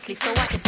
Sleeve 0.00 0.18
so 0.18 0.30
I 0.32 0.46
could 0.46 0.59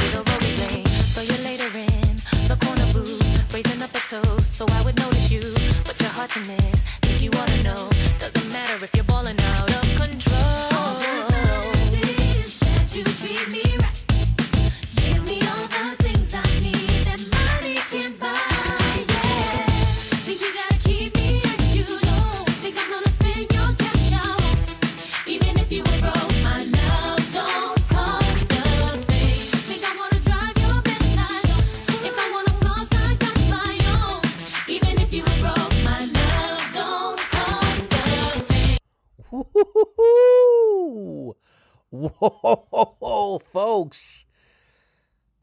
folks. 43.82 44.24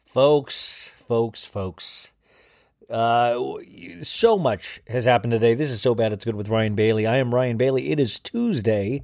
Folks, 0.05 0.93
folks, 1.09 1.43
folks. 1.43 2.13
Uh, 2.89 3.35
so 4.01 4.37
much 4.37 4.79
has 4.87 5.03
happened 5.03 5.31
today. 5.31 5.55
This 5.55 5.69
is 5.69 5.81
so 5.81 5.93
bad 5.93 6.13
it's 6.13 6.23
good 6.23 6.37
with 6.37 6.47
Ryan 6.47 6.73
Bailey. 6.73 7.05
I 7.05 7.17
am 7.17 7.35
Ryan 7.35 7.57
Bailey. 7.57 7.91
It 7.91 7.99
is 7.99 8.17
Tuesday. 8.17 9.01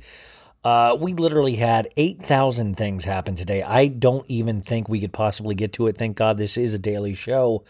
Uh, 0.63 0.95
we 0.97 1.13
literally 1.13 1.57
had 1.57 1.89
8,000 1.97 2.77
things 2.77 3.03
happen 3.03 3.35
today. 3.35 3.61
I 3.61 3.87
don't 3.87 4.25
even 4.29 4.61
think 4.61 4.87
we 4.87 5.01
could 5.01 5.11
possibly 5.11 5.53
get 5.53 5.73
to 5.73 5.87
it. 5.87 5.97
Thank 5.97 6.15
God 6.15 6.37
this 6.37 6.55
is 6.55 6.73
a 6.73 6.79
daily 6.79 7.13
show. 7.13 7.65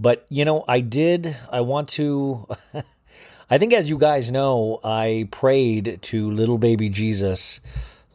But, 0.00 0.26
you 0.28 0.44
know, 0.44 0.64
I 0.66 0.80
did, 0.80 1.36
I 1.52 1.60
want 1.60 1.88
to. 1.90 2.48
I 3.48 3.58
think, 3.58 3.72
as 3.72 3.88
you 3.88 3.96
guys 3.96 4.32
know, 4.32 4.80
I 4.82 5.28
prayed 5.30 6.00
to 6.02 6.32
little 6.32 6.58
baby 6.58 6.88
Jesus 6.88 7.60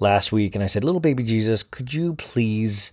last 0.02 0.32
week, 0.32 0.56
and 0.56 0.64
I 0.64 0.68
said, 0.68 0.84
"Little 0.84 1.00
baby 1.00 1.24
Jesus, 1.24 1.64
could 1.64 1.94
you 1.94 2.16
please 2.16 2.92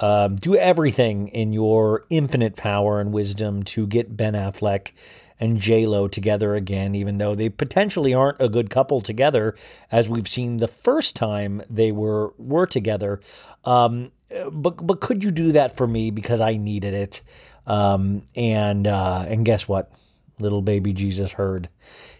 um, 0.00 0.36
do 0.36 0.56
everything 0.56 1.28
in 1.28 1.52
your 1.52 2.04
infinite 2.10 2.56
power 2.56 3.00
and 3.00 3.12
wisdom 3.12 3.62
to 3.64 3.86
get 3.86 4.16
Ben 4.16 4.34
Affleck 4.34 4.92
and 5.38 5.60
J 5.60 5.86
Lo 5.86 6.08
together 6.08 6.54
again, 6.54 6.94
even 6.96 7.18
though 7.18 7.34
they 7.34 7.48
potentially 7.48 8.12
aren't 8.12 8.40
a 8.40 8.48
good 8.48 8.70
couple 8.70 9.00
together, 9.00 9.54
as 9.92 10.08
we've 10.08 10.28
seen 10.28 10.56
the 10.56 10.68
first 10.68 11.14
time 11.14 11.62
they 11.70 11.92
were 11.92 12.32
were 12.38 12.66
together." 12.66 13.20
Um, 13.64 14.10
but 14.50 14.84
but 14.84 15.00
could 15.00 15.22
you 15.22 15.30
do 15.30 15.52
that 15.52 15.76
for 15.76 15.86
me 15.86 16.10
because 16.10 16.40
I 16.40 16.56
needed 16.56 16.94
it? 16.94 17.22
Um, 17.66 18.22
and 18.34 18.86
uh, 18.86 19.24
and 19.28 19.44
guess 19.44 19.68
what? 19.68 19.92
little 20.40 20.62
baby 20.62 20.92
Jesus 20.92 21.32
heard. 21.32 21.68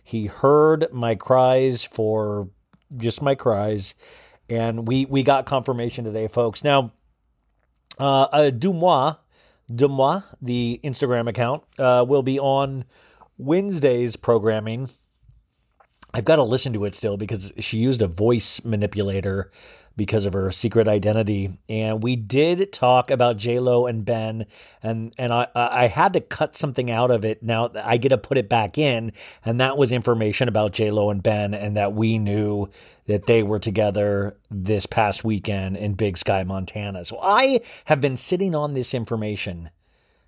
He 0.02 0.26
heard 0.26 0.86
my 0.92 1.14
cries 1.14 1.84
for 1.84 2.48
just 2.96 3.22
my 3.22 3.34
cries, 3.34 3.94
and 4.48 4.86
we 4.86 5.04
we 5.04 5.22
got 5.22 5.46
confirmation 5.46 6.04
today, 6.04 6.28
folks. 6.28 6.64
Now, 6.64 6.92
uh, 7.98 8.22
uh 8.22 8.50
Deux 8.50 8.72
Moi, 8.72 9.14
Dumois, 9.72 10.22
the 10.40 10.80
Instagram 10.82 11.28
account, 11.28 11.64
uh, 11.78 12.04
will 12.08 12.22
be 12.22 12.38
on 12.38 12.84
Wednesday's 13.36 14.16
programming. 14.16 14.90
I've 16.14 16.24
got 16.24 16.36
to 16.36 16.42
listen 16.42 16.72
to 16.72 16.84
it 16.86 16.94
still 16.94 17.18
because 17.18 17.52
she 17.58 17.76
used 17.76 18.00
a 18.00 18.08
voice 18.08 18.64
manipulator 18.64 19.50
because 19.98 20.24
of 20.24 20.32
her 20.32 20.50
secret 20.50 20.88
identity. 20.88 21.58
And 21.68 22.02
we 22.02 22.16
did 22.16 22.72
talk 22.72 23.10
about 23.10 23.36
J 23.36 23.58
Lo 23.58 23.86
and 23.86 24.06
Ben, 24.06 24.46
and 24.82 25.12
and 25.18 25.30
I 25.30 25.48
I 25.54 25.88
had 25.88 26.14
to 26.14 26.20
cut 26.20 26.56
something 26.56 26.90
out 26.90 27.10
of 27.10 27.26
it. 27.26 27.42
Now 27.42 27.70
I 27.74 27.98
get 27.98 28.10
to 28.10 28.18
put 28.18 28.38
it 28.38 28.48
back 28.48 28.78
in, 28.78 29.12
and 29.44 29.60
that 29.60 29.76
was 29.76 29.92
information 29.92 30.48
about 30.48 30.72
J 30.72 30.90
Lo 30.90 31.10
and 31.10 31.22
Ben, 31.22 31.52
and 31.52 31.76
that 31.76 31.92
we 31.92 32.18
knew 32.18 32.70
that 33.06 33.26
they 33.26 33.42
were 33.42 33.58
together 33.58 34.38
this 34.50 34.86
past 34.86 35.24
weekend 35.24 35.76
in 35.76 35.94
Big 35.94 36.16
Sky, 36.16 36.44
Montana. 36.44 37.04
So 37.04 37.18
I 37.20 37.60
have 37.86 38.00
been 38.00 38.16
sitting 38.16 38.54
on 38.54 38.72
this 38.72 38.94
information 38.94 39.70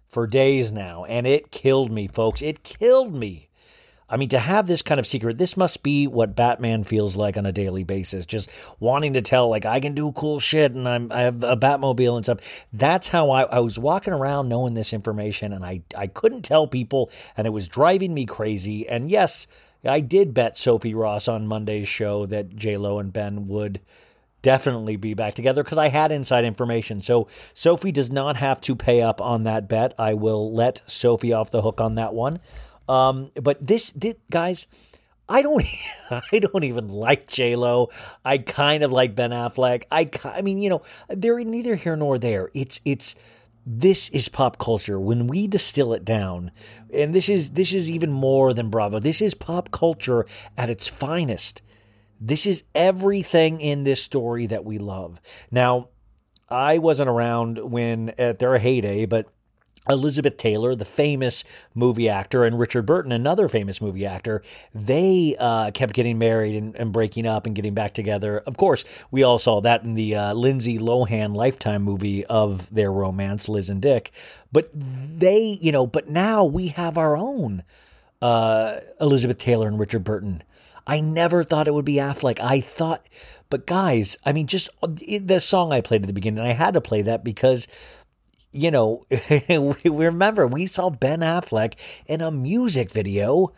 for 0.08 0.26
days 0.26 0.72
now, 0.72 1.04
and 1.04 1.26
it 1.26 1.52
killed 1.52 1.92
me, 1.92 2.08
folks. 2.08 2.42
It 2.42 2.64
killed 2.64 3.14
me. 3.14 3.49
I 4.10 4.16
mean, 4.16 4.28
to 4.30 4.38
have 4.40 4.66
this 4.66 4.82
kind 4.82 4.98
of 4.98 5.06
secret, 5.06 5.38
this 5.38 5.56
must 5.56 5.84
be 5.84 6.08
what 6.08 6.34
Batman 6.34 6.82
feels 6.82 7.16
like 7.16 7.36
on 7.36 7.46
a 7.46 7.52
daily 7.52 7.84
basis. 7.84 8.26
Just 8.26 8.50
wanting 8.80 9.12
to 9.12 9.22
tell, 9.22 9.48
like, 9.48 9.64
I 9.64 9.78
can 9.78 9.94
do 9.94 10.10
cool 10.12 10.40
shit 10.40 10.74
and 10.74 10.88
I'm, 10.88 11.12
I 11.12 11.20
have 11.20 11.44
a 11.44 11.56
Batmobile 11.56 12.16
and 12.16 12.24
stuff. 12.24 12.66
That's 12.72 13.08
how 13.08 13.30
I, 13.30 13.42
I 13.44 13.60
was 13.60 13.78
walking 13.78 14.12
around 14.12 14.48
knowing 14.48 14.74
this 14.74 14.92
information 14.92 15.52
and 15.52 15.64
I, 15.64 15.82
I 15.96 16.08
couldn't 16.08 16.42
tell 16.42 16.66
people 16.66 17.10
and 17.36 17.46
it 17.46 17.50
was 17.50 17.68
driving 17.68 18.12
me 18.12 18.26
crazy. 18.26 18.88
And 18.88 19.10
yes, 19.10 19.46
I 19.84 20.00
did 20.00 20.34
bet 20.34 20.58
Sophie 20.58 20.94
Ross 20.94 21.28
on 21.28 21.46
Monday's 21.46 21.88
show 21.88 22.26
that 22.26 22.56
J-Lo 22.56 22.98
and 22.98 23.12
Ben 23.12 23.46
would 23.46 23.80
definitely 24.42 24.96
be 24.96 25.14
back 25.14 25.34
together 25.34 25.62
because 25.62 25.78
I 25.78 25.88
had 25.88 26.12
inside 26.12 26.44
information. 26.44 27.02
So 27.02 27.28
Sophie 27.54 27.92
does 27.92 28.10
not 28.10 28.36
have 28.36 28.60
to 28.62 28.74
pay 28.74 29.02
up 29.02 29.20
on 29.20 29.44
that 29.44 29.68
bet. 29.68 29.94
I 29.98 30.14
will 30.14 30.52
let 30.52 30.82
Sophie 30.86 31.32
off 31.32 31.50
the 31.50 31.62
hook 31.62 31.80
on 31.80 31.94
that 31.96 32.14
one. 32.14 32.40
Um, 32.90 33.30
but 33.40 33.64
this, 33.64 33.92
this, 33.92 34.14
guys, 34.30 34.66
I 35.28 35.42
don't 35.42 35.64
I 36.10 36.38
don't 36.40 36.64
even 36.64 36.88
like 36.88 37.28
J 37.28 37.54
Lo. 37.54 37.88
I 38.24 38.38
kind 38.38 38.82
of 38.82 38.90
like 38.90 39.14
Ben 39.14 39.30
Affleck. 39.30 39.84
I 39.90 40.10
I 40.24 40.42
mean, 40.42 40.58
you 40.58 40.70
know, 40.70 40.82
they're 41.08 41.42
neither 41.44 41.76
here 41.76 41.96
nor 41.96 42.18
there. 42.18 42.50
It's 42.52 42.80
it's 42.84 43.14
this 43.64 44.08
is 44.08 44.28
pop 44.28 44.58
culture 44.58 44.98
when 44.98 45.28
we 45.28 45.46
distill 45.46 45.94
it 45.94 46.04
down. 46.04 46.50
And 46.92 47.14
this 47.14 47.28
is 47.28 47.52
this 47.52 47.72
is 47.72 47.88
even 47.88 48.10
more 48.10 48.52
than 48.52 48.70
Bravo. 48.70 48.98
This 48.98 49.22
is 49.22 49.34
pop 49.34 49.70
culture 49.70 50.26
at 50.58 50.68
its 50.68 50.88
finest. 50.88 51.62
This 52.20 52.44
is 52.44 52.64
everything 52.74 53.60
in 53.60 53.84
this 53.84 54.02
story 54.02 54.46
that 54.46 54.64
we 54.64 54.78
love. 54.78 55.20
Now, 55.50 55.88
I 56.48 56.78
wasn't 56.78 57.08
around 57.08 57.58
when 57.58 58.10
at 58.18 58.40
their 58.40 58.58
heyday, 58.58 59.06
but 59.06 59.32
Elizabeth 59.88 60.36
Taylor, 60.36 60.74
the 60.74 60.84
famous 60.84 61.42
movie 61.74 62.08
actor, 62.08 62.44
and 62.44 62.58
Richard 62.58 62.84
Burton, 62.86 63.12
another 63.12 63.48
famous 63.48 63.80
movie 63.80 64.04
actor, 64.04 64.42
they 64.74 65.36
uh, 65.38 65.70
kept 65.70 65.94
getting 65.94 66.18
married 66.18 66.54
and, 66.54 66.76
and 66.76 66.92
breaking 66.92 67.26
up 67.26 67.46
and 67.46 67.54
getting 67.54 67.74
back 67.74 67.94
together. 67.94 68.38
Of 68.46 68.56
course, 68.56 68.84
we 69.10 69.22
all 69.22 69.38
saw 69.38 69.60
that 69.62 69.82
in 69.82 69.94
the 69.94 70.14
uh, 70.14 70.34
Lindsay 70.34 70.78
Lohan 70.78 71.34
Lifetime 71.34 71.82
movie 71.82 72.24
of 72.26 72.72
their 72.72 72.92
romance, 72.92 73.48
Liz 73.48 73.70
and 73.70 73.80
Dick. 73.80 74.12
But 74.52 74.70
they, 74.74 75.58
you 75.60 75.72
know, 75.72 75.86
but 75.86 76.08
now 76.08 76.44
we 76.44 76.68
have 76.68 76.98
our 76.98 77.16
own 77.16 77.62
uh, 78.20 78.76
Elizabeth 79.00 79.38
Taylor 79.38 79.68
and 79.68 79.78
Richard 79.78 80.04
Burton. 80.04 80.42
I 80.86 81.00
never 81.00 81.44
thought 81.44 81.68
it 81.68 81.74
would 81.74 81.84
be 81.84 81.94
Affleck. 81.94 82.40
I 82.40 82.60
thought, 82.60 83.06
but 83.48 83.66
guys, 83.66 84.16
I 84.24 84.32
mean, 84.32 84.46
just 84.46 84.68
the 84.82 85.40
song 85.40 85.72
I 85.72 85.80
played 85.80 86.02
at 86.02 86.06
the 86.06 86.12
beginning, 86.12 86.44
I 86.44 86.52
had 86.52 86.74
to 86.74 86.80
play 86.80 87.02
that 87.02 87.22
because 87.22 87.68
you 88.52 88.70
know, 88.70 89.02
we 89.48 89.90
remember 89.90 90.46
we 90.46 90.66
saw 90.66 90.90
Ben 90.90 91.20
Affleck 91.20 91.74
in 92.06 92.20
a 92.20 92.30
music 92.30 92.90
video 92.90 93.52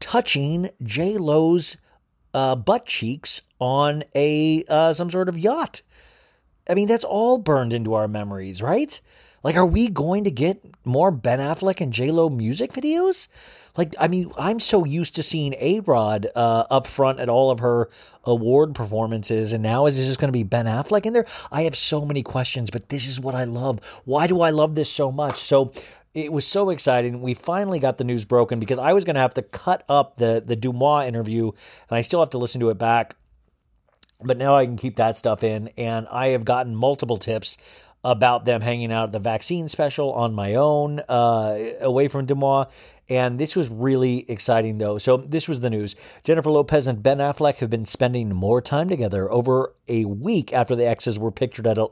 touching 0.00 0.70
J 0.82 1.16
Lo's 1.16 1.76
uh, 2.34 2.56
butt 2.56 2.86
cheeks 2.86 3.42
on 3.60 4.02
a 4.14 4.64
uh, 4.68 4.92
some 4.92 5.10
sort 5.10 5.28
of 5.28 5.38
yacht. 5.38 5.82
I 6.68 6.74
mean, 6.74 6.88
that's 6.88 7.04
all 7.04 7.38
burned 7.38 7.72
into 7.72 7.94
our 7.94 8.08
memories, 8.08 8.62
right? 8.62 9.00
Like, 9.42 9.56
are 9.56 9.66
we 9.66 9.88
going 9.88 10.24
to 10.24 10.30
get 10.30 10.64
more 10.84 11.10
Ben 11.10 11.38
Affleck 11.38 11.80
and 11.80 11.92
J 11.92 12.10
Lo 12.10 12.28
music 12.28 12.72
videos? 12.72 13.28
Like, 13.76 13.94
I 13.98 14.08
mean, 14.08 14.30
I'm 14.38 14.60
so 14.60 14.84
used 14.84 15.14
to 15.16 15.22
seeing 15.22 15.54
A 15.58 15.80
Rod 15.80 16.28
uh, 16.34 16.64
up 16.70 16.86
front 16.86 17.20
at 17.20 17.28
all 17.28 17.50
of 17.50 17.60
her 17.60 17.88
award 18.24 18.74
performances, 18.74 19.52
and 19.52 19.62
now 19.62 19.86
is 19.86 19.96
this 19.96 20.06
just 20.06 20.20
going 20.20 20.28
to 20.28 20.32
be 20.32 20.42
Ben 20.42 20.66
Affleck 20.66 21.06
in 21.06 21.12
there? 21.12 21.26
I 21.50 21.62
have 21.62 21.76
so 21.76 22.04
many 22.04 22.22
questions, 22.22 22.70
but 22.70 22.88
this 22.88 23.06
is 23.06 23.18
what 23.18 23.34
I 23.34 23.44
love. 23.44 23.80
Why 24.04 24.26
do 24.26 24.40
I 24.40 24.50
love 24.50 24.74
this 24.74 24.90
so 24.90 25.10
much? 25.10 25.40
So. 25.40 25.72
It 26.14 26.30
was 26.30 26.46
so 26.46 26.68
exciting. 26.68 27.22
We 27.22 27.32
finally 27.32 27.78
got 27.78 27.96
the 27.96 28.04
news 28.04 28.26
broken 28.26 28.60
because 28.60 28.78
I 28.78 28.92
was 28.92 29.02
going 29.02 29.14
to 29.14 29.22
have 29.22 29.32
to 29.32 29.40
cut 29.40 29.82
up 29.88 30.16
the 30.16 30.42
the 30.44 30.54
Deux 30.54 30.74
Moi 30.74 31.06
interview, 31.06 31.52
and 31.88 31.96
I 31.96 32.02
still 32.02 32.20
have 32.20 32.28
to 32.30 32.38
listen 32.38 32.60
to 32.60 32.68
it 32.68 32.76
back 32.76 33.16
but 34.24 34.36
now 34.36 34.56
I 34.56 34.64
can 34.64 34.76
keep 34.76 34.96
that 34.96 35.16
stuff 35.16 35.42
in. 35.42 35.68
And 35.76 36.06
I 36.08 36.28
have 36.28 36.44
gotten 36.44 36.74
multiple 36.74 37.16
tips 37.16 37.56
about 38.04 38.44
them 38.44 38.60
hanging 38.60 38.92
out 38.92 39.04
at 39.04 39.12
the 39.12 39.18
vaccine 39.18 39.68
special 39.68 40.12
on 40.12 40.34
my 40.34 40.54
own, 40.54 41.00
uh, 41.08 41.56
away 41.80 42.08
from 42.08 42.26
Deux 42.26 42.34
Moi. 42.34 42.64
And 43.08 43.38
this 43.38 43.54
was 43.54 43.68
really 43.68 44.28
exciting, 44.30 44.78
though. 44.78 44.98
So, 44.98 45.18
this 45.18 45.46
was 45.48 45.60
the 45.60 45.70
news. 45.70 45.94
Jennifer 46.24 46.50
Lopez 46.50 46.86
and 46.86 47.02
Ben 47.02 47.18
Affleck 47.18 47.56
have 47.56 47.70
been 47.70 47.84
spending 47.84 48.34
more 48.34 48.60
time 48.62 48.88
together 48.88 49.30
over 49.30 49.74
a 49.88 50.04
week 50.04 50.52
after 50.52 50.74
the 50.74 50.86
exes 50.86 51.18
were 51.18 51.30
pictured 51.30 51.66
at 51.66 51.78
a, 51.78 51.88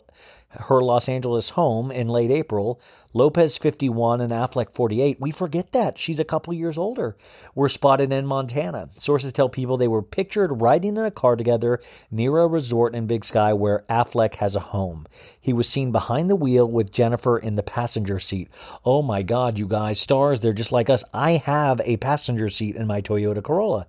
her 0.52 0.82
Los 0.82 1.08
Angeles 1.08 1.50
home 1.50 1.90
in 1.90 2.08
late 2.08 2.30
April. 2.30 2.80
Lopez 3.12 3.56
51 3.56 4.20
and 4.20 4.32
Affleck 4.32 4.72
48. 4.72 5.20
We 5.20 5.30
forget 5.30 5.72
that. 5.72 5.98
She's 5.98 6.18
a 6.20 6.24
couple 6.24 6.52
years 6.52 6.76
older. 6.76 7.16
Were 7.54 7.68
spotted 7.68 8.12
in 8.12 8.26
Montana. 8.26 8.90
Sources 8.96 9.32
tell 9.32 9.48
people 9.48 9.76
they 9.76 9.88
were 9.88 10.02
pictured 10.02 10.60
riding 10.60 10.96
in 10.96 11.04
a 11.04 11.10
car 11.10 11.36
together 11.36 11.80
near 12.10 12.38
a 12.38 12.46
resort 12.46 12.94
in 12.94 13.06
Big 13.06 13.24
Sky 13.24 13.52
where 13.52 13.84
Affleck 13.88 14.36
has 14.36 14.56
a 14.56 14.60
home. 14.60 15.06
He 15.40 15.52
was 15.52 15.68
seen 15.68 15.92
behind 15.92 16.28
the 16.28 16.36
wheel 16.36 16.68
with 16.68 16.92
Jennifer 16.92 17.38
in 17.38 17.54
the 17.54 17.62
passenger 17.62 18.18
seat. 18.18 18.48
Oh 18.84 19.02
my 19.02 19.22
God, 19.22 19.58
you 19.58 19.66
guys, 19.66 20.00
stars, 20.00 20.40
they're 20.40 20.52
just 20.52 20.72
like 20.72 20.90
us. 20.90 21.04
I 21.14 21.32
have 21.32 21.80
a 21.84 21.96
passenger 21.98 22.50
seat 22.50 22.76
in 22.76 22.86
my 22.86 23.00
Toyota 23.00 23.42
Corolla. 23.42 23.86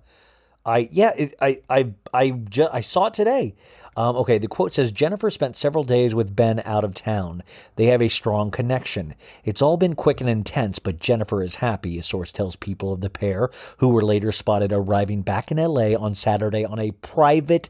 I 0.64 0.88
yeah, 0.92 1.12
I 1.40 1.60
I 1.68 1.92
I 2.14 2.30
ju- 2.30 2.68
I 2.72 2.82
saw 2.82 3.06
it 3.06 3.14
today. 3.14 3.56
Um, 3.96 4.16
okay, 4.16 4.38
the 4.38 4.48
quote 4.48 4.72
says 4.72 4.90
Jennifer 4.90 5.30
spent 5.30 5.56
several 5.56 5.84
days 5.84 6.14
with 6.14 6.34
Ben 6.34 6.62
out 6.64 6.84
of 6.84 6.94
town. 6.94 7.42
They 7.76 7.86
have 7.86 8.00
a 8.00 8.08
strong 8.08 8.50
connection. 8.50 9.14
It's 9.44 9.60
all 9.60 9.76
been 9.76 9.94
quick 9.94 10.20
and 10.20 10.30
intense, 10.30 10.78
but 10.78 10.98
Jennifer 10.98 11.42
is 11.42 11.56
happy. 11.56 11.98
A 11.98 12.02
source 12.02 12.32
tells 12.32 12.56
people 12.56 12.92
of 12.92 13.02
the 13.02 13.10
pair, 13.10 13.50
who 13.78 13.88
were 13.88 14.02
later 14.02 14.32
spotted 14.32 14.72
arriving 14.72 15.22
back 15.22 15.50
in 15.50 15.58
L.A. 15.58 15.94
on 15.94 16.14
Saturday 16.14 16.64
on 16.64 16.78
a 16.78 16.92
private 16.92 17.68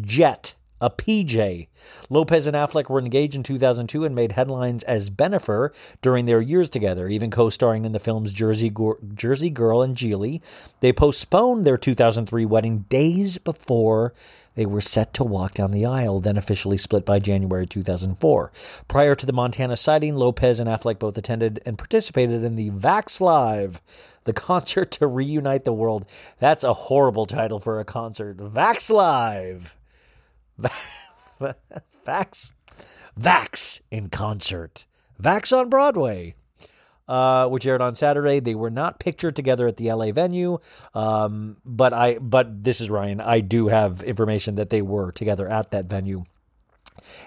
jet. 0.00 0.54
A 0.80 0.90
PJ. 0.90 1.68
Lopez 2.10 2.46
and 2.46 2.56
Affleck 2.56 2.90
were 2.90 2.98
engaged 2.98 3.36
in 3.36 3.42
2002 3.42 4.04
and 4.04 4.14
made 4.14 4.32
headlines 4.32 4.82
as 4.84 5.08
Bennifer 5.08 5.74
during 6.02 6.26
their 6.26 6.40
years 6.40 6.68
together, 6.68 7.08
even 7.08 7.30
co 7.30 7.48
starring 7.48 7.84
in 7.84 7.92
the 7.92 7.98
films 7.98 8.32
Jersey, 8.32 8.70
Gor- 8.70 8.98
Jersey 9.14 9.50
Girl 9.50 9.82
and 9.82 9.96
Gigli. 9.96 10.42
They 10.80 10.92
postponed 10.92 11.64
their 11.64 11.78
2003 11.78 12.44
wedding 12.44 12.80
days 12.88 13.38
before 13.38 14.12
they 14.56 14.66
were 14.66 14.80
set 14.80 15.14
to 15.14 15.24
walk 15.24 15.54
down 15.54 15.70
the 15.70 15.86
aisle, 15.86 16.20
then 16.20 16.36
officially 16.36 16.78
split 16.78 17.04
by 17.04 17.18
January 17.18 17.66
2004. 17.66 18.52
Prior 18.88 19.14
to 19.14 19.26
the 19.26 19.32
Montana 19.32 19.76
sighting, 19.76 20.16
Lopez 20.16 20.60
and 20.60 20.68
Affleck 20.68 20.98
both 20.98 21.16
attended 21.16 21.60
and 21.64 21.78
participated 21.78 22.44
in 22.44 22.56
the 22.56 22.70
Vax 22.70 23.20
Live, 23.20 23.80
the 24.24 24.32
concert 24.32 24.90
to 24.92 25.06
reunite 25.06 25.64
the 25.64 25.72
world. 25.72 26.04
That's 26.38 26.64
a 26.64 26.74
horrible 26.74 27.26
title 27.26 27.58
for 27.58 27.80
a 27.80 27.84
concert. 27.84 28.38
Vax 28.38 28.90
Live. 28.90 29.76
Vax. 32.06 32.52
Vax 33.18 33.80
in 33.90 34.08
concert. 34.08 34.86
Vax 35.20 35.56
on 35.56 35.68
Broadway. 35.68 36.34
Uh, 37.06 37.46
which 37.48 37.66
aired 37.66 37.82
on 37.82 37.94
Saturday. 37.94 38.40
They 38.40 38.54
were 38.54 38.70
not 38.70 38.98
pictured 38.98 39.36
together 39.36 39.66
at 39.66 39.76
the 39.76 39.92
LA 39.92 40.10
venue, 40.10 40.56
um, 40.94 41.58
but 41.62 41.92
I 41.92 42.16
but 42.16 42.64
this 42.64 42.80
is 42.80 42.88
Ryan. 42.88 43.20
I 43.20 43.40
do 43.40 43.68
have 43.68 44.02
information 44.02 44.54
that 44.54 44.70
they 44.70 44.80
were 44.80 45.12
together 45.12 45.46
at 45.46 45.70
that 45.72 45.84
venue. 45.84 46.24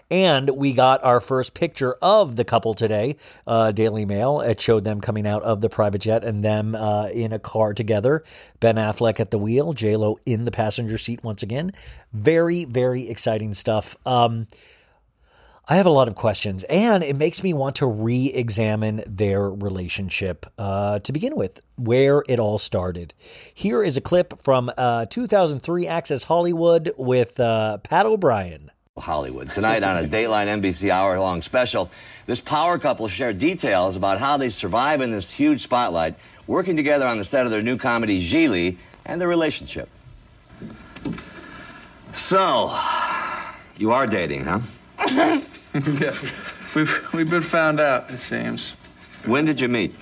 And 0.09 0.49
we 0.51 0.73
got 0.73 1.03
our 1.03 1.19
first 1.19 1.53
picture 1.53 1.95
of 2.01 2.35
the 2.35 2.45
couple 2.45 2.73
today. 2.73 3.17
Uh, 3.45 3.71
Daily 3.71 4.05
Mail. 4.05 4.41
It 4.41 4.59
showed 4.59 4.83
them 4.83 5.01
coming 5.01 5.27
out 5.27 5.43
of 5.43 5.61
the 5.61 5.69
private 5.69 6.01
jet 6.01 6.23
and 6.23 6.43
them 6.43 6.75
uh, 6.75 7.07
in 7.07 7.33
a 7.33 7.39
car 7.39 7.73
together. 7.73 8.23
Ben 8.59 8.75
Affleck 8.75 9.19
at 9.19 9.31
the 9.31 9.37
wheel, 9.37 9.73
J 9.73 9.95
Lo 9.95 10.19
in 10.25 10.45
the 10.45 10.51
passenger 10.51 10.97
seat 10.97 11.23
once 11.23 11.43
again. 11.43 11.71
Very, 12.13 12.65
very 12.65 13.09
exciting 13.09 13.53
stuff. 13.53 13.95
Um, 14.05 14.47
I 15.69 15.75
have 15.75 15.85
a 15.85 15.91
lot 15.91 16.07
of 16.07 16.15
questions, 16.15 16.63
and 16.65 17.03
it 17.03 17.17
makes 17.17 17.43
me 17.43 17.53
want 17.53 17.75
to 17.77 17.85
re 17.85 18.27
examine 18.27 19.03
their 19.05 19.49
relationship 19.49 20.45
uh, 20.57 20.99
to 20.99 21.11
begin 21.11 21.35
with, 21.35 21.59
where 21.75 22.23
it 22.29 22.39
all 22.39 22.57
started. 22.57 23.13
Here 23.53 23.83
is 23.83 23.97
a 23.97 24.01
clip 24.01 24.41
from 24.41 24.71
uh, 24.77 25.07
2003 25.07 25.85
Access 25.85 26.23
Hollywood 26.23 26.93
with 26.97 27.37
uh, 27.41 27.79
Pat 27.79 28.05
O'Brien. 28.05 28.71
Hollywood. 28.99 29.51
Tonight 29.51 29.83
on 29.83 30.03
a 30.03 30.07
Dateline 30.07 30.61
NBC 30.61 30.89
hour 30.89 31.19
long 31.19 31.41
special, 31.41 31.89
this 32.25 32.41
power 32.41 32.77
couple 32.77 33.07
share 33.07 33.33
details 33.33 33.95
about 33.95 34.19
how 34.19 34.37
they 34.37 34.49
survive 34.49 35.01
in 35.01 35.11
this 35.11 35.31
huge 35.31 35.61
spotlight, 35.61 36.15
working 36.45 36.75
together 36.75 37.05
on 37.07 37.17
the 37.17 37.25
set 37.25 37.45
of 37.45 37.51
their 37.51 37.61
new 37.61 37.77
comedy 37.77 38.21
Gigli, 38.21 38.77
and 39.05 39.21
their 39.21 39.27
relationship. 39.27 39.89
So, 42.13 42.77
you 43.77 43.91
are 43.91 44.07
dating, 44.07 44.45
huh? 44.45 44.59
yeah, 45.09 46.15
we've, 46.75 47.13
we've 47.13 47.29
been 47.29 47.41
found 47.41 47.79
out, 47.79 48.09
it 48.09 48.17
seems. 48.17 48.75
When 49.25 49.45
did 49.45 49.59
you 49.59 49.67
meet? 49.67 49.95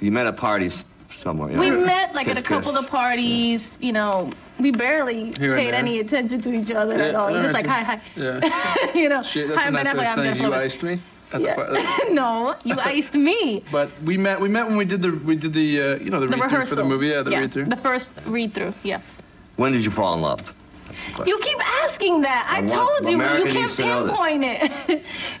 You 0.00 0.12
met 0.12 0.26
at 0.26 0.36
parties 0.36 0.84
somewhere. 1.16 1.50
you 1.50 1.58
We 1.58 1.70
met 1.70 2.14
like 2.14 2.28
at 2.28 2.38
a 2.38 2.42
couple 2.42 2.72
kiss. 2.72 2.84
of 2.84 2.90
parties. 2.90 3.78
You 3.80 3.92
know, 3.92 4.30
we 4.58 4.70
barely 4.70 5.32
Here 5.32 5.52
and 5.54 5.60
paid 5.60 5.66
there. 5.72 5.74
any 5.74 6.00
attention 6.00 6.40
to 6.40 6.52
each 6.52 6.70
other 6.70 6.94
at 6.94 7.12
Yeah, 7.12 7.18
all. 7.18 7.34
I 7.34 7.40
Just 7.40 7.54
like 7.54 7.66
hi, 7.66 7.82
hi. 7.82 8.00
Yeah. 8.16 8.92
you 8.94 9.08
know, 9.08 9.22
Shit, 9.22 9.48
that's 9.48 9.60
hi, 9.60 9.68
a 9.68 9.72
Ben 9.72 9.84
nice 9.84 9.94
way 9.94 10.04
Affleck, 10.04 10.12
of 10.12 10.18
I'm 10.18 10.18
saying 10.18 10.28
you 10.28 10.34
Jennifer 10.34 10.50
Lopez. 10.50 10.64
iced 10.74 10.82
me. 10.82 10.98
At 11.30 11.40
the 11.40 11.46
Yeah. 11.46 11.54
par- 11.54 12.10
no, 12.12 12.54
you 12.64 12.74
iced 12.96 13.14
me. 13.14 13.62
but 13.70 13.90
we 14.02 14.16
met. 14.16 14.40
We 14.40 14.48
met 14.48 14.66
when 14.66 14.76
we 14.76 14.84
did 14.84 15.02
the 15.02 15.12
we 15.12 15.36
did 15.36 15.52
the 15.52 15.80
uh, 15.80 15.96
you 15.96 16.10
know 16.10 16.20
the, 16.20 16.26
The 16.26 16.36
read 16.36 16.40
through 16.40 16.48
for 16.48 16.54
rehearsal. 16.54 16.76
the 16.78 16.84
movie. 16.84 17.08
Yeah, 17.08 17.22
the 17.22 17.30
read 17.32 17.52
through. 17.52 17.66
The 17.66 17.76
first 17.76 18.14
read 18.26 18.54
through. 18.54 18.72
Yeah. 18.82 19.00
When 19.56 19.72
did 19.72 19.84
you 19.84 19.90
fall 19.90 20.14
in 20.14 20.22
love? 20.22 20.54
That's 20.98 21.06
the 21.06 21.12
question. 21.14 21.28
You 21.28 21.38
keep 21.42 21.58
asking 21.84 22.20
that. 22.22 22.46
I 22.50 22.58
I 22.58 22.60
want- 22.60 22.72
told 22.72 23.08
you, 23.10 23.16
but 23.18 23.24
America 23.26 23.38
you 23.48 23.52
can't 23.52 23.62
needs 23.66 23.76
to 23.76 23.84
know 23.84 24.02
this. 24.06 24.12
pinpoint 24.18 24.44
it. 24.44 24.62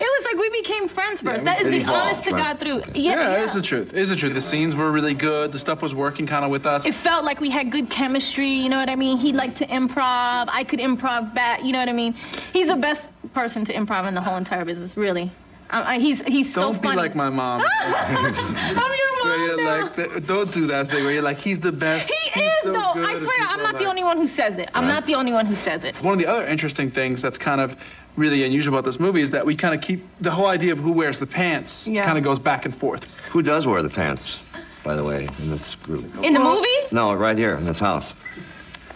was 0.00 0.24
like 0.24 0.36
we 0.36 0.50
became 0.50 0.88
friends 0.88 1.20
first. 1.20 1.44
that 1.44 1.60
is 1.60 1.68
the 1.70 1.78
evolved, 1.78 2.00
honest 2.06 2.24
to 2.24 2.30
right? 2.32 2.44
God 2.44 2.60
through. 2.60 2.82
yeah, 2.94 3.12
Yeah, 3.14 3.20
yeah. 3.36 3.44
it's 3.44 3.54
the 3.54 3.62
truth. 3.62 3.92
It's 3.94 4.10
the 4.10 4.16
truth. 4.16 4.34
The 4.34 4.40
scenes 4.40 4.76
were 4.76 4.90
really 4.92 5.14
good. 5.14 5.52
The 5.52 5.58
stuff 5.58 5.82
was 5.82 5.94
working 5.94 6.26
kind 6.26 6.44
of 6.44 6.50
with 6.50 6.66
us. 6.66 6.86
It 6.86 6.94
felt 6.94 7.24
like 7.24 7.40
we 7.40 7.50
had 7.50 7.70
good 7.72 7.90
chemistry, 7.90 8.48
you 8.48 8.68
know 8.68 8.78
what 8.78 8.90
I 8.90 8.96
mean? 8.96 9.18
He 9.18 9.32
liked 9.32 9.56
to 9.58 9.66
improv. 9.66 10.48
I 10.52 10.64
could 10.68 10.80
improv 10.80 11.34
back, 11.34 11.64
you 11.64 11.72
know 11.72 11.78
what 11.80 11.88
I 11.88 11.92
mean? 11.92 12.14
He's 12.52 12.68
the 12.68 12.76
best 12.76 13.10
person 13.34 13.64
to 13.66 13.72
improv 13.74 14.06
in 14.08 14.14
the 14.14 14.20
whole 14.20 14.36
entire 14.36 14.64
business, 14.64 14.96
really. 14.96 15.30
I, 15.70 15.94
I, 15.94 15.98
he's 15.98 16.22
he's 16.22 16.52
so 16.52 16.72
Don't 16.72 16.82
be 16.82 16.88
like 16.88 17.14
my 17.14 17.28
mom. 17.28 17.62
I'm 17.80 18.24
your 18.24 18.34
mom. 18.34 19.22
where 19.24 19.38
you're 19.46 19.56
now. 19.62 19.82
like, 19.82 19.96
th- 19.96 20.26
don't 20.26 20.50
do 20.52 20.66
that 20.68 20.88
thing 20.90 21.04
where 21.04 21.12
you're 21.12 21.22
like, 21.22 21.38
he's 21.38 21.60
the 21.60 21.72
best. 21.72 22.10
He 22.10 22.30
he's 22.30 22.44
is 22.44 22.52
so 22.62 22.72
though. 22.72 22.92
good," 22.94 23.04
I 23.08 23.14
swear, 23.18 23.36
I'm 23.40 23.60
are 23.60 23.62
not 23.64 23.78
the 23.78 23.84
only 23.84 24.02
one 24.02 24.16
who 24.16 24.26
says 24.26 24.56
it. 24.56 24.70
I'm 24.74 24.86
not 24.86 25.04
the 25.06 25.14
only 25.14 25.32
one 25.32 25.44
who 25.46 25.54
says 25.54 25.84
it. 25.84 25.94
One 25.96 26.14
of 26.14 26.18
the 26.20 26.26
other 26.26 26.46
interesting 26.46 26.90
things 26.90 27.20
that's 27.20 27.36
kind 27.38 27.60
of 27.60 27.76
really 28.16 28.44
unusual 28.44 28.74
about 28.74 28.84
this 28.86 28.98
movie 28.98 29.20
is 29.20 29.30
that 29.30 29.44
we 29.44 29.54
kind 29.54 29.74
of 29.74 29.80
keep 29.80 30.04
the 30.20 30.30
whole 30.30 30.46
idea 30.46 30.72
of 30.72 30.78
who 30.78 30.90
wears 30.90 31.18
the 31.18 31.26
pants 31.26 31.86
Yeah. 31.86 32.04
kind 32.04 32.16
of 32.18 32.24
goes 32.24 32.38
back 32.38 32.64
and 32.64 32.74
forth. 32.74 33.04
Who 33.30 33.42
does 33.42 33.66
wear 33.66 33.82
the 33.82 33.90
pants, 33.90 34.42
by 34.82 34.96
the 34.96 35.04
way, 35.04 35.28
in 35.38 35.50
this 35.50 35.74
group? 35.76 36.04
In 36.24 36.32
the 36.32 36.40
movie, 36.40 36.66
No, 36.90 37.12
right 37.14 37.36
here 37.38 37.54
in 37.56 37.64
this 37.66 37.78
house. 37.78 38.14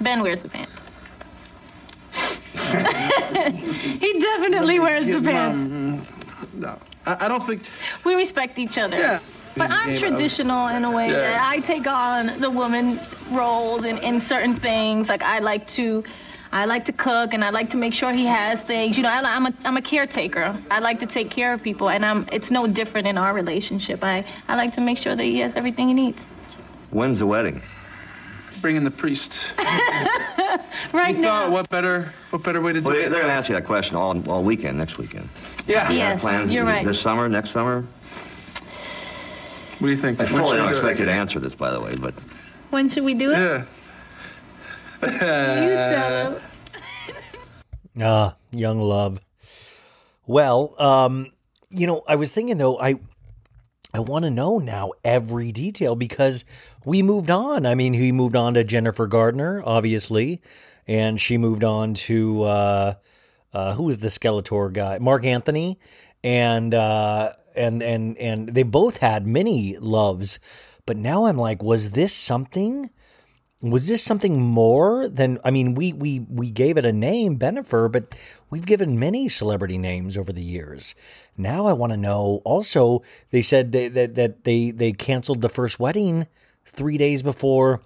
Ben 0.00 0.22
wears 0.22 0.40
the 0.40 0.48
pants. 0.48 0.72
he 2.54 4.18
definitely 4.18 4.78
wears 4.80 5.04
the 5.06 5.20
pants. 5.20 5.58
Mom- 5.58 6.06
no, 6.54 6.78
I, 7.06 7.24
I 7.24 7.28
don't 7.28 7.44
think. 7.46 7.62
We 8.04 8.14
respect 8.14 8.58
each 8.58 8.78
other. 8.78 8.96
Yeah. 8.98 9.20
But 9.54 9.70
I'm 9.70 9.96
traditional 9.98 10.68
in 10.68 10.82
a 10.84 10.90
way 10.90 11.08
Yeah. 11.10 11.18
that 11.18 11.50
I 11.52 11.58
take 11.60 11.86
on 11.86 12.40
the 12.40 12.50
woman 12.50 12.98
roles 13.30 13.84
in, 13.84 13.98
in 13.98 14.18
certain 14.18 14.56
things. 14.56 15.10
Like 15.10 15.22
I 15.22 15.40
like 15.40 15.66
to, 15.78 16.02
I 16.52 16.64
like 16.64 16.86
to 16.86 16.92
cook 16.92 17.34
and 17.34 17.44
I 17.44 17.50
like 17.50 17.68
to 17.70 17.76
make 17.76 17.92
sure 17.92 18.12
he 18.14 18.24
has 18.24 18.62
things. 18.62 18.96
You 18.96 19.02
know, 19.02 19.10
I, 19.10 19.20
I'm 19.20 19.44
a 19.46 19.52
I'm 19.64 19.76
a 19.76 19.82
caretaker. 19.82 20.56
I 20.70 20.78
like 20.78 21.00
to 21.00 21.06
take 21.06 21.28
care 21.30 21.52
of 21.52 21.62
people, 21.62 21.90
and 21.90 22.04
I'm. 22.04 22.26
It's 22.32 22.50
no 22.50 22.66
different 22.66 23.06
in 23.08 23.18
our 23.18 23.34
relationship. 23.34 24.02
I 24.02 24.24
I 24.48 24.56
like 24.56 24.72
to 24.72 24.80
make 24.80 24.96
sure 24.96 25.14
that 25.14 25.22
he 25.24 25.40
has 25.40 25.54
everything 25.54 25.88
he 25.88 25.94
needs. 25.94 26.22
When's 26.90 27.18
the 27.18 27.26
wedding? 27.26 27.60
Bring 28.62 28.76
in 28.76 28.84
the 28.84 28.90
priest. 28.90 29.42
Right 30.92 31.16
We 31.16 31.22
thought, 31.22 31.48
now. 31.48 31.50
what 31.50 31.68
better, 31.70 32.12
what 32.30 32.42
better 32.42 32.60
way 32.60 32.72
to 32.74 32.80
do 32.80 32.86
Well, 32.86 32.96
they're 33.00 33.08
going 33.10 33.24
to 33.24 33.30
ask 33.32 33.48
you 33.48 33.54
that 33.54 33.64
question 33.64 33.96
all, 33.96 34.28
all 34.30 34.42
weekend, 34.42 34.76
next 34.76 34.98
weekend. 34.98 35.26
Yeah. 35.66 35.90
You 35.90 35.98
got 35.98 36.08
Yes, 36.08 36.20
plans 36.22 36.52
you're 36.52 36.64
right. 36.64 36.84
This 36.84 37.00
summer, 37.00 37.28
next 37.28 37.50
summer? 37.50 37.82
What 39.78 39.88
do 39.88 39.90
you 39.90 39.96
think? 39.96 40.20
I 40.20 40.24
When 40.24 40.32
fully 40.32 40.48
should 40.50 40.56
don't 40.56 40.66
we 40.66 40.72
do 40.72 40.78
expect 40.78 40.98
it? 40.98 41.00
you 41.00 41.04
to 41.06 41.12
answer 41.12 41.40
this, 41.40 41.54
by 41.54 41.70
the 41.70 41.80
way, 41.80 41.96
but 41.96 42.14
When 42.70 42.88
should 42.88 43.04
we 43.04 43.14
do 43.14 43.32
it? 43.32 43.38
Yeah. 43.38 43.64
You 45.02 45.18
tell 45.18 46.32
him. 46.32 46.42
Ah, 48.00 48.36
young 48.52 48.78
love. 48.78 49.20
Well, 50.26 50.74
um, 50.80 51.30
you 51.68 51.86
know, 51.86 52.02
I 52.08 52.14
was 52.16 52.32
thinking 52.32 52.56
though, 52.56 52.78
I 52.80 52.94
I 53.92 53.98
want 54.00 54.24
to 54.24 54.30
know 54.30 54.58
now 54.58 54.92
every 55.04 55.52
detail 55.52 55.94
because 55.94 56.46
we 56.86 57.02
moved 57.02 57.30
on. 57.30 57.66
I 57.66 57.74
mean, 57.74 57.92
he 57.92 58.10
moved 58.10 58.34
on 58.34 58.54
to 58.54 58.64
Jennifer 58.64 59.06
Gardner, 59.06 59.62
obviously, 59.66 60.40
and 60.88 61.20
she 61.20 61.36
moved 61.36 61.64
on 61.64 61.92
to 61.94 62.44
uh, 62.44 62.94
uh, 63.52 63.74
who 63.74 63.84
was 63.84 63.98
the 63.98 64.08
Skeletor 64.08 64.72
guy, 64.72 64.98
Marc 64.98 65.24
Anthony, 65.24 65.78
and 66.24 66.74
uh, 66.74 67.32
and 67.54 67.82
and 67.82 68.16
and 68.18 68.48
they 68.48 68.62
both 68.62 68.98
had 68.98 69.26
many 69.26 69.76
loves. 69.78 70.38
But 70.86 70.96
now 70.96 71.26
I'm 71.26 71.36
like, 71.36 71.62
was 71.62 71.90
this 71.90 72.14
something? 72.14 72.90
was 73.62 73.86
this 73.86 74.02
something 74.02 74.40
more 74.40 75.08
than 75.08 75.38
I 75.44 75.52
mean 75.52 75.74
we 75.74 75.92
we 75.92 76.20
we 76.20 76.50
gave 76.50 76.76
it 76.76 76.84
a 76.84 76.92
name 76.92 77.38
Bennifer 77.38 77.90
but 77.90 78.12
we've 78.50 78.66
given 78.66 78.98
many 78.98 79.28
celebrity 79.28 79.78
names 79.78 80.16
over 80.16 80.32
the 80.32 80.42
years 80.42 80.96
now 81.36 81.66
I 81.66 81.72
want 81.72 81.92
to 81.92 81.96
know 81.96 82.42
also 82.44 83.02
they 83.30 83.40
said 83.40 83.70
they, 83.70 83.86
that 83.88 84.16
that 84.16 84.44
they 84.44 84.72
they 84.72 84.92
canceled 84.92 85.42
the 85.42 85.48
first 85.48 85.78
wedding 85.78 86.26
3 86.66 86.98
days 86.98 87.22
before 87.22 87.80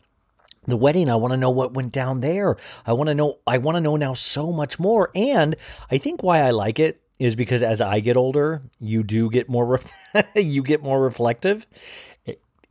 the 0.67 0.77
wedding 0.77 1.09
I 1.09 1.17
want 1.17 1.33
to 1.33 1.37
know 1.37 1.51
what 1.51 1.75
went 1.75 1.93
down 1.93 2.21
there 2.21 2.57
I 2.87 2.93
want 2.93 3.09
to 3.09 3.15
know 3.15 3.39
I 3.47 3.59
want 3.59 3.77
to 3.77 3.81
know 3.81 3.97
now 3.97 4.15
so 4.15 4.53
much 4.53 4.79
more 4.79 5.11
and 5.15 5.57
I 5.91 5.99
think 5.99 6.23
why 6.23 6.41
I 6.41 6.51
like 6.51 6.79
it 6.79 7.01
is 7.19 7.35
because 7.35 7.63
as 7.63 7.81
I 7.81 8.01
get 8.01 8.17
older 8.17 8.63
you 8.81 9.03
do 9.03 9.31
get 9.31 9.49
more 9.49 9.81
re- 10.15 10.23
you 10.43 10.63
get 10.63 10.83
more 10.83 11.01
reflective 11.01 11.67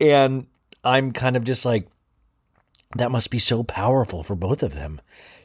and 0.00 0.46
I'm 0.84 1.12
kind 1.12 1.36
of 1.36 1.44
just 1.44 1.64
like 1.64 1.88
that 2.96 3.10
must 3.10 3.30
be 3.30 3.38
so 3.38 3.62
powerful 3.62 4.22
for 4.22 4.34
both 4.34 4.62
of 4.62 4.74
them, 4.74 5.00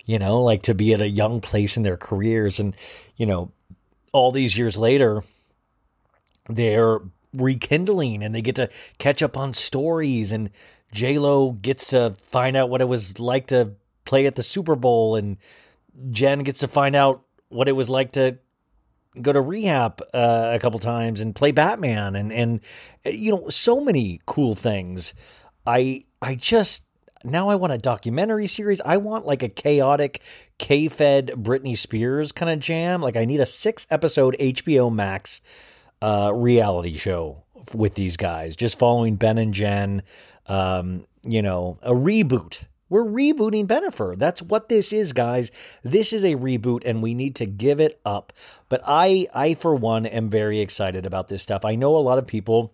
you 0.05 0.20
know, 0.20 0.41
like 0.41 0.63
to 0.63 0.75
be 0.75 0.93
at 0.93 1.01
a 1.01 1.10
young 1.10 1.41
place 1.41 1.77
in 1.77 1.84
their 1.84 1.98
careers. 1.98 2.60
And, 2.60 2.75
you 3.15 3.25
know, 3.25 3.51
all 4.12 4.31
these 4.31 4.58
years 4.58 4.77
later, 4.77 5.24
they're 6.48 7.00
rekindling 7.34 8.24
and 8.24 8.36
they 8.36 8.41
get 8.41 8.55
to 8.55 8.70
catch 8.98 9.22
up 9.22 9.38
on 9.38 9.53
stories. 9.53 10.31
And 10.31 10.50
Lo 11.00 11.51
gets 11.51 11.88
to 11.89 12.15
find 12.21 12.55
out 12.55 12.69
what 12.69 12.81
it 12.81 12.86
was 12.86 13.19
like 13.19 13.48
to 13.48 13.74
play 14.05 14.25
at 14.25 14.36
the 14.36 14.43
Super 14.43 14.75
Bowl. 14.75 15.15
And 15.15 15.38
Jen 16.10 16.39
gets 16.39 16.60
to 16.60 16.67
find 16.67 16.95
out 16.95 17.24
what 17.50 17.67
it 17.67 17.74
was 17.74 17.89
like 17.89 18.13
to 18.13 18.38
go 19.21 19.33
to 19.33 19.41
rehab 19.41 20.01
uh, 20.13 20.51
a 20.53 20.60
couple 20.60 20.79
times 20.79 21.19
and 21.19 21.36
play 21.36 21.51
Batman 21.51 22.15
and 22.15 22.31
and 22.31 22.62
you 23.03 23.31
know 23.31 23.50
so 23.50 23.81
many 23.81 24.21
cool 24.25 24.55
things. 24.55 25.13
I 25.65 26.05
I 26.21 26.36
just 26.36 26.86
now 27.24 27.50
I 27.50 27.55
want 27.55 27.74
a 27.74 27.77
documentary 27.77 28.48
series. 28.48 28.81
I 28.81 28.98
want 28.98 29.25
like 29.25 29.43
a 29.43 29.50
chaotic 29.50 30.24
K-fed 30.57 31.33
Britney 31.36 31.77
Spears 31.77 32.31
kind 32.31 32.51
of 32.51 32.60
jam. 32.60 33.01
Like 33.01 33.15
I 33.15 33.25
need 33.25 33.39
a 33.39 33.45
six 33.45 33.86
episode 33.89 34.36
HBO 34.39 34.93
Max 34.93 35.41
uh, 36.01 36.31
reality 36.33 36.98
show 36.98 37.43
with 37.73 37.95
these 37.95 38.17
guys, 38.17 38.55
just 38.55 38.79
following 38.79 39.15
Ben 39.15 39.37
and 39.37 39.53
Jen. 39.53 40.03
Um, 40.47 41.05
you 41.23 41.41
know, 41.41 41.77
a 41.81 41.91
reboot. 41.91 42.65
We're 42.89 43.05
rebooting 43.05 43.67
Bennifer. 43.67 44.17
That's 44.19 44.41
what 44.41 44.67
this 44.67 44.91
is, 44.91 45.13
guys. 45.13 45.49
This 45.81 46.11
is 46.11 46.25
a 46.25 46.35
reboot, 46.35 46.81
and 46.85 47.01
we 47.01 47.13
need 47.13 47.35
to 47.37 47.45
give 47.45 47.79
it 47.79 48.01
up. 48.03 48.33
But 48.67 48.81
I, 48.85 49.27
I 49.33 49.53
for 49.53 49.73
one, 49.73 50.05
am 50.05 50.29
very 50.29 50.59
excited 50.59 51.05
about 51.05 51.29
this 51.29 51.41
stuff. 51.41 51.63
I 51.63 51.75
know 51.75 51.95
a 51.95 51.99
lot 51.99 52.17
of 52.17 52.27
people 52.27 52.73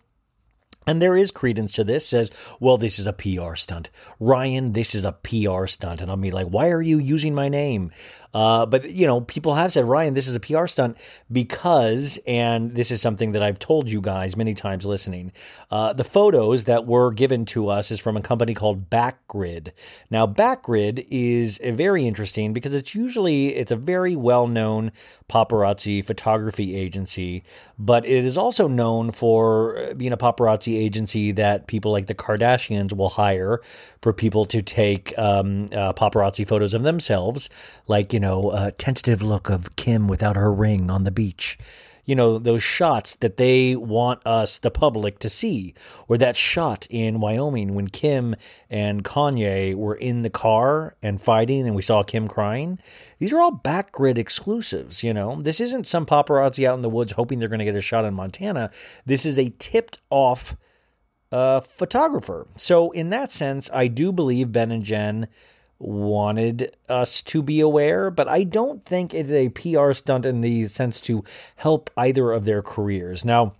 and 0.88 1.01
there 1.01 1.17
is 1.17 1.32
credence 1.32 1.74
to 1.74 1.84
this, 1.84 2.08
says, 2.08 2.32
well, 2.62 2.77
this 2.77 2.98
is 2.98 3.06
a 3.06 3.13
PR 3.13 3.56
stunt. 3.56 3.89
Ryan, 4.20 4.72
this 4.72 4.96
is 4.96 5.03
a 5.03 5.12
PR 5.12 5.67
stunt. 5.67 6.01
And 6.01 6.10
I'll 6.10 6.15
be 6.15 6.32
like, 6.32 6.48
why 6.48 6.70
are 6.70 6.82
you 6.82 6.98
using 6.98 7.36
my 7.36 7.50
name? 7.50 7.91
Uh, 8.34 8.65
but, 8.65 8.89
you 8.89 9.08
know, 9.08 9.22
people 9.22 9.56
have 9.56 9.74
said, 9.74 9.84
Ryan, 9.86 10.13
this 10.13 10.27
is 10.27 10.36
a 10.36 10.39
PR 10.39 10.67
stunt 10.67 10.98
because, 11.32 12.20
and 12.25 12.75
this 12.75 12.91
is 12.91 13.01
something 13.01 13.32
that 13.34 13.44
I've 13.44 13.60
told 13.60 13.89
you 13.89 14.00
guys 14.00 14.38
many 14.38 14.53
times 14.53 14.86
listening, 14.86 15.32
uh, 15.72 15.91
the 15.94 16.03
photos 16.03 16.65
that 16.65 16.86
were 16.86 17.12
given 17.12 17.46
to 17.48 17.67
us 17.70 17.91
is 17.91 18.00
from 18.00 18.15
a 18.15 18.22
company 18.22 18.53
called 18.53 18.89
Backgrid. 18.89 19.72
Now, 20.10 20.25
Backgrid 20.27 21.06
is 21.10 21.60
very 21.63 22.06
interesting 22.06 22.53
because 22.53 22.74
it's 22.74 22.96
usually, 22.96 23.56
it's 23.56 23.72
a 23.72 23.75
very 23.75 24.15
well-known 24.15 24.91
paparazzi 25.29 26.06
photography 26.06 26.75
agency, 26.75 27.44
but 27.77 28.06
it 28.06 28.24
is 28.24 28.38
also 28.38 28.67
known 28.67 29.12
for 29.12 29.77
uh, 29.77 29.94
being 29.94 30.13
a 30.13 30.17
paparazzi 30.17 30.77
agency 30.78 31.32
that 31.34 31.68
people 31.68 31.92
like 31.92 32.08
the 32.08 32.16
Kardashians 32.16 32.96
will 32.96 33.10
hire 33.10 33.62
for 34.02 34.14
people 34.14 34.46
to 34.46 34.62
take 34.62 35.18
um, 35.18 35.66
uh, 35.72 35.94
paparazzi 35.94 36.48
photos 36.48 36.74
of 36.74 36.84
themselves, 36.84 37.50
like, 37.88 38.14
you 38.14 38.20
know, 38.20 38.52
a 38.54 38.72
tentative 38.72 39.22
look 39.22 39.50
of 39.50 39.76
Kim 39.76 40.08
without 40.08 40.36
her 40.36 40.54
ring 40.54 40.90
on 40.90 41.04
the 41.04 41.12
beach. 41.12 41.58
You 42.06 42.16
know, 42.16 42.40
those 42.40 42.64
shots 42.64 43.16
that 43.16 43.36
they 43.36 43.76
want 43.76 44.26
us, 44.26 44.60
the 44.60 44.72
public, 44.72 45.20
to 45.20 45.30
see. 45.30 45.74
Or 46.08 46.18
that 46.18 46.38
shot 46.38 46.88
in 46.90 47.20
Wyoming 47.20 47.76
when 47.76 47.90
Kim 47.90 48.34
and 48.70 49.04
Kanye 49.04 49.76
were 49.76 49.96
in 49.96 50.22
the 50.22 50.30
car 50.30 50.96
and 51.04 51.22
fighting 51.22 51.68
and 51.68 51.76
we 51.76 51.82
saw 51.82 52.04
Kim 52.04 52.30
crying. 52.30 52.80
These 53.20 53.34
are 53.34 53.42
all 53.42 53.52
backgrid 53.52 54.18
exclusives, 54.18 55.04
you 55.04 55.14
know. 55.14 55.42
This 55.42 55.60
isn't 55.60 55.86
some 55.86 56.06
paparazzi 56.06 56.66
out 56.66 56.76
in 56.76 56.82
the 56.82 56.90
woods 56.90 57.12
hoping 57.12 57.40
they're 57.40 57.50
going 57.50 57.60
to 57.60 57.66
get 57.66 57.76
a 57.76 57.82
shot 57.82 58.06
in 58.06 58.14
Montana. 58.14 58.72
This 59.06 59.26
is 59.26 59.38
a 59.38 59.54
tipped 59.60 60.00
off 60.10 60.56
uh, 61.32 61.62
photographer. 61.62 62.48
So, 62.58 62.92
in 62.92 63.10
that 63.10 63.32
sense, 63.32 63.70
I 63.74 63.88
do 63.88 64.12
believe 64.12 64.52
Ben 64.52 64.72
and 64.72 64.84
Jen 64.84 65.28
wanted 65.80 66.76
us 66.90 67.22
to 67.22 67.42
be 67.42 67.60
aware, 67.60 68.10
but 68.10 68.28
I 68.28 68.44
don't 68.44 68.84
think 68.86 69.14
it's 69.14 69.32
a 69.32 69.50
PR 69.50 69.94
stunt 69.94 70.26
in 70.26 70.42
the 70.42 70.68
sense 70.68 71.00
to 71.02 71.24
help 71.58 71.90
either 71.96 72.32
of 72.32 72.46
their 72.46 72.62
careers. 72.62 73.24
Now, 73.24 73.54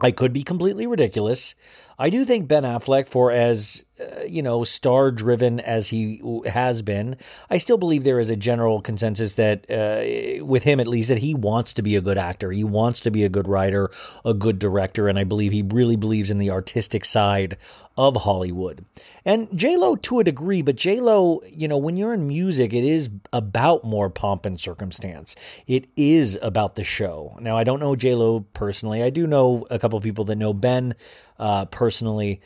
I 0.00 0.10
could 0.10 0.32
be 0.32 0.42
completely 0.42 0.86
ridiculous. 0.86 1.54
I 1.98 2.10
do 2.10 2.24
think 2.24 2.48
Ben 2.48 2.64
Affleck, 2.64 3.08
for 3.08 3.30
as 3.30 3.84
uh, 4.00 4.24
you 4.24 4.42
know, 4.42 4.64
star 4.64 5.10
driven 5.10 5.60
as 5.60 5.88
he 5.88 6.20
has 6.46 6.82
been, 6.82 7.16
I 7.48 7.58
still 7.58 7.78
believe 7.78 8.04
there 8.04 8.20
is 8.20 8.30
a 8.30 8.36
general 8.36 8.80
consensus 8.80 9.34
that, 9.34 9.70
uh, 9.70 10.44
with 10.44 10.64
him 10.64 10.80
at 10.80 10.86
least, 10.86 11.08
that 11.08 11.18
he 11.18 11.34
wants 11.34 11.72
to 11.74 11.82
be 11.82 11.96
a 11.96 12.00
good 12.00 12.18
actor. 12.18 12.52
He 12.52 12.64
wants 12.64 13.00
to 13.00 13.10
be 13.10 13.24
a 13.24 13.28
good 13.28 13.48
writer, 13.48 13.90
a 14.24 14.34
good 14.34 14.58
director, 14.58 15.08
and 15.08 15.18
I 15.18 15.24
believe 15.24 15.52
he 15.52 15.62
really 15.62 15.96
believes 15.96 16.30
in 16.30 16.38
the 16.38 16.50
artistic 16.50 17.04
side 17.04 17.56
of 17.96 18.16
Hollywood. 18.16 18.84
And 19.24 19.48
J 19.56 19.76
Lo 19.76 19.96
to 19.96 20.20
a 20.20 20.24
degree, 20.24 20.60
but 20.60 20.76
J 20.76 21.00
Lo, 21.00 21.40
you 21.50 21.66
know, 21.66 21.78
when 21.78 21.96
you're 21.96 22.12
in 22.12 22.26
music, 22.26 22.74
it 22.74 22.84
is 22.84 23.08
about 23.32 23.84
more 23.84 24.10
pomp 24.10 24.44
and 24.44 24.60
circumstance. 24.60 25.34
It 25.66 25.86
is 25.96 26.38
about 26.42 26.74
the 26.74 26.84
show. 26.84 27.36
Now, 27.40 27.56
I 27.56 27.64
don't 27.64 27.80
know 27.80 27.96
J 27.96 28.14
Lo 28.14 28.40
personally. 28.52 29.02
I 29.02 29.10
do 29.10 29.26
know 29.26 29.66
a 29.70 29.78
couple 29.78 29.96
of 29.96 30.04
people 30.04 30.26
that 30.26 30.36
know 30.36 30.52
Ben 30.52 30.94
uh, 31.38 31.64
personally 31.66 32.42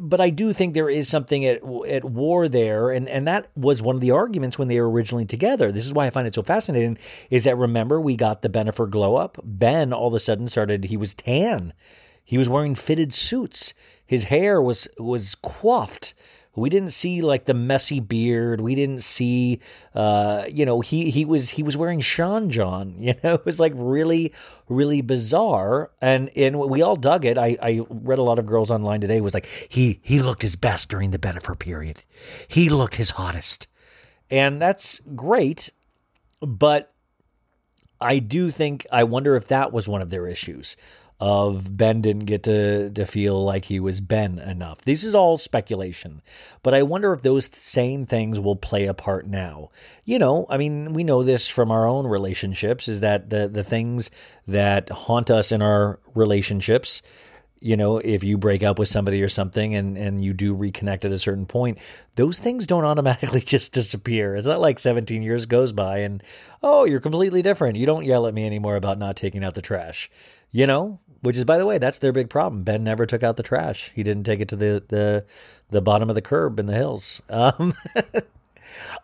but 0.00 0.20
I 0.20 0.30
do 0.30 0.52
think 0.52 0.74
there 0.74 0.88
is 0.88 1.08
something 1.08 1.44
at 1.44 1.60
at 1.88 2.04
war 2.04 2.48
there, 2.48 2.90
and 2.90 3.08
and 3.08 3.26
that 3.28 3.50
was 3.56 3.82
one 3.82 3.94
of 3.94 4.00
the 4.00 4.10
arguments 4.10 4.58
when 4.58 4.68
they 4.68 4.80
were 4.80 4.90
originally 4.90 5.26
together. 5.26 5.70
This 5.70 5.86
is 5.86 5.92
why 5.92 6.06
I 6.06 6.10
find 6.10 6.26
it 6.26 6.34
so 6.34 6.42
fascinating. 6.42 6.98
Is 7.30 7.44
that 7.44 7.56
remember 7.56 8.00
we 8.00 8.16
got 8.16 8.42
the 8.42 8.48
Bennifer 8.48 8.88
glow 8.88 9.16
up? 9.16 9.38
Ben 9.44 9.92
all 9.92 10.08
of 10.08 10.14
a 10.14 10.20
sudden 10.20 10.48
started. 10.48 10.84
He 10.84 10.96
was 10.96 11.14
tan. 11.14 11.72
He 12.24 12.38
was 12.38 12.48
wearing 12.48 12.74
fitted 12.74 13.12
suits. 13.12 13.74
His 14.06 14.24
hair 14.24 14.60
was 14.62 14.88
was 14.98 15.34
coiffed. 15.34 16.14
We 16.54 16.68
didn't 16.68 16.90
see 16.90 17.22
like 17.22 17.46
the 17.46 17.54
messy 17.54 17.98
beard. 17.98 18.60
We 18.60 18.74
didn't 18.74 19.02
see, 19.02 19.60
uh, 19.94 20.44
you 20.52 20.66
know, 20.66 20.80
he 20.80 21.10
he 21.10 21.24
was 21.24 21.50
he 21.50 21.62
was 21.62 21.76
wearing 21.76 22.00
Sean 22.00 22.50
John. 22.50 22.94
You 23.02 23.14
know, 23.24 23.34
it 23.34 23.44
was 23.44 23.58
like 23.58 23.72
really 23.74 24.32
really 24.68 25.00
bizarre, 25.00 25.90
and 26.00 26.30
and 26.36 26.58
we 26.58 26.82
all 26.82 26.96
dug 26.96 27.24
it. 27.24 27.38
I 27.38 27.56
I 27.62 27.84
read 27.88 28.18
a 28.18 28.22
lot 28.22 28.38
of 28.38 28.46
girls 28.46 28.70
online 28.70 29.00
today 29.00 29.20
was 29.20 29.34
like 29.34 29.46
he 29.46 30.00
he 30.02 30.20
looked 30.20 30.42
his 30.42 30.56
best 30.56 30.88
during 30.88 31.10
the 31.10 31.18
Bennifer 31.18 31.58
period. 31.58 32.00
He 32.48 32.68
looked 32.68 32.96
his 32.96 33.10
hottest, 33.10 33.66
and 34.30 34.60
that's 34.60 35.00
great, 35.16 35.70
but 36.40 36.92
I 38.00 38.18
do 38.18 38.50
think 38.50 38.86
I 38.92 39.04
wonder 39.04 39.36
if 39.36 39.46
that 39.48 39.72
was 39.72 39.88
one 39.88 40.02
of 40.02 40.10
their 40.10 40.26
issues 40.26 40.76
of 41.22 41.76
Ben 41.76 42.02
didn't 42.02 42.24
get 42.24 42.42
to 42.42 42.90
to 42.90 43.06
feel 43.06 43.44
like 43.44 43.66
he 43.66 43.78
was 43.78 44.00
Ben 44.00 44.40
enough. 44.40 44.80
This 44.80 45.04
is 45.04 45.14
all 45.14 45.38
speculation, 45.38 46.20
but 46.64 46.74
I 46.74 46.82
wonder 46.82 47.12
if 47.12 47.22
those 47.22 47.48
same 47.52 48.04
things 48.04 48.40
will 48.40 48.56
play 48.56 48.86
a 48.86 48.92
part 48.92 49.28
now. 49.28 49.70
You 50.04 50.18
know, 50.18 50.46
I 50.50 50.56
mean, 50.56 50.94
we 50.94 51.04
know 51.04 51.22
this 51.22 51.48
from 51.48 51.70
our 51.70 51.86
own 51.86 52.08
relationships 52.08 52.88
is 52.88 53.00
that 53.00 53.30
the 53.30 53.46
the 53.46 53.62
things 53.62 54.10
that 54.48 54.90
haunt 54.90 55.30
us 55.30 55.52
in 55.52 55.62
our 55.62 56.00
relationships 56.12 57.02
you 57.62 57.76
know, 57.76 57.98
if 57.98 58.24
you 58.24 58.36
break 58.36 58.62
up 58.64 58.78
with 58.78 58.88
somebody 58.88 59.22
or 59.22 59.28
something 59.28 59.74
and, 59.74 59.96
and 59.96 60.22
you 60.22 60.32
do 60.32 60.56
reconnect 60.56 61.04
at 61.04 61.12
a 61.12 61.18
certain 61.18 61.46
point, 61.46 61.78
those 62.16 62.38
things 62.38 62.66
don't 62.66 62.84
automatically 62.92 63.40
just 63.40 63.72
disappear. 63.72 64.34
It's 64.34 64.46
not 64.46 64.60
like 64.60 64.78
17 64.78 65.22
years 65.22 65.46
goes 65.46 65.72
by 65.72 65.98
and, 65.98 66.22
oh, 66.62 66.84
you're 66.84 67.00
completely 67.00 67.40
different. 67.40 67.76
You 67.76 67.86
don't 67.86 68.04
yell 68.04 68.26
at 68.26 68.34
me 68.34 68.44
anymore 68.44 68.76
about 68.76 68.98
not 68.98 69.16
taking 69.16 69.44
out 69.44 69.54
the 69.54 69.62
trash, 69.62 70.10
you 70.50 70.66
know, 70.66 70.98
which 71.22 71.36
is, 71.36 71.44
by 71.44 71.56
the 71.56 71.66
way, 71.66 71.78
that's 71.78 71.98
their 71.98 72.12
big 72.12 72.28
problem. 72.28 72.62
Ben 72.62 72.84
never 72.84 73.06
took 73.06 73.22
out 73.22 73.36
the 73.36 73.42
trash. 73.42 73.90
He 73.94 74.02
didn't 74.02 74.24
take 74.24 74.40
it 74.40 74.48
to 74.48 74.56
the, 74.56 74.84
the, 74.88 75.24
the 75.70 75.80
bottom 75.80 76.08
of 76.10 76.14
the 76.14 76.22
curb 76.22 76.60
in 76.60 76.66
the 76.66 76.74
hills. 76.74 77.22
Um, 77.30 77.74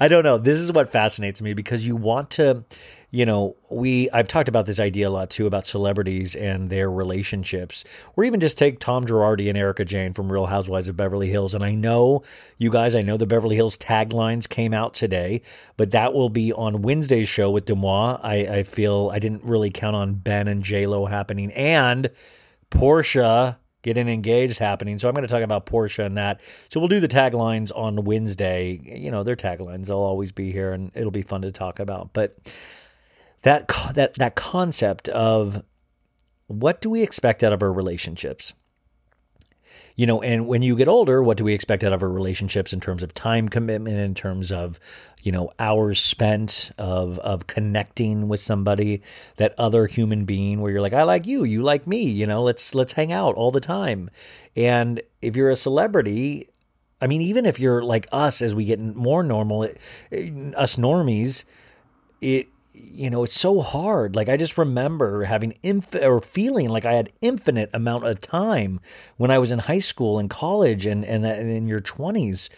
I 0.00 0.08
don't 0.08 0.24
know. 0.24 0.38
This 0.38 0.58
is 0.58 0.72
what 0.72 0.90
fascinates 0.90 1.42
me 1.42 1.54
because 1.54 1.86
you 1.86 1.96
want 1.96 2.30
to, 2.32 2.64
you 3.10 3.26
know, 3.26 3.56
we 3.70 4.10
I've 4.10 4.28
talked 4.28 4.48
about 4.48 4.66
this 4.66 4.80
idea 4.80 5.08
a 5.08 5.10
lot 5.10 5.30
too 5.30 5.46
about 5.46 5.66
celebrities 5.66 6.34
and 6.34 6.70
their 6.70 6.90
relationships. 6.90 7.84
Or 8.16 8.24
even 8.24 8.40
just 8.40 8.58
take 8.58 8.80
Tom 8.80 9.06
Girardi 9.06 9.48
and 9.48 9.56
Erika 9.58 9.84
Jayne 9.84 10.12
from 10.12 10.30
Real 10.30 10.46
Housewives 10.46 10.88
of 10.88 10.96
Beverly 10.96 11.28
Hills. 11.28 11.54
And 11.54 11.64
I 11.64 11.74
know 11.74 12.22
you 12.58 12.70
guys, 12.70 12.94
I 12.94 13.02
know 13.02 13.16
the 13.16 13.26
Beverly 13.26 13.56
Hills 13.56 13.78
taglines 13.78 14.48
came 14.48 14.74
out 14.74 14.94
today, 14.94 15.42
but 15.76 15.90
that 15.92 16.14
will 16.14 16.30
be 16.30 16.52
on 16.52 16.82
Wednesday's 16.82 17.28
show 17.28 17.50
with 17.50 17.64
Deux 17.64 17.76
Moi. 17.76 18.18
I, 18.22 18.34
I 18.34 18.62
feel 18.62 19.10
I 19.12 19.18
didn't 19.18 19.44
really 19.44 19.70
count 19.70 19.96
on 19.96 20.14
Ben 20.14 20.48
and 20.48 20.62
J 20.62 20.86
Lo 20.86 21.06
happening 21.06 21.52
and 21.52 22.10
Porsha 22.70 23.56
getting 23.82 24.08
engaged 24.08 24.58
happening. 24.58 24.98
So 24.98 25.08
I'm 25.08 25.14
going 25.14 25.26
to 25.26 25.32
talk 25.32 25.42
about 25.42 25.66
Porsha 25.66 26.04
and 26.04 26.16
that. 26.16 26.40
So 26.68 26.80
we'll 26.80 26.88
do 26.88 27.00
the 27.00 27.08
taglines 27.08 27.70
on 27.74 28.04
Wednesday. 28.04 28.80
You 28.82 29.10
know, 29.10 29.22
their 29.22 29.36
taglines, 29.36 29.86
they'll 29.86 29.98
always 29.98 30.32
be 30.32 30.52
here 30.52 30.72
and 30.72 30.90
it'll 30.94 31.10
be 31.10 31.22
fun 31.22 31.42
to 31.42 31.52
talk 31.52 31.78
about. 31.78 32.12
But 32.12 32.36
that 33.42 33.68
that 33.94 34.14
that 34.14 34.34
concept 34.34 35.08
of 35.08 35.62
what 36.46 36.80
do 36.80 36.90
we 36.90 37.02
expect 37.02 37.44
out 37.44 37.52
of 37.52 37.62
our 37.62 37.72
relationships? 37.72 38.52
You 39.98 40.06
know, 40.06 40.22
and 40.22 40.46
when 40.46 40.62
you 40.62 40.76
get 40.76 40.86
older, 40.86 41.20
what 41.24 41.38
do 41.38 41.42
we 41.42 41.54
expect 41.54 41.82
out 41.82 41.92
of 41.92 42.04
our 42.04 42.08
relationships 42.08 42.72
in 42.72 42.78
terms 42.78 43.02
of 43.02 43.12
time 43.14 43.48
commitment, 43.48 43.98
in 43.98 44.14
terms 44.14 44.52
of, 44.52 44.78
you 45.22 45.32
know, 45.32 45.50
hours 45.58 46.00
spent 46.00 46.70
of 46.78 47.18
of 47.18 47.48
connecting 47.48 48.28
with 48.28 48.38
somebody, 48.38 49.02
that 49.38 49.56
other 49.58 49.86
human 49.86 50.24
being 50.24 50.60
where 50.60 50.70
you're 50.70 50.80
like, 50.80 50.92
I 50.92 51.02
like 51.02 51.26
you, 51.26 51.42
you 51.42 51.64
like 51.64 51.88
me, 51.88 52.04
you 52.04 52.28
know, 52.28 52.44
let's 52.44 52.76
let's 52.76 52.92
hang 52.92 53.10
out 53.10 53.34
all 53.34 53.50
the 53.50 53.58
time. 53.58 54.08
And 54.54 55.02
if 55.20 55.34
you're 55.34 55.50
a 55.50 55.56
celebrity, 55.56 56.48
I 57.00 57.08
mean, 57.08 57.20
even 57.20 57.44
if 57.44 57.58
you're 57.58 57.82
like 57.82 58.06
us 58.12 58.40
as 58.40 58.54
we 58.54 58.66
get 58.66 58.78
more 58.78 59.24
normal, 59.24 59.64
it, 59.64 59.80
us 60.54 60.76
normies, 60.76 61.42
it 62.20 62.46
you 62.80 63.10
know 63.10 63.24
it's 63.24 63.38
so 63.38 63.60
hard 63.60 64.14
like 64.14 64.28
i 64.28 64.36
just 64.36 64.58
remember 64.58 65.24
having 65.24 65.54
inf- 65.62 65.94
or 65.94 66.20
feeling 66.20 66.68
like 66.68 66.84
i 66.84 66.92
had 66.92 67.12
infinite 67.20 67.70
amount 67.72 68.06
of 68.06 68.20
time 68.20 68.80
when 69.16 69.30
i 69.30 69.38
was 69.38 69.50
in 69.50 69.58
high 69.58 69.78
school 69.78 70.18
and 70.18 70.30
college 70.30 70.86
and 70.86 71.04
and, 71.04 71.24
and 71.24 71.50
in 71.50 71.68
your 71.68 71.80
20s 71.80 72.48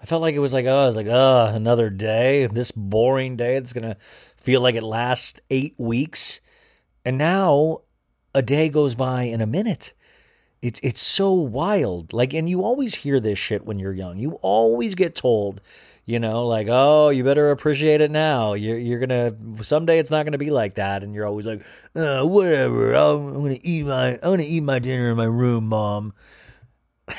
i 0.00 0.04
felt 0.04 0.22
like 0.22 0.34
it 0.34 0.40
was 0.40 0.52
like 0.52 0.66
oh 0.66 0.78
i 0.78 0.86
was 0.86 0.96
like 0.96 1.06
oh 1.06 1.46
another 1.46 1.90
day 1.90 2.46
this 2.46 2.70
boring 2.70 3.36
day 3.36 3.58
that's 3.58 3.72
gonna 3.72 3.96
feel 4.36 4.60
like 4.60 4.74
it 4.74 4.82
lasts 4.82 5.40
eight 5.50 5.74
weeks 5.78 6.40
and 7.04 7.18
now 7.18 7.80
a 8.34 8.42
day 8.42 8.68
goes 8.68 8.94
by 8.94 9.22
in 9.22 9.40
a 9.40 9.46
minute 9.46 9.92
it's 10.62 10.80
it's 10.82 11.00
so 11.00 11.32
wild. 11.32 12.12
Like, 12.12 12.34
and 12.34 12.48
you 12.48 12.62
always 12.62 12.96
hear 12.96 13.18
this 13.18 13.38
shit 13.38 13.64
when 13.64 13.78
you're 13.78 13.94
young. 13.94 14.18
You 14.18 14.32
always 14.42 14.94
get 14.94 15.14
told, 15.14 15.60
you 16.10 16.18
know, 16.18 16.44
like, 16.46 16.66
oh, 16.68 17.10
you 17.10 17.22
better 17.22 17.52
appreciate 17.52 18.00
it 18.00 18.10
now. 18.10 18.54
You're 18.54 18.78
you're 18.78 18.98
gonna 18.98 19.32
someday 19.62 20.00
it's 20.00 20.10
not 20.10 20.24
gonna 20.24 20.38
be 20.38 20.50
like 20.50 20.74
that, 20.74 21.04
and 21.04 21.14
you're 21.14 21.24
always 21.24 21.46
like, 21.46 21.64
uh, 21.94 22.26
whatever. 22.26 22.94
I'm, 22.94 23.28
I'm 23.28 23.42
gonna 23.42 23.60
eat 23.62 23.86
my 23.86 24.14
I'm 24.14 24.18
gonna 24.18 24.42
eat 24.42 24.62
my 24.64 24.80
dinner 24.80 25.12
in 25.12 25.16
my 25.16 25.24
room, 25.24 25.68
mom. 25.68 26.12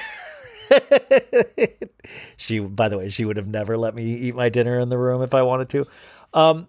she, 2.36 2.60
by 2.60 2.90
the 2.90 2.98
way, 2.98 3.08
she 3.08 3.24
would 3.24 3.38
have 3.38 3.48
never 3.48 3.78
let 3.78 3.96
me 3.96 4.04
eat 4.04 4.36
my 4.36 4.50
dinner 4.50 4.78
in 4.78 4.90
the 4.90 4.98
room 4.98 5.22
if 5.22 5.34
I 5.34 5.44
wanted 5.44 5.70
to. 5.70 5.86
Um, 6.34 6.68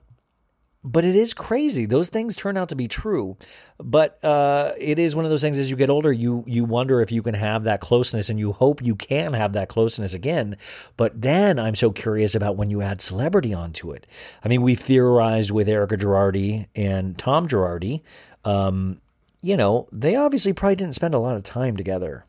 but 0.84 1.04
it 1.04 1.14
is 1.14 1.32
crazy. 1.32 1.86
Those 1.86 2.08
things 2.08 2.34
turn 2.34 2.56
out 2.56 2.68
to 2.70 2.74
be 2.74 2.88
true. 2.88 3.36
But 3.78 4.22
uh, 4.24 4.72
it 4.78 4.98
is 4.98 5.14
one 5.14 5.24
of 5.24 5.30
those 5.30 5.40
things. 5.40 5.58
As 5.58 5.70
you 5.70 5.76
get 5.76 5.90
older, 5.90 6.12
you 6.12 6.44
you 6.46 6.64
wonder 6.64 7.00
if 7.00 7.12
you 7.12 7.22
can 7.22 7.34
have 7.34 7.64
that 7.64 7.80
closeness, 7.80 8.28
and 8.28 8.38
you 8.38 8.52
hope 8.52 8.82
you 8.82 8.96
can 8.96 9.32
have 9.34 9.52
that 9.52 9.68
closeness 9.68 10.12
again. 10.12 10.56
But 10.96 11.20
then 11.20 11.58
I'm 11.58 11.76
so 11.76 11.90
curious 11.92 12.34
about 12.34 12.56
when 12.56 12.70
you 12.70 12.82
add 12.82 13.00
celebrity 13.00 13.54
onto 13.54 13.92
it. 13.92 14.06
I 14.44 14.48
mean, 14.48 14.62
we've 14.62 14.80
theorized 14.80 15.52
with 15.52 15.68
Erika 15.68 15.96
Girardi 15.96 16.66
and 16.74 17.16
Tom 17.16 17.46
Girardi. 17.46 18.02
Um, 18.44 19.00
you 19.40 19.56
know, 19.56 19.88
they 19.92 20.16
obviously 20.16 20.52
probably 20.52 20.76
didn't 20.76 20.96
spend 20.96 21.14
a 21.14 21.18
lot 21.18 21.36
of 21.36 21.44
time 21.44 21.76
together, 21.76 22.24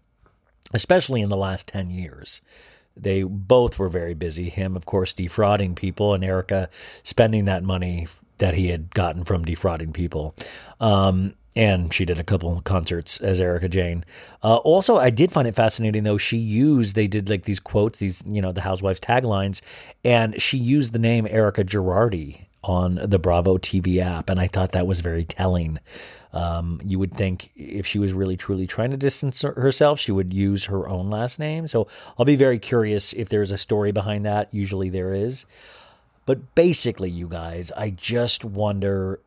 especially 0.73 1.21
in 1.21 1.29
the 1.29 1.37
last 1.37 1.67
ten 1.67 1.89
years. 1.89 2.41
They 2.95 3.23
both 3.23 3.79
were 3.79 3.89
very 3.89 4.13
busy. 4.13 4.49
Him, 4.49 4.75
of 4.75 4.85
course, 4.85 5.13
defrauding 5.13 5.73
people, 5.73 6.13
and 6.13 6.23
Erika 6.23 6.69
spending 7.03 7.45
that 7.45 7.63
money 7.63 8.05
that 8.37 8.55
he 8.55 8.67
had 8.67 8.93
gotten 8.93 9.23
from 9.23 9.45
defrauding 9.45 9.93
people. 9.93 10.35
Um, 10.79 11.35
and 11.55 11.93
she 11.93 12.05
did 12.05 12.19
a 12.19 12.23
couple 12.23 12.59
concerts 12.61 13.19
as 13.19 13.39
Erika 13.39 13.69
Jayne. 13.69 14.03
Uh, 14.41 14.57
also, 14.57 14.97
I 14.97 15.09
did 15.09 15.31
find 15.31 15.47
it 15.47 15.55
fascinating 15.55 16.03
though. 16.03 16.17
She 16.17 16.37
used 16.37 16.95
they 16.95 17.07
did 17.07 17.29
like 17.29 17.43
these 17.43 17.59
quotes, 17.59 17.99
these 17.99 18.23
you 18.25 18.41
know 18.41 18.51
the 18.51 18.61
Housewives 18.61 18.99
taglines, 18.99 19.61
and 20.03 20.41
she 20.41 20.57
used 20.57 20.93
the 20.93 20.99
name 20.99 21.27
Erika 21.29 21.63
Girardi 21.63 22.45
on 22.63 22.99
the 23.03 23.19
Bravo 23.19 23.57
TV 23.57 23.99
app, 23.99 24.29
and 24.29 24.39
I 24.39 24.47
thought 24.47 24.71
that 24.71 24.87
was 24.87 25.01
very 25.01 25.25
telling. 25.25 25.79
Um, 26.31 26.81
you 26.83 26.97
would 26.97 27.13
think 27.13 27.51
if 27.55 27.85
she 27.85 27.99
was 27.99 28.13
really 28.13 28.37
truly 28.37 28.65
trying 28.65 28.89
to 28.91 28.97
distance 28.97 29.41
herself, 29.41 29.99
she 29.99 30.11
would 30.11 30.33
use 30.33 30.65
her 30.65 30.89
own 30.89 31.11
last 31.11 31.37
name. 31.37 31.67
So 31.67 31.87
I'll 32.17 32.25
be 32.25 32.35
very 32.35 32.57
curious 32.57 33.13
if 33.13 33.29
there's 33.29 33.51
a 33.51 33.57
story 33.57 33.91
behind 33.91 34.25
that. 34.25 34.51
Usually 34.51 34.89
there 34.89 35.13
is. 35.13 35.45
But 36.25 36.55
basically, 36.55 37.09
you 37.09 37.27
guys, 37.27 37.71
I 37.75 37.89
just 37.89 38.45
wonder. 38.45 39.19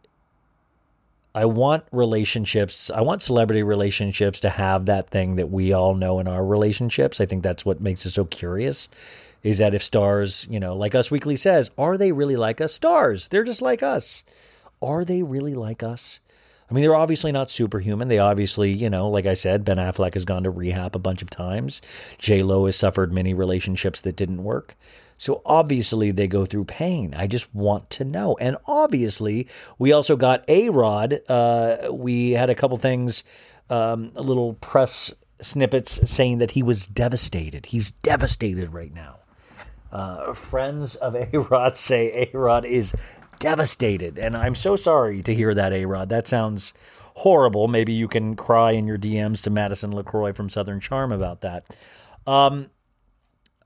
I 1.34 1.44
want 1.44 1.84
relationships, 1.92 2.90
I 2.90 3.02
want 3.02 3.22
celebrity 3.22 3.62
relationships 3.62 4.40
to 4.40 4.48
have 4.48 4.86
that 4.86 5.10
thing 5.10 5.36
that 5.36 5.50
we 5.50 5.70
all 5.70 5.94
know 5.94 6.18
in 6.18 6.26
our 6.26 6.42
relationships. 6.42 7.20
I 7.20 7.26
think 7.26 7.42
that's 7.42 7.62
what 7.62 7.78
makes 7.78 8.06
us 8.06 8.14
so 8.14 8.24
curious 8.24 8.88
is 9.42 9.58
that 9.58 9.74
if 9.74 9.84
stars, 9.84 10.48
you 10.50 10.58
know, 10.58 10.74
like 10.74 10.94
Us 10.94 11.10
Weekly 11.10 11.36
says, 11.36 11.70
are 11.78 11.96
they 11.96 12.10
really 12.10 12.36
like 12.36 12.60
us? 12.60 12.74
Stars, 12.74 13.28
they're 13.28 13.44
just 13.44 13.62
like 13.62 13.82
us. 13.82 14.24
Are 14.82 15.04
they 15.04 15.22
really 15.22 15.54
like 15.54 15.82
us? 15.82 16.20
I 16.68 16.74
mean, 16.74 16.82
they're 16.82 16.96
obviously 16.96 17.30
not 17.30 17.50
superhuman. 17.50 18.08
They 18.08 18.18
obviously, 18.18 18.72
you 18.72 18.90
know, 18.90 19.08
like 19.08 19.24
I 19.24 19.34
said, 19.34 19.64
Ben 19.64 19.76
Affleck 19.76 20.14
has 20.14 20.24
gone 20.24 20.42
to 20.42 20.50
rehab 20.50 20.96
a 20.96 20.98
bunch 20.98 21.22
of 21.22 21.30
times. 21.30 21.80
J 22.18 22.42
Lo 22.42 22.66
has 22.66 22.74
suffered 22.76 23.12
many 23.12 23.34
relationships 23.34 24.00
that 24.00 24.16
didn't 24.16 24.42
work. 24.42 24.74
So 25.16 25.42
obviously 25.44 26.10
they 26.10 26.26
go 26.28 26.44
through 26.44 26.64
pain. 26.64 27.14
I 27.14 27.26
just 27.26 27.54
want 27.54 27.90
to 27.90 28.04
know. 28.04 28.36
And 28.40 28.56
obviously, 28.66 29.48
we 29.78 29.92
also 29.92 30.16
got 30.16 30.44
A 30.48 30.68
Rod. 30.68 31.20
Uh, 31.28 31.88
we 31.90 32.32
had 32.32 32.50
a 32.50 32.54
couple 32.54 32.76
things, 32.76 33.24
um, 33.70 34.12
a 34.14 34.22
little 34.22 34.54
press 34.54 35.12
snippets 35.40 36.10
saying 36.10 36.38
that 36.38 36.52
he 36.52 36.62
was 36.62 36.86
devastated. 36.86 37.66
He's 37.66 37.90
devastated 37.90 38.72
right 38.72 38.94
now. 38.94 39.18
Uh, 39.92 40.32
friends 40.32 40.96
of 40.96 41.14
A 41.14 41.28
Rod 41.38 41.78
say 41.78 42.30
A 42.34 42.36
Rod 42.36 42.64
is 42.64 42.94
devastated. 43.38 44.18
And 44.18 44.36
I'm 44.36 44.54
so 44.54 44.76
sorry 44.76 45.22
to 45.22 45.34
hear 45.34 45.54
that, 45.54 45.72
A 45.72 45.84
Rod. 45.84 46.08
That 46.08 46.26
sounds 46.26 46.72
horrible. 47.16 47.68
Maybe 47.68 47.92
you 47.92 48.08
can 48.08 48.36
cry 48.36 48.72
in 48.72 48.86
your 48.86 48.98
DMs 48.98 49.42
to 49.44 49.50
Madison 49.50 49.92
LeCroy 49.92 50.34
from 50.34 50.50
Southern 50.50 50.80
Charm 50.80 51.12
about 51.12 51.40
that. 51.40 51.64
Um, 52.26 52.70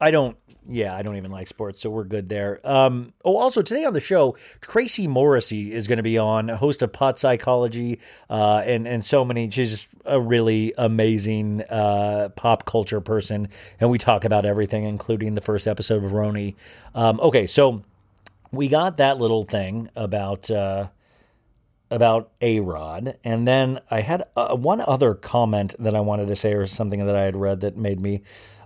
I 0.00 0.10
don't. 0.10 0.36
Yeah, 0.68 0.94
I 0.94 1.02
don't 1.02 1.16
even 1.16 1.32
like 1.32 1.48
sports, 1.48 1.82
so 1.82 1.90
we're 1.90 2.04
good 2.04 2.28
there. 2.28 2.60
Um, 2.64 3.12
oh, 3.24 3.36
also 3.36 3.60
today 3.60 3.84
on 3.84 3.92
the 3.92 4.00
show, 4.00 4.36
Tracie 4.60 5.08
Morrissey 5.08 5.72
is 5.72 5.88
going 5.88 5.96
to 5.96 6.02
be 6.02 6.16
on, 6.16 6.48
host 6.48 6.82
of 6.82 6.92
Pot 6.92 7.18
Psychology, 7.18 7.98
uh, 8.28 8.62
and 8.64 8.86
and 8.86 9.04
so 9.04 9.24
many. 9.24 9.50
She's 9.50 9.70
just 9.70 9.88
a 10.04 10.20
really 10.20 10.72
amazing 10.78 11.62
uh, 11.62 12.28
pop 12.36 12.66
culture 12.66 13.00
person, 13.00 13.48
and 13.80 13.90
we 13.90 13.98
talk 13.98 14.24
about 14.24 14.44
everything, 14.44 14.84
including 14.84 15.34
the 15.34 15.40
first 15.40 15.66
episode 15.66 16.04
of 16.04 16.12
RHONY. 16.12 16.54
Um, 16.94 17.18
okay, 17.20 17.46
so 17.46 17.82
we 18.52 18.68
got 18.68 18.98
that 18.98 19.18
little 19.18 19.44
thing 19.44 19.90
about. 19.96 20.50
Uh, 20.50 20.88
about 21.92 22.30
A 22.40 22.60
Rod. 22.60 23.16
And 23.24 23.48
then 23.48 23.80
I 23.90 24.00
had 24.00 24.22
uh, 24.36 24.54
one 24.54 24.80
other 24.80 25.14
comment 25.14 25.74
that 25.80 25.96
I 25.96 26.00
wanted 26.00 26.28
to 26.28 26.36
say, 26.36 26.54
or 26.54 26.66
something 26.68 27.04
that 27.04 27.16
I 27.16 27.22
had 27.22 27.34
read 27.34 27.62
that 27.62 27.76
made 27.76 28.00
me 28.00 28.22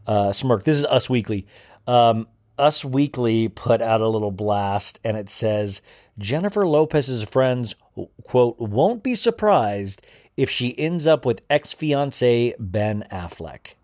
uh, 0.06 0.32
smirk. 0.32 0.64
This 0.64 0.76
is 0.76 0.84
Us 0.86 1.08
Weekly. 1.08 1.46
Um, 1.86 2.28
Us 2.58 2.84
Weekly 2.84 3.48
put 3.48 3.82
out 3.82 4.00
a 4.00 4.08
little 4.08 4.30
blast, 4.30 5.00
and 5.04 5.16
it 5.16 5.30
says 5.30 5.82
Jennifer 6.18 6.66
Lopez's 6.66 7.24
friends, 7.24 7.74
quote, 8.24 8.58
won't 8.58 9.02
be 9.02 9.14
surprised 9.14 10.02
if 10.36 10.50
she 10.50 10.78
ends 10.78 11.06
up 11.06 11.24
with 11.24 11.42
ex 11.48 11.72
fiance 11.72 12.54
Ben 12.58 13.04
Affleck. 13.10 13.74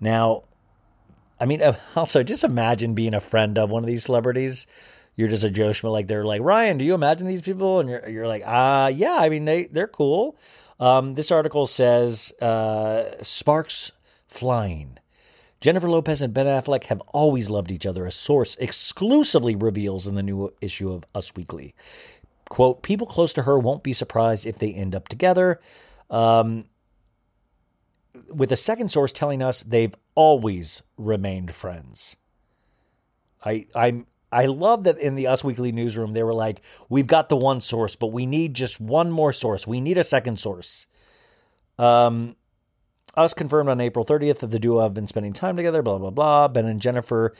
Now, 0.00 0.44
I 1.38 1.46
mean, 1.46 1.62
also 1.96 2.22
just 2.22 2.44
imagine 2.44 2.94
being 2.94 3.14
a 3.14 3.20
friend 3.20 3.58
of 3.58 3.70
one 3.70 3.82
of 3.82 3.88
these 3.88 4.04
celebrities. 4.04 4.66
You're 5.16 5.28
just 5.28 5.44
a 5.44 5.50
Joe 5.50 5.70
Schmo. 5.70 5.90
Like 5.92 6.06
they're 6.06 6.24
like 6.24 6.40
Ryan. 6.40 6.78
Do 6.78 6.84
you 6.84 6.94
imagine 6.94 7.26
these 7.26 7.42
people? 7.42 7.80
And 7.80 7.90
you're 7.90 8.08
you're 8.08 8.26
like, 8.26 8.42
ah, 8.46 8.84
uh, 8.84 8.88
yeah. 8.88 9.16
I 9.18 9.28
mean, 9.28 9.44
they 9.44 9.64
they're 9.64 9.88
cool. 9.88 10.38
Um, 10.78 11.14
this 11.14 11.30
article 11.30 11.66
says 11.66 12.32
uh, 12.40 13.22
sparks 13.22 13.92
flying. 14.28 14.98
Jennifer 15.60 15.90
Lopez 15.90 16.22
and 16.22 16.32
Ben 16.32 16.46
Affleck 16.46 16.84
have 16.84 17.00
always 17.08 17.50
loved 17.50 17.70
each 17.70 17.84
other. 17.86 18.06
A 18.06 18.12
source 18.12 18.56
exclusively 18.56 19.54
reveals 19.54 20.06
in 20.06 20.14
the 20.14 20.22
new 20.22 20.52
issue 20.60 20.90
of 20.90 21.04
Us 21.14 21.34
Weekly. 21.34 21.74
Quote: 22.48 22.82
People 22.82 23.06
close 23.06 23.32
to 23.34 23.42
her 23.42 23.58
won't 23.58 23.82
be 23.82 23.92
surprised 23.92 24.46
if 24.46 24.58
they 24.58 24.72
end 24.72 24.94
up 24.94 25.08
together. 25.08 25.60
Um, 26.08 26.64
with 28.28 28.50
a 28.52 28.56
second 28.56 28.90
source 28.90 29.12
telling 29.12 29.42
us 29.42 29.62
they've 29.62 29.94
always 30.14 30.82
remained 30.96 31.52
friends. 31.52 32.16
I 33.44 33.66
I'm 33.74 34.06
I 34.32 34.46
love 34.46 34.84
that 34.84 34.98
in 34.98 35.14
the 35.14 35.26
Us 35.26 35.44
Weekly 35.44 35.72
newsroom 35.72 36.12
they 36.12 36.22
were 36.22 36.34
like, 36.34 36.62
"We've 36.88 37.06
got 37.06 37.28
the 37.28 37.36
one 37.36 37.60
source, 37.60 37.96
but 37.96 38.08
we 38.08 38.26
need 38.26 38.54
just 38.54 38.80
one 38.80 39.10
more 39.10 39.32
source. 39.32 39.66
We 39.66 39.80
need 39.80 39.98
a 39.98 40.04
second 40.04 40.38
source." 40.38 40.86
Um, 41.78 42.36
Us 43.16 43.34
confirmed 43.34 43.68
on 43.68 43.80
April 43.80 44.04
30th 44.04 44.38
that 44.38 44.50
the 44.50 44.58
duo 44.58 44.82
have 44.82 44.94
been 44.94 45.06
spending 45.06 45.32
time 45.32 45.56
together. 45.56 45.82
Blah 45.82 45.98
blah 45.98 46.10
blah. 46.10 46.48
Ben 46.48 46.66
and 46.66 46.80
Jennifer 46.80 47.34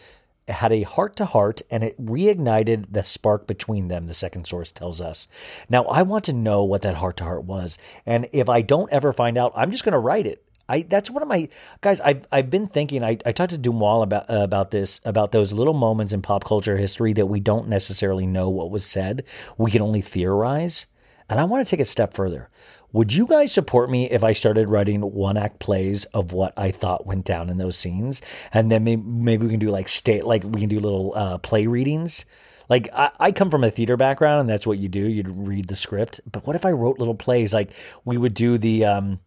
had 0.49 0.73
a 0.73 0.83
heart 0.83 1.15
to 1.17 1.25
heart, 1.25 1.63
and 1.71 1.85
it 1.85 2.05
reignited 2.05 2.87
the 2.91 3.05
spark 3.05 3.47
between 3.47 3.89
them. 3.89 4.07
The 4.07 4.15
second 4.15 4.47
source 4.47 4.73
tells 4.73 5.01
us. 5.01 5.29
Now 5.69 5.85
I 5.85 6.03
want 6.03 6.25
to 6.25 6.33
know 6.33 6.65
what 6.65 6.83
that 6.83 6.97
heart 6.97 7.17
to 7.19 7.25
heart 7.25 7.45
was, 7.45 7.79
and 8.05 8.29
if 8.33 8.49
I 8.49 8.63
don't 8.63 8.93
ever 8.93 9.13
find 9.13 9.39
out, 9.39 9.53
I'm 9.55 9.71
just 9.71 9.85
going 9.85 9.93
to 9.93 9.99
write 9.99 10.27
it. 10.27 10.45
I 10.69 10.83
that's 10.83 11.11
one 11.11 11.23
of 11.23 11.29
my 11.29 11.49
guys. 11.81 12.01
I've 12.01 12.27
I've 12.31 12.49
been 12.49 12.69
thinking. 12.69 13.03
I, 13.03 13.19
I 13.27 13.33
talked 13.33 13.51
to 13.51 13.59
Deux 13.59 13.73
Moi 13.73 14.03
about 14.03 14.31
uh, 14.31 14.43
about 14.43 14.71
this 14.71 15.01
about 15.05 15.33
those 15.33 15.53
little 15.53 15.75
moments 15.75 16.13
in 16.13 16.23
pop 16.23 16.45
culture 16.45 16.77
history 16.77 17.13
that 17.15 17.27
we 17.27 17.41
don't 17.41 17.69
necessarily 17.69 18.27
know 18.27 18.49
what 18.49 18.71
was 18.71 18.87
said. 18.87 19.25
We 19.59 19.71
can 19.71 19.83
only 19.83 20.01
theorize. 20.01 20.87
And 21.29 21.39
I 21.39 21.45
want 21.45 21.65
to 21.65 21.71
take 21.71 21.81
a 21.81 21.85
step 21.85 22.13
further. 22.13 22.51
Would 22.93 23.13
you 23.13 23.27
guys 23.27 23.53
support 23.53 23.91
me 23.91 24.11
if 24.11 24.25
I 24.25 24.33
started 24.33 24.69
writing 24.69 25.01
one 25.01 25.37
act 25.37 25.61
plays 25.61 26.07
of 26.07 26.33
what 26.33 26.53
I 26.57 26.71
thought 26.71 27.07
went 27.07 27.25
down 27.25 27.49
in 27.49 27.59
those 27.59 27.77
scenes, 27.77 28.21
and 28.53 28.71
then 28.71 28.85
maybe, 28.85 29.03
maybe 29.03 29.47
we 29.47 29.51
can 29.53 29.61
do 29.61 29.71
like 29.71 29.89
state 29.89 30.25
like 30.25 30.43
we 30.45 30.61
can 30.61 30.69
do 30.69 30.81
little 30.81 31.13
uh, 31.15 31.39
play 31.39 31.67
readings. 31.67 32.25
Like 32.69 32.89
I, 32.93 33.11
I 33.19 33.33
come 33.33 33.51
from 33.51 33.65
a 33.65 33.71
theater 33.71 33.97
background, 33.97 34.41
and 34.41 34.49
that's 34.49 34.67
what 34.67 34.79
you 34.79 34.89
do. 34.89 35.01
You'd 35.01 35.29
read 35.29 35.69
the 35.69 35.77
script. 35.77 36.21
But 36.31 36.47
what 36.47 36.57
if 36.57 36.65
I 36.65 36.73
wrote 36.73 36.99
little 36.99 37.15
plays? 37.15 37.55
Like 37.55 37.73
we 38.05 38.17
would 38.17 38.35
do 38.35 38.59
the 38.59 38.85
um, 38.85 39.21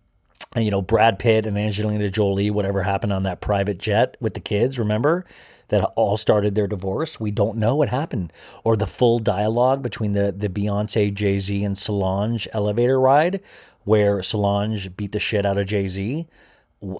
you 0.55 0.71
know, 0.71 0.81
Brad 0.81 1.17
Pitt 1.19 1.45
and 1.45 1.57
Angelina 1.57 2.09
Jolie, 2.09 2.51
whatever 2.51 2.83
happened 2.83 3.13
on 3.13 3.23
that 3.23 3.41
private 3.41 3.77
jet 3.77 4.17
with 4.19 4.33
the 4.33 4.39
kids, 4.39 4.77
remember? 4.77 5.25
That 5.73 5.91
all 5.95 6.17
started 6.17 6.53
their 6.53 6.67
divorce. 6.67 7.19
We 7.19 7.31
don't 7.31 7.57
know 7.57 7.75
what 7.75 7.89
happened. 7.89 8.31
Or 8.63 8.77
the 8.77 8.85
full 8.85 9.17
dialogue 9.17 9.81
between 9.81 10.13
the, 10.13 10.31
the 10.31 10.47
Beyonce, 10.47 11.11
Jay 11.11 11.39
Z, 11.39 11.63
and 11.63 11.75
Solange 11.75 12.47
elevator 12.53 12.99
ride, 12.99 13.41
where 13.83 14.21
Solange 14.21 14.95
beat 14.95 15.13
the 15.13 15.19
shit 15.19 15.47
out 15.47 15.57
of 15.57 15.65
Jay 15.65 15.87
Z. 15.87 16.27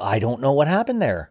I 0.01 0.17
don't 0.17 0.41
know 0.41 0.53
what 0.53 0.67
happened 0.67 1.03
there. 1.03 1.29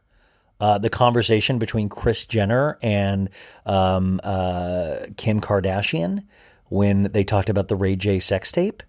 Uh, 0.60 0.78
the 0.78 0.88
conversation 0.88 1.58
between 1.58 1.88
Kris 1.88 2.24
Jenner 2.26 2.78
and 2.80 3.28
um, 3.66 4.20
uh, 4.22 4.98
Kim 5.16 5.40
Kardashian 5.40 6.24
when 6.68 7.10
they 7.10 7.24
talked 7.24 7.48
about 7.48 7.66
the 7.66 7.74
Ray 7.74 7.96
J 7.96 8.20
sex 8.20 8.52
tape. 8.52 8.84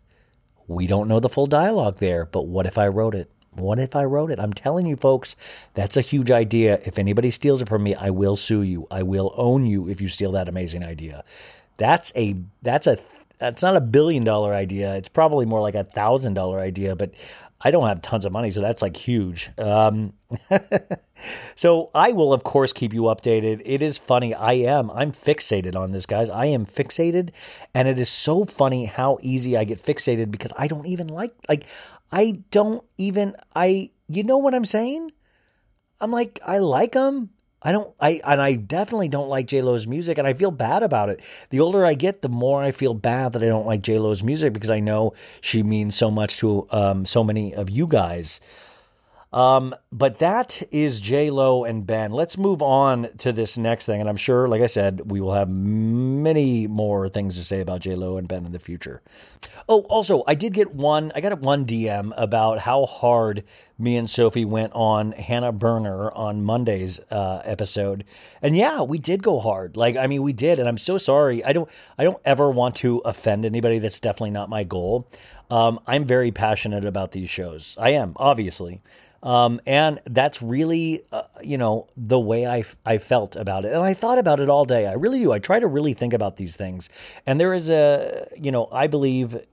We 0.68 0.86
don't 0.86 1.08
know 1.08 1.20
the 1.20 1.28
full 1.28 1.48
dialogue 1.48 1.98
there, 1.98 2.28
but 2.28 2.44
what 2.44 2.68
if 2.68 2.78
I 2.78 2.88
wrote 2.88 3.16
it? 3.16 3.32
What 3.56 3.80
if 3.80 3.96
I 3.96 4.04
wrote 4.04 4.32
it? 4.32 4.40
I'm 4.40 4.54
telling 4.54 4.86
you, 4.88 4.96
folks, 4.96 5.36
that's 5.74 5.98
a 5.98 6.02
huge 6.02 6.32
idea. 6.32 6.80
If 6.86 6.98
anybody 6.98 7.32
steals 7.32 7.62
it 7.62 7.70
from 7.70 7.84
me, 7.84 7.96
I 7.96 8.10
will 8.10 8.36
sue 8.36 8.62
you. 8.64 8.88
I 8.90 9.04
will 9.04 9.34
own 9.38 9.66
you 9.66 9.88
if 9.88 10.02
you 10.02 10.08
steal 10.08 10.32
that 10.34 10.50
amazing 10.50 10.84
idea. 10.84 11.24
That's 11.78 12.12
a 12.16 12.36
that's 12.62 12.88
a 12.88 12.98
that's 13.40 13.62
not 13.62 13.76
a 13.76 13.82
billion 13.82 14.24
dollar 14.24 14.54
idea. 14.54 14.96
It's 14.96 15.10
probably 15.10 15.46
more 15.46 15.62
like 15.62 15.76
a 15.76 15.84
thousand 15.84 16.34
dollar 16.34 16.60
idea, 16.60 16.96
but 16.96 17.12
I 17.64 17.72
don't 17.72 17.88
have 17.88 18.02
tons 18.02 18.26
of 18.26 18.34
money, 18.34 18.52
so 18.52 18.60
that's 18.60 18.82
like 18.82 18.98
huge. 18.98 19.50
Um, 19.58 20.14
so 21.56 21.92
I 21.96 22.12
will, 22.12 22.34
of 22.34 22.44
course, 22.44 22.74
keep 22.74 22.94
you 22.94 23.04
updated. 23.04 23.62
It 23.64 23.82
is 23.82 23.98
funny. 23.98 24.34
I 24.34 24.54
am. 24.54 24.92
I'm 24.92 25.14
fixated 25.14 25.76
on 25.76 25.92
this, 25.92 26.06
guys. 26.06 26.30
I 26.30 26.48
am 26.48 26.66
fixated, 26.66 27.32
and 27.74 27.88
it 27.88 27.98
is 27.98 28.10
so 28.10 28.44
funny 28.44 28.86
how 28.86 29.18
easy 29.22 29.56
I 29.56 29.64
get 29.64 29.82
fixated 29.82 30.30
because 30.30 30.52
I 30.58 30.68
don't 30.68 30.88
even 30.88 31.08
like 31.08 31.34
like 31.48 31.66
I 32.12 32.44
don't 32.52 32.84
even 32.98 33.36
I. 33.56 33.92
You 34.10 34.24
know 34.24 34.38
what 34.38 34.54
I'm 34.54 34.66
saying? 34.66 35.12
I'm 36.02 36.12
like 36.12 36.40
I 36.46 36.58
like 36.58 36.92
them. 36.92 37.30
I 37.64 37.72
don't 37.72 37.94
I 38.00 38.22
and 38.26 38.42
I 38.42 38.54
definitely 38.56 39.08
don't 39.08 39.30
like 39.30 39.48
J 39.48 39.62
Lo's 39.62 39.88
music 39.88 40.18
and 40.18 40.28
I 40.28 40.34
feel 40.34 40.52
bad 40.52 40.84
about 40.84 41.10
it. 41.10 41.24
The 41.50 41.60
older 41.60 41.86
I 41.86 41.94
get, 41.94 42.22
the 42.22 42.30
more 42.30 42.62
I 42.62 42.72
feel 42.72 42.94
bad 42.94 43.34
that 43.34 43.44
I 43.44 43.48
don't 43.48 43.66
like 43.66 43.82
J 43.82 44.00
Lo's 44.00 44.24
music 44.24 44.54
because 44.54 44.70
I 44.70 44.80
know 44.80 45.14
she 45.42 45.64
means 45.64 45.96
so 45.96 46.12
much 46.12 46.38
to 46.38 46.68
um, 46.72 47.06
so 47.06 47.24
many 47.24 47.54
of 47.56 47.70
you 47.70 47.88
guys. 47.88 48.40
Um, 49.34 49.74
but 49.92 50.20
that 50.20 50.62
is 50.72 51.02
J 51.02 51.32
Lo 51.32 51.64
and 51.64 51.88
Ben. 51.88 52.12
Let's 52.12 52.38
move 52.38 52.62
on 52.62 53.10
to 53.18 53.34
this 53.34 53.58
next 53.58 53.88
thing, 53.88 54.00
and 54.00 54.08
I'm 54.08 54.16
sure, 54.16 54.48
like 54.48 54.62
I 54.62 54.68
said, 54.68 55.10
we 55.10 55.20
will 55.20 55.34
have 55.34 55.50
many 55.50 56.68
more 56.68 57.10
things 57.10 57.36
to 57.36 57.44
say 57.44 57.60
about 57.60 57.82
J 57.82 57.96
Lo 57.96 58.18
and 58.18 58.28
Ben 58.28 58.46
in 58.46 58.52
the 58.52 58.60
future. 58.60 59.02
Oh, 59.68 59.82
also, 59.84 60.24
I 60.28 60.36
did 60.36 60.54
get 60.54 60.76
one. 60.76 61.12
I 61.16 61.22
got 61.22 61.40
one 61.40 61.66
DM 61.66 62.14
about 62.16 62.60
how 62.60 62.86
hard 62.86 63.44
me 63.80 63.98
and 63.98 64.08
Sophie 64.08 64.46
went 64.46 64.72
on 64.74 65.14
Hannah 65.14 65.52
Berner 65.52 66.12
on 66.12 66.44
Monday's 66.46 67.00
uh, 67.10 67.42
episode, 67.44 68.04
and 68.40 68.56
yeah, 68.56 68.84
we 68.84 69.00
did 69.00 69.24
go 69.24 69.40
hard. 69.40 69.76
Like, 69.76 69.98
I 69.98 70.06
mean, 70.06 70.22
we 70.22 70.34
did, 70.34 70.60
and 70.60 70.70
I'm 70.70 70.78
so 70.78 71.00
sorry. 71.00 71.44
I 71.44 71.54
don't, 71.54 71.70
I 71.98 72.04
don't 72.04 72.22
ever 72.24 72.52
want 72.52 72.76
to 72.78 73.00
offend 73.00 73.46
anybody. 73.46 73.80
That's 73.80 74.00
definitely 74.00 74.32
not 74.32 74.48
my 74.48 74.64
goal. 74.64 75.10
Um, 75.50 75.80
I'm 75.88 76.06
very 76.06 76.32
passionate 76.32 76.86
about 76.86 77.14
these 77.14 77.32
shows. 77.32 77.76
I 77.80 77.92
am, 77.92 78.14
obviously. 78.18 78.82
Um, 79.24 79.62
and 79.66 80.00
that's 80.06 80.42
really, 80.42 81.02
uh, 81.12 81.24
you 81.42 81.58
know, 81.58 81.88
the 81.96 82.20
way 82.20 82.46
I, 82.46 82.66
I 82.86 82.98
felt 82.98 83.36
about 83.38 83.64
it. 83.64 83.72
And 83.72 83.82
I 83.82 83.94
thought 83.94 84.20
about 84.20 84.42
it 84.42 84.50
all 84.50 84.66
day. 84.66 84.86
I 84.86 84.94
really 84.94 85.20
do. 85.20 85.32
I 85.32 85.40
try 85.40 85.60
to 85.60 85.68
really 85.68 85.94
think 85.94 86.14
about 86.14 86.36
these 86.36 86.58
things. 86.58 86.90
And 87.26 87.40
there 87.40 87.54
is 87.54 87.70
a, 87.70 88.28
you 88.38 88.52
know, 88.52 88.68
I 88.72 88.88
believe 88.88 89.46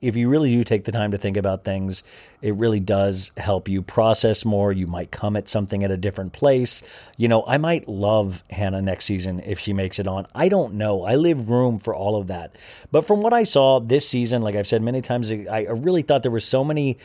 if 0.00 0.14
you 0.14 0.28
really 0.28 0.52
do 0.52 0.62
take 0.62 0.84
the 0.84 0.92
time 0.92 1.10
to 1.10 1.18
think 1.18 1.36
about 1.36 1.64
things, 1.64 2.04
it 2.40 2.54
really 2.54 2.78
does 2.78 3.32
help 3.36 3.68
you 3.68 3.82
process 3.82 4.44
more. 4.44 4.72
You 4.72 4.86
might 4.86 5.10
come 5.10 5.36
at 5.36 5.48
something 5.48 5.82
at 5.82 5.90
a 5.90 5.96
different 5.96 6.32
place. 6.32 6.84
You 7.16 7.26
know, 7.26 7.44
I 7.44 7.58
might 7.58 7.88
love 7.88 8.44
Hannah 8.50 8.80
next 8.80 9.06
season 9.06 9.40
if 9.40 9.58
she 9.58 9.72
makes 9.72 9.98
it 9.98 10.06
on. 10.06 10.28
I 10.32 10.48
don't 10.48 10.74
know. 10.74 11.02
I 11.02 11.16
leave 11.16 11.48
room 11.48 11.80
for 11.80 11.92
all 11.92 12.14
of 12.14 12.28
that. 12.28 12.54
But 12.92 13.08
from 13.08 13.22
what 13.22 13.32
I 13.32 13.42
saw 13.42 13.80
this 13.80 14.08
season, 14.08 14.42
like 14.42 14.54
I've 14.54 14.68
said 14.68 14.82
many 14.82 15.00
times, 15.00 15.32
I 15.32 15.66
really 15.70 16.02
thought 16.02 16.22
there 16.22 16.30
were 16.30 16.38
so 16.38 16.62
many 16.62 16.98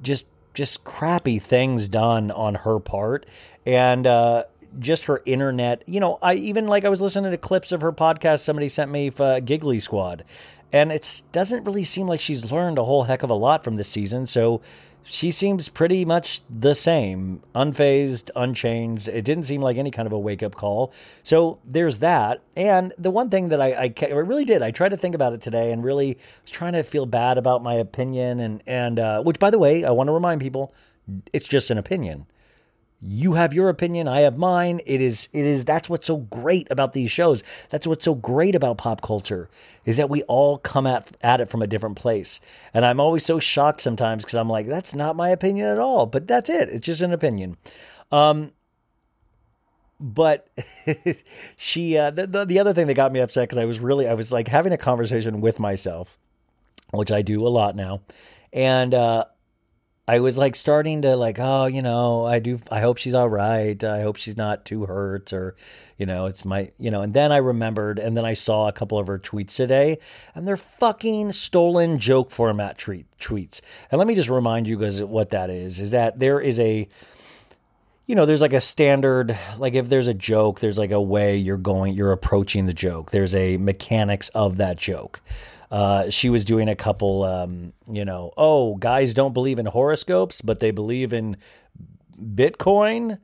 just 0.00 0.24
just 0.54 0.84
crappy 0.84 1.38
things 1.38 1.88
done 1.88 2.30
on 2.30 2.56
her 2.56 2.78
part. 2.78 3.26
And 3.66 4.06
uh, 4.06 4.44
just 4.78 5.06
her 5.06 5.20
internet 5.26 5.82
you 5.88 5.98
know 5.98 6.16
i 6.22 6.34
even 6.34 6.68
like 6.68 6.84
i 6.84 6.88
was 6.88 7.02
listening 7.02 7.28
to 7.28 7.36
clips 7.36 7.72
of 7.72 7.80
her 7.80 7.90
podcast 7.90 8.38
somebody 8.38 8.68
sent 8.68 8.88
me 8.88 9.10
for 9.10 9.40
giggly 9.40 9.80
squad. 9.80 10.24
And 10.72 10.92
it 10.92 11.22
doesn't 11.32 11.64
really 11.64 11.84
seem 11.84 12.06
like 12.06 12.20
she's 12.20 12.52
learned 12.52 12.78
a 12.78 12.84
whole 12.84 13.04
heck 13.04 13.22
of 13.22 13.30
a 13.30 13.34
lot 13.34 13.64
from 13.64 13.76
this 13.76 13.88
season. 13.88 14.26
So 14.26 14.60
she 15.02 15.30
seems 15.30 15.68
pretty 15.68 16.04
much 16.04 16.42
the 16.48 16.74
same, 16.74 17.42
unfazed, 17.54 18.30
unchanged. 18.36 19.08
It 19.08 19.24
didn't 19.24 19.44
seem 19.44 19.60
like 19.60 19.76
any 19.76 19.90
kind 19.90 20.06
of 20.06 20.12
a 20.12 20.18
wake 20.18 20.42
up 20.42 20.54
call. 20.54 20.92
So 21.22 21.58
there's 21.64 21.98
that. 21.98 22.42
And 22.56 22.92
the 22.98 23.10
one 23.10 23.30
thing 23.30 23.48
that 23.48 23.60
I, 23.60 23.72
I, 23.72 23.94
I, 24.02 24.12
really 24.12 24.44
did, 24.44 24.62
I 24.62 24.70
tried 24.70 24.90
to 24.90 24.96
think 24.96 25.14
about 25.14 25.32
it 25.32 25.40
today 25.40 25.72
and 25.72 25.82
really 25.82 26.18
was 26.42 26.50
trying 26.50 26.74
to 26.74 26.82
feel 26.82 27.06
bad 27.06 27.38
about 27.38 27.62
my 27.62 27.74
opinion. 27.74 28.40
And, 28.40 28.62
and 28.66 28.98
uh, 28.98 29.22
which, 29.22 29.38
by 29.38 29.50
the 29.50 29.58
way, 29.58 29.84
I 29.84 29.90
want 29.90 30.08
to 30.08 30.12
remind 30.12 30.40
people, 30.40 30.74
it's 31.32 31.48
just 31.48 31.70
an 31.70 31.78
opinion. 31.78 32.26
You 33.02 33.32
have 33.32 33.54
your 33.54 33.70
opinion, 33.70 34.08
I 34.08 34.20
have 34.20 34.36
mine. 34.36 34.80
It 34.84 35.00
is 35.00 35.28
it 35.32 35.46
is 35.46 35.64
that's 35.64 35.88
what's 35.88 36.06
so 36.06 36.18
great 36.18 36.70
about 36.70 36.92
these 36.92 37.10
shows. 37.10 37.42
That's 37.70 37.86
what's 37.86 38.04
so 38.04 38.14
great 38.14 38.54
about 38.54 38.76
pop 38.76 39.00
culture 39.00 39.48
is 39.86 39.96
that 39.96 40.10
we 40.10 40.22
all 40.24 40.58
come 40.58 40.86
at 40.86 41.10
at 41.22 41.40
it 41.40 41.48
from 41.48 41.62
a 41.62 41.66
different 41.66 41.96
place. 41.96 42.40
And 42.74 42.84
I'm 42.84 43.00
always 43.00 43.24
so 43.24 43.38
shocked 43.38 43.80
sometimes 43.80 44.26
cuz 44.26 44.34
I'm 44.34 44.50
like 44.50 44.68
that's 44.68 44.94
not 44.94 45.16
my 45.16 45.30
opinion 45.30 45.68
at 45.68 45.78
all, 45.78 46.04
but 46.04 46.28
that's 46.28 46.50
it. 46.50 46.68
It's 46.68 46.84
just 46.84 47.00
an 47.00 47.12
opinion. 47.12 47.56
Um 48.12 48.52
but 49.98 50.48
she 51.56 51.96
uh 51.96 52.10
the, 52.10 52.26
the 52.26 52.44
the 52.44 52.58
other 52.58 52.74
thing 52.74 52.86
that 52.86 52.94
got 52.94 53.12
me 53.12 53.20
upset 53.20 53.48
cuz 53.48 53.56
I 53.56 53.64
was 53.64 53.80
really 53.80 54.08
I 54.08 54.14
was 54.14 54.30
like 54.30 54.48
having 54.48 54.74
a 54.74 54.78
conversation 54.78 55.40
with 55.40 55.58
myself, 55.58 56.18
which 56.90 57.10
I 57.10 57.22
do 57.22 57.46
a 57.46 57.48
lot 57.48 57.76
now. 57.76 58.02
And 58.52 58.92
uh 58.92 59.24
I 60.10 60.18
was 60.18 60.36
like 60.36 60.56
starting 60.56 61.02
to 61.02 61.14
like, 61.14 61.38
oh, 61.38 61.66
you 61.66 61.82
know, 61.82 62.26
I 62.26 62.40
do. 62.40 62.58
I 62.68 62.80
hope 62.80 62.98
she's 62.98 63.14
all 63.14 63.28
right. 63.28 63.82
I 63.84 64.02
hope 64.02 64.16
she's 64.16 64.36
not 64.36 64.64
too 64.64 64.86
hurt, 64.86 65.32
or, 65.32 65.54
you 65.98 66.04
know, 66.04 66.26
it's 66.26 66.44
my, 66.44 66.72
you 66.80 66.90
know. 66.90 67.02
And 67.02 67.14
then 67.14 67.30
I 67.30 67.36
remembered, 67.36 68.00
and 68.00 68.16
then 68.16 68.24
I 68.24 68.34
saw 68.34 68.66
a 68.66 68.72
couple 68.72 68.98
of 68.98 69.06
her 69.06 69.20
tweets 69.20 69.54
today, 69.54 69.98
and 70.34 70.48
they're 70.48 70.56
fucking 70.56 71.30
stolen 71.30 72.00
joke 72.00 72.32
format 72.32 72.76
treat 72.76 73.06
tweets. 73.20 73.60
And 73.92 74.00
let 74.00 74.08
me 74.08 74.16
just 74.16 74.28
remind 74.28 74.66
you 74.66 74.80
guys 74.80 75.00
what 75.00 75.30
that 75.30 75.48
is: 75.48 75.78
is 75.78 75.92
that 75.92 76.18
there 76.18 76.40
is 76.40 76.58
a, 76.58 76.88
you 78.06 78.16
know, 78.16 78.26
there's 78.26 78.40
like 78.40 78.52
a 78.52 78.60
standard, 78.60 79.38
like 79.58 79.74
if 79.74 79.88
there's 79.88 80.08
a 80.08 80.14
joke, 80.14 80.58
there's 80.58 80.76
like 80.76 80.90
a 80.90 81.00
way 81.00 81.36
you're 81.36 81.56
going, 81.56 81.94
you're 81.94 82.10
approaching 82.10 82.66
the 82.66 82.74
joke. 82.74 83.12
There's 83.12 83.36
a 83.36 83.58
mechanics 83.58 84.28
of 84.30 84.56
that 84.56 84.76
joke. 84.76 85.20
Uh, 85.70 86.10
she 86.10 86.30
was 86.30 86.44
doing 86.44 86.68
a 86.68 86.74
couple, 86.74 87.22
um, 87.22 87.72
you 87.90 88.04
know, 88.04 88.32
oh, 88.36 88.74
guys 88.76 89.14
don't 89.14 89.32
believe 89.32 89.58
in 89.58 89.66
horoscopes, 89.66 90.42
but 90.42 90.58
they 90.58 90.72
believe 90.72 91.12
in 91.12 91.36
Bitcoin 92.20 93.18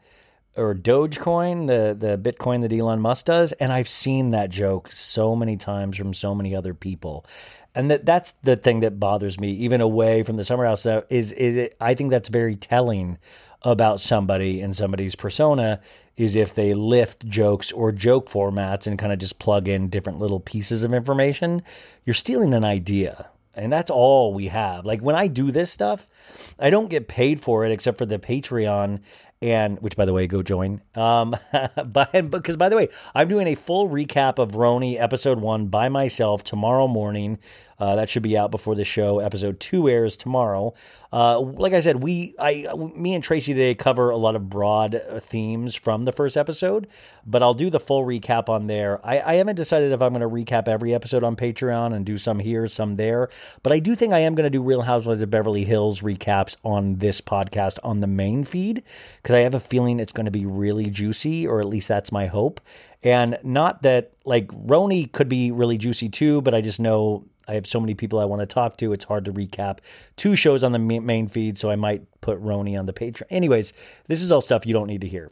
or 0.57 0.75
Dogecoin, 0.75 1.67
the 1.67 1.95
the 1.95 2.17
Bitcoin 2.17 2.63
that 2.63 2.73
Elon 2.73 3.01
Musk 3.01 3.27
does, 3.27 3.53
and 3.53 3.73
I've 3.73 3.89
seen 3.89 4.31
that 4.31 4.51
joke 4.51 4.91
so 4.91 5.37
many 5.37 5.57
times 5.57 5.99
from 5.99 6.15
so 6.15 6.35
many 6.35 6.57
other 6.57 6.73
people, 6.73 7.27
and 7.75 7.91
that 7.91 8.07
that's 8.07 8.33
the 8.43 8.57
thing 8.57 8.81
that 8.81 8.99
bothers 8.99 9.39
me, 9.39 9.51
even 9.51 9.81
away 9.81 10.23
from 10.23 10.37
the 10.37 10.45
summer 10.45 10.65
house. 10.65 10.87
Is 10.87 11.33
is 11.33 11.57
it, 11.57 11.77
I 11.81 11.95
think 11.95 12.11
that's 12.11 12.31
very 12.31 12.57
telling 12.57 13.19
about 13.63 14.01
somebody 14.01 14.61
and 14.63 14.75
somebody's 14.75 15.15
persona 15.15 15.81
is 16.17 16.35
if 16.35 16.55
they 16.55 16.75
lift 16.75 17.27
jokes 17.27 17.71
or 17.73 17.93
joke 17.93 18.29
formats 18.29 18.87
and 18.87 18.99
kind 18.99 19.13
of 19.13 19.19
just 19.19 19.39
plug 19.39 19.69
in 19.69 19.89
different 19.89 20.19
little 20.19 20.41
pieces 20.41 20.83
of 20.83 20.95
information. 20.95 21.63
You're 22.05 22.15
stealing 22.15 22.55
an 22.55 22.65
idea. 22.65 23.29
And 23.55 23.73
that's 23.73 23.91
all 23.91 24.35
we 24.35 24.49
have. 24.49 24.85
Like 24.85 25.01
when 25.01 25.17
I 25.17 25.29
do 25.29 25.51
this 25.51 25.71
stuff, 25.71 26.55
I 26.59 26.69
don't 26.69 26.91
get 26.91 27.09
paid 27.09 27.41
for 27.41 27.65
it 27.65 27.73
except 27.73 27.97
for 27.97 28.05
the 28.05 28.19
Patreon 28.19 29.01
and 29.43 29.79
which 29.81 29.97
by 29.97 30.05
the 30.05 30.13
way 30.13 30.27
go 30.27 30.43
join 30.43 30.81
um 30.95 31.37
but 31.87 32.31
because 32.31 32.57
by 32.57 32.69
the 32.69 32.77
way 32.77 32.89
i'm 33.15 33.29
doing 33.29 33.47
a 33.47 33.55
full 33.55 33.89
recap 33.89 34.39
of 34.39 34.53
RHONY 34.53 34.99
episode 34.99 35.41
one 35.41 35.67
by 35.67 35.89
myself 35.89 36.43
tomorrow 36.43 36.89
morning 36.89 37.39
uh, 37.79 37.97
that 37.97 38.09
should 38.09 38.23
be 38.23 38.37
out 38.37 38.51
before 38.51 38.75
the 38.75 38.85
show. 38.85 39.19
Episode 39.19 39.61
two 39.61 39.89
airs 39.89 40.17
tomorrow. 40.17 40.75
Uh, 41.13 41.41
like 41.41 41.73
i 41.73 41.81
said 41.81 42.03
we 42.03 42.35
i 42.39 42.67
me 42.95 43.15
and 43.15 43.25
tracie 43.25 43.55
today 43.55 43.75
cover 43.75 44.11
a 44.11 44.17
lot 44.17 44.37
of 44.37 44.51
broad 44.51 45.01
themes 45.21 45.75
from 45.75 46.05
the 46.05 46.13
first 46.13 46.37
episode 46.37 46.87
but 47.25 47.43
i'll 47.43 47.55
do 47.55 47.71
the 47.71 47.81
full 47.81 48.05
recap 48.05 48.49
on 48.49 48.67
there. 48.67 49.01
I, 49.05 49.21
I 49.21 49.35
haven't 49.35 49.57
decided 49.57 49.93
if 49.93 50.03
i'm 50.03 50.13
going 50.13 50.21
to 50.21 50.53
recap 50.53 50.69
every 50.69 50.95
episode 50.95 51.25
on 51.25 51.37
patreon 51.37 51.95
and 51.95 52.05
do 52.05 52.19
some 52.19 52.39
here 52.39 52.69
some 52.69 52.97
there 52.97 53.29
but 53.63 53.73
i 53.73 53.79
do 53.79 53.95
think 53.95 54.13
i 54.13 54.19
am 54.19 54.35
going 54.35 54.45
to 54.45 54.51
do 54.51 54.63
real 54.63 54.83
housewives 54.83 55.23
of 55.23 55.31
beverly 55.31 55.65
hills 55.65 56.01
recaps 56.01 56.57
on 56.65 56.97
this 56.97 57.21
podcast 57.21 57.79
on 57.83 58.01
the 58.01 58.07
main 58.07 58.45
feed 58.45 58.83
because 59.23 59.35
I 59.35 59.41
have 59.41 59.55
a 59.55 59.61
feeling 59.61 60.01
it's 60.01 60.13
going 60.13 60.27
to 60.27 60.31
be 60.31 60.47
really 60.47 60.91
juicy, 60.91 61.47
or 61.47 61.61
at 61.61 61.67
least 61.67 61.89
that's 61.89 62.13
my 62.13 62.27
hope. 62.27 62.61
And 63.03 63.39
not 63.43 63.83
that 63.83 64.13
like 64.25 64.49
RHONY 64.49 65.13
could 65.13 65.29
be 65.29 65.51
really 65.51 65.79
juicy 65.79 66.09
too, 66.09 66.43
but 66.43 66.55
I 66.55 66.61
just 66.61 66.81
know 66.81 67.25
I 67.49 67.55
have 67.55 67.67
so 67.67 67.81
many 67.81 67.95
people 67.95 68.19
I 68.19 68.25
want 68.25 68.41
to 68.41 68.47
talk 68.47 68.77
to. 68.79 68.93
It's 68.93 69.05
hard 69.05 69.25
to 69.27 69.33
recap 69.33 69.79
two 70.17 70.37
shows 70.37 70.65
on 70.65 70.73
the 70.73 70.79
main 70.79 71.29
feed, 71.29 71.59
so 71.59 71.71
I 71.71 71.77
might 71.77 72.03
put 72.21 72.43
RHONY 72.43 72.79
on 72.79 72.87
the 72.87 72.93
Patreon. 72.93 73.25
Anyways, 73.31 73.73
this 74.09 74.23
is 74.23 74.33
all 74.33 74.41
stuff 74.41 74.67
you 74.67 74.73
don't 74.73 74.89
need 74.89 75.03
to 75.03 75.09
hear. 75.09 75.31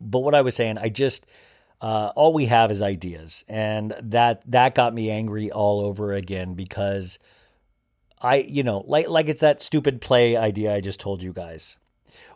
But 0.00 0.20
what 0.20 0.34
I 0.34 0.42
was 0.42 0.54
saying, 0.54 0.78
I 0.78 0.88
just 0.88 1.26
uh, 1.80 2.12
all 2.14 2.32
we 2.32 2.46
have 2.46 2.70
is 2.70 2.82
ideas, 2.82 3.44
and 3.48 3.94
that 4.02 4.42
that 4.50 4.74
got 4.74 4.94
me 4.94 5.10
angry 5.10 5.50
all 5.50 5.80
over 5.80 6.12
again 6.12 6.54
because 6.54 7.18
I, 8.20 8.36
you 8.36 8.62
know, 8.62 8.84
like 8.86 9.08
like 9.08 9.28
it's 9.28 9.40
that 9.40 9.60
stupid 9.60 10.00
play 10.00 10.36
idea 10.36 10.74
I 10.74 10.80
just 10.80 11.00
told 11.00 11.22
you 11.22 11.32
guys. 11.32 11.76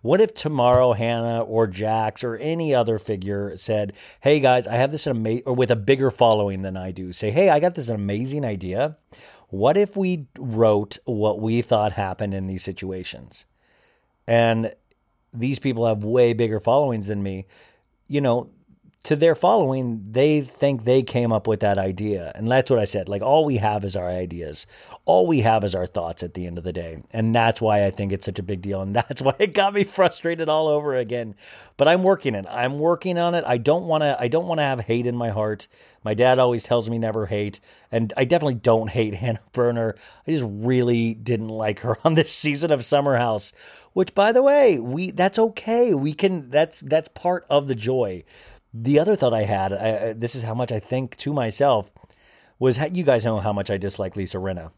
What 0.03 0.21
if 0.21 0.35
tomorrow 0.35 0.93
Hannah 0.93 1.43
or 1.43 1.67
Jax 1.67 2.23
or 2.23 2.37
any 2.37 2.75
other 2.75 2.99
figure 2.99 3.57
said, 3.57 3.93
"Hey 4.21 4.41
guys, 4.41 4.67
I 4.67 4.75
have 4.75 4.93
this 4.93 5.07
amazing," 5.07 5.45
or 5.47 5.55
with 5.55 5.71
a 5.71 5.77
bigger 5.77 6.11
following 6.11 6.63
than 6.63 6.77
I 6.77 6.91
do, 6.91 7.13
say, 7.13 7.31
"Hey, 7.31 7.49
I 7.49 7.61
got 7.61 7.75
this 7.75 7.89
amazing 7.89 8.45
idea. 8.45 8.97
What 9.49 9.77
if 9.77 9.97
we 9.97 10.27
wrote 10.39 10.99
what 11.05 11.41
we 11.41 11.63
thought 11.63 11.93
happened 11.93 12.35
in 12.35 12.47
these 12.47 12.63
situations?" 12.63 13.47
And 14.27 14.75
these 15.33 15.59
people 15.59 15.87
have 15.87 16.05
way 16.05 16.33
bigger 16.33 16.61
followings 16.61 17.07
than 17.07 17.23
me. 17.23 17.47
You 18.07 18.21
know, 18.21 18.51
to 19.05 19.15
their 19.17 19.35
following, 19.35 20.05
they 20.11 20.41
think 20.41 20.85
they 20.85 21.03
came 21.03 21.33
up 21.33 21.47
with 21.47 21.61
that 21.61 21.79
idea. 21.79 22.33
And 22.35 22.51
that's 22.51 22.69
what 22.69 22.81
I 22.81 22.85
said. 22.85 23.09
Like, 23.09 23.23
all 23.23 23.45
we 23.45 23.57
have 23.59 23.85
is 23.85 23.97
our 23.97 24.09
ideas. 24.09 24.67
All 25.05 25.27
we 25.27 25.41
have 25.41 25.63
is 25.63 25.75
our 25.75 25.87
thoughts 25.87 26.23
at 26.23 26.35
the 26.35 26.47
end 26.47 26.59
of 26.59 26.65
the 26.65 26.73
day. 26.73 27.03
And 27.13 27.35
that's 27.35 27.61
why 27.61 27.87
I 27.87 27.91
think 27.91 28.13
it's 28.13 28.27
such 28.27 28.41
a 28.41 28.43
big 28.43 28.61
deal. 28.61 28.83
And 28.83 28.95
that's 28.95 29.23
why 29.23 29.35
it 29.39 29.55
got 29.55 29.73
me 29.73 29.85
frustrated 29.85 30.49
all 30.49 30.67
over 30.67 30.97
again. 30.97 31.37
But 31.77 31.89
I'm 31.89 32.03
working 32.03 32.35
it. 32.35 32.45
I'm 32.51 32.79
working 32.79 33.19
on 33.19 33.35
it. 33.35 33.45
I 33.47 33.57
don't 33.57 33.85
want 33.85 34.03
to, 34.03 34.17
I 34.19 34.29
don't 34.29 34.47
want 34.47 34.59
to 34.59 34.65
have 34.65 34.81
hate 34.81 35.07
in 35.07 35.17
my 35.17 35.31
heart. 35.31 35.69
My 36.03 36.15
dad 36.15 36.39
always 36.39 36.65
tells 36.65 36.91
me 36.91 36.99
never 36.99 37.27
hate. 37.27 37.61
And 37.93 38.13
I 38.17 38.25
definitely 38.25 38.57
don't 38.57 38.91
hate 38.91 39.15
Hannah 39.15 39.41
Berner. 39.53 39.95
I 40.27 40.31
just 40.33 40.45
really 40.47 41.15
didn't 41.15 41.49
like 41.49 41.81
her 41.81 41.97
on 42.05 42.15
this 42.15 42.33
season 42.35 42.73
of 42.73 42.85
Summer 42.85 43.17
House. 43.17 43.53
Which, 43.93 44.15
by 44.15 44.33
the 44.33 44.43
way, 44.43 44.79
we 44.79 45.11
that's 45.11 45.39
okay. 45.41 45.93
We 45.93 46.13
can. 46.13 46.51
That's 46.51 46.79
that's 46.81 47.09
part 47.09 47.47
of 47.51 47.67
the 47.67 47.75
joy. 47.75 48.23
The 48.73 48.99
other 48.99 49.17
thought 49.17 49.35
I 49.35 49.43
had, 49.43 49.73
I, 49.73 50.13
this 50.13 50.35
is 50.35 50.43
how 50.43 50.55
much 50.55 50.73
I 50.73 50.79
think 50.79 51.17
to 51.19 51.33
myself, 51.33 51.91
was 52.59 52.77
how, 52.77 52.87
you 52.87 53.05
guys 53.05 53.25
know 53.25 53.41
how 53.41 53.53
much 53.53 53.71
I 53.71 53.79
dislike 53.79 54.17
Lisa 54.17 54.39
Rinna. 54.39 54.73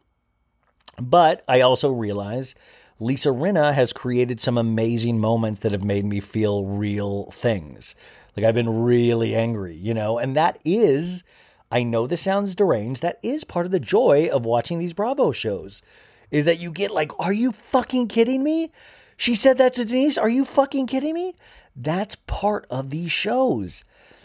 But 1.01 1.43
I 1.49 1.61
also 1.63 1.91
realize 1.91 2.55
Lisa 2.99 3.31
Rinna 3.31 3.73
has 3.73 3.93
created 3.93 4.41
some 4.41 4.59
amazing 4.59 5.19
moments 5.19 5.61
that 5.61 5.73
have 5.73 5.83
made 5.83 6.05
me 6.05 6.21
feel 6.21 6.67
real 6.67 7.31
things. 7.33 7.95
Like 8.37 8.45
I've 8.45 8.55
been 8.55 8.83
really 8.83 9.35
angry, 9.35 9.75
you 9.75 9.95
know, 9.95 10.19
and 10.19 10.37
that 10.37 10.61
is, 10.65 11.25
I 11.73 11.83
know 11.83 12.07
this 12.07 12.21
sounds 12.21 12.55
deranged, 12.55 13.03
that 13.03 13.19
is 13.23 13.45
part 13.45 13.67
of 13.67 13.73
the 13.73 13.81
joy 13.81 14.29
of 14.31 14.45
watching 14.45 14.79
these 14.79 14.93
Bravo 14.93 15.33
shows, 15.33 15.83
is 16.31 16.45
that 16.45 16.61
you 16.61 16.71
get 16.71 16.91
like, 16.91 17.19
are 17.19 17.33
you 17.33 17.51
fucking 17.51 18.09
kidding 18.09 18.45
me? 18.45 18.71
She 19.17 19.35
said 19.35 19.59
that 19.59 19.75
to 19.75 19.85
Denise. 19.85 20.17
Are 20.17 20.31
you 20.31 20.47
fucking 20.47 20.87
kidding 20.87 21.13
me? 21.13 21.35
That's 21.83 22.15
part 22.15 22.67
of 22.71 22.91
these 22.91 23.13
shows. 23.13 23.85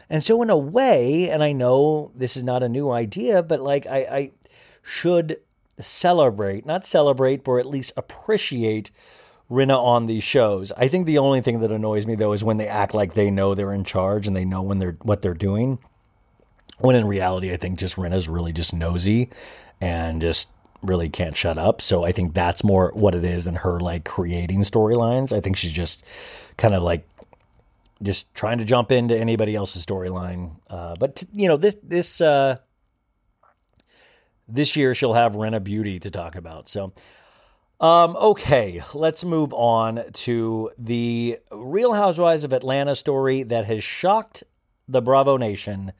And 0.09 0.23
so, 0.23 0.41
in 0.41 0.49
a 0.49 0.57
way, 0.57 1.29
and 1.29 1.43
I 1.43 1.51
know 1.51 2.11
this 2.15 2.37
is 2.37 2.43
not 2.43 2.63
a 2.63 2.69
new 2.69 2.91
idea, 2.91 3.41
but 3.41 3.59
like 3.59 3.87
I, 3.87 3.97
I 3.97 4.31
should 4.83 5.37
celebrate, 5.79 6.65
not 6.65 6.85
celebrate, 6.85 7.43
but 7.43 7.55
at 7.55 7.65
least 7.65 7.93
appreciate 7.97 8.91
Rinna 9.49 9.77
on 9.77 10.05
these 10.05 10.23
shows. 10.23 10.71
I 10.77 10.87
think 10.87 11.05
the 11.05 11.17
only 11.17 11.41
thing 11.41 11.59
that 11.59 11.71
annoys 11.71 12.05
me 12.05 12.15
though 12.15 12.33
is 12.33 12.43
when 12.43 12.57
they 12.57 12.67
act 12.67 12.93
like 12.93 13.13
they 13.13 13.31
know 13.31 13.53
they're 13.53 13.73
in 13.73 13.83
charge 13.83 14.27
and 14.27 14.35
they 14.35 14.45
know 14.45 14.61
when 14.61 14.79
they're 14.79 14.97
what 15.01 15.21
they're 15.21 15.33
doing. 15.33 15.79
When 16.79 16.95
in 16.95 17.07
reality, 17.07 17.53
I 17.53 17.57
think 17.57 17.79
just 17.79 17.95
Rinna's 17.95 18.27
really 18.27 18.51
just 18.51 18.73
nosy 18.73 19.29
and 19.79 20.21
just 20.21 20.49
really 20.81 21.09
can't 21.09 21.37
shut 21.37 21.57
up. 21.57 21.81
So 21.81 22.03
I 22.03 22.11
think 22.11 22.33
that's 22.33 22.63
more 22.63 22.91
what 22.93 23.15
it 23.15 23.23
is 23.23 23.45
than 23.45 23.55
her 23.55 23.79
like 23.79 24.03
creating 24.03 24.61
storylines. 24.61 25.31
I 25.31 25.39
think 25.39 25.57
she's 25.57 25.71
just 25.71 26.03
kind 26.57 26.73
of 26.73 26.83
like 26.83 27.07
just 28.01 28.33
trying 28.33 28.57
to 28.57 28.65
jump 28.65 28.91
into 28.91 29.17
anybody 29.17 29.55
else's 29.55 29.85
storyline. 29.85 30.57
Uh, 30.69 30.95
but 30.99 31.17
t- 31.17 31.27
you 31.33 31.47
know 31.47 31.57
this 31.57 31.77
this 31.83 32.21
uh, 32.21 32.57
this 34.47 34.75
year 34.75 34.93
she'll 34.93 35.13
have 35.13 35.33
Rinna 35.33 35.63
Beauty 35.63 35.99
to 35.99 36.11
talk 36.11 36.35
about. 36.35 36.69
So 36.69 36.93
um, 37.79 38.15
okay, 38.15 38.81
let's 38.93 39.25
move 39.25 39.53
on 39.53 40.03
to 40.11 40.71
the 40.77 41.39
Real 41.51 41.93
Housewives 41.93 42.43
of 42.43 42.53
Atlanta 42.53 42.95
story 42.95 43.43
that 43.43 43.65
has 43.65 43.83
shocked 43.83 44.43
the 44.87 45.01
Bravo 45.01 45.35
Nation 45.35 45.91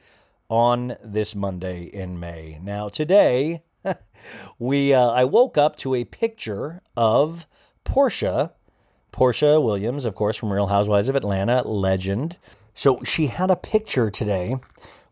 on 0.50 0.96
this 1.04 1.36
Monday 1.36 1.84
in 1.84 2.20
May. 2.20 2.60
Now 2.62 2.88
today 2.88 3.64
we 4.60 4.94
uh, 4.94 5.10
I 5.10 5.26
woke 5.26 5.58
up 5.58 5.76
to 5.78 5.96
a 5.96 6.06
picture 6.06 6.82
of 6.96 7.46
Porsha, 7.84 8.52
Porsha 9.16 9.64
Williams, 9.64 10.04
of 10.04 10.14
course, 10.14 10.36
from 10.36 10.52
Real 10.52 10.68
Housewives 10.68 11.08
of 11.08 11.16
Atlanta, 11.16 11.66
legend. 11.66 12.36
So 12.74 13.02
she 13.06 13.28
had 13.28 13.50
a 13.50 13.56
picture 13.56 14.12
today 14.12 14.58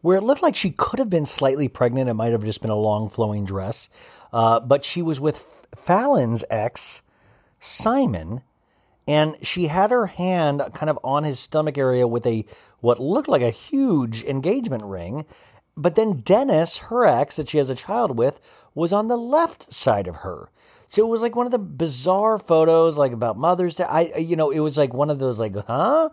where 0.01 0.17
it 0.17 0.23
looked 0.23 0.43
like 0.43 0.57
she 0.57 0.71
could 0.71 0.99
have 0.99 1.09
been 1.09 1.25
slightly 1.25 1.69
pregnant. 1.69 2.09
It 2.09 2.13
might 2.15 2.33
have 2.33 2.43
just 2.43 2.61
been 2.61 2.69
a 2.69 2.75
long 2.75 3.09
flowing 3.09 3.45
dress, 3.45 3.87
uh, 4.33 4.59
but 4.59 4.83
she 4.83 5.01
was 5.01 5.21
with 5.21 5.65
Falynn's 5.73 6.43
ex, 6.49 7.01
Simon, 7.61 8.41
and 9.07 9.37
she 9.41 9.67
had 9.67 9.91
her 9.91 10.07
hand 10.07 10.61
kind 10.73 10.89
of 10.89 10.99
on 11.01 11.23
his 11.23 11.39
stomach 11.39 11.77
area 11.77 12.05
with 12.05 12.25
a 12.25 12.43
what 12.81 12.99
looked 12.99 13.29
like 13.29 13.41
a 13.41 13.51
huge 13.51 14.21
engagement 14.25 14.83
ring. 14.83 15.25
But 15.77 15.95
then 15.95 16.19
Dennis, 16.19 16.77
her 16.77 17.05
ex 17.05 17.37
that 17.37 17.47
she 17.47 17.57
has 17.57 17.69
a 17.69 17.75
child 17.75 18.17
with, 18.17 18.41
was 18.75 18.91
on 18.91 19.07
the 19.07 19.17
left 19.17 19.71
side 19.71 20.07
of 20.07 20.17
her. 20.17 20.49
So 20.93 21.03
it 21.03 21.09
was 21.09 21.23
like 21.23 21.35
one 21.35 21.47
of 21.47 21.51
the 21.51 21.57
bizarre 21.57 22.37
photos, 22.37 22.99
like 22.99 23.13
about 23.13 23.35
Mother's 23.35 23.77
Day. 23.77 23.83
I, 23.83 24.15
you 24.17 24.35
know, 24.35 24.51
it 24.51 24.59
was 24.59 24.77
like 24.77 24.93
one 24.93 25.09
of 25.09 25.17
those, 25.17 25.39
like, 25.39 25.55
huh? 25.55 26.09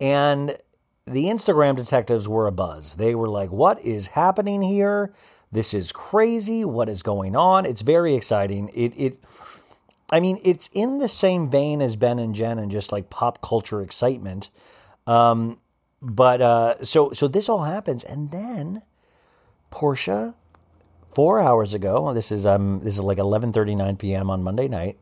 And 0.00 0.56
the 1.06 1.26
Instagram 1.26 1.76
detectives 1.76 2.28
were 2.28 2.48
a 2.48 2.50
buzz. 2.50 2.96
They 2.96 3.14
were 3.14 3.28
like, 3.28 3.52
what 3.52 3.80
is 3.82 4.08
happening 4.08 4.60
here? 4.60 5.12
This 5.52 5.72
is 5.72 5.92
crazy. 5.92 6.64
What 6.64 6.88
is 6.88 7.04
going 7.04 7.36
on? 7.36 7.64
It's 7.64 7.82
very 7.82 8.16
exciting. 8.16 8.72
It, 8.74 8.92
it, 8.96 9.24
I 10.10 10.18
mean, 10.18 10.40
it's 10.44 10.68
in 10.72 10.98
the 10.98 11.08
same 11.08 11.48
vein 11.48 11.80
as 11.80 11.94
Ben 11.94 12.18
and 12.18 12.34
Jen 12.34 12.58
and 12.58 12.72
just 12.72 12.90
like 12.90 13.10
pop 13.10 13.40
culture 13.40 13.82
excitement. 13.82 14.50
Um, 15.06 15.60
but 16.02 16.42
uh, 16.42 16.82
so 16.82 17.12
so 17.12 17.28
this 17.28 17.48
all 17.48 17.62
happens, 17.62 18.02
and 18.02 18.32
then 18.32 18.82
Porsha, 19.70 20.34
four 21.14 21.40
hours 21.40 21.74
ago, 21.74 22.12
this 22.12 22.32
is 22.32 22.44
um 22.44 22.80
this 22.80 22.94
is 22.94 23.00
like 23.00 23.18
eleven 23.18 23.52
thirty 23.52 23.74
nine 23.74 23.96
p.m. 23.96 24.30
on 24.30 24.42
Monday 24.42 24.68
night. 24.68 24.98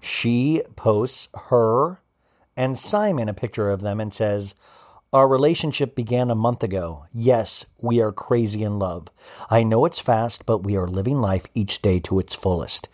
She 0.00 0.62
posts 0.76 1.28
her 1.48 1.98
and 2.56 2.78
Simon 2.78 3.28
a 3.28 3.34
picture 3.34 3.70
of 3.70 3.82
them 3.82 4.00
and 4.00 4.12
says. 4.14 4.54
Our 5.12 5.28
relationship 5.28 5.94
began 5.94 6.30
a 6.30 6.34
month 6.34 6.62
ago. 6.62 7.06
Yes, 7.14 7.64
we 7.80 8.02
are 8.02 8.12
crazy 8.12 8.64
in 8.64 8.78
love. 8.78 9.06
I 9.48 9.62
know 9.62 9.86
it's 9.86 10.00
fast, 10.00 10.44
but 10.44 10.64
we 10.64 10.76
are 10.76 10.88
living 10.88 11.20
life 11.22 11.46
each 11.54 11.80
day 11.80 12.00
to 12.00 12.18
its 12.18 12.34
fullest. 12.34 12.88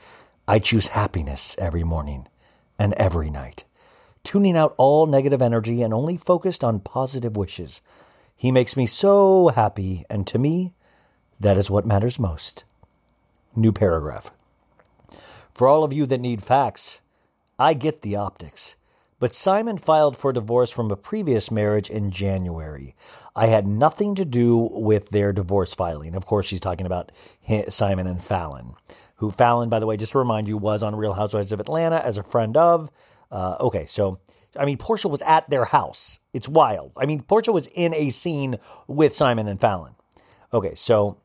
I 0.46 0.58
choose 0.58 0.88
happiness 0.88 1.56
every 1.58 1.82
morning 1.82 2.28
and 2.78 2.92
every 2.94 3.30
night, 3.30 3.64
tuning 4.22 4.56
out 4.56 4.74
all 4.76 5.06
negative 5.06 5.42
energy 5.42 5.82
and 5.82 5.92
only 5.92 6.16
focused 6.16 6.62
on 6.62 6.80
positive 6.80 7.36
wishes. 7.36 7.80
He 8.36 8.52
makes 8.52 8.76
me 8.76 8.86
so 8.86 9.48
happy, 9.48 10.04
and 10.10 10.26
to 10.28 10.38
me, 10.38 10.74
that 11.42 11.56
is 11.56 11.70
what 11.70 11.86
matters 11.86 12.18
most. 12.18 12.64
New 13.54 13.72
paragraph. 13.72 14.30
For 15.52 15.68
all 15.68 15.84
of 15.84 15.92
you 15.92 16.06
that 16.06 16.20
need 16.20 16.42
facts, 16.42 17.00
I 17.58 17.74
get 17.74 18.02
the 18.02 18.16
optics. 18.16 18.76
But 19.18 19.34
Simon 19.34 19.78
filed 19.78 20.16
for 20.16 20.32
divorce 20.32 20.72
from 20.72 20.90
a 20.90 20.96
previous 20.96 21.50
marriage 21.50 21.88
in 21.88 22.10
January. 22.10 22.96
I 23.36 23.46
had 23.46 23.68
nothing 23.68 24.16
to 24.16 24.24
do 24.24 24.56
with 24.72 25.10
their 25.10 25.32
divorce 25.32 25.74
filing. 25.74 26.16
Of 26.16 26.26
course, 26.26 26.46
she's 26.46 26.60
talking 26.60 26.86
about 26.86 27.12
Simon 27.68 28.08
and 28.08 28.18
Falynn, 28.18 28.74
who 29.16 29.30
Falynn, 29.30 29.70
by 29.70 29.78
the 29.78 29.86
way, 29.86 29.96
just 29.96 30.12
to 30.12 30.18
remind 30.18 30.48
you, 30.48 30.56
was 30.56 30.82
on 30.82 30.96
Real 30.96 31.12
Housewives 31.12 31.52
of 31.52 31.60
Atlanta 31.60 32.04
as 32.04 32.18
a 32.18 32.24
friend 32.24 32.56
of. 32.56 32.90
Uh, 33.30 33.56
okay, 33.60 33.86
so 33.86 34.18
I 34.58 34.64
mean, 34.64 34.76
Porsha 34.78 35.08
was 35.08 35.22
at 35.22 35.48
their 35.48 35.66
house. 35.66 36.18
It's 36.32 36.48
wild. 36.48 36.92
I 36.96 37.06
mean, 37.06 37.20
Porsha 37.20 37.52
was 37.52 37.68
in 37.68 37.94
a 37.94 38.10
scene 38.10 38.56
with 38.88 39.14
Simon 39.14 39.46
and 39.46 39.60
Falynn. 39.60 39.94
Okay, 40.52 40.74
so 40.74 41.18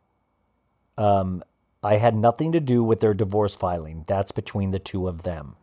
um, 0.98 1.44
I 1.84 1.96
had 1.96 2.16
nothing 2.16 2.52
to 2.52 2.60
do 2.60 2.84
with 2.84 3.00
their 3.00 3.14
divorce 3.14 3.56
filing. 3.56 4.04
That's 4.08 4.32
between 4.32 4.72
the 4.72 4.80
two 4.80 5.08
of 5.08 5.24
them. 5.24 5.56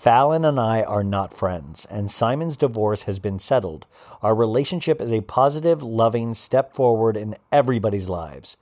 Falynn 0.00 0.48
and 0.48 0.60
I 0.60 0.82
are 0.82 1.02
not 1.02 1.34
friends, 1.34 1.84
and 1.86 2.08
Simon's 2.08 2.56
divorce 2.56 3.02
has 3.02 3.18
been 3.18 3.40
settled. 3.40 3.86
Our 4.22 4.34
relationship 4.34 5.00
is 5.00 5.12
a 5.12 5.22
positive, 5.22 5.82
loving 5.82 6.34
step 6.34 6.76
forward 6.76 7.16
in 7.16 7.34
everybody's 7.50 8.08
lives. 8.08 8.56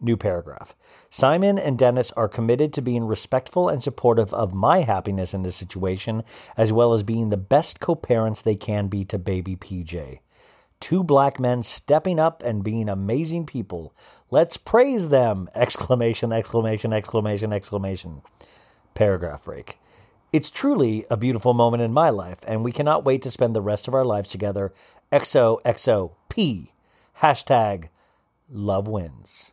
New 0.00 0.16
paragraph. 0.16 0.74
Simon 1.10 1.58
and 1.58 1.78
Dennis 1.78 2.10
are 2.12 2.28
committed 2.28 2.72
to 2.72 2.82
being 2.82 3.04
respectful 3.04 3.68
and 3.68 3.82
supportive 3.82 4.32
of 4.32 4.54
my 4.54 4.78
happiness 4.78 5.34
in 5.34 5.42
this 5.42 5.54
situation, 5.54 6.24
as 6.56 6.72
well 6.72 6.94
as 6.94 7.02
being 7.02 7.28
the 7.28 7.36
best 7.36 7.78
co 7.78 7.94
parents 7.94 8.40
they 8.40 8.56
can 8.56 8.88
be 8.88 9.04
to 9.04 9.18
baby 9.18 9.54
PJ. 9.54 10.20
Two 10.82 11.04
black 11.04 11.38
men 11.38 11.62
stepping 11.62 12.18
up 12.18 12.42
and 12.42 12.64
being 12.64 12.88
amazing 12.88 13.46
people. 13.46 13.94
Let's 14.32 14.56
praise 14.56 15.10
them! 15.10 15.48
Exclamation, 15.54 16.32
exclamation, 16.32 16.92
exclamation, 16.92 17.52
exclamation. 17.52 18.22
Paragraph 18.92 19.44
break. 19.44 19.78
It's 20.32 20.50
truly 20.50 21.06
a 21.08 21.16
beautiful 21.16 21.54
moment 21.54 21.84
in 21.84 21.92
my 21.92 22.10
life, 22.10 22.40
and 22.48 22.64
we 22.64 22.72
cannot 22.72 23.04
wait 23.04 23.22
to 23.22 23.30
spend 23.30 23.54
the 23.54 23.62
rest 23.62 23.86
of 23.86 23.94
our 23.94 24.04
lives 24.04 24.28
together. 24.28 24.72
XOXOP. 25.12 26.72
Hashtag 27.20 27.88
love 28.50 28.88
wins. 28.88 29.52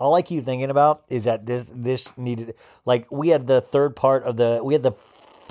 All 0.00 0.16
I 0.16 0.22
keep 0.22 0.44
thinking 0.44 0.70
about 0.70 1.04
is 1.08 1.22
that 1.22 1.46
this 1.46 1.70
this 1.72 2.18
needed 2.18 2.56
like 2.84 3.06
we 3.12 3.28
had 3.28 3.46
the 3.46 3.60
third 3.60 3.94
part 3.94 4.24
of 4.24 4.36
the 4.36 4.60
we 4.62 4.74
had 4.74 4.82
the 4.82 4.96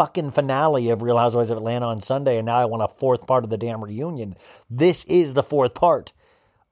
fucking 0.03 0.31
finale 0.31 0.89
of 0.89 1.01
Real 1.01 1.17
Housewives 1.17 1.49
of 1.49 1.55
Atlanta 1.55 1.87
on 1.87 2.01
Sunday, 2.01 2.37
and 2.37 2.45
now 2.45 2.57
I 2.57 2.65
want 2.65 2.83
a 2.83 2.89
fourth 2.89 3.25
part 3.25 3.45
of 3.45 3.49
the 3.49 3.57
damn 3.57 3.81
reunion. 3.81 4.35
This 4.69 5.05
is 5.05 5.33
the 5.33 5.41
fourth 5.41 5.73
part. 5.73 6.11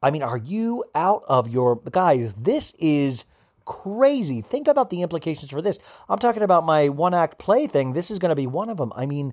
I 0.04 0.12
mean, 0.12 0.22
are 0.22 0.36
you 0.36 0.84
out 0.94 1.24
of 1.30 1.48
your 1.48 1.78
guys? 1.78 2.34
This 2.34 2.74
is 2.78 3.24
crazy. 3.64 4.42
Think 4.42 4.68
about 4.68 4.90
the 4.90 5.02
implications 5.02 5.50
for 5.50 5.62
this. 5.62 5.80
I'm 6.10 6.20
talking 6.20 6.44
about 6.44 6.66
my 6.66 6.90
one 6.90 7.14
act 7.14 7.40
play 7.40 7.68
thing. 7.68 7.94
This 7.94 8.12
is 8.12 8.20
going 8.20 8.32
to 8.32 8.36
be 8.36 8.48
one 8.48 8.68
of 8.68 8.76
them. 8.76 8.92
I 8.98 9.06
mean, 9.06 9.32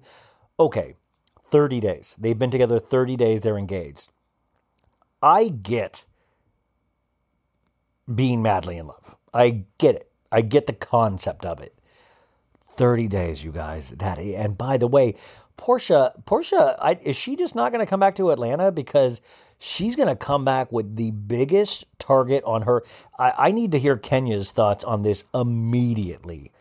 okay, 0.60 0.94
30 1.50 1.80
days. 1.80 2.16
They've 2.20 2.38
been 2.38 2.52
together 2.52 2.78
30 2.78 3.16
days. 3.16 3.40
They're 3.40 3.58
engaged. 3.58 4.10
I 5.20 5.48
get 5.48 6.04
being 8.14 8.42
madly 8.42 8.76
in 8.76 8.86
love. 8.86 9.16
I 9.34 9.64
get 9.78 9.96
it. 9.96 10.08
I 10.30 10.42
get 10.42 10.68
the 10.68 10.72
concept 10.72 11.44
of 11.44 11.58
it. 11.58 11.74
30 12.78 13.08
days, 13.08 13.44
you 13.44 13.52
guys. 13.52 13.90
That 13.90 14.18
and 14.18 14.56
by 14.56 14.78
the 14.78 14.86
way, 14.86 15.14
Porsha, 15.58 16.12
Porsha, 16.24 16.76
I, 16.80 16.98
is 17.02 17.16
she 17.16 17.36
just 17.36 17.54
not 17.54 17.72
going 17.72 17.84
to 17.84 17.90
come 17.90 18.00
back 18.00 18.14
to 18.14 18.30
Atlanta 18.30 18.72
because 18.72 19.20
she's 19.58 19.96
going 19.96 20.08
to 20.08 20.16
come 20.16 20.44
back 20.44 20.72
with 20.72 20.96
the 20.96 21.10
biggest 21.10 21.86
target 21.98 22.42
on 22.44 22.62
her? 22.62 22.82
I, 23.18 23.32
I 23.36 23.52
need 23.52 23.72
to 23.72 23.78
hear 23.78 23.98
Kenya's 23.98 24.52
thoughts 24.52 24.84
on 24.84 25.02
this 25.02 25.24
immediately. 25.34 26.52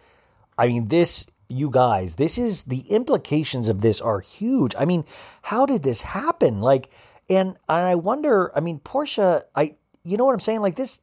I 0.58 0.67
mean, 0.67 0.88
this, 0.88 1.27
you 1.47 1.69
guys, 1.69 2.15
this 2.15 2.39
is 2.39 2.63
the 2.63 2.80
implications 2.89 3.69
of 3.69 3.82
this 3.82 4.01
are 4.01 4.19
huge. 4.19 4.73
I 4.77 4.86
mean, 4.86 5.06
how 5.43 5.67
did 5.67 5.84
this 5.84 6.01
happen? 6.01 6.60
Like, 6.60 6.89
and 7.30 7.58
I 7.69 7.95
wonder. 7.95 8.51
I 8.58 8.62
mean, 8.62 8.80
Porsha, 8.80 9.43
I, 9.56 9.75
you 10.03 10.17
know 10.17 10.25
what 10.25 10.34
I'm 10.34 10.39
saying? 10.39 10.62
Like 10.62 10.75
this, 10.75 10.99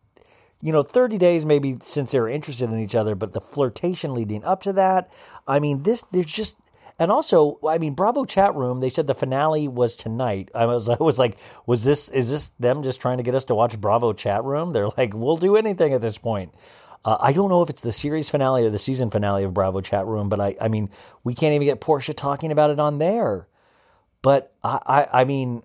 you 0.64 0.72
know, 0.72 0.83
30 0.83 1.18
days 1.18 1.44
maybe 1.44 1.77
since 1.83 2.11
they 2.11 2.18
were 2.18 2.29
interested 2.29 2.70
in 2.70 2.81
each 2.81 2.94
other, 2.94 3.14
but 3.14 3.35
the 3.35 3.40
flirtation 3.40 4.14
leading 4.14 4.42
up 4.44 4.62
to 4.62 4.72
that. 4.72 5.12
I 5.46 5.61
mean, 5.61 5.83
this, 5.83 6.03
there's 6.11 6.24
just, 6.24 6.57
and 6.98 7.12
also, 7.12 7.59
I 7.68 7.77
mean, 7.77 7.92
Bravo 7.92 8.24
chat 8.24 8.55
room. 8.55 8.81
They 8.81 8.88
said 8.88 9.07
the 9.07 9.14
finale 9.14 9.68
was 9.68 9.94
tonight. 9.94 10.50
I 10.55 10.64
was, 10.64 10.88
I 10.88 10.96
was 10.96 11.18
like, 11.18 11.37
was 11.66 11.85
this, 11.85 12.09
is 12.09 12.31
this 12.31 12.48
them 12.59 12.83
just 12.83 12.98
trying 12.98 13.18
to 13.18 13.22
get 13.22 13.35
us 13.35 13.44
to 13.46 13.55
watch 13.55 13.79
Bravo 13.79 14.14
chat 14.14 14.42
room? 14.42 14.72
They're 14.72 14.88
like, 14.96 15.12
we'll 15.12 15.37
do 15.37 15.57
anything 15.57 15.92
at 15.92 16.00
this 16.00 16.16
point. 16.16 16.55
Uh, 17.05 17.18
I 17.20 17.35
don't 17.35 17.50
know 17.50 17.61
if 17.61 17.68
it's 17.68 17.83
the 17.83 17.92
series 17.92 18.31
finale 18.31 18.64
or 18.64 18.70
the 18.70 18.79
season 18.79 19.11
finale 19.11 19.44
of 19.44 19.53
Bravo 19.53 19.83
chat 19.83 20.07
room, 20.07 20.31
but 20.31 20.40
I, 20.40 20.57
I 20.59 20.68
mean, 20.68 20.88
we 21.24 21.35
can't 21.35 21.53
even 21.53 21.66
get 21.66 21.83
Porsha 21.83 22.16
talking 22.16 22.50
about 22.50 22.70
it 22.70 22.81
on 22.81 22.96
there. 22.96 23.48
But 24.22 24.55
I, 24.62 24.79
I, 24.87 25.20
I 25.20 25.24
mean, 25.27 25.62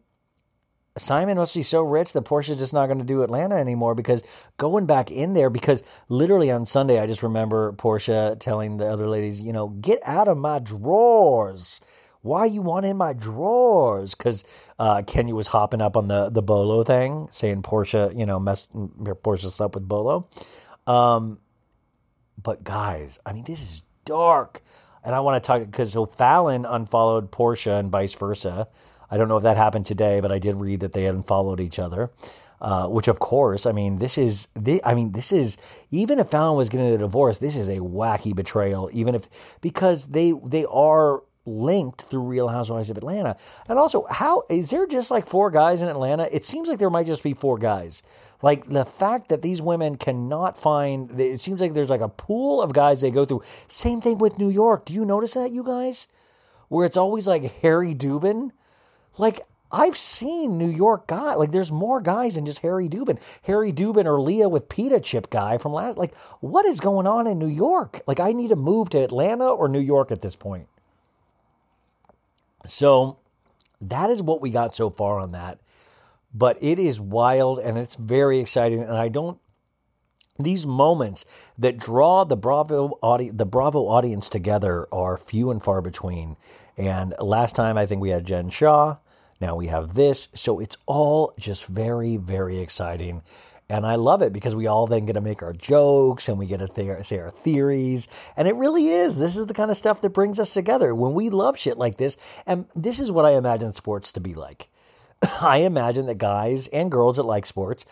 Simon 1.00 1.38
must 1.38 1.56
be 1.56 1.64
so 1.64 1.82
rich 1.82 2.14
that 2.14 2.26
Porsha's 2.26 2.60
just 2.60 2.74
not 2.74 2.88
going 2.88 3.00
to 3.00 3.06
do 3.06 3.24
Atlanta 3.24 3.56
anymore 3.56 3.96
because 3.96 4.24
going 4.58 4.86
back 4.86 5.12
in 5.12 5.34
there, 5.34 5.50
because 5.50 5.84
literally 6.10 6.52
on 6.52 6.66
Sunday, 6.66 7.00
I 7.00 7.08
just 7.08 7.24
remember 7.24 7.74
Porsha 7.74 8.40
telling 8.40 8.78
the 8.78 8.88
other 8.88 9.08
ladies, 9.08 9.42
you 9.42 9.54
know, 9.54 9.70
get 9.70 10.00
out 10.06 10.28
of 10.28 10.38
my 10.38 10.60
drawers. 10.60 11.82
Why 12.22 12.46
you 12.46 12.62
want 12.62 12.86
in 12.86 12.98
my 12.98 13.14
drawers? 13.14 14.14
Because 14.14 14.44
uh, 14.78 15.04
Kenya 15.08 15.34
was 15.34 15.48
hopping 15.48 15.82
up 15.82 15.96
on 15.96 16.10
the 16.10 16.30
the 16.30 16.42
Bolo 16.42 16.84
thing, 16.84 17.30
saying 17.32 17.62
Porsha, 17.62 18.18
you 18.18 18.26
know, 18.26 18.40
messed 18.40 18.72
Porsha 18.74 19.50
slept 19.50 19.76
with 19.76 19.88
Bolo. 19.88 20.28
Um, 20.86 21.40
but 22.42 22.64
guys, 22.64 23.20
I 23.26 23.34
mean, 23.34 23.46
this 23.46 23.62
is 23.62 23.84
dark, 24.04 24.62
and 25.04 25.16
I 25.16 25.22
want 25.22 25.42
to 25.42 25.48
talk 25.48 25.62
because 25.62 25.94
so 25.94 26.06
Falynn 26.06 26.66
unfollowed 26.70 27.32
Porsha 27.32 27.80
and 27.80 27.90
vice 27.90 28.14
versa. 28.14 28.68
I 29.12 29.18
don't 29.18 29.28
know 29.28 29.38
if 29.38 29.44
that 29.44 29.58
happened 29.58 29.86
today, 29.86 30.20
but 30.20 30.32
I 30.32 30.40
did 30.40 30.56
read 30.56 30.82
that 30.82 30.94
they 30.94 31.04
hadn't 31.04 31.24
followed 31.28 31.60
each 31.60 31.80
other. 31.80 32.12
Uh, 32.62 32.88
which 32.88 33.08
of 33.08 33.20
course, 33.20 33.66
I 33.66 33.72
mean, 33.72 34.00
this 34.00 34.18
is, 34.18 34.50
thi- 34.62 34.84
I 34.84 34.94
mean, 34.94 35.14
this 35.14 35.32
is 35.32 35.58
even 35.92 36.20
if 36.20 36.30
Falynn 36.30 36.58
was 36.58 36.68
getting 36.68 36.94
a 36.94 36.98
divorce, 36.98 37.38
this 37.38 37.56
is 37.56 37.70
a 37.70 37.78
wacky 37.78 38.36
betrayal. 38.36 38.90
Even 38.92 39.16
if 39.16 39.58
because 39.62 40.08
they 40.08 40.34
they 40.46 40.66
are 40.66 41.24
linked 41.46 42.02
through 42.02 42.22
Real 42.24 42.50
Housewives 42.50 42.90
of 42.90 42.98
Atlanta, 42.98 43.38
and 43.70 43.80
also 43.80 44.06
how 44.10 44.44
is 44.50 44.72
there 44.72 44.86
just 44.86 45.10
like 45.10 45.26
four 45.26 45.50
guys 45.50 45.82
in 45.82 45.88
Atlanta? 45.88 46.28
It 46.34 46.44
seems 46.44 46.68
like 46.68 46.80
there 46.80 46.90
might 46.90 47.08
just 47.08 47.24
be 47.24 47.34
four 47.34 47.58
guys. 47.58 48.04
Like 48.42 48.68
the 48.68 48.84
fact 48.84 49.30
that 49.30 49.42
these 49.42 49.62
women 49.62 49.96
cannot 49.96 50.58
find, 50.58 51.18
it 51.18 51.40
seems 51.40 51.62
like 51.62 51.72
there's 51.74 51.90
like 51.90 52.02
a 52.02 52.10
pool 52.10 52.62
of 52.62 52.74
guys 52.74 53.00
they 53.00 53.10
go 53.10 53.24
through. 53.24 53.44
Same 53.68 54.02
thing 54.02 54.18
with 54.18 54.38
New 54.38 54.50
York. 54.50 54.84
Do 54.84 54.94
you 54.94 55.06
notice 55.06 55.34
that, 55.36 55.52
you 55.52 55.64
guys? 55.64 56.08
Where 56.68 56.86
it's 56.86 56.98
always 56.98 57.26
like 57.26 57.62
Harry 57.62 57.96
Dubin. 57.96 58.52
Like, 59.18 59.42
I've 59.72 59.98
seen 59.98 60.58
New 60.58 60.70
York 60.70 61.08
guy 61.08 61.36
like 61.36 61.52
there's 61.52 61.72
more 61.72 62.02
guys 62.02 62.36
than 62.36 62.46
just 62.46 62.60
Harry 62.60 62.90
Dubin. 62.90 63.22
Harry 63.44 63.72
Dubin 63.72 64.06
or 64.06 64.20
Leah 64.20 64.50
with 64.50 64.68
pita 64.68 65.00
chip 65.00 65.30
guy 65.30 65.58
from 65.58 65.74
last 65.74 65.98
like 65.98 66.16
what 66.40 66.66
is 66.66 66.80
going 66.80 67.06
on 67.06 67.28
in 67.28 67.38
New 67.38 67.48
York? 67.48 68.02
Like 68.08 68.20
I 68.20 68.32
need 68.34 68.50
to 68.50 68.56
move 68.56 68.90
to 68.90 69.04
Atlanta 69.04 69.48
or 69.48 69.68
New 69.68 69.80
York 69.80 70.12
at 70.12 70.22
this 70.22 70.36
point. 70.36 70.68
So 72.66 73.18
that 73.80 74.10
is 74.10 74.24
what 74.24 74.42
we 74.42 74.50
got 74.50 74.76
so 74.76 74.90
far 74.90 75.20
on 75.20 75.34
that. 75.34 75.60
But 76.34 76.58
it 76.62 76.80
is 76.80 77.00
wild 77.00 77.60
and 77.60 77.78
it's 77.78 77.96
very 77.96 78.40
exciting 78.40 78.82
and 78.82 78.94
I 78.94 79.08
don't 79.08 79.40
these 80.40 80.66
moments 80.66 81.52
that 81.58 81.78
draw 81.78 82.24
the 82.24 82.38
Bravo 82.38 82.98
audi- 83.02 83.30
the 83.30 83.46
Bravo 83.46 83.88
audience 83.88 84.30
together 84.30 84.88
are 84.92 85.18
few 85.18 85.52
and 85.52 85.62
far 85.62 85.82
between. 85.82 86.38
And 86.78 87.14
last 87.20 87.56
time 87.56 87.78
I 87.78 87.86
think 87.86 88.02
we 88.02 88.10
had 88.10 88.26
Jen 88.26 88.50
Shah. 88.50 88.98
Now 89.42 89.56
we 89.56 89.68
have 89.68 89.94
this. 89.94 90.30
So 90.34 90.60
it's 90.60 90.78
all 90.86 91.34
just 91.38 91.66
very, 91.66 92.18
very 92.18 92.60
exciting. 92.60 93.22
And 93.72 93.86
I 93.86 93.96
love 93.96 94.24
it 94.24 94.34
because 94.34 94.56
we 94.56 94.66
all 94.66 94.88
then 94.88 95.06
get 95.06 95.14
to 95.14 95.22
make 95.22 95.44
our 95.44 95.54
jokes 95.54 96.28
and 96.28 96.40
we 96.40 96.48
get 96.48 96.58
to 96.58 96.68
th- 96.68 97.06
say 97.06 97.20
our 97.20 97.30
theories. 97.30 98.08
And 98.36 98.48
it 98.48 98.56
really 98.56 98.88
is. 98.88 99.20
This 99.20 99.38
is 99.38 99.46
the 99.46 99.54
kind 99.54 99.70
of 99.70 99.78
stuff 99.78 100.02
that 100.02 100.10
brings 100.10 100.40
us 100.40 100.54
together 100.54 100.96
when 100.96 101.14
we 101.14 101.30
love 101.30 101.58
shit 101.58 101.78
like 101.78 101.98
this. 101.98 102.18
And 102.48 102.66
this 102.76 103.00
is 103.00 103.12
what 103.12 103.26
I 103.26 103.32
imagine 103.32 103.72
sports 103.74 104.12
to 104.14 104.20
be 104.20 104.34
like. 104.34 104.70
I 105.42 105.60
imagine 105.60 106.08
that 106.08 106.18
guys 106.18 106.68
and 106.68 106.92
girls 106.92 107.18
that 107.18 107.24
like 107.24 107.46
sports, 107.46 107.86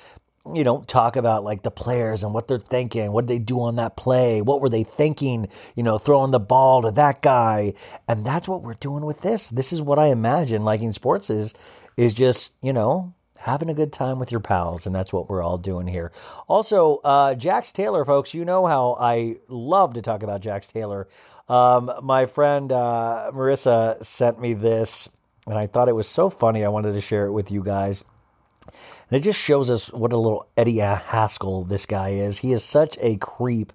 you 0.55 0.63
know, 0.63 0.81
talk 0.87 1.15
about 1.15 1.43
like 1.43 1.63
the 1.63 1.71
players 1.71 2.23
and 2.23 2.33
what 2.33 2.47
they're 2.47 2.57
thinking, 2.57 3.11
what 3.11 3.27
they 3.27 3.39
do 3.39 3.61
on 3.61 3.75
that 3.77 3.97
play, 3.97 4.41
what 4.41 4.61
were 4.61 4.69
they 4.69 4.83
thinking, 4.83 5.47
you 5.75 5.83
know, 5.83 5.97
throwing 5.97 6.31
the 6.31 6.39
ball 6.39 6.81
to 6.83 6.91
that 6.91 7.21
guy. 7.21 7.73
And 8.07 8.25
that's 8.25 8.47
what 8.47 8.63
we're 8.63 8.75
doing 8.75 9.05
with 9.05 9.21
this. 9.21 9.49
This 9.49 9.73
is 9.73 9.81
what 9.81 9.99
I 9.99 10.07
imagine 10.07 10.65
liking 10.65 10.91
sports 10.91 11.29
is, 11.29 11.53
is 11.97 12.13
just, 12.13 12.53
you 12.61 12.73
know, 12.73 13.13
having 13.39 13.69
a 13.69 13.73
good 13.73 13.93
time 13.93 14.19
with 14.19 14.31
your 14.31 14.39
pals. 14.39 14.85
And 14.85 14.95
that's 14.95 15.13
what 15.13 15.29
we're 15.29 15.43
all 15.43 15.57
doing 15.57 15.87
here. 15.87 16.11
Also, 16.47 16.97
uh, 16.97 17.35
Jax 17.35 17.71
Taylor, 17.71 18.03
folks, 18.05 18.33
you 18.33 18.45
know 18.45 18.65
how 18.65 18.97
I 18.99 19.37
love 19.47 19.93
to 19.93 20.01
talk 20.01 20.23
about 20.23 20.41
Jax 20.41 20.67
Taylor. 20.67 21.07
Um, 21.47 21.91
my 22.03 22.25
friend 22.25 22.71
uh, 22.71 23.31
Marissa 23.33 24.03
sent 24.03 24.39
me 24.39 24.53
this, 24.53 25.07
and 25.45 25.57
I 25.57 25.67
thought 25.67 25.87
it 25.87 25.95
was 25.95 26.09
so 26.09 26.29
funny. 26.29 26.65
I 26.65 26.69
wanted 26.69 26.93
to 26.93 27.01
share 27.01 27.25
it 27.25 27.31
with 27.31 27.51
you 27.51 27.63
guys. 27.63 28.03
And 29.09 29.20
it 29.20 29.24
just 29.24 29.39
shows 29.39 29.70
us 29.70 29.91
what 29.91 30.13
a 30.13 30.18
little 30.18 30.47
Eddie 30.57 30.78
Haskell 30.78 31.63
this 31.63 31.86
guy 31.86 32.09
is. 32.09 32.39
He 32.39 32.51
is 32.51 32.63
such 32.63 32.97
a 33.01 33.18
creep. 33.18 33.74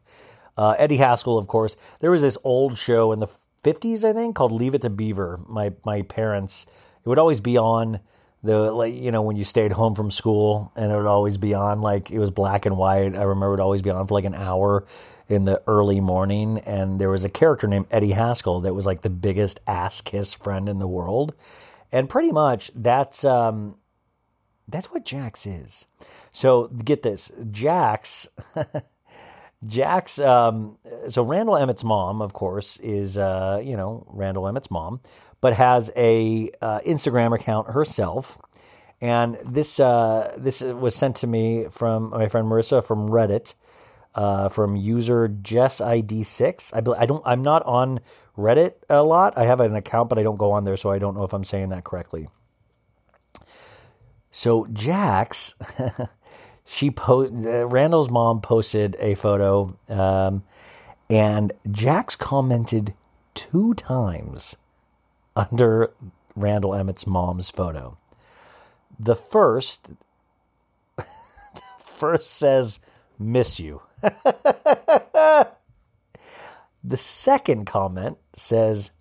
Uh, 0.57 0.75
Eddie 0.79 0.99
Haskell, 0.99 1.39
of 1.39 1.49
course. 1.49 1.77
There 2.01 2.11
was 2.11 2.23
this 2.23 2.39
old 2.45 2.77
show 2.77 3.13
in 3.13 3.21
the 3.21 3.29
50s, 3.63 4.05
I 4.05 4.13
think, 4.13 4.37
called 4.37 4.53
Leave 4.53 4.75
It 4.75 4.83
to 4.83 4.91
Beaver. 4.91 5.41
My 5.49 5.73
my 5.85 6.03
parents, 6.03 6.67
it 7.05 7.09
would 7.09 7.19
always 7.19 7.41
be 7.41 7.57
on 7.57 8.01
the 8.43 8.73
like 8.73 8.93
you 8.93 9.13
know 9.13 9.23
when 9.23 9.37
you 9.37 9.45
stayed 9.45 9.73
home 9.73 9.95
from 9.95 10.11
school, 10.11 10.73
and 10.77 10.91
it 10.93 10.97
would 10.97 11.07
always 11.07 11.39
be 11.39 11.55
on 11.55 11.81
like 11.81 12.11
it 12.11 12.19
was 12.19 12.31
black 12.31 12.67
and 12.67 12.77
white. 12.77 13.15
I 13.15 13.23
remember 13.23 13.47
it 13.47 13.51
would 13.51 13.61
always 13.61 13.83
be 13.83 13.91
on 13.91 14.07
for 14.07 14.15
like 14.15 14.25
an 14.25 14.35
hour 14.35 14.85
in 15.29 15.45
the 15.45 15.63
early 15.67 16.01
morning, 16.01 16.59
and 16.59 17.01
there 17.01 17.09
was 17.09 17.25
a 17.25 17.29
character 17.29 17.69
named 17.69 17.87
Eddie 17.91 18.11
Haskell 18.13 18.61
that 18.61 18.75
was 18.75 18.85
like 18.85 19.03
the 19.03 19.11
biggest 19.11 19.61
ass 19.67 20.01
kiss 20.01 20.35
friend 20.35 20.69
in 20.69 20.79
the 20.81 20.89
world, 20.89 21.35
and 21.93 22.09
pretty 22.09 22.33
much 22.33 22.71
that's. 22.75 23.25
um 23.25 23.77
that's 24.69 24.91
what 24.91 25.05
Jax 25.05 25.47
is. 25.47 25.87
So 26.33 26.69
get 26.69 27.03
this, 27.03 27.31
Jax. 27.51 28.29
Jax. 29.67 30.19
Um, 30.19 30.79
so 31.09 31.23
Randall 31.23 31.57
Emmett's 31.57 31.85
mom, 31.85 32.21
of 32.21 32.33
course, 32.33 32.79
is 32.79 33.17
uh, 33.17 33.61
you 33.63 33.77
know 33.77 34.07
Randall 34.09 34.45
Emmett's 34.45 34.71
mom, 34.71 35.01
but 35.41 35.55
has 35.55 35.91
a 35.97 36.51
uh, 36.61 36.81
Instagram 36.81 37.35
account 37.35 37.71
herself. 37.71 38.39
And 39.01 39.37
this 39.45 39.81
uh, 39.81 40.35
this 40.39 40.63
was 40.63 40.95
sent 40.95 41.17
to 41.17 41.27
me 41.27 41.67
from 41.71 42.11
my 42.11 42.29
friend 42.29 42.47
Marissa 42.47 42.85
from 42.85 43.09
Reddit, 43.09 43.55
uh, 44.15 44.49
from 44.49 44.77
user 44.77 45.29
JessID6. 45.29 46.75
I 46.75 46.81
bel- 46.81 46.97
I 46.99 47.07
don't 47.07 47.23
I'm 47.27 47.43
not 47.43 47.63
on 47.65 48.01
Reddit 48.37 48.75
a 48.89 49.03
lot. 49.03 49.37
I 49.37 49.45
have 49.45 49.61
an 49.61 49.75
account, 49.75 50.09
but 50.09 50.19
I 50.19 50.23
don't 50.23 50.37
go 50.37 50.53
on 50.53 50.65
there, 50.65 50.77
so 50.77 50.91
I 50.91 50.99
don't 50.99 51.17
know 51.17 51.25
if 51.25 51.33
I'm 51.33 51.45
saying 51.45 51.71
that 51.71 51.85
correctly. 51.85 52.29
So 54.35 54.67
Jax, 54.73 55.55
she 56.65 56.91
post 56.91 57.35
uh, 57.47 57.67
Randall's 57.67 58.09
mom 58.11 58.41
posted 58.41 58.97
a 58.99 59.15
photo, 59.15 59.77
um, 59.91 60.43
and 61.11 61.53
Jax 61.71 62.17
commented 62.17 62.95
two 63.35 63.75
times 63.75 64.57
under 65.37 65.93
Randall 66.35 66.75
Emmett's 66.75 67.07
mom's 67.07 67.51
photo. 67.51 67.99
The 68.99 69.15
first, 69.15 69.93
first 71.79 72.31
says 72.31 72.81
"miss 73.19 73.61
you." 73.61 73.83
the 74.01 75.47
second 76.97 77.67
comment 77.67 78.17
says 78.33 78.93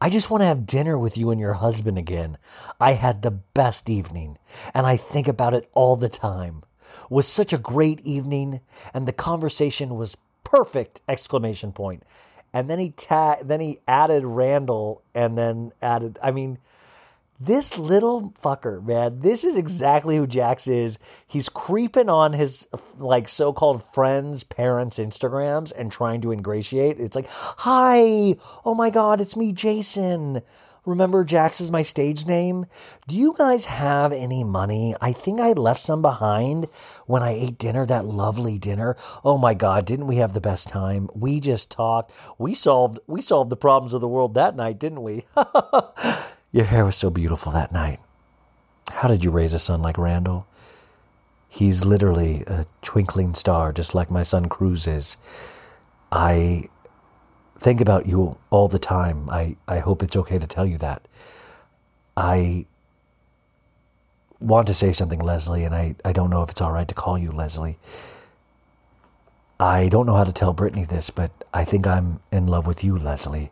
I 0.00 0.10
just 0.10 0.30
want 0.30 0.42
to 0.42 0.46
have 0.46 0.64
dinner 0.64 0.96
with 0.96 1.18
you 1.18 1.30
and 1.30 1.40
your 1.40 1.54
husband 1.54 1.98
again. 1.98 2.38
I 2.80 2.92
had 2.92 3.22
the 3.22 3.32
best 3.32 3.90
evening, 3.90 4.38
and 4.72 4.86
I 4.86 4.96
think 4.96 5.26
about 5.26 5.54
it 5.54 5.68
all 5.72 5.96
the 5.96 6.08
time. 6.08 6.62
Was 7.10 7.26
such 7.26 7.52
a 7.52 7.58
great 7.58 8.00
evening, 8.02 8.60
and 8.94 9.08
the 9.08 9.12
conversation 9.12 9.96
was 9.96 10.16
perfect! 10.44 11.00
Exclamation 11.08 11.72
point. 11.72 12.04
And 12.52 12.70
then 12.70 12.78
he 12.78 12.90
ta- 12.90 13.38
then 13.42 13.60
he 13.60 13.80
added 13.88 14.24
Randall, 14.24 15.02
and 15.16 15.36
then 15.36 15.72
added. 15.82 16.16
I 16.22 16.30
mean, 16.30 16.58
this 17.40 17.78
little 17.78 18.32
fucker, 18.42 18.84
man, 18.84 19.20
this 19.20 19.44
is 19.44 19.56
exactly 19.56 20.16
who 20.16 20.26
Jax 20.26 20.66
is. 20.66 20.98
He's 21.26 21.48
creeping 21.48 22.08
on 22.08 22.32
his 22.32 22.66
like 22.98 23.28
so-called 23.28 23.84
friends' 23.94 24.44
parents' 24.44 24.98
Instagrams 24.98 25.72
and 25.76 25.92
trying 25.92 26.20
to 26.22 26.32
ingratiate. 26.32 26.98
It's 26.98 27.14
like, 27.16 27.28
"Hi, 27.28 28.36
oh 28.64 28.74
my 28.74 28.90
god, 28.90 29.20
it's 29.20 29.36
me, 29.36 29.52
Jason. 29.52 30.42
Remember 30.88 31.22
Jax 31.22 31.60
is 31.60 31.70
my 31.70 31.82
stage 31.82 32.26
name? 32.26 32.64
Do 33.06 33.14
you 33.14 33.34
guys 33.36 33.66
have 33.66 34.10
any 34.10 34.42
money? 34.42 34.94
I 35.02 35.12
think 35.12 35.38
I 35.38 35.52
left 35.52 35.82
some 35.82 36.00
behind 36.00 36.66
when 37.06 37.22
I 37.22 37.32
ate 37.32 37.58
dinner, 37.58 37.84
that 37.84 38.06
lovely 38.06 38.58
dinner. 38.58 38.96
Oh 39.22 39.36
my 39.36 39.52
god, 39.52 39.84
didn't 39.84 40.06
we 40.06 40.16
have 40.16 40.32
the 40.32 40.40
best 40.40 40.66
time? 40.66 41.10
We 41.14 41.40
just 41.40 41.70
talked. 41.70 42.12
We 42.38 42.54
solved 42.54 43.00
we 43.06 43.20
solved 43.20 43.50
the 43.50 43.56
problems 43.56 43.92
of 43.92 44.00
the 44.00 44.08
world 44.08 44.32
that 44.34 44.56
night, 44.56 44.78
didn't 44.78 45.02
we? 45.02 45.26
Your 46.50 46.64
hair 46.64 46.84
was 46.84 46.96
so 46.96 47.10
beautiful 47.10 47.52
that 47.52 47.72
night. 47.72 48.00
How 48.90 49.08
did 49.08 49.22
you 49.22 49.30
raise 49.30 49.52
a 49.52 49.58
son 49.58 49.82
like 49.82 49.98
Randall? 49.98 50.46
He's 51.48 51.84
literally 51.84 52.42
a 52.46 52.66
twinkling 52.80 53.34
star, 53.34 53.72
just 53.72 53.94
like 53.94 54.10
my 54.10 54.22
son 54.22 54.48
Cruz 54.48 54.86
is. 54.86 55.16
I 56.10 56.64
think 57.58 57.80
about 57.80 58.06
you 58.06 58.38
all 58.50 58.68
the 58.68 58.78
time. 58.78 59.28
I, 59.28 59.56
I 59.66 59.80
hope 59.80 60.02
it's 60.02 60.16
okay 60.16 60.38
to 60.38 60.46
tell 60.46 60.64
you 60.64 60.78
that. 60.78 61.06
I 62.16 62.66
want 64.40 64.68
to 64.68 64.74
say 64.74 64.92
something, 64.92 65.20
Leslie, 65.20 65.64
and 65.64 65.74
I, 65.74 65.96
I 66.04 66.12
don't 66.12 66.30
know 66.30 66.42
if 66.42 66.50
it's 66.50 66.60
all 66.60 66.72
right 66.72 66.88
to 66.88 66.94
call 66.94 67.18
you 67.18 67.30
Leslie. 67.30 67.78
I 69.60 69.88
don't 69.88 70.06
know 70.06 70.14
how 70.14 70.24
to 70.24 70.32
tell 70.32 70.52
Brittany 70.52 70.84
this, 70.84 71.10
but 71.10 71.30
I 71.52 71.64
think 71.64 71.86
I'm 71.86 72.20
in 72.30 72.46
love 72.46 72.66
with 72.66 72.84
you, 72.84 72.96
Leslie. 72.96 73.50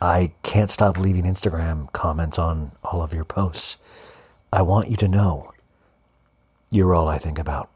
I 0.00 0.32
can't 0.42 0.70
stop 0.70 0.98
leaving 0.98 1.24
Instagram 1.24 1.92
comments 1.92 2.38
on 2.38 2.72
all 2.82 3.02
of 3.02 3.12
your 3.12 3.24
posts. 3.24 3.76
I 4.52 4.62
want 4.62 4.90
you 4.90 4.96
to 4.96 5.08
know 5.08 5.52
you're 6.70 6.94
all 6.94 7.08
I 7.08 7.18
think 7.18 7.38
about. 7.38 7.68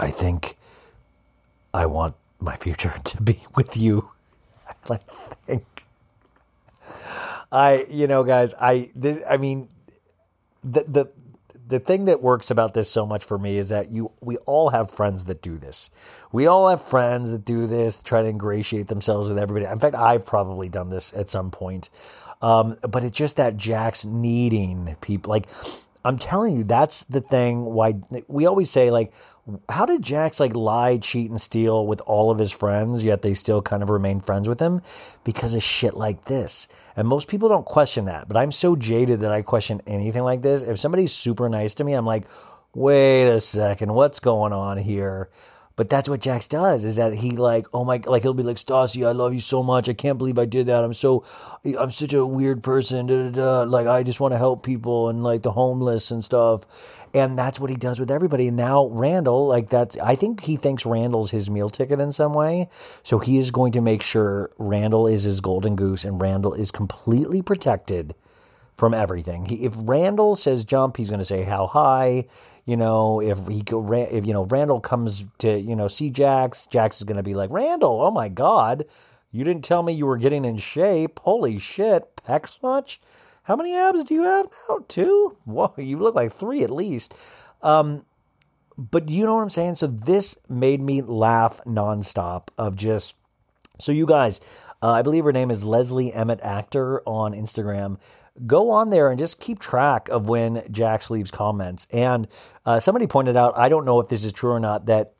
I 0.00 0.10
think 0.10 0.56
I 1.74 1.86
want 1.86 2.14
my 2.40 2.56
future 2.56 2.94
to 3.04 3.22
be 3.22 3.40
with 3.54 3.76
you. 3.76 4.10
I 4.68 4.74
like 4.88 5.06
think. 5.46 5.86
I 7.52 7.86
you 7.90 8.06
know 8.06 8.24
guys, 8.24 8.54
I 8.60 8.90
this 8.94 9.22
I 9.28 9.36
mean 9.36 9.68
the 10.64 10.84
the 10.88 11.10
the 11.66 11.80
thing 11.80 12.04
that 12.04 12.22
works 12.22 12.50
about 12.50 12.74
this 12.74 12.90
so 12.90 13.04
much 13.04 13.24
for 13.24 13.38
me 13.38 13.58
is 13.58 13.70
that 13.70 13.90
you 13.90 14.12
we 14.20 14.36
all 14.38 14.70
have 14.70 14.90
friends 14.90 15.24
that 15.24 15.42
do 15.42 15.58
this. 15.58 15.90
We 16.32 16.46
all 16.46 16.68
have 16.68 16.82
friends 16.82 17.30
that 17.32 17.44
do 17.44 17.66
this, 17.66 18.02
try 18.02 18.22
to 18.22 18.28
ingratiate 18.28 18.86
themselves 18.86 19.28
with 19.28 19.38
everybody. 19.38 19.70
In 19.70 19.80
fact, 19.80 19.96
I've 19.96 20.24
probably 20.24 20.68
done 20.68 20.90
this 20.90 21.12
at 21.12 21.28
some 21.28 21.50
point. 21.50 21.90
Um, 22.42 22.76
but 22.82 23.02
it's 23.02 23.16
just 23.16 23.36
that 23.36 23.56
Jax 23.56 24.04
needing 24.04 24.96
people 25.00 25.30
like 25.30 25.48
I'm 26.06 26.18
telling 26.18 26.56
you, 26.56 26.62
that's 26.62 27.02
the 27.04 27.20
thing. 27.20 27.64
Why 27.64 27.94
we 28.28 28.46
always 28.46 28.70
say 28.70 28.92
like, 28.92 29.12
how 29.68 29.86
did 29.86 30.02
Jax 30.02 30.40
like 30.40 30.54
lie, 30.56 30.98
cheat, 30.98 31.30
and 31.30 31.40
steal 31.40 31.86
with 31.86 32.00
all 32.00 32.30
of 32.30 32.38
his 32.38 32.52
friends, 32.52 33.04
yet 33.04 33.22
they 33.22 33.34
still 33.34 33.62
kind 33.62 33.82
of 33.82 33.90
remain 33.90 34.20
friends 34.20 34.48
with 34.48 34.60
him 34.60 34.82
because 35.24 35.54
of 35.54 35.62
shit 35.62 35.94
like 35.94 36.24
this. 36.24 36.66
And 36.96 37.06
most 37.06 37.28
people 37.28 37.48
don't 37.48 37.64
question 37.64 38.06
that, 38.06 38.26
but 38.26 38.36
I'm 38.36 38.50
so 38.50 38.74
jaded 38.74 39.20
that 39.20 39.32
I 39.32 39.42
question 39.42 39.82
anything 39.86 40.24
like 40.24 40.42
this. 40.42 40.62
If 40.62 40.80
somebody's 40.80 41.12
super 41.12 41.48
nice 41.48 41.74
to 41.74 41.84
me, 41.84 41.94
I'm 41.94 42.06
like, 42.06 42.26
wait 42.74 43.28
a 43.28 43.40
second, 43.40 43.94
what's 43.94 44.20
going 44.20 44.52
on 44.52 44.78
here? 44.78 45.30
But 45.76 45.90
that's 45.90 46.08
what 46.08 46.20
Jax 46.20 46.48
does 46.48 46.86
is 46.86 46.96
that 46.96 47.12
he 47.12 47.32
like, 47.32 47.66
oh 47.74 47.84
my, 47.84 48.00
like 48.06 48.22
he'll 48.22 48.32
be 48.32 48.42
like, 48.42 48.56
Stassi, 48.56 49.06
I 49.06 49.12
love 49.12 49.34
you 49.34 49.40
so 49.40 49.62
much. 49.62 49.90
I 49.90 49.92
can't 49.92 50.16
believe 50.16 50.38
I 50.38 50.46
did 50.46 50.66
that. 50.66 50.82
I'm 50.82 50.94
so, 50.94 51.22
I'm 51.78 51.90
such 51.90 52.14
a 52.14 52.24
weird 52.24 52.62
person. 52.62 53.06
Da, 53.06 53.28
da, 53.28 53.30
da. 53.30 53.62
Like 53.70 53.86
I 53.86 54.02
just 54.02 54.18
want 54.18 54.32
to 54.32 54.38
help 54.38 54.64
people 54.64 55.10
and 55.10 55.22
like 55.22 55.42
the 55.42 55.52
homeless 55.52 56.10
and 56.10 56.24
stuff. 56.24 57.06
And 57.12 57.38
that's 57.38 57.60
what 57.60 57.68
he 57.68 57.76
does 57.76 58.00
with 58.00 58.10
everybody. 58.10 58.48
And 58.48 58.56
now 58.56 58.86
Randall, 58.86 59.46
like 59.46 59.68
that's, 59.68 59.98
I 59.98 60.16
think 60.16 60.44
he 60.44 60.56
thinks 60.56 60.86
Randall's 60.86 61.30
his 61.30 61.50
meal 61.50 61.68
ticket 61.68 62.00
in 62.00 62.10
some 62.10 62.32
way. 62.32 62.68
So 63.02 63.18
he 63.18 63.36
is 63.36 63.50
going 63.50 63.72
to 63.72 63.82
make 63.82 64.02
sure 64.02 64.50
Randall 64.56 65.06
is 65.06 65.24
his 65.24 65.42
golden 65.42 65.76
goose 65.76 66.06
and 66.06 66.20
Randall 66.20 66.54
is 66.54 66.70
completely 66.70 67.42
protected 67.42 68.14
from 68.76 68.94
everything. 68.94 69.46
He, 69.46 69.64
if 69.64 69.74
Randall 69.76 70.36
says 70.36 70.64
jump, 70.64 70.96
he's 70.96 71.08
going 71.08 71.20
to 71.20 71.24
say 71.24 71.42
how 71.44 71.66
high. 71.66 72.26
You 72.64 72.76
know, 72.76 73.20
if 73.20 73.46
he 73.46 73.62
if 73.66 74.26
you 74.26 74.32
know 74.32 74.44
Randall 74.44 74.80
comes 74.80 75.24
to 75.38 75.58
you 75.58 75.76
know 75.76 75.88
see 75.88 76.10
Jax, 76.10 76.66
Jax 76.66 76.98
is 76.98 77.04
going 77.04 77.16
to 77.16 77.22
be 77.22 77.34
like 77.34 77.50
Randall. 77.50 78.02
Oh 78.02 78.10
my 78.10 78.28
God, 78.28 78.84
you 79.30 79.44
didn't 79.44 79.64
tell 79.64 79.82
me 79.82 79.92
you 79.92 80.06
were 80.06 80.18
getting 80.18 80.44
in 80.44 80.58
shape. 80.58 81.20
Holy 81.20 81.58
shit, 81.58 82.04
pecs 82.16 82.62
much? 82.62 83.00
How 83.44 83.54
many 83.54 83.76
abs 83.76 84.04
do 84.04 84.14
you 84.14 84.24
have 84.24 84.48
now? 84.68 84.84
Two? 84.88 85.36
Whoa, 85.44 85.72
you 85.76 85.98
look 85.98 86.16
like 86.16 86.32
three 86.32 86.64
at 86.64 86.70
least. 86.70 87.14
Um, 87.62 88.04
but 88.76 89.08
you 89.08 89.24
know 89.24 89.36
what 89.36 89.42
I'm 89.42 89.50
saying? 89.50 89.76
So 89.76 89.86
this 89.86 90.36
made 90.48 90.80
me 90.80 91.00
laugh 91.00 91.60
nonstop 91.64 92.48
of 92.58 92.76
just 92.76 93.16
so 93.78 93.92
you 93.92 94.06
guys, 94.06 94.40
uh, 94.82 94.92
I 94.92 95.02
believe 95.02 95.24
her 95.24 95.32
name 95.32 95.50
is 95.50 95.64
Leslie 95.64 96.12
Emmett 96.12 96.40
Actor 96.42 97.02
on 97.06 97.32
Instagram. 97.32 97.98
Go 98.46 98.70
on 98.70 98.90
there 98.90 99.08
and 99.08 99.18
just 99.18 99.40
keep 99.40 99.58
track 99.58 100.08
of 100.08 100.28
when 100.28 100.62
Jax 100.70 101.10
leaves 101.10 101.30
comments. 101.30 101.86
And 101.92 102.28
uh, 102.64 102.80
somebody 102.80 103.06
pointed 103.06 103.36
out, 103.36 103.56
I 103.56 103.68
don't 103.68 103.84
know 103.84 104.00
if 104.00 104.08
this 104.08 104.24
is 104.24 104.32
true 104.32 104.50
or 104.50 104.60
not, 104.60 104.86
that 104.86 105.14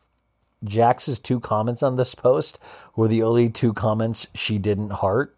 Jax's 0.64 1.20
two 1.20 1.40
comments 1.40 1.82
on 1.82 1.96
this 1.96 2.14
post 2.14 2.58
were 2.94 3.08
the 3.08 3.22
only 3.22 3.48
two 3.48 3.72
comments 3.72 4.26
she 4.34 4.58
didn't 4.58 4.90
heart, 4.90 5.36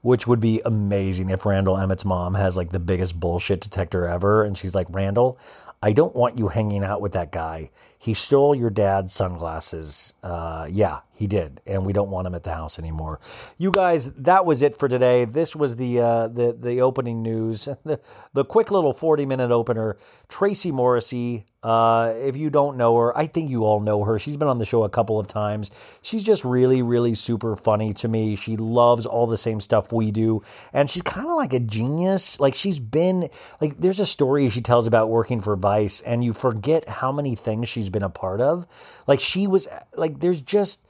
which 0.00 0.26
would 0.26 0.40
be 0.40 0.62
amazing 0.64 1.30
if 1.30 1.46
Randall 1.46 1.76
Emmett's 1.76 2.04
mom 2.04 2.34
has 2.34 2.56
like 2.56 2.70
the 2.70 2.80
biggest 2.80 3.18
bullshit 3.18 3.60
detector 3.60 4.06
ever. 4.06 4.42
And 4.42 4.56
she's 4.56 4.74
like, 4.74 4.86
Randall, 4.90 5.38
I 5.82 5.92
don't 5.92 6.16
want 6.16 6.38
you 6.38 6.48
hanging 6.48 6.84
out 6.84 7.00
with 7.00 7.12
that 7.12 7.32
guy. 7.32 7.70
He 8.02 8.14
stole 8.14 8.52
your 8.52 8.70
dad's 8.70 9.12
sunglasses. 9.12 10.12
Uh, 10.24 10.66
yeah, 10.68 11.02
he 11.12 11.28
did, 11.28 11.60
and 11.66 11.86
we 11.86 11.92
don't 11.92 12.10
want 12.10 12.26
him 12.26 12.34
at 12.34 12.42
the 12.42 12.52
house 12.52 12.76
anymore. 12.76 13.20
You 13.58 13.70
guys, 13.70 14.10
that 14.14 14.44
was 14.44 14.60
it 14.60 14.76
for 14.76 14.88
today. 14.88 15.24
This 15.24 15.54
was 15.54 15.76
the 15.76 16.00
uh, 16.00 16.26
the 16.26 16.56
the 16.58 16.80
opening 16.80 17.22
news, 17.22 17.66
the 17.84 18.00
the 18.32 18.44
quick 18.44 18.72
little 18.72 18.92
forty 18.92 19.24
minute 19.24 19.52
opener. 19.52 19.96
Tracie 20.28 20.72
Morrissey. 20.72 21.46
Uh, 21.62 22.12
if 22.16 22.36
you 22.36 22.50
don't 22.50 22.76
know 22.76 22.98
her, 22.98 23.16
I 23.16 23.28
think 23.28 23.48
you 23.48 23.64
all 23.64 23.78
know 23.78 24.02
her. 24.02 24.18
She's 24.18 24.36
been 24.36 24.48
on 24.48 24.58
the 24.58 24.66
show 24.66 24.82
a 24.82 24.88
couple 24.88 25.20
of 25.20 25.28
times. 25.28 25.70
She's 26.02 26.24
just 26.24 26.44
really, 26.44 26.82
really 26.82 27.14
super 27.14 27.54
funny 27.54 27.94
to 27.94 28.08
me. 28.08 28.34
She 28.34 28.56
loves 28.56 29.06
all 29.06 29.28
the 29.28 29.36
same 29.36 29.60
stuff 29.60 29.92
we 29.92 30.10
do, 30.10 30.42
and 30.72 30.90
she's 30.90 31.02
kind 31.02 31.28
of 31.28 31.36
like 31.36 31.52
a 31.52 31.60
genius. 31.60 32.40
Like 32.40 32.54
she's 32.56 32.80
been 32.80 33.28
like 33.60 33.78
there's 33.78 34.00
a 34.00 34.06
story 34.06 34.48
she 34.48 34.60
tells 34.60 34.88
about 34.88 35.08
working 35.08 35.40
for 35.40 35.54
Vice, 35.54 36.00
and 36.00 36.24
you 36.24 36.32
forget 36.32 36.88
how 36.88 37.12
many 37.12 37.36
things 37.36 37.68
she's 37.68 37.90
been 37.92 38.02
a 38.02 38.10
part 38.10 38.40
of. 38.40 38.66
Like 39.06 39.20
she 39.20 39.46
was 39.46 39.68
like 39.96 40.20
there's 40.20 40.42
just 40.42 40.82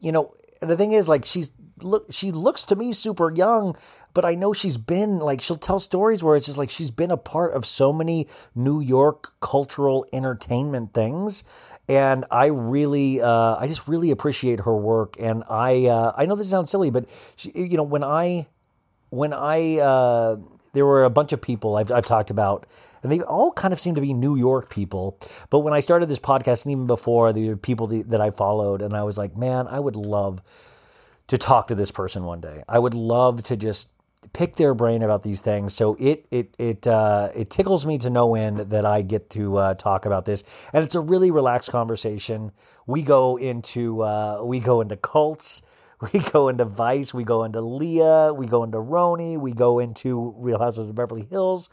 you 0.00 0.12
know 0.12 0.34
the 0.60 0.76
thing 0.76 0.92
is 0.92 1.08
like 1.08 1.24
she's 1.24 1.50
look 1.82 2.06
she 2.10 2.32
looks 2.32 2.64
to 2.64 2.76
me 2.76 2.92
super 2.92 3.30
young 3.32 3.76
but 4.12 4.24
i 4.24 4.34
know 4.34 4.52
she's 4.52 4.76
been 4.76 5.18
like 5.18 5.40
she'll 5.40 5.56
tell 5.56 5.78
stories 5.78 6.24
where 6.24 6.36
it's 6.36 6.46
just 6.46 6.58
like 6.58 6.70
she's 6.70 6.90
been 6.90 7.10
a 7.10 7.16
part 7.16 7.52
of 7.52 7.64
so 7.64 7.92
many 7.92 8.26
new 8.54 8.80
york 8.80 9.34
cultural 9.40 10.04
entertainment 10.12 10.92
things 10.92 11.44
and 11.88 12.24
i 12.30 12.46
really 12.46 13.20
uh, 13.20 13.56
i 13.56 13.66
just 13.68 13.86
really 13.86 14.10
appreciate 14.10 14.60
her 14.60 14.76
work 14.76 15.14
and 15.20 15.44
i 15.48 15.86
uh, 15.86 16.12
i 16.16 16.26
know 16.26 16.34
this 16.34 16.50
sounds 16.50 16.70
silly 16.70 16.90
but 16.90 17.08
she, 17.36 17.52
you 17.54 17.76
know 17.76 17.84
when 17.84 18.02
i 18.02 18.46
when 19.10 19.32
i 19.32 19.78
uh, 19.78 20.36
there 20.72 20.86
were 20.86 21.04
a 21.04 21.10
bunch 21.10 21.32
of 21.32 21.40
people 21.40 21.76
I've, 21.76 21.90
I've 21.90 22.06
talked 22.06 22.30
about, 22.30 22.66
and 23.02 23.10
they 23.10 23.20
all 23.22 23.52
kind 23.52 23.72
of 23.72 23.80
seem 23.80 23.94
to 23.94 24.00
be 24.00 24.12
New 24.12 24.36
York 24.36 24.70
people. 24.70 25.18
But 25.50 25.60
when 25.60 25.72
I 25.72 25.80
started 25.80 26.06
this 26.08 26.18
podcast, 26.18 26.64
and 26.64 26.72
even 26.72 26.86
before, 26.86 27.32
there 27.32 27.46
were 27.46 27.56
people 27.56 27.86
that, 27.86 28.20
I 28.20 28.30
followed, 28.30 28.82
and 28.82 28.94
I 28.94 29.02
was 29.02 29.18
like, 29.18 29.36
man, 29.36 29.66
I 29.68 29.80
would 29.80 29.96
love 29.96 30.42
to 31.28 31.38
talk 31.38 31.68
to 31.68 31.74
this 31.74 31.90
person 31.90 32.24
one 32.24 32.40
day. 32.40 32.62
I 32.68 32.78
would 32.78 32.94
love 32.94 33.42
to 33.44 33.56
just 33.56 33.90
pick 34.32 34.56
their 34.56 34.74
brain 34.74 35.02
about 35.02 35.22
these 35.22 35.40
things. 35.40 35.74
So 35.74 35.96
it 35.98 36.26
it 36.30 36.54
it 36.58 36.86
uh, 36.86 37.28
it 37.34 37.50
tickles 37.50 37.86
me 37.86 37.98
to 37.98 38.10
no 38.10 38.34
end 38.34 38.58
that 38.70 38.84
I 38.84 39.02
get 39.02 39.30
to 39.30 39.56
uh, 39.56 39.74
talk 39.74 40.06
about 40.06 40.24
this, 40.24 40.68
and 40.72 40.82
it's 40.82 40.94
a 40.94 41.00
really 41.00 41.30
relaxed 41.30 41.70
conversation. 41.70 42.52
We 42.86 43.02
go 43.02 43.36
into 43.36 44.02
uh, 44.02 44.40
we 44.42 44.60
go 44.60 44.80
into 44.80 44.96
cults. 44.96 45.62
We 46.12 46.20
go 46.20 46.48
into 46.48 46.64
Vice, 46.64 47.12
we 47.12 47.24
go 47.24 47.42
into 47.42 47.60
Leah, 47.60 48.32
we 48.32 48.46
go 48.46 48.62
into 48.62 48.78
RHONY, 48.78 49.36
we 49.36 49.52
go 49.52 49.80
into 49.80 50.32
Real 50.36 50.58
Houses 50.58 50.88
of 50.88 50.94
Beverly 50.94 51.26
Hills, 51.28 51.70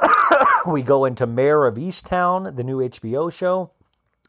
we 0.68 0.82
go 0.82 1.04
into 1.04 1.26
Mare 1.26 1.64
of 1.66 1.76
Easttown, 1.76 2.56
the 2.56 2.64
new 2.64 2.78
HBO 2.78 3.32
show. 3.32 3.70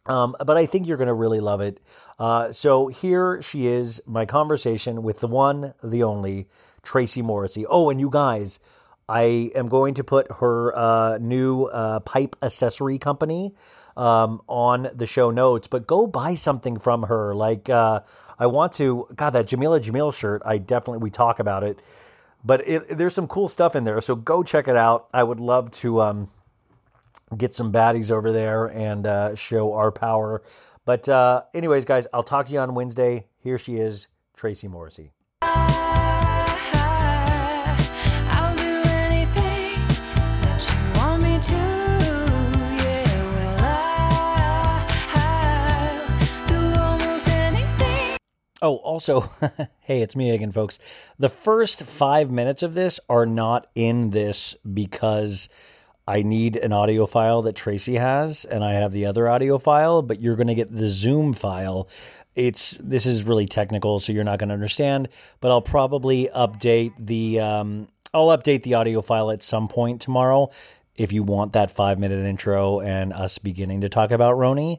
Um, 0.06 0.36
but 0.46 0.58
I 0.58 0.66
think 0.66 0.88
you're 0.88 0.98
going 0.98 1.08
to 1.08 1.14
really 1.14 1.40
love 1.40 1.62
it. 1.62 1.80
Uh, 2.20 2.52
so 2.52 2.88
here 2.88 3.42
she 3.42 3.68
is, 3.68 4.02
my 4.06 4.26
conversation 4.26 5.04
with 5.04 5.20
the 5.20 5.28
one, 5.28 5.74
the 5.84 6.04
only, 6.04 6.48
Tracie 6.84 7.22
Morrissey. 7.22 7.66
Oh, 7.68 7.90
and 7.90 8.00
you 8.00 8.10
guys, 8.10 8.60
I 9.08 9.52
am 9.56 9.68
going 9.68 9.94
to 9.96 10.04
put 10.04 10.32
her 10.40 10.76
uh, 10.78 11.18
new 11.20 11.66
uh, 11.66 12.00
pipe 12.00 12.36
accessory 12.42 12.98
company 12.98 13.54
um, 13.98 14.42
on 14.48 14.90
the 14.94 15.06
show 15.06 15.32
notes, 15.32 15.68
but 15.68 15.88
go 15.88 16.08
buy 16.08 16.36
something 16.36 16.80
from 16.80 17.04
her. 17.04 17.36
Like, 17.36 17.70
uh, 17.70 18.02
I 18.40 18.48
want 18.48 18.74
to, 18.74 19.08
God, 19.16 19.32
that 19.32 19.48
Jameela 19.48 19.82
Jamil 19.82 20.14
shirt, 20.14 20.42
I 20.46 20.58
definitely, 20.58 21.00
we 21.00 21.10
talk 21.10 21.40
about 21.40 21.64
it, 21.64 21.80
but 22.44 22.68
it, 22.68 22.98
there's 22.98 23.14
some 23.14 23.28
cool 23.28 23.48
stuff 23.48 23.76
in 23.76 23.84
there. 23.84 24.02
So 24.02 24.16
go 24.16 24.44
check 24.44 24.68
it 24.68 24.76
out. 24.76 25.08
I 25.14 25.24
would 25.24 25.40
love 25.40 25.72
to 25.72 26.02
um, 26.02 26.30
get 27.36 27.54
some 27.54 27.72
baddies 27.72 28.12
over 28.12 28.32
there 28.32 28.66
and 28.66 29.06
uh, 29.06 29.36
show 29.36 29.74
our 29.74 29.92
power. 29.92 30.42
But, 30.86 31.08
uh, 31.08 31.44
anyways, 31.54 31.86
guys, 31.86 32.08
I'll 32.14 32.24
talk 32.24 32.48
to 32.48 32.54
you 32.54 32.60
on 32.60 32.74
Wednesday. 32.74 33.28
Here 33.40 33.58
she 33.58 33.76
is, 33.76 34.08
Tracie 34.36 34.68
Morrissey. 34.68 35.12
Oh, 48.62 48.76
also, 48.78 49.22
hey, 49.80 50.02
it's 50.02 50.16
me 50.16 50.30
again, 50.30 50.52
folks. 50.52 50.78
The 51.18 51.30
first 51.30 51.84
five 51.84 52.30
minutes 52.30 52.62
of 52.62 52.76
this 52.76 53.00
are 53.10 53.26
not 53.26 53.68
in 53.74 54.12
this 54.12 54.56
because 54.72 55.50
I 56.08 56.22
need 56.22 56.58
an 56.58 56.72
audio 56.72 57.08
file 57.08 57.42
that 57.42 57.56
Tracie 57.56 57.96
has, 57.96 58.46
and 58.46 58.64
I 58.64 58.74
have 58.74 58.92
the 58.92 59.08
other 59.08 59.28
audio 59.28 59.58
file, 59.58 60.04
but 60.04 60.22
you're 60.22 60.36
going 60.36 60.48
to 60.48 60.56
get 60.56 60.76
the 60.76 60.90
Zoom 60.90 61.34
file. 61.34 61.90
It's 62.36 62.78
this 62.80 63.08
is 63.08 63.24
really 63.24 63.48
technical, 63.48 64.00
so 64.00 64.14
you're 64.14 64.24
not 64.24 64.38
going 64.38 64.50
to 64.50 64.54
understand. 64.54 65.10
But 65.40 65.50
I'll 65.50 65.62
probably 65.62 66.30
update 66.36 66.94
the 67.00 67.40
um, 67.40 67.88
I'll 68.14 68.28
update 68.28 68.62
the 68.62 68.76
audio 68.76 69.02
file 69.02 69.32
at 69.32 69.42
some 69.42 69.70
point 69.70 70.02
tomorrow 70.02 70.52
if 70.96 71.12
you 71.12 71.24
want 71.24 71.54
that 71.54 71.72
five 71.72 71.98
minute 71.98 72.24
intro 72.26 72.80
and 72.80 73.12
us 73.12 73.40
beginning 73.40 73.82
to 73.82 73.90
talk 73.90 74.12
about 74.12 74.36
RHONY. 74.36 74.78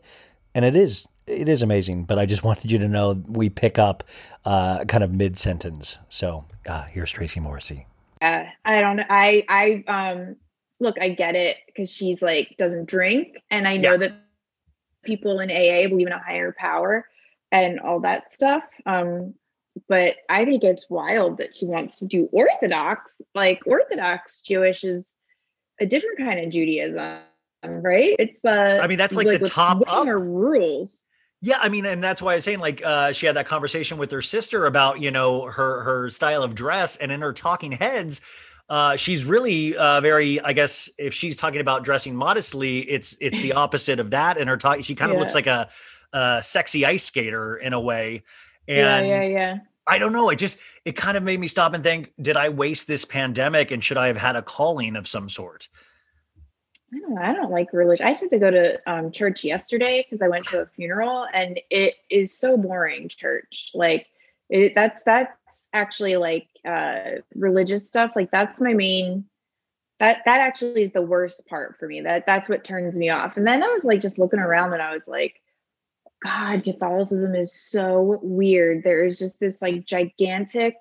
And 0.54 0.64
it 0.64 0.76
is 0.76 1.06
it 1.26 1.48
is 1.48 1.62
amazing, 1.62 2.04
but 2.04 2.18
I 2.18 2.26
just 2.26 2.44
wanted 2.44 2.70
you 2.70 2.78
to 2.78 2.88
know 2.88 3.22
we 3.26 3.50
pick 3.50 3.78
up 3.78 4.04
uh, 4.44 4.84
kind 4.84 5.04
of 5.04 5.12
mid 5.12 5.38
sentence. 5.38 5.98
So 6.08 6.44
uh, 6.66 6.84
here's 6.84 7.10
Tracie 7.10 7.40
Morrissey. 7.40 7.86
uh, 8.20 8.44
I 8.64 8.80
don't 8.80 8.96
know. 8.96 9.04
I 9.08 9.44
I 9.48 9.84
um 9.88 10.36
look, 10.80 10.96
I 11.00 11.10
get 11.10 11.34
it 11.36 11.58
because 11.66 11.90
she's 11.90 12.22
like 12.22 12.56
doesn't 12.58 12.88
drink, 12.88 13.36
and 13.50 13.66
I 13.66 13.76
know 13.76 13.96
that 13.96 14.14
people 15.04 15.40
in 15.40 15.50
AA 15.50 15.88
believe 15.88 16.06
in 16.06 16.12
a 16.12 16.22
higher 16.22 16.54
power 16.56 17.06
and 17.50 17.80
all 17.80 18.00
that 18.00 18.32
stuff. 18.32 18.64
Um, 18.86 19.34
but 19.88 20.16
I 20.28 20.44
think 20.44 20.64
it's 20.64 20.88
wild 20.90 21.38
that 21.38 21.54
she 21.54 21.66
wants 21.66 21.98
to 22.00 22.06
do 22.06 22.28
Orthodox. 22.32 23.14
Like 23.34 23.62
Orthodox 23.66 24.42
Jewish 24.42 24.84
is 24.84 25.06
a 25.80 25.86
different 25.86 26.18
kind 26.18 26.40
of 26.40 26.50
Judaism, 26.50 27.20
right? 27.64 28.14
It's 28.18 28.44
uh, 28.44 28.80
I 28.82 28.86
mean, 28.86 28.98
that's 28.98 29.14
like 29.14 29.26
the 29.26 29.38
with 29.38 29.50
top 29.50 29.78
way 29.78 29.84
up. 29.88 30.06
rules. 30.06 31.00
Yeah, 31.44 31.58
I 31.60 31.68
mean, 31.68 31.84
and 31.86 32.02
that's 32.02 32.22
why 32.22 32.32
I 32.32 32.34
was 32.36 32.44
saying 32.44 32.60
like 32.60 32.82
uh, 32.84 33.10
she 33.10 33.26
had 33.26 33.34
that 33.34 33.48
conversation 33.48 33.98
with 33.98 34.12
her 34.12 34.22
sister 34.22 34.64
about 34.64 35.00
you 35.00 35.10
know 35.10 35.42
her 35.42 35.82
her 35.82 36.08
style 36.08 36.44
of 36.44 36.54
dress, 36.54 36.96
and 36.96 37.10
in 37.10 37.20
her 37.20 37.32
talking 37.32 37.72
heads, 37.72 38.20
uh, 38.68 38.94
she's 38.94 39.24
really 39.24 39.76
uh, 39.76 40.00
very. 40.00 40.40
I 40.40 40.52
guess 40.52 40.88
if 40.98 41.12
she's 41.12 41.36
talking 41.36 41.60
about 41.60 41.82
dressing 41.82 42.14
modestly, 42.14 42.78
it's 42.88 43.16
it's 43.20 43.36
the 43.38 43.52
opposite 43.64 43.98
of 43.98 44.10
that. 44.10 44.38
And 44.38 44.48
her 44.48 44.56
talk, 44.56 44.84
she 44.84 44.94
kind 44.94 45.10
of 45.10 45.18
looks 45.18 45.34
like 45.34 45.48
a, 45.48 45.68
a 46.12 46.40
sexy 46.42 46.86
ice 46.86 47.04
skater 47.04 47.56
in 47.56 47.72
a 47.72 47.80
way. 47.80 48.22
yeah, 48.68 48.96
And 48.98 49.08
yeah, 49.08 49.22
yeah. 49.22 49.58
I 49.88 49.98
don't 49.98 50.12
know. 50.12 50.30
It 50.30 50.36
just 50.36 50.58
it 50.84 50.92
kind 50.92 51.16
of 51.16 51.24
made 51.24 51.40
me 51.40 51.48
stop 51.48 51.74
and 51.74 51.82
think: 51.82 52.12
Did 52.20 52.36
I 52.36 52.50
waste 52.50 52.86
this 52.86 53.04
pandemic, 53.04 53.72
and 53.72 53.82
should 53.82 53.96
I 53.96 54.06
have 54.06 54.16
had 54.16 54.36
a 54.36 54.42
calling 54.42 54.94
of 54.94 55.08
some 55.08 55.28
sort? 55.28 55.68
I 56.94 56.98
don't. 56.98 57.18
I 57.18 57.32
don't 57.32 57.50
like 57.50 57.72
religion. 57.72 58.06
I 58.06 58.10
just 58.10 58.22
had 58.22 58.30
to 58.30 58.38
go 58.38 58.50
to 58.50 58.80
um, 58.90 59.10
church 59.12 59.44
yesterday 59.44 60.04
because 60.04 60.22
I 60.22 60.28
went 60.28 60.46
to 60.48 60.60
a 60.60 60.66
funeral, 60.66 61.26
and 61.32 61.58
it 61.70 61.94
is 62.10 62.36
so 62.36 62.56
boring. 62.56 63.08
Church, 63.08 63.70
like 63.74 64.06
it, 64.50 64.74
that's 64.74 65.02
that's 65.04 65.32
actually 65.72 66.16
like 66.16 66.48
uh, 66.66 67.22
religious 67.34 67.88
stuff. 67.88 68.12
Like 68.14 68.30
that's 68.30 68.60
my 68.60 68.74
main. 68.74 69.24
That 70.00 70.24
that 70.26 70.40
actually 70.40 70.82
is 70.82 70.92
the 70.92 71.02
worst 71.02 71.46
part 71.46 71.78
for 71.78 71.86
me. 71.86 72.02
That 72.02 72.26
that's 72.26 72.48
what 72.48 72.64
turns 72.64 72.98
me 72.98 73.08
off. 73.08 73.36
And 73.36 73.46
then 73.46 73.62
I 73.62 73.68
was 73.68 73.84
like 73.84 74.00
just 74.00 74.18
looking 74.18 74.40
around, 74.40 74.74
and 74.74 74.82
I 74.82 74.92
was 74.92 75.08
like, 75.08 75.40
God, 76.22 76.62
Catholicism 76.62 77.34
is 77.34 77.54
so 77.54 78.18
weird. 78.22 78.84
There 78.84 79.04
is 79.04 79.18
just 79.18 79.40
this 79.40 79.62
like 79.62 79.86
gigantic, 79.86 80.76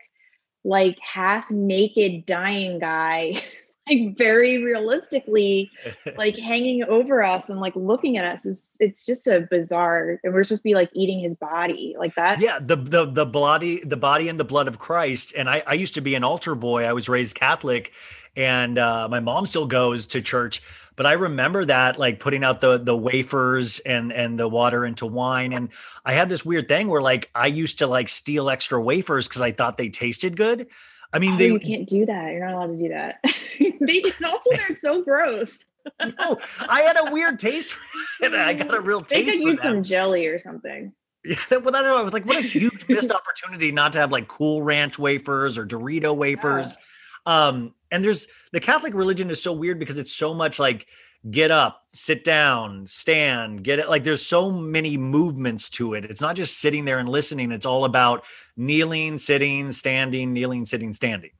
like 0.65 0.99
half 0.99 1.49
naked 1.49 2.25
dying 2.25 2.79
guy. 2.79 3.35
like 3.91 4.17
very 4.17 4.63
realistically 4.63 5.71
like 6.17 6.35
hanging 6.37 6.83
over 6.83 7.23
us 7.23 7.49
and 7.49 7.59
like 7.59 7.75
looking 7.75 8.17
at 8.17 8.25
us 8.25 8.45
it's, 8.45 8.77
it's 8.79 9.05
just 9.05 9.27
a 9.27 9.47
bizarre 9.49 10.19
and 10.23 10.33
we're 10.33 10.43
supposed 10.43 10.61
to 10.61 10.69
be 10.69 10.75
like 10.75 10.89
eating 10.93 11.19
his 11.19 11.35
body 11.35 11.95
like 11.97 12.15
that 12.15 12.31
Yeah, 12.39 12.59
the 12.59 12.75
the 12.75 13.05
the 13.05 13.25
body 13.25 13.83
the 13.83 13.97
body 13.97 14.27
and 14.27 14.39
the 14.39 14.43
blood 14.43 14.67
of 14.67 14.79
Christ. 14.79 15.33
And 15.35 15.49
I 15.49 15.63
I 15.65 15.73
used 15.73 15.93
to 15.95 16.01
be 16.01 16.15
an 16.15 16.23
altar 16.23 16.55
boy. 16.55 16.83
I 16.85 16.93
was 16.93 17.09
raised 17.09 17.35
Catholic, 17.35 17.93
and 18.35 18.77
uh, 18.77 19.07
my 19.09 19.19
mom 19.19 19.45
still 19.45 19.67
goes 19.67 20.07
to 20.07 20.21
church. 20.21 20.61
But 20.95 21.05
I 21.05 21.13
remember 21.13 21.65
that 21.65 21.99
like 21.99 22.19
putting 22.19 22.43
out 22.43 22.59
the 22.59 22.77
the 22.77 22.95
wafers 22.95 23.79
and 23.79 24.11
and 24.11 24.39
the 24.39 24.47
water 24.47 24.85
into 24.85 25.05
wine. 25.05 25.53
And 25.53 25.71
I 26.05 26.13
had 26.13 26.29
this 26.29 26.45
weird 26.45 26.67
thing 26.67 26.87
where 26.87 27.01
like 27.01 27.29
I 27.35 27.47
used 27.47 27.79
to 27.79 27.87
like 27.87 28.09
steal 28.09 28.49
extra 28.49 28.81
wafers 28.81 29.27
because 29.27 29.41
I 29.41 29.51
thought 29.51 29.77
they 29.77 29.89
tasted 29.89 30.35
good. 30.35 30.67
I 31.13 31.19
mean, 31.19 31.33
Oh, 31.33 31.37
they 31.37 31.47
you 31.47 31.59
can't 31.59 31.87
do 31.87 32.05
that 32.05 32.31
you're 32.31 32.45
not 32.45 32.55
allowed 32.55 32.77
to 32.77 32.77
do 32.77 32.89
that 32.89 33.19
they 33.81 34.01
also 34.25 34.49
they're 34.51 34.77
so 34.77 35.03
gross 35.03 35.65
no, 35.99 36.37
I 36.69 36.81
had 36.81 36.95
a 37.07 37.11
weird 37.11 37.39
taste 37.39 37.73
for 37.73 38.25
it. 38.25 38.33
I 38.35 38.53
got 38.53 38.71
a 38.73 38.79
real 38.81 39.01
taste. 39.01 39.11
they 39.11 39.23
could 39.25 39.41
for 39.41 39.47
use 39.49 39.55
them. 39.55 39.63
some 39.63 39.83
jelly 39.83 40.27
or 40.27 40.37
something 40.37 40.93
Yeah, 41.25 41.35
but 41.49 41.75
I 41.75 41.81
don't 41.81 41.83
know. 41.85 41.97
I 41.97 42.03
was 42.03 42.13
like, 42.13 42.25
what 42.25 42.37
a 42.37 42.41
huge 42.41 42.87
missed 42.87 43.11
opportunity 43.19 43.71
not 43.71 43.93
to 43.93 43.99
have 43.99 44.11
like 44.11 44.27
Cool 44.27 44.61
Ranch 44.61 44.99
wafers 44.99 45.57
or 45.57 45.65
Dorito 45.65 46.15
wafers. 46.15 46.77
Um, 47.25 47.73
and 47.91 48.03
there's 48.03 48.27
the 48.53 48.59
Catholic 48.59 48.93
religion 48.93 49.29
is 49.29 49.41
so 49.41 49.53
weird 49.53 49.79
because 49.79 49.97
it's 49.97 50.13
so 50.13 50.33
much 50.33 50.59
like 50.59 50.87
get 51.29 51.51
up, 51.51 51.83
sit 51.93 52.23
down, 52.23 52.87
stand, 52.87 53.63
get 53.63 53.79
it. 53.79 53.89
Like 53.89 54.03
there's 54.03 54.25
so 54.25 54.49
many 54.51 54.97
movements 54.97 55.69
to 55.71 55.93
it. 55.93 56.05
It's 56.05 56.21
not 56.21 56.35
just 56.35 56.59
sitting 56.59 56.85
there 56.85 56.99
and 56.99 57.07
listening. 57.09 57.51
It's 57.51 57.65
all 57.65 57.85
about 57.85 58.25
kneeling, 58.57 59.17
sitting, 59.17 59.71
standing, 59.71 60.33
kneeling, 60.33 60.65
sitting, 60.65 60.93
standing. 60.93 61.31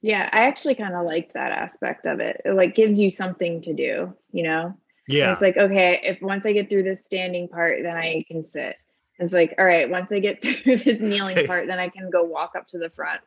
yeah 0.00 0.28
i 0.32 0.40
actually 0.48 0.74
kind 0.74 0.94
of 0.94 1.06
liked 1.06 1.34
that 1.34 1.52
aspect 1.52 2.06
of 2.06 2.18
it 2.18 2.40
it 2.44 2.54
like 2.54 2.74
gives 2.74 2.98
you 2.98 3.08
something 3.10 3.60
to 3.62 3.72
do 3.72 4.12
you 4.32 4.42
know 4.42 4.64
And 4.64 4.76
Yeah. 5.06 5.32
it's 5.32 5.42
like 5.42 5.56
okay 5.56 6.00
if 6.02 6.20
once 6.20 6.44
i 6.46 6.52
get 6.52 6.68
through 6.68 6.82
this 6.82 7.04
standing 7.04 7.46
part 7.48 7.82
then 7.84 7.96
i 7.96 8.24
can 8.26 8.44
sit 8.44 8.74
it's 9.20 9.32
like 9.32 9.54
all 9.58 9.64
right 9.64 9.88
once 9.88 10.10
i 10.10 10.18
get 10.18 10.42
through 10.42 10.76
this 10.78 11.00
kneeling 11.00 11.46
part 11.46 11.68
then 11.68 11.78
i 11.78 11.88
can 11.88 12.10
go 12.10 12.24
walk 12.24 12.52
up 12.58 12.66
to 12.68 12.78
the 12.78 12.90
front 12.90 13.20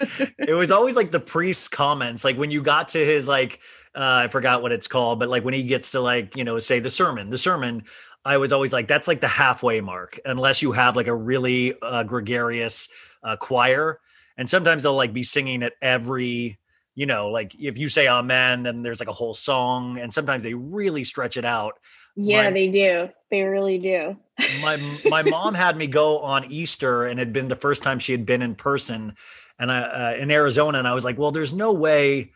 it 0.38 0.56
was 0.56 0.70
always 0.70 0.96
like 0.96 1.10
the 1.10 1.20
priest's 1.20 1.68
comments 1.68 2.24
like 2.24 2.38
when 2.38 2.50
you 2.50 2.62
got 2.62 2.88
to 2.88 2.98
his 2.98 3.28
like 3.28 3.60
uh 3.94 4.24
i 4.24 4.26
forgot 4.26 4.62
what 4.62 4.72
it's 4.72 4.88
called 4.88 5.18
but 5.18 5.28
like 5.28 5.44
when 5.44 5.54
he 5.54 5.62
gets 5.64 5.92
to 5.92 6.00
like 6.00 6.36
you 6.36 6.44
know 6.44 6.58
say 6.58 6.80
the 6.80 6.90
sermon 6.90 7.28
the 7.28 7.36
sermon 7.36 7.82
i 8.24 8.38
was 8.38 8.52
always 8.52 8.72
like 8.72 8.88
that's 8.88 9.06
like 9.06 9.20
the 9.20 9.28
halfway 9.28 9.80
mark 9.82 10.18
unless 10.24 10.62
you 10.62 10.72
have 10.72 10.96
like 10.96 11.08
a 11.08 11.14
really 11.14 11.74
uh, 11.82 12.02
gregarious 12.02 12.88
uh, 13.22 13.36
choir. 13.36 14.00
And 14.36 14.48
sometimes 14.48 14.82
they'll 14.82 14.94
like 14.94 15.12
be 15.12 15.22
singing 15.22 15.62
at 15.62 15.74
every 15.80 16.58
you 16.94 17.06
know 17.06 17.28
like 17.28 17.54
if 17.54 17.78
you 17.78 17.88
say 17.88 18.06
amen 18.06 18.64
then 18.64 18.82
there's 18.82 19.00
like 19.00 19.08
a 19.08 19.14
whole 19.14 19.32
song 19.32 19.98
and 19.98 20.12
sometimes 20.12 20.42
they 20.42 20.54
really 20.54 21.04
stretch 21.04 21.36
it 21.36 21.44
out. 21.44 21.74
Yeah 22.16 22.44
My- 22.44 22.50
they 22.50 22.68
do. 22.68 23.08
They 23.30 23.42
really 23.42 23.78
do. 23.78 24.16
My 24.60 24.78
my 25.08 25.22
mom 25.22 25.54
had 25.54 25.76
me 25.76 25.86
go 25.86 26.18
on 26.18 26.44
Easter, 26.46 27.06
and 27.06 27.18
it 27.18 27.26
had 27.26 27.32
been 27.32 27.48
the 27.48 27.54
first 27.56 27.82
time 27.82 27.98
she 27.98 28.12
had 28.12 28.26
been 28.26 28.42
in 28.42 28.54
person, 28.54 29.14
and 29.58 29.70
I 29.70 29.80
uh, 29.80 30.14
in 30.16 30.30
Arizona, 30.30 30.78
and 30.78 30.88
I 30.88 30.94
was 30.94 31.04
like, 31.04 31.18
well, 31.18 31.30
there's 31.30 31.52
no 31.52 31.72
way. 31.72 32.32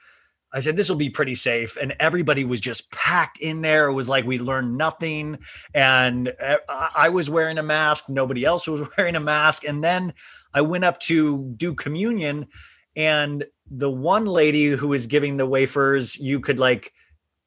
I 0.53 0.61
said 0.61 0.77
this 0.77 0.89
will 0.89 0.97
be 0.97 1.11
pretty 1.11 1.35
safe, 1.35 1.77
and 1.77 1.95
everybody 2.01 2.45
was 2.45 2.61
just 2.61 2.91
packed 2.91 3.41
in 3.41 3.61
there. 3.61 3.89
It 3.89 3.95
was 3.95 4.09
like 4.09 4.25
we 4.25 4.39
learned 4.39 4.77
nothing, 4.77 5.39
and 5.75 6.33
uh, 6.41 6.57
I 6.69 7.09
was 7.09 7.29
wearing 7.29 7.59
a 7.59 7.63
mask. 7.63 8.09
Nobody 8.09 8.45
else 8.45 8.67
was 8.67 8.83
wearing 8.97 9.17
a 9.17 9.21
mask, 9.21 9.65
and 9.65 9.83
then 9.83 10.15
I 10.55 10.61
went 10.63 10.85
up 10.85 10.99
to 11.01 11.53
do 11.57 11.75
communion, 11.75 12.47
and 12.95 13.45
the 13.71 13.91
one 13.91 14.25
lady 14.25 14.69
who 14.69 14.89
was 14.89 15.07
giving 15.07 15.37
the 15.37 15.47
wafers, 15.47 16.17
you 16.17 16.41
could 16.41 16.59
like 16.59 16.93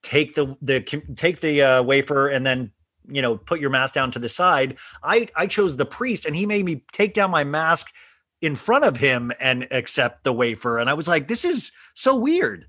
take 0.03 0.36
the 0.36 0.55
the 0.61 0.82
take 1.15 1.41
the 1.41 1.61
uh, 1.61 1.84
wafer 1.84 2.28
and 2.28 2.45
then 2.45 2.72
you 3.07 3.22
know 3.22 3.38
put 3.38 3.59
your 3.59 3.70
mask 3.70 3.93
down 3.93 4.11
to 4.11 4.20
the 4.20 4.30
side 4.30 4.78
i 5.03 5.28
i 5.36 5.47
chose 5.47 5.76
the 5.76 5.86
priest 5.86 6.26
and 6.26 6.36
he 6.36 6.45
made 6.45 6.63
me 6.63 6.84
take 6.91 7.13
down 7.13 7.32
my 7.32 7.43
mask 7.43 7.88
in 8.41 8.55
front 8.55 8.85
of 8.85 8.97
him 8.97 9.31
and 9.39 9.67
accept 9.71 10.23
the 10.23 10.33
wafer. 10.33 10.77
And 10.79 10.89
i 10.89 10.93
was 10.93 11.07
like 11.07 11.27
this 11.27 11.43
is 11.45 11.71
so 11.93 12.15
weird. 12.15 12.65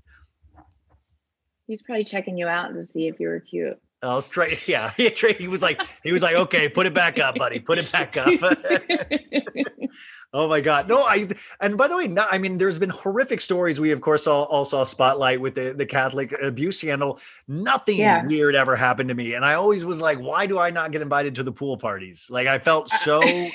He's 1.67 1.81
probably 1.81 2.03
checking 2.03 2.37
you 2.37 2.47
out 2.47 2.73
to 2.73 2.85
see 2.87 3.07
if 3.07 3.19
you 3.19 3.29
were 3.29 3.39
cute. 3.39 3.77
I 4.03 4.15
was 4.15 4.25
straight 4.25 4.67
yeah 4.67 4.91
he, 4.97 5.09
he 5.37 5.47
was 5.47 5.61
like 5.61 5.81
he 6.03 6.11
was 6.11 6.21
like 6.23 6.35
okay 6.35 6.67
put 6.67 6.85
it 6.87 6.93
back 6.93 7.19
up 7.19 7.35
buddy 7.35 7.59
put 7.59 7.77
it 7.77 7.91
back 7.91 8.17
up. 8.17 8.27
Oh 10.33 10.47
my 10.47 10.61
god. 10.61 10.87
No 10.87 10.99
i 11.03 11.27
and 11.59 11.77
by 11.77 11.89
the 11.89 11.97
way 11.97 12.07
no, 12.07 12.25
i 12.31 12.37
mean 12.37 12.57
there's 12.57 12.79
been 12.79 12.89
horrific 12.89 13.41
stories. 13.41 13.81
We 13.81 13.91
of 13.91 13.99
course 13.99 14.27
all, 14.27 14.45
all 14.45 14.63
saw 14.63 14.85
spotlight 14.85 15.41
with 15.41 15.55
the, 15.55 15.73
the 15.77 15.85
catholic 15.85 16.33
abuse 16.41 16.79
scandal. 16.79 17.19
Nothing 17.49 17.97
Yeah. 17.97 18.25
weird 18.25 18.55
ever 18.55 18.77
happened 18.77 19.09
to 19.09 19.15
me. 19.15 19.33
And 19.33 19.43
i 19.43 19.55
always 19.55 19.83
was 19.85 19.99
like 19.99 20.19
why 20.19 20.45
do 20.45 20.57
i 20.57 20.69
not 20.69 20.91
get 20.93 21.01
invited 21.01 21.35
to 21.35 21.43
the 21.43 21.51
pool 21.51 21.75
parties? 21.77 22.27
Like 22.29 22.47
i 22.47 22.59
felt 22.59 22.91
uh, 22.93 22.97
so 22.97 23.21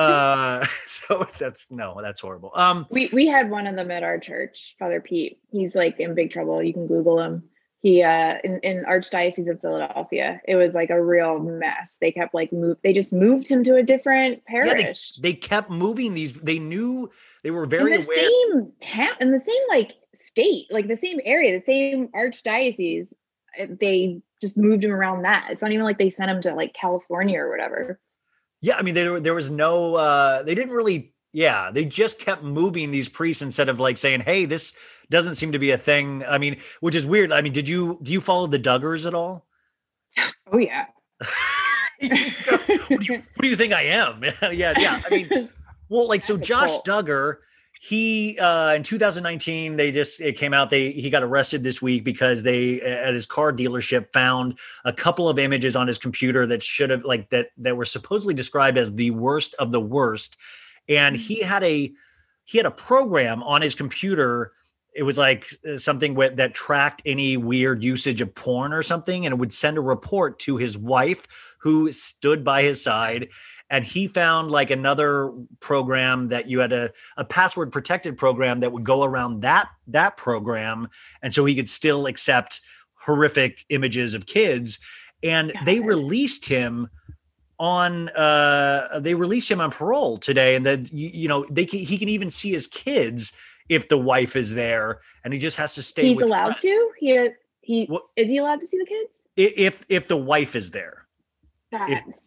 uh 0.00 0.66
so 0.86 1.26
that's 1.38 1.70
no 1.70 1.98
that's 2.02 2.20
horrible. 2.20 2.52
Um 2.54 2.86
we 2.90 3.08
we 3.12 3.26
had 3.26 3.50
one 3.50 3.66
of 3.66 3.76
them 3.76 3.90
at 3.90 4.02
our 4.02 4.18
church 4.18 4.76
father 4.78 5.00
pete. 5.00 5.38
He's 5.50 5.74
like 5.74 6.00
in 6.00 6.14
big 6.14 6.30
trouble. 6.30 6.62
You 6.62 6.72
can 6.72 6.86
google 6.86 7.20
him. 7.20 7.44
He 7.82 8.02
uh 8.02 8.38
in, 8.44 8.58
in 8.60 8.84
archdiocese 8.84 9.50
of 9.50 9.60
philadelphia 9.60 10.40
it 10.46 10.56
was 10.56 10.74
like 10.74 10.90
a 10.90 11.02
real 11.02 11.38
mess. 11.38 11.96
They 12.00 12.12
kept 12.12 12.34
like 12.34 12.52
move 12.52 12.76
they 12.82 12.92
just 12.92 13.12
moved 13.12 13.48
him 13.48 13.64
to 13.64 13.76
a 13.76 13.82
different 13.82 14.42
yeah, 14.48 14.64
they, 14.64 14.82
parish. 14.82 15.12
they 15.16 15.32
kept 15.32 15.70
moving 15.70 16.14
these 16.14 16.32
they 16.34 16.58
knew 16.58 17.10
they 17.42 17.50
were 17.50 17.66
very 17.66 17.94
in 17.94 18.00
the 18.00 18.06
aware 18.06 18.22
same 18.22 18.72
town 18.80 19.14
in 19.20 19.30
the 19.32 19.40
same 19.40 19.62
like 19.70 19.94
state 20.14 20.66
like 20.70 20.88
the 20.88 20.96
same 20.96 21.20
area 21.24 21.58
the 21.58 21.64
same 21.64 22.08
archdiocese 22.08 23.08
Uh, 23.58 23.66
they 23.80 24.20
just 24.40 24.56
moved 24.56 24.84
him 24.84 24.92
around 24.92 25.22
that. 25.22 25.48
It's 25.50 25.60
not 25.60 25.72
even 25.72 25.84
like 25.84 25.98
they 25.98 26.10
sent 26.10 26.30
him 26.30 26.40
to 26.42 26.54
like 26.54 26.72
california 26.74 27.40
or 27.40 27.50
whatever 27.50 28.00
Yeah, 28.60 28.76
I 28.76 28.82
mean 28.82 28.94
there 28.94 29.20
there 29.20 29.34
was 29.34 29.50
no 29.50 29.96
uh 29.96 30.42
they 30.42 30.54
didn't 30.54 30.74
really 30.74 31.14
yeah, 31.32 31.70
they 31.70 31.84
just 31.84 32.18
kept 32.18 32.42
moving 32.42 32.90
these 32.90 33.08
priests 33.08 33.40
instead 33.40 33.68
of 33.68 33.78
like 33.78 33.96
saying, 33.96 34.22
"Hey, 34.22 34.46
this 34.46 34.72
doesn't 35.10 35.36
seem 35.36 35.52
to 35.52 35.60
be 35.60 35.70
a 35.70 35.78
thing." 35.78 36.24
I 36.26 36.38
mean, 36.38 36.56
which 36.80 36.96
is 36.96 37.06
weird. 37.06 37.30
I 37.32 37.40
mean, 37.40 37.52
did 37.52 37.68
you 37.68 38.00
do 38.02 38.12
you 38.12 38.20
follow 38.20 38.48
the 38.48 38.58
Duggars 38.58 39.06
at 39.06 39.14
all? 39.14 39.46
oh 40.52 40.58
yeah 40.58 40.86
what, 42.00 43.00
do 43.00 43.12
you, 43.12 43.22
what 43.34 43.42
do 43.42 43.48
you 43.48 43.56
think 43.56 43.72
I 43.72 43.82
am? 43.82 44.22
yeah, 44.52 44.74
yeah. 44.78 45.02
I 45.04 45.10
mean, 45.10 45.50
well, 45.88 46.08
like 46.08 46.22
so 46.22 46.36
Josh 46.36 46.70
cult. 46.70 46.86
Duggar, 46.86 47.36
he 47.82 48.38
uh 48.38 48.74
in 48.74 48.82
2019 48.82 49.76
they 49.76 49.90
just 49.90 50.20
it 50.20 50.36
came 50.36 50.52
out 50.52 50.68
they 50.68 50.92
he 50.92 51.08
got 51.08 51.22
arrested 51.22 51.62
this 51.62 51.80
week 51.80 52.04
because 52.04 52.42
they 52.42 52.78
at 52.82 53.14
his 53.14 53.24
car 53.24 53.54
dealership 53.54 54.12
found 54.12 54.58
a 54.84 54.92
couple 54.92 55.30
of 55.30 55.38
images 55.38 55.74
on 55.74 55.86
his 55.86 55.96
computer 55.96 56.46
that 56.46 56.62
should 56.62 56.90
have 56.90 57.04
like 57.04 57.30
that 57.30 57.48
that 57.56 57.74
were 57.74 57.86
supposedly 57.86 58.34
described 58.34 58.76
as 58.76 58.94
the 58.94 59.10
worst 59.12 59.54
of 59.54 59.72
the 59.72 59.80
worst. 59.80 60.36
And 60.90 61.16
he 61.16 61.40
had 61.40 61.64
a 61.64 61.90
he 62.44 62.58
had 62.58 62.66
a 62.66 62.70
program 62.70 63.42
on 63.44 63.62
his 63.62 63.74
computer 63.74 64.52
it 65.00 65.04
was 65.04 65.16
like 65.16 65.46
uh, 65.66 65.78
something 65.78 66.14
with, 66.14 66.36
that 66.36 66.52
tracked 66.52 67.00
any 67.06 67.38
weird 67.38 67.82
usage 67.82 68.20
of 68.20 68.34
porn 68.34 68.70
or 68.74 68.82
something 68.82 69.24
and 69.24 69.32
it 69.32 69.38
would 69.38 69.50
send 69.50 69.78
a 69.78 69.80
report 69.80 70.38
to 70.40 70.58
his 70.58 70.76
wife 70.76 71.56
who 71.58 71.90
stood 71.90 72.44
by 72.44 72.62
his 72.62 72.84
side 72.84 73.30
and 73.70 73.82
he 73.82 74.06
found 74.06 74.50
like 74.50 74.70
another 74.70 75.32
program 75.60 76.26
that 76.26 76.50
you 76.50 76.58
had 76.58 76.74
a, 76.74 76.90
a 77.16 77.24
password 77.24 77.72
protected 77.72 78.18
program 78.18 78.60
that 78.60 78.72
would 78.72 78.84
go 78.84 79.02
around 79.02 79.40
that 79.40 79.70
that 79.86 80.18
program 80.18 80.86
and 81.22 81.32
so 81.32 81.46
he 81.46 81.54
could 81.54 81.70
still 81.70 82.04
accept 82.04 82.60
horrific 82.92 83.64
images 83.70 84.12
of 84.12 84.26
kids 84.26 84.78
and 85.22 85.50
they 85.64 85.80
released 85.80 86.44
him 86.44 86.90
on 87.58 88.10
uh 88.10 89.00
they 89.00 89.14
released 89.14 89.50
him 89.50 89.62
on 89.62 89.70
parole 89.70 90.18
today 90.18 90.54
and 90.54 90.66
that 90.66 90.92
you, 90.92 91.08
you 91.08 91.28
know 91.28 91.46
they 91.50 91.64
can, 91.64 91.78
he 91.78 91.96
can 91.96 92.10
even 92.10 92.28
see 92.28 92.50
his 92.50 92.66
kids 92.66 93.32
if 93.70 93.88
the 93.88 93.96
wife 93.96 94.36
is 94.36 94.52
there 94.54 95.00
and 95.24 95.32
he 95.32 95.38
just 95.38 95.56
has 95.56 95.74
to 95.76 95.82
stay 95.82 96.08
he's 96.08 96.20
allowed 96.20 96.58
friends. 96.58 96.60
to? 96.62 96.90
He 96.98 97.28
he 97.62 97.86
What- 97.86 98.02
is 98.16 98.28
he 98.30 98.36
allowed 98.38 98.60
to 98.60 98.66
see 98.66 98.76
the 98.78 98.84
kids? 98.86 99.10
If 99.36 99.86
if 99.88 100.08
the 100.08 100.16
wife 100.18 100.54
is 100.54 100.70
there. 100.72 101.06
That's 101.70 102.20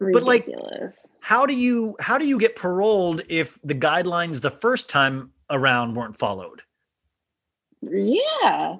but, 0.00 0.24
like, 0.24 0.48
how 1.20 1.46
do 1.46 1.54
you 1.54 1.96
how 2.00 2.18
do 2.18 2.26
you 2.26 2.38
get 2.38 2.56
paroled 2.56 3.22
if 3.30 3.58
the 3.62 3.74
guidelines 3.74 4.42
the 4.42 4.50
first 4.50 4.90
time 4.90 5.30
around 5.48 5.94
weren't 5.94 6.18
followed? 6.18 6.60
Yeah. 7.80 8.76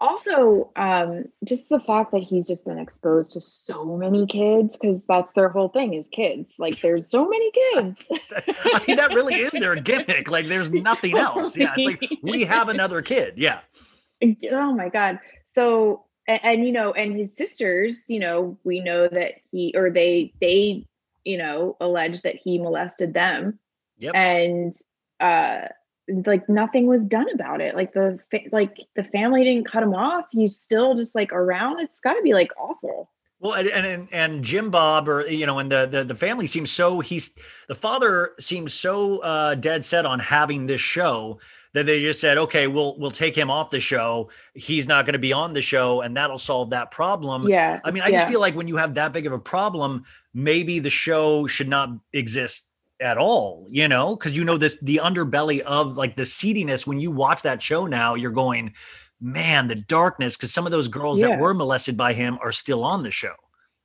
Also 0.00 0.70
um 0.76 1.24
just 1.44 1.68
the 1.68 1.80
fact 1.80 2.12
that 2.12 2.22
he's 2.22 2.46
just 2.46 2.64
been 2.64 2.78
exposed 2.78 3.32
to 3.32 3.40
so 3.40 3.96
many 3.96 4.26
kids 4.26 4.76
because 4.76 5.04
that's 5.06 5.32
their 5.32 5.48
whole 5.48 5.68
thing 5.68 5.94
is 5.94 6.08
kids 6.10 6.54
like 6.58 6.80
there's 6.80 7.08
so 7.10 7.26
many 7.28 7.50
kids 7.50 8.06
I 8.12 8.84
mean, 8.86 8.96
that 8.98 9.14
really 9.14 9.34
is 9.34 9.52
their 9.52 9.76
gimmick. 9.76 10.30
Like, 10.30 10.48
there's 10.48 10.70
nothing 10.70 11.16
else. 11.16 11.56
Yeah, 11.56 11.72
it's 11.76 12.02
like 12.02 12.20
we 12.22 12.44
have 12.44 12.68
another 12.68 13.00
kid. 13.02 13.34
Yeah. 13.36 13.60
oh 14.52 14.72
my 14.72 14.88
god 14.88 15.18
so 15.44 16.04
and, 16.28 16.40
and 16.42 16.66
you 16.66 16.72
know 16.72 16.92
and 16.92 17.16
his 17.16 17.34
sisters 17.34 18.04
you 18.08 18.18
know 18.18 18.58
we 18.64 18.80
know 18.80 19.08
that 19.08 19.34
he 19.50 19.72
or 19.76 19.90
they 19.90 20.32
they 20.40 20.86
you 21.24 21.38
know 21.38 21.76
allege 21.80 22.22
that 22.22 22.36
he 22.36 22.58
molested 22.58 23.14
them 23.14 23.58
Yep. 23.98 24.14
and 24.14 24.74
uh 25.20 25.68
like 26.08 26.48
nothing 26.48 26.86
was 26.86 27.04
done 27.04 27.26
about 27.34 27.60
it. 27.60 27.74
Like 27.74 27.92
the 27.92 28.18
fa- 28.30 28.48
like 28.52 28.78
the 28.94 29.04
family 29.04 29.44
didn't 29.44 29.66
cut 29.66 29.82
him 29.82 29.94
off. 29.94 30.26
He's 30.30 30.56
still 30.56 30.94
just 30.94 31.14
like 31.14 31.32
around. 31.32 31.80
It's 31.80 32.00
got 32.00 32.14
to 32.14 32.22
be 32.22 32.32
like 32.32 32.50
awful. 32.58 33.10
Well, 33.38 33.52
and, 33.52 33.68
and 33.68 34.08
and 34.12 34.42
Jim 34.42 34.70
Bob, 34.70 35.08
or 35.08 35.26
you 35.26 35.44
know, 35.44 35.58
and 35.58 35.70
the 35.70 35.86
the, 35.86 36.04
the 36.04 36.14
family 36.14 36.46
seems 36.46 36.70
so 36.70 37.00
he's 37.00 37.32
the 37.68 37.74
father 37.74 38.30
seems 38.40 38.72
so 38.72 39.18
uh, 39.18 39.54
dead 39.54 39.84
set 39.84 40.06
on 40.06 40.20
having 40.20 40.66
this 40.66 40.80
show 40.80 41.38
that 41.74 41.84
they 41.84 42.00
just 42.00 42.18
said, 42.18 42.38
okay, 42.38 42.66
we'll 42.66 42.98
we'll 42.98 43.10
take 43.10 43.34
him 43.34 43.50
off 43.50 43.68
the 43.68 43.80
show. 43.80 44.30
He's 44.54 44.88
not 44.88 45.04
going 45.04 45.12
to 45.12 45.18
be 45.18 45.34
on 45.34 45.52
the 45.52 45.60
show, 45.60 46.00
and 46.00 46.16
that'll 46.16 46.38
solve 46.38 46.70
that 46.70 46.90
problem. 46.90 47.48
yeah 47.48 47.80
I 47.84 47.90
mean, 47.90 48.02
I 48.02 48.10
just 48.10 48.26
feel 48.26 48.40
like 48.40 48.54
when 48.54 48.68
you 48.68 48.78
have 48.78 48.94
that 48.94 49.12
big 49.12 49.26
of 49.26 49.34
a 49.34 49.38
problem, 49.38 50.04
maybe 50.32 50.78
the 50.78 50.88
show 50.88 51.46
should 51.46 51.68
not 51.68 51.90
exist 52.14 52.65
at 53.00 53.18
all, 53.18 53.66
you 53.70 53.88
know, 53.88 54.16
because 54.16 54.36
you 54.36 54.44
know 54.44 54.58
this 54.58 54.76
the 54.82 55.00
underbelly 55.02 55.60
of 55.60 55.96
like 55.96 56.16
the 56.16 56.24
seediness 56.24 56.86
when 56.86 56.98
you 56.98 57.10
watch 57.10 57.42
that 57.42 57.62
show 57.62 57.86
now, 57.86 58.14
you're 58.14 58.30
going, 58.30 58.74
man, 59.20 59.68
the 59.68 59.74
darkness, 59.74 60.36
because 60.36 60.52
some 60.52 60.66
of 60.66 60.72
those 60.72 60.88
girls 60.88 61.18
Yeah. 61.20 61.28
that 61.28 61.38
were 61.38 61.54
molested 61.54 61.96
by 61.96 62.12
him 62.12 62.38
are 62.42 62.52
still 62.52 62.84
on 62.84 63.02
the 63.02 63.10
show. 63.10 63.34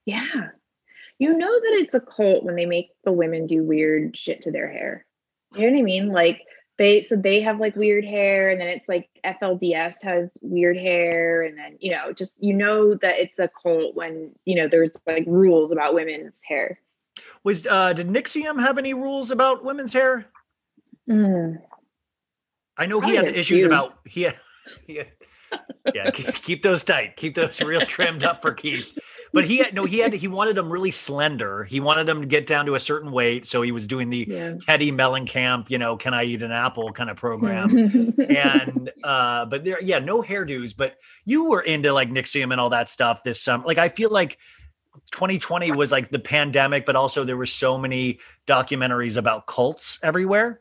Yeah. 0.06 0.50
You 1.20 1.38
know 1.38 1.48
that 1.60 1.78
it's 1.82 1.94
a 1.94 2.00
cult 2.00 2.44
when 2.44 2.56
they 2.56 2.66
make 2.66 2.90
the 3.04 3.12
women 3.12 3.46
do 3.46 3.64
weird 3.64 4.18
shit 4.18 4.42
to 4.44 4.52
their 4.52 4.72
hair. 4.72 5.06
You 5.56 5.68
know 5.68 5.74
what 5.74 5.80
I 5.80 5.84
mean? 5.84 6.08
Like 6.10 6.42
they 6.78 7.04
so 7.04 7.16
they 7.16 7.42
have 7.42 7.60
like 7.60 7.76
weird 7.76 8.06
hair 8.06 8.50
and 8.50 8.60
then 8.60 8.68
it's 8.70 8.90
like 8.90 9.08
FLDS 9.24 10.02
has 10.02 10.36
weird 10.42 10.78
hair 10.78 11.44
and 11.44 11.58
then 11.58 11.78
you 11.80 11.92
know 11.92 12.12
just 12.12 12.42
you 12.42 12.54
know 12.54 12.96
that 12.96 13.20
it's 13.20 13.38
a 13.38 13.50
cult 13.62 13.94
when 13.96 14.32
you 14.46 14.56
know 14.56 14.68
there's 14.68 14.98
like 15.06 15.26
rules 15.28 15.72
about 15.72 15.94
women's 15.94 16.40
hair. 16.44 16.80
Was 17.44 17.68
uh 17.68 17.94
did 17.94 18.08
NXIVM 18.08 18.60
have 18.60 18.78
any 18.78 18.94
rules 18.94 19.32
about 19.32 19.64
women's 19.64 19.94
hair? 19.94 20.28
Mm. 21.10 21.58
I 22.78 22.86
know 22.86 23.02
he 23.02 23.14
Probably 23.14 23.30
had 23.30 23.38
issues 23.38 23.64
about 23.64 24.00
he 24.06 24.24
had, 24.24 24.38
he 24.88 24.96
had- 24.98 25.12
yeah, 25.94 26.12
keep, 26.12 26.34
keep 26.36 26.62
those 26.62 26.82
tight. 26.84 27.18
Keep 27.18 27.36
those 27.36 27.62
real 27.62 27.82
trimmed 27.82 28.24
up 28.24 28.42
for 28.42 28.54
Keith. 28.54 28.98
But 29.34 29.44
he 29.46 29.58
had 29.58 29.74
no, 29.74 29.84
he 29.84 30.00
had 30.00 30.14
he 30.14 30.28
wanted 30.30 30.56
them 30.56 30.72
really 30.72 30.92
slender. 30.92 31.66
He 31.66 31.82
wanted 31.82 32.08
them 32.08 32.22
to 32.22 32.28
get 32.28 32.46
down 32.46 32.66
to 32.68 32.76
a 32.76 32.80
certain 32.80 33.12
weight. 33.12 33.46
So 33.46 33.62
he 33.62 33.72
was 33.74 33.86
doing 33.88 34.10
the 34.10 34.26
Yeah. 34.30 34.52
Teddi 34.54 34.92
Mellencamp, 34.94 35.70
you 35.70 35.78
know, 35.78 35.98
can 35.98 36.14
I 36.14 36.24
eat 36.24 36.42
an 36.42 36.52
apple 36.54 36.94
kind 36.94 37.10
of 37.10 37.18
program. 37.18 37.70
and 38.30 38.92
uh 39.04 39.46
but 39.46 39.66
there 39.66 39.82
yeah 39.82 40.00
no 40.00 40.22
hairdos 40.22 40.76
but 40.78 40.96
you 41.26 41.50
were 41.50 41.62
into 41.62 41.92
like 41.92 42.10
NXIVM 42.10 42.52
and 42.52 42.62
all 42.62 42.70
that 42.70 42.90
stuff 42.90 43.24
this 43.24 43.42
summer 43.42 43.66
like 43.66 43.78
i 43.78 43.90
feel 43.90 44.10
like 44.12 44.38
2020 45.12 45.72
was 45.72 45.92
like 45.92 46.10
the 46.10 46.20
pandemic 46.20 46.86
but 46.86 46.96
also 46.96 47.24
there 47.24 47.38
were 47.38 47.46
so 47.46 47.78
many 47.78 48.20
documentaries 48.48 49.18
about 49.18 49.46
cults 49.48 50.00
everywhere 50.04 50.60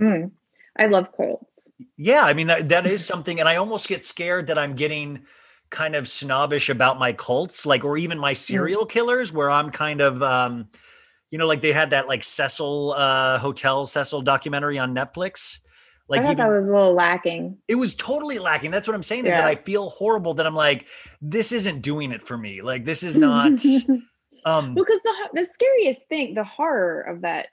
Mm. 0.00 0.30
I 0.78 0.86
love 0.86 1.08
cults. 1.14 1.68
yeah 1.98 2.22
i 2.22 2.32
mean 2.32 2.46
that, 2.46 2.68
that 2.70 2.86
is 2.86 3.04
something 3.04 3.38
and 3.38 3.48
i 3.48 3.56
almost 3.56 3.86
get 3.88 4.04
scared 4.04 4.46
that 4.46 4.58
i'm 4.58 4.74
getting 4.74 5.24
kind 5.68 5.94
of 5.94 6.08
snobbish 6.08 6.68
about 6.70 6.98
my 6.98 7.12
cults 7.12 7.66
like 7.66 7.84
or 7.84 7.96
even 7.98 8.18
my 8.18 8.32
serial 8.32 8.86
killers 8.86 9.32
where 9.32 9.50
i'm 9.50 9.70
kind 9.70 10.00
of 10.00 10.22
um 10.22 10.68
you 11.30 11.38
know 11.38 11.46
like 11.46 11.60
they 11.62 11.72
had 11.72 11.90
that 11.90 12.08
like 12.08 12.24
cecil 12.24 12.92
uh 12.96 13.38
hotel 13.38 13.84
cecil 13.86 14.22
documentary 14.22 14.78
on 14.78 14.94
netflix 14.94 15.58
like 16.10 16.20
I 16.20 16.24
thought 16.24 16.32
even 16.32 16.46
that 16.46 16.52
was 16.52 16.68
a 16.68 16.72
little 16.72 16.92
lacking. 16.92 17.56
it 17.68 17.76
was 17.76 17.94
totally 17.94 18.40
lacking. 18.40 18.72
That's 18.72 18.88
what 18.88 18.96
I'm 18.96 19.02
saying 19.02 19.26
is 19.26 19.32
that 19.32 19.44
I 19.44 19.54
feel 19.54 19.88
horrible 19.90 20.34
that 20.34 20.46
I'm 20.46 20.56
like, 20.56 20.88
this 21.22 21.52
isn't 21.52 21.82
doing 21.82 22.10
it 22.10 22.20
for 22.20 22.36
me. 22.36 22.62
Like 22.62 22.84
this 22.84 23.04
is 23.04 23.14
not 23.14 23.52
um 24.44 24.74
because 24.74 25.00
the 25.04 25.30
the 25.34 25.46
scariest 25.46 26.02
thing, 26.08 26.34
the 26.34 26.44
horror 26.44 27.02
of 27.02 27.22
that 27.22 27.48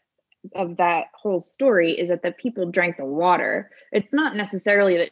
of 0.56 0.78
that 0.78 1.06
whole 1.14 1.40
story 1.40 1.92
is 1.92 2.10
that 2.10 2.24
the 2.24 2.32
people 2.32 2.70
drank 2.70 2.98
the 2.98 3.06
water. 3.06 3.70
It's 3.92 4.12
not 4.12 4.36
necessarily 4.36 4.98
that 4.98 5.12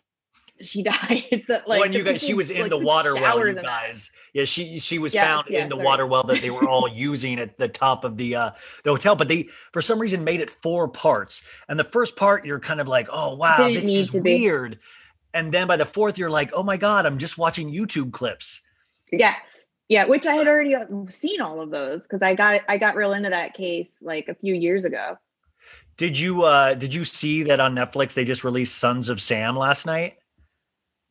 she 0.62 0.84
died. 0.84 1.44
That 1.48 1.68
like 1.68 1.80
when 1.80 1.94
you 1.94 2.04
guys 2.04 2.22
she 2.22 2.34
was 2.34 2.50
in 2.50 2.62
like, 2.62 2.70
the 2.70 2.78
water 2.78 3.14
well, 3.16 3.46
you 3.46 3.56
guys. 3.56 4.12
Yeah, 4.34 4.46
she 4.46 4.80
she 4.80 5.00
was 5.00 5.14
Yeah, 5.14 5.24
found 5.24 5.48
yeah, 5.50 5.64
in 5.64 5.70
the 5.70 5.76
sorry. 5.76 5.86
water 5.86 6.06
well 6.06 6.24
that 6.24 6.42
they 6.42 6.50
were 6.50 6.68
all 6.68 6.88
using 6.94 7.40
at 7.40 7.58
the 7.58 7.68
top 7.68 8.04
of 8.04 8.18
the 8.18 8.36
uh 8.36 8.52
the 8.84 8.92
hotel. 8.92 9.16
But 9.16 9.28
they 9.28 9.44
for 9.44 9.82
some 9.82 10.00
reason 10.00 10.24
made 10.24 10.40
it 10.42 10.50
four 10.50 10.88
parts. 10.88 11.44
And 11.68 11.80
the 11.80 11.84
first 11.84 12.16
part 12.16 12.46
you're 12.46 12.60
kind 12.60 12.80
of 12.82 12.88
like, 12.88 13.08
oh 13.12 13.36
wow, 13.36 13.70
this 13.74 13.90
is 13.90 14.12
to 14.12 14.22
be. 14.22 14.40
weird. 14.42 14.80
And 15.34 15.52
then 15.52 15.68
by 15.68 15.76
the 15.76 15.86
fourth, 15.86 16.18
you're 16.18 16.30
like, 16.30 16.52
oh 16.54 16.64
my 16.64 16.78
God, 16.78 17.06
I'm 17.06 17.18
just 17.18 17.38
watching 17.38 17.72
YouTube 17.72 18.14
clips. 18.14 18.62
Yes. 19.12 19.66
Yeah, 19.90 20.06
which 20.06 20.26
I 20.26 20.34
had 20.34 20.48
already 20.48 20.74
uh, 20.74 20.86
seen 21.10 21.42
all 21.42 21.62
of 21.62 21.70
those 21.70 22.02
because 22.02 22.22
I 22.22 22.34
got 22.34 22.62
I 22.68 22.78
got 22.78 22.96
real 22.96 23.14
into 23.14 23.30
that 23.30 23.54
case 23.54 23.90
like 24.02 24.28
a 24.30 24.36
few 24.36 24.56
years 24.56 24.84
ago. 24.86 25.18
Did 25.98 26.20
you 26.20 26.44
uh 26.44 26.74
did 26.74 26.94
you 26.94 27.06
see 27.06 27.44
that 27.44 27.60
on 27.60 27.76
Netflix 27.76 28.14
they 28.14 28.26
just 28.26 28.44
released 28.44 28.78
Sons 28.78 29.10
of 29.10 29.22
Sam 29.22 29.56
last 29.58 29.86
night? 29.86 30.18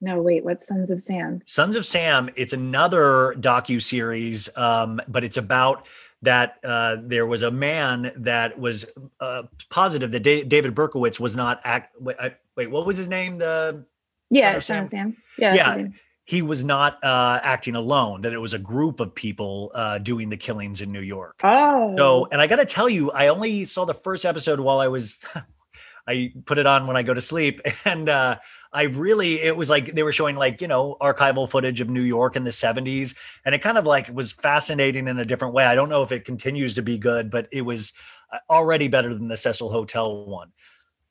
No, 0.05 0.21
wait, 0.21 0.45
what 0.45 0.63
Sons 0.65 0.91
of 0.91 1.01
Sam? 1.01 1.41
Sons 1.47 1.77
of 1.77 1.85
Sam, 1.87 2.29
it's 2.37 2.53
another 2.53 3.35
docu 3.39 3.81
series, 3.83 4.55
um, 4.57 5.01
but 5.09 5.25
it's 5.25 5.39
about 5.39 5.87
that 6.21 6.59
uh, 6.63 6.97
there 7.03 7.27
was 7.27 7.43
a 7.43 7.51
man 7.51 8.13
that 8.17 8.59
was 8.59 8.85
uh, 9.21 9.45
positive 9.71 10.11
that 10.13 10.23
Da- 10.23 10.45
David 10.45 10.75
Berkowitz 10.75 11.19
was 11.19 11.37
not 11.37 11.61
act. 11.65 11.95
Wait, 12.01 12.17
I, 12.21 12.35
wait, 12.57 12.71
what 12.71 12.87
was 12.87 12.97
his 12.97 13.09
name? 13.09 13.39
The 13.39 13.85
Yeah, 14.31 14.53
of 14.57 14.63
Sam? 14.65 14.83
of 14.83 14.89
Sam. 14.89 15.17
Yeah. 15.39 15.55
Yeah. 15.55 15.87
he 16.25 16.43
was 16.43 16.65
not 16.65 17.03
uh, 17.03 17.41
acting 17.43 17.75
alone. 17.75 18.23
That 18.23 18.33
it 18.33 18.39
was 18.39 18.53
a 18.55 18.59
group 18.59 19.01
of 19.01 19.15
people 19.15 19.71
uh, 19.75 19.99
doing 19.99 20.29
the 20.29 20.37
killings 20.37 20.81
in 20.81 20.91
New 20.91 21.01
York. 21.03 21.41
Oh. 21.45 21.95
So, 21.97 22.29
and 22.31 22.41
I 22.43 22.47
got 22.47 22.57
to 22.57 22.67
tell 22.67 22.89
you, 22.89 23.11
I 23.11 23.29
only 23.29 23.65
saw 23.65 23.85
the 23.85 23.95
first 23.95 24.25
episode 24.25 24.61
while 24.61 24.81
I 24.81 24.89
was, 24.89 25.25
I 26.09 26.33
put 26.47 26.59
it 26.59 26.67
on 26.67 26.87
when 26.87 26.97
I 26.97 27.03
go 27.03 27.13
to 27.15 27.21
sleep. 27.21 27.61
And 27.85 28.09
uh, 28.09 28.39
I 28.75 28.83
really, 28.83 29.41
it 29.41 29.57
was 29.57 29.71
like 29.71 29.95
they 29.95 30.03
were 30.03 30.13
showing 30.13 30.35
like, 30.37 30.61
you 30.61 30.67
know, 30.69 30.97
archival 31.01 31.49
footage 31.49 31.81
of 31.81 31.89
New 31.89 32.03
York 32.03 32.35
in 32.35 32.43
the 32.43 32.51
70s. 32.51 33.15
And 33.45 33.55
it 33.55 33.61
kind 33.63 33.79
of 33.79 33.87
like 33.87 34.09
was 34.13 34.33
fascinating 34.33 35.07
in 35.09 35.19
a 35.19 35.25
different 35.25 35.55
way. 35.55 35.65
I 35.65 35.77
don't 35.77 35.89
know 35.89 36.03
if 36.03 36.11
it 36.11 36.25
continues 36.25 36.75
to 36.75 36.83
be 36.83 36.99
good, 36.99 37.31
but 37.31 37.47
it 37.53 37.63
was 37.63 37.93
uh, 38.33 38.39
already 38.51 38.89
better 38.89 39.15
than 39.15 39.29
the 39.29 39.37
Cecil 39.37 39.71
Hotel 39.71 40.27
one. 40.27 40.53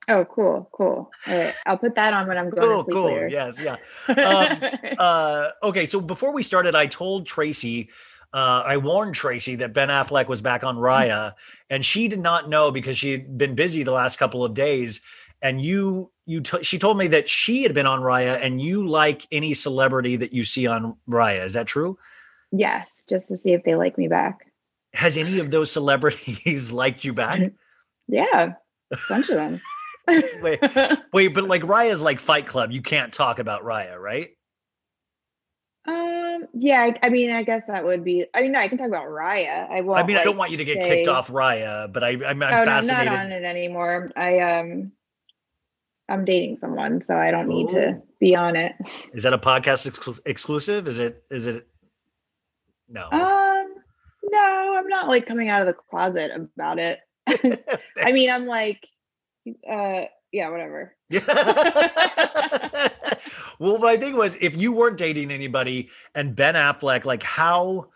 Oh, 0.09 0.25
cool, 0.25 0.69
cool. 0.73 1.09
All 1.27 1.37
right, 1.37 1.53
I'll 1.65 1.77
put 1.77 1.95
that 1.95 2.13
on 2.13 2.27
when 2.27 2.37
I'm 2.37 2.49
going 2.49 2.61
Cool, 2.67 2.83
to 2.83 2.83
sleep 2.83 2.95
cool. 2.95 3.05
later. 3.05 3.27
Yes, 3.29 3.61
yeah. 3.61 3.77
Um, 4.09 4.95
uh, 4.99 5.49
okay, 5.63 5.85
so 5.85 6.01
before 6.01 6.33
we 6.33 6.43
started, 6.43 6.75
I 6.75 6.87
told 6.87 7.25
Tracie, 7.25 7.89
uh, 8.33 8.63
I 8.65 8.77
warned 8.77 9.15
Tracie 9.15 9.55
that 9.55 9.73
Ben 9.73 9.87
Affleck 9.87 10.27
was 10.27 10.41
back 10.41 10.65
on 10.65 10.75
Raya, 10.75 11.33
and 11.69 11.85
she 11.85 12.09
did 12.09 12.19
not 12.19 12.49
know 12.49 12.71
because 12.71 12.97
she 12.97 13.11
had 13.13 13.37
been 13.37 13.55
busy 13.55 13.83
the 13.83 13.91
last 13.93 14.17
couple 14.17 14.43
of 14.43 14.53
days. 14.53 14.99
And 15.41 15.61
you, 15.61 16.11
you, 16.25 16.41
t- 16.41 16.63
she 16.63 16.79
told 16.79 16.97
me 16.97 17.07
that 17.07 17.27
she 17.27 17.63
had 17.63 17.73
been 17.73 17.85
on 17.85 18.01
Raya, 18.01 18.39
and 18.41 18.61
you 18.61 18.87
like 18.87 19.27
any 19.31 19.53
celebrity 19.53 20.15
that 20.15 20.33
you 20.33 20.43
see 20.45 20.67
on 20.67 20.95
Raya. 21.09 21.43
Is 21.43 21.53
that 21.53 21.67
true? 21.67 21.97
yes, 22.55 23.03
just 23.09 23.27
to 23.27 23.35
see 23.35 23.53
if 23.53 23.63
they 23.63 23.75
like 23.75 23.97
me 23.97 24.07
back. 24.07 24.51
Has 24.93 25.17
any 25.17 25.39
of 25.39 25.49
those 25.49 25.71
celebrities 25.71 26.71
liked 26.73 27.03
you 27.03 27.13
back? 27.13 27.41
Yeah, 28.09 28.55
a 28.91 28.97
bunch 29.07 29.29
of 29.29 29.37
them. 29.37 29.61
wait, 30.41 30.59
wait, 31.13 31.27
but 31.29 31.45
like 31.45 31.61
Raya's 31.61 32.03
like 32.03 32.19
Fight 32.19 32.45
Club. 32.45 32.73
You 32.73 32.81
can't 32.81 33.13
talk 33.13 33.39
about 33.39 33.63
Raya, 33.63 33.97
right? 33.97 34.31
Um, 35.87 36.47
yeah, 36.53 36.81
I, 36.81 36.99
I 37.01 37.09
mean, 37.09 37.31
I 37.31 37.43
guess 37.43 37.65
that 37.67 37.85
would 37.85 38.03
be. 38.03 38.25
I 38.33 38.41
mean, 38.41 38.51
no, 38.51 38.59
I 38.59 38.67
can 38.67 38.77
talk 38.77 38.89
about 38.89 39.05
Raya. 39.05 39.71
I 39.71 39.79
won't. 39.79 39.99
I 39.99 40.03
mean, 40.05 40.17
I 40.17 40.25
don't 40.25 40.35
want 40.35 40.51
you 40.51 40.57
to 40.57 40.65
get 40.65 40.81
say- 40.81 40.97
kicked 40.97 41.07
off 41.07 41.29
Raya, 41.29 41.91
but 41.93 42.03
I, 42.03 42.09
I'm, 42.09 42.43
I'm 42.43 42.43
oh, 42.43 42.63
no, 42.65 42.71
I'm 42.71 42.87
not 42.87 43.07
on 43.07 43.31
it 43.31 43.45
anymore. 43.45 44.11
I 44.17 44.39
um, 44.39 44.91
I'm 46.13 46.25
dating 46.25 46.57
someone, 46.61 47.01
so 47.01 47.15
I 47.15 47.31
don't 47.31 47.47
need 47.47 47.69
Oh. 47.71 47.73
to 47.73 48.01
be 48.19 48.35
on 48.35 48.55
it. 48.55 48.73
Is 49.13 49.23
that 49.23 49.33
a 49.33 49.37
podcast 49.39 49.89
exclu- 49.89 50.19
exclusive? 50.27 50.87
Is 50.87 50.99
it? 50.99 51.23
Is 51.31 51.47
it? 51.47 51.67
No. 52.87 53.07
Um, 53.11 53.73
no, 54.23 54.75
I'm 54.77 54.87
not 54.87 55.07
like 55.07 55.25
coming 55.25 55.49
out 55.49 55.61
of 55.61 55.67
the 55.67 55.73
closet 55.73 56.29
about 56.35 56.77
it. 56.77 56.99
I 57.97 58.11
mean, 58.11 58.29
I'm 58.29 58.45
like, 58.45 58.79
uh, 59.67 60.03
yeah, 60.31 60.49
whatever. 60.49 60.95
well, 63.59 63.79
my 63.79 63.97
thing 63.97 64.15
was, 64.15 64.35
if 64.41 64.55
you 64.55 64.71
weren't 64.71 64.97
dating 64.97 65.31
anybody 65.31 65.89
and 66.13 66.35
Ben 66.35 66.53
Affleck, 66.55 67.05
like 67.05 67.23
how 67.23 67.87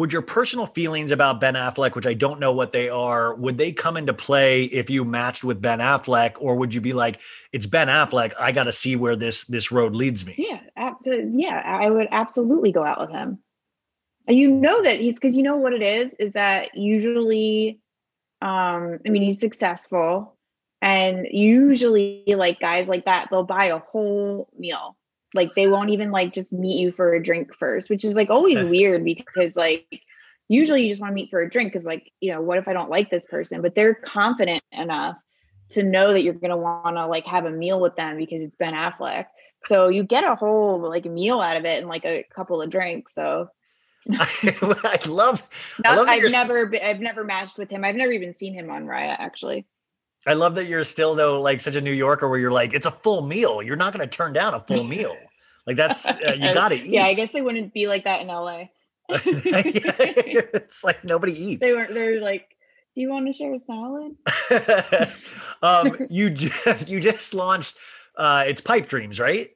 would 0.00 0.14
your 0.14 0.22
personal 0.22 0.64
feelings 0.64 1.10
about 1.10 1.40
Ben 1.40 1.54
Affleck, 1.54 1.94
which 1.94 2.06
I 2.06 2.14
don't 2.14 2.40
know 2.40 2.52
what 2.52 2.72
they 2.72 2.88
are, 2.88 3.34
would 3.34 3.58
they 3.58 3.70
come 3.70 3.98
into 3.98 4.14
play 4.14 4.64
if 4.64 4.88
you 4.88 5.04
matched 5.04 5.44
with 5.44 5.60
Ben 5.60 5.78
Affleck, 5.78 6.32
or 6.38 6.56
would 6.56 6.72
you 6.72 6.80
be 6.80 6.94
like, 6.94 7.20
it's 7.52 7.66
Ben 7.66 7.88
Affleck, 7.88 8.32
I 8.40 8.50
got 8.50 8.64
to 8.64 8.72
see 8.72 8.96
where 8.96 9.14
this 9.14 9.44
this 9.44 9.70
road 9.70 9.94
leads 9.94 10.24
me? 10.24 10.34
Yeah, 10.38 10.60
ab- 10.74 10.96
yeah, 11.04 11.62
I 11.64 11.90
would 11.90 12.08
absolutely 12.10 12.72
go 12.72 12.82
out 12.82 12.98
with 12.98 13.10
him. 13.10 13.38
You 14.26 14.50
know 14.50 14.82
that 14.82 15.00
he's 15.00 15.20
because 15.20 15.36
you 15.36 15.42
know 15.42 15.56
what 15.56 15.74
it 15.74 15.82
is 15.82 16.14
is 16.14 16.32
that 16.32 16.76
usually, 16.76 17.80
um, 18.40 19.00
I 19.04 19.10
mean, 19.10 19.22
he's 19.22 19.38
successful, 19.38 20.36
and 20.80 21.26
usually 21.30 22.24
like 22.26 22.58
guys 22.58 22.88
like 22.88 23.04
that, 23.04 23.28
they'll 23.30 23.44
buy 23.44 23.66
a 23.66 23.78
whole 23.78 24.48
meal. 24.58 24.96
Like 25.34 25.54
they 25.54 25.68
won't 25.68 25.90
even 25.90 26.10
like 26.10 26.32
just 26.32 26.52
meet 26.52 26.78
you 26.80 26.92
for 26.92 27.12
a 27.12 27.22
drink 27.22 27.54
first, 27.54 27.90
which 27.90 28.04
is 28.04 28.14
like 28.14 28.30
always 28.30 28.62
weird 28.70 29.04
because 29.04 29.56
like 29.56 30.02
usually 30.48 30.82
you 30.82 30.88
just 30.88 31.00
want 31.00 31.12
to 31.12 31.14
meet 31.14 31.30
for 31.30 31.40
a 31.40 31.48
drink 31.48 31.72
because 31.72 31.86
like 31.86 32.12
you 32.20 32.32
know 32.32 32.40
what 32.40 32.58
if 32.58 32.68
I 32.68 32.72
don't 32.72 32.90
like 32.90 33.10
this 33.10 33.26
person, 33.26 33.62
but 33.62 33.74
they're 33.74 33.94
confident 33.94 34.62
enough 34.72 35.16
to 35.70 35.82
know 35.82 36.12
that 36.12 36.22
you're 36.22 36.34
gonna 36.34 36.56
want 36.56 36.96
to 36.96 37.06
like 37.06 37.26
have 37.26 37.44
a 37.44 37.50
meal 37.50 37.80
with 37.80 37.96
them 37.96 38.16
because 38.16 38.42
it's 38.42 38.56
Ben 38.56 38.74
Affleck. 38.74 39.26
So 39.62 39.88
you 39.88 40.02
get 40.04 40.24
a 40.24 40.34
whole 40.34 40.80
like 40.80 41.04
meal 41.04 41.40
out 41.40 41.56
of 41.56 41.64
it 41.64 41.78
and 41.78 41.88
like 41.88 42.04
a 42.04 42.24
couple 42.34 42.60
of 42.60 42.70
drinks. 42.70 43.14
So 43.14 43.48
I 44.12 44.98
love. 45.06 45.42
I 45.84 45.96
i've 46.08 46.32
never 46.32 46.72
I've 46.82 47.00
never 47.00 47.24
matched 47.24 47.58
with 47.58 47.70
him. 47.70 47.84
I've 47.84 47.96
never 47.96 48.12
even 48.12 48.34
seen 48.34 48.54
him 48.54 48.70
on 48.70 48.86
Raya 48.86 49.14
actually. 49.18 49.66
I 50.26 50.34
love 50.34 50.54
that 50.56 50.66
you're 50.66 50.84
still 50.84 51.14
though 51.14 51.40
like 51.40 51.60
such 51.60 51.76
a 51.76 51.80
New 51.80 51.92
Yorker 51.92 52.28
where 52.28 52.38
you're 52.38 52.50
like 52.52 52.74
it's 52.74 52.86
a 52.86 52.90
full 52.90 53.22
meal. 53.22 53.62
You're 53.62 53.76
not 53.76 53.92
going 53.94 54.06
to 54.08 54.16
turn 54.16 54.32
down 54.32 54.54
a 54.54 54.60
full 54.68 54.84
meal. 54.84 55.16
Like 55.66 55.76
that's 55.76 56.16
uh, 56.20 56.34
you 56.38 56.52
got 56.54 56.68
to 56.70 56.76
eat. 56.76 56.86
Yeah, 56.86 57.04
I 57.04 57.14
guess 57.14 57.30
they 57.32 57.42
wouldn't 57.42 57.72
be 57.72 57.86
like 57.86 58.04
that 58.04 58.20
in 58.22 58.28
LA. 58.28 58.64
it's 59.08 60.84
like 60.84 61.04
nobody 61.04 61.32
eats. 61.44 61.60
They 61.60 61.74
weren't. 61.74 61.92
They're 61.92 62.20
like, 62.20 62.48
"Do 62.94 63.00
you 63.00 63.10
want 63.10 63.26
to 63.26 63.32
share 63.32 63.54
a 63.54 63.58
salad?" 63.58 65.12
um, 65.62 66.06
you 66.10 66.30
just 66.30 66.88
you 66.88 67.00
just 67.00 67.34
launched. 67.34 67.76
Uh, 68.16 68.44
it's 68.46 68.60
Pipe 68.60 68.86
Dreams, 68.88 69.18
right? 69.20 69.50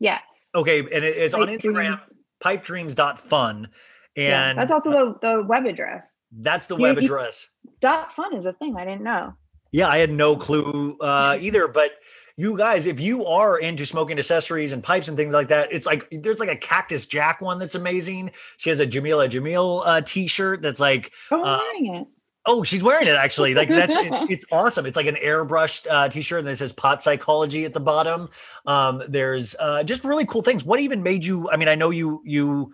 Yes. 0.00 0.22
Okay, 0.54 0.80
and 0.80 1.04
it, 1.04 1.16
it's 1.16 1.34
on 1.34 1.46
Pipe 1.46 1.60
Instagram. 1.60 1.98
Dreams. 1.98 2.14
Pipedreams.fun, 2.40 3.68
Yeah, 4.16 4.50
and 4.50 4.58
that's 4.58 4.70
also 4.70 4.90
the, 4.90 5.14
the 5.20 5.42
web 5.44 5.66
address. 5.66 6.06
that's 6.30 6.66
the 6.68 6.76
You- 6.76 6.82
web 6.82 6.96
you- 6.96 7.02
address. 7.02 7.48
Dot 7.80 8.12
fun 8.12 8.34
is 8.34 8.46
a 8.46 8.52
thing. 8.52 8.76
I 8.76 8.84
didn't 8.84 9.02
know. 9.02 9.34
Yeah, 9.72 9.88
I 9.88 9.98
had 9.98 10.10
no 10.10 10.36
clue 10.36 10.96
uh, 11.00 11.36
either. 11.40 11.68
But 11.68 11.92
you 12.36 12.56
guys, 12.56 12.86
if 12.86 13.00
you 13.00 13.26
are 13.26 13.58
into 13.58 13.84
smoking 13.84 14.18
accessories 14.18 14.72
and 14.72 14.82
pipes 14.82 15.08
and 15.08 15.16
things 15.16 15.34
like 15.34 15.48
that, 15.48 15.72
it's 15.72 15.86
like 15.86 16.08
there's 16.10 16.40
like 16.40 16.48
a 16.48 16.56
Cactus 16.56 17.06
Jack 17.06 17.40
one 17.40 17.58
that's 17.58 17.74
amazing. 17.74 18.30
She 18.56 18.70
has 18.70 18.80
a 18.80 18.86
Jameela 18.86 19.28
Jamil 19.28 19.82
uh, 19.84 20.00
t-shirt 20.00 20.62
that's 20.62 20.80
like, 20.80 21.12
Oh, 21.30 21.42
uh, 21.42 21.58
wearing 21.58 21.94
it. 21.96 22.06
oh, 22.46 22.62
she's 22.62 22.82
wearing 22.82 23.08
it 23.08 23.16
actually. 23.16 23.54
Like 23.54 23.68
that's 23.68 23.96
it's, 23.96 24.16
it's 24.30 24.44
awesome. 24.52 24.86
It's 24.86 24.96
like 24.96 25.06
an 25.06 25.16
airbrushed 25.16 25.86
uh, 25.90 26.08
t-shirt 26.08 26.40
and 26.40 26.48
it 26.48 26.56
says 26.56 26.72
pot 26.72 27.02
psychology 27.02 27.64
at 27.64 27.74
the 27.74 27.80
bottom. 27.80 28.28
Um, 28.66 29.02
there's 29.08 29.54
uh, 29.58 29.82
just 29.82 30.04
really 30.04 30.24
cool 30.24 30.42
things. 30.42 30.64
What 30.64 30.80
even 30.80 31.02
made 31.02 31.24
you? 31.26 31.50
I 31.50 31.56
mean, 31.56 31.68
I 31.68 31.74
know 31.74 31.90
you 31.90 32.22
you 32.24 32.72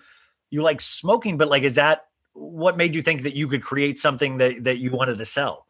you 0.51 0.63
like 0.63 0.81
smoking, 0.81 1.39
but 1.39 1.49
like, 1.49 1.63
is 1.65 1.75
that 1.77 2.03
what 2.35 2.77
made 2.77 2.95
you 2.95 3.03
think 3.03 3.23
that 3.23 3.35
you 3.35 3.49
could 3.49 3.63
create 3.63 3.99
something 3.99 4.37
that 4.39 4.63
that 4.65 4.79
you 4.79 4.91
wanted 4.93 5.19
to 5.19 5.25
sell? 5.25 5.64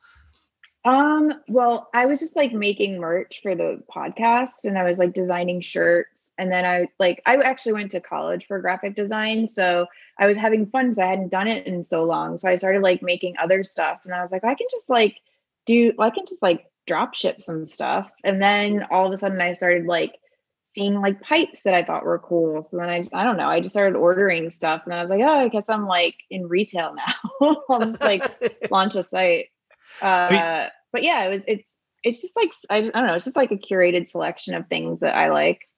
Um, 0.84 1.32
well, 1.48 1.88
I 1.94 2.06
was 2.06 2.20
just 2.20 2.36
like 2.36 2.52
making 2.52 3.00
merch 3.00 3.40
for 3.42 3.54
the 3.54 3.82
podcast 3.94 4.64
and 4.64 4.78
I 4.78 4.84
was 4.84 4.98
like 4.98 5.14
designing 5.14 5.60
shirts. 5.60 6.32
And 6.36 6.52
then 6.52 6.64
I 6.66 6.88
like 6.98 7.22
I 7.24 7.36
actually 7.36 7.72
went 7.72 7.92
to 7.92 8.00
college 8.00 8.46
for 8.46 8.60
graphic 8.60 8.94
design. 8.94 9.48
So 9.48 9.86
I 10.18 10.26
was 10.26 10.36
having 10.36 10.66
fun 10.66 10.86
because 10.86 10.98
I 10.98 11.06
hadn't 11.06 11.30
done 11.30 11.48
it 11.48 11.66
in 11.66 11.82
so 11.82 12.04
long. 12.04 12.36
So 12.36 12.48
I 12.48 12.56
started 12.56 12.82
like 12.82 13.02
making 13.02 13.36
other 13.38 13.64
stuff. 13.64 14.00
And 14.04 14.12
I 14.12 14.20
was 14.20 14.30
like, 14.30 14.44
I 14.44 14.54
can 14.54 14.66
just 14.70 14.90
like 14.90 15.16
do 15.64 15.92
I 15.98 16.10
can 16.10 16.26
just 16.26 16.42
like 16.42 16.66
drop 16.86 17.14
ship 17.14 17.40
some 17.40 17.64
stuff. 17.64 18.12
And 18.22 18.42
then 18.42 18.84
all 18.90 19.06
of 19.06 19.12
a 19.12 19.16
sudden 19.16 19.40
I 19.40 19.54
started 19.54 19.86
like 19.86 20.18
seeing 20.74 21.00
like 21.00 21.22
pipes 21.22 21.62
that 21.62 21.74
I 21.74 21.82
thought 21.82 22.04
were 22.04 22.18
cool. 22.18 22.60
So 22.62 22.76
then 22.76 22.90
I 22.90 22.98
just 22.98 23.14
I 23.14 23.24
don't 23.24 23.38
know, 23.38 23.48
I 23.48 23.60
just 23.60 23.72
started 23.72 23.96
ordering 23.96 24.50
stuff. 24.50 24.82
And 24.84 24.92
then 24.92 24.98
I 24.98 25.02
was 25.02 25.10
like, 25.10 25.22
oh, 25.22 25.44
I 25.44 25.48
guess 25.48 25.64
I'm 25.68 25.86
like 25.86 26.16
in 26.28 26.48
retail 26.48 26.94
now. 26.94 27.54
I'll 27.70 27.80
just 27.80 28.02
like 28.02 28.68
launch 28.70 28.96
a 28.96 29.02
site. 29.02 29.46
Uh, 30.02 30.68
but 30.92 31.02
yeah, 31.02 31.24
it 31.24 31.30
was. 31.30 31.44
It's 31.46 31.78
it's 32.02 32.20
just 32.20 32.36
like 32.36 32.52
I, 32.70 32.78
I 32.78 32.80
don't 32.82 33.06
know. 33.06 33.14
It's 33.14 33.24
just 33.24 33.36
like 33.36 33.50
a 33.50 33.56
curated 33.56 34.08
selection 34.08 34.54
of 34.54 34.68
things 34.68 35.00
that 35.00 35.16
I 35.16 35.30
like. 35.30 35.68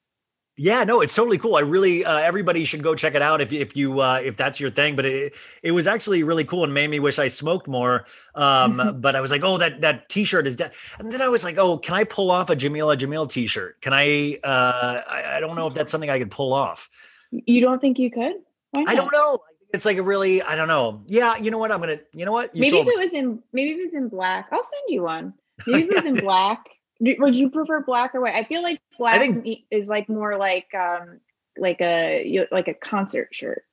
Yeah, 0.59 0.85
no, 0.85 1.03
it's 1.03 1.13
totally 1.13 1.37
cool. 1.37 1.57
I 1.57 1.61
really, 1.61 2.03
uh, 2.03 2.17
everybody 2.17 2.65
should 2.65 2.83
go 2.83 2.95
check 2.95 3.15
it 3.15 3.21
out 3.21 3.43
if 3.43 3.53
if 3.53 3.77
you 3.77 4.01
uh, 4.01 4.21
if 4.25 4.39
that's 4.39 4.59
your 4.59 4.71
thing. 4.71 4.97
But 4.97 5.05
it 5.05 5.35
it 5.63 5.73
was 5.73 5.87
actually 5.87 6.23
really 6.23 6.45
cool 6.45 6.65
and 6.65 6.73
made 6.73 6.89
me 6.89 6.99
wish 6.99 7.19
I 7.19 7.29
smoked 7.29 7.69
more. 7.69 8.07
Um, 8.35 8.97
but 9.01 9.15
I 9.15 9.21
was 9.21 9.31
like, 9.31 9.43
oh, 9.45 9.59
that 9.59 9.83
that 9.83 10.09
T-shirt 10.09 10.47
is 10.47 10.57
dead. 10.57 10.73
And 10.99 11.13
then 11.13 11.21
I 11.21 11.29
was 11.29 11.45
like, 11.45 11.59
oh, 11.59 11.77
can 11.77 11.95
I 11.95 12.05
pull 12.05 12.31
off 12.31 12.49
a 12.49 12.57
Jameela 12.57 12.97
Jamil 12.97 13.29
T-shirt? 13.29 13.83
Can 13.83 13.93
I? 13.93 14.39
Uh, 14.43 15.03
I, 15.07 15.37
I 15.37 15.41
don't 15.41 15.57
know 15.57 15.67
if 15.67 15.75
that's 15.75 15.93
something 15.93 16.09
I 16.09 16.19
could 16.19 16.31
pull 16.31 16.55
off. 16.55 16.89
You 17.31 17.61
don't 17.61 17.81
think 17.81 17.99
you 17.99 18.11
could? 18.11 18.37
I 18.75 18.95
don't 18.95 19.13
know. 19.13 19.39
It's 19.73 19.85
like 19.85 19.97
a 19.97 20.03
really, 20.03 20.43
I 20.43 20.55
don't 20.57 20.69
know. 20.69 21.03
Yeah, 21.07 21.37
you 21.37 21.51
know 21.51 21.59
what? 21.59 21.73
I'm 21.73 21.81
gonna. 21.81 21.99
You 22.13 22.25
know 22.25 22.33
what? 22.33 22.55
You 22.55 22.63
Maybe 22.63 22.79
if 22.79 22.87
it 22.87 22.99
was 22.99 23.13
in 23.13 23.43
maybe 23.53 23.71
if 23.71 23.79
it 23.79 23.83
was 23.83 23.95
in 23.95 24.09
black, 24.09 24.49
I'll 24.53 24.63
send 24.63 24.85
you 24.89 25.03
one. 25.03 25.35
Maybe 25.67 25.85
if 25.85 25.91
it 25.91 25.95
was 25.97 26.05
in 26.05 26.25
black. 26.25 26.67
Would 27.01 27.37
you 27.37 27.51
prefer 27.51 27.83
black 27.83 28.15
or 28.15 28.23
white? 28.23 28.35
I 28.35 28.45
feel 28.45 28.63
like 28.63 28.81
black 28.99 29.21
think- 29.21 29.65
is 29.71 29.89
like 29.89 30.09
more 30.09 30.39
like 30.39 30.75
um 30.75 31.21
like 31.59 31.81
a 31.81 32.47
like 32.51 32.69
a 32.69 32.75
concert 32.75 33.35
shirt. 33.35 33.65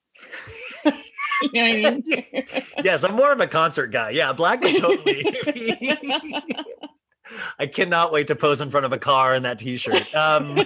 you 0.86 0.92
know 1.54 1.62
what 1.62 1.72
I 1.72 1.74
mean? 1.74 2.04
yes, 2.84 3.04
I'm 3.04 3.16
more 3.16 3.32
of 3.32 3.40
a 3.40 3.48
concert 3.48 3.88
guy. 3.88 4.12
Yeah, 4.12 4.34
black 4.34 4.62
would 4.62 4.76
totally. 4.76 5.24
I 7.60 7.68
cannot 7.68 8.12
wait 8.12 8.28
to 8.28 8.36
pose 8.36 8.62
in 8.62 8.70
front 8.70 8.86
of 8.86 8.94
a 8.94 8.98
car 8.98 9.36
in 9.36 9.44
that 9.44 9.60
t-shirt. 9.60 10.14
Um, 10.14 10.60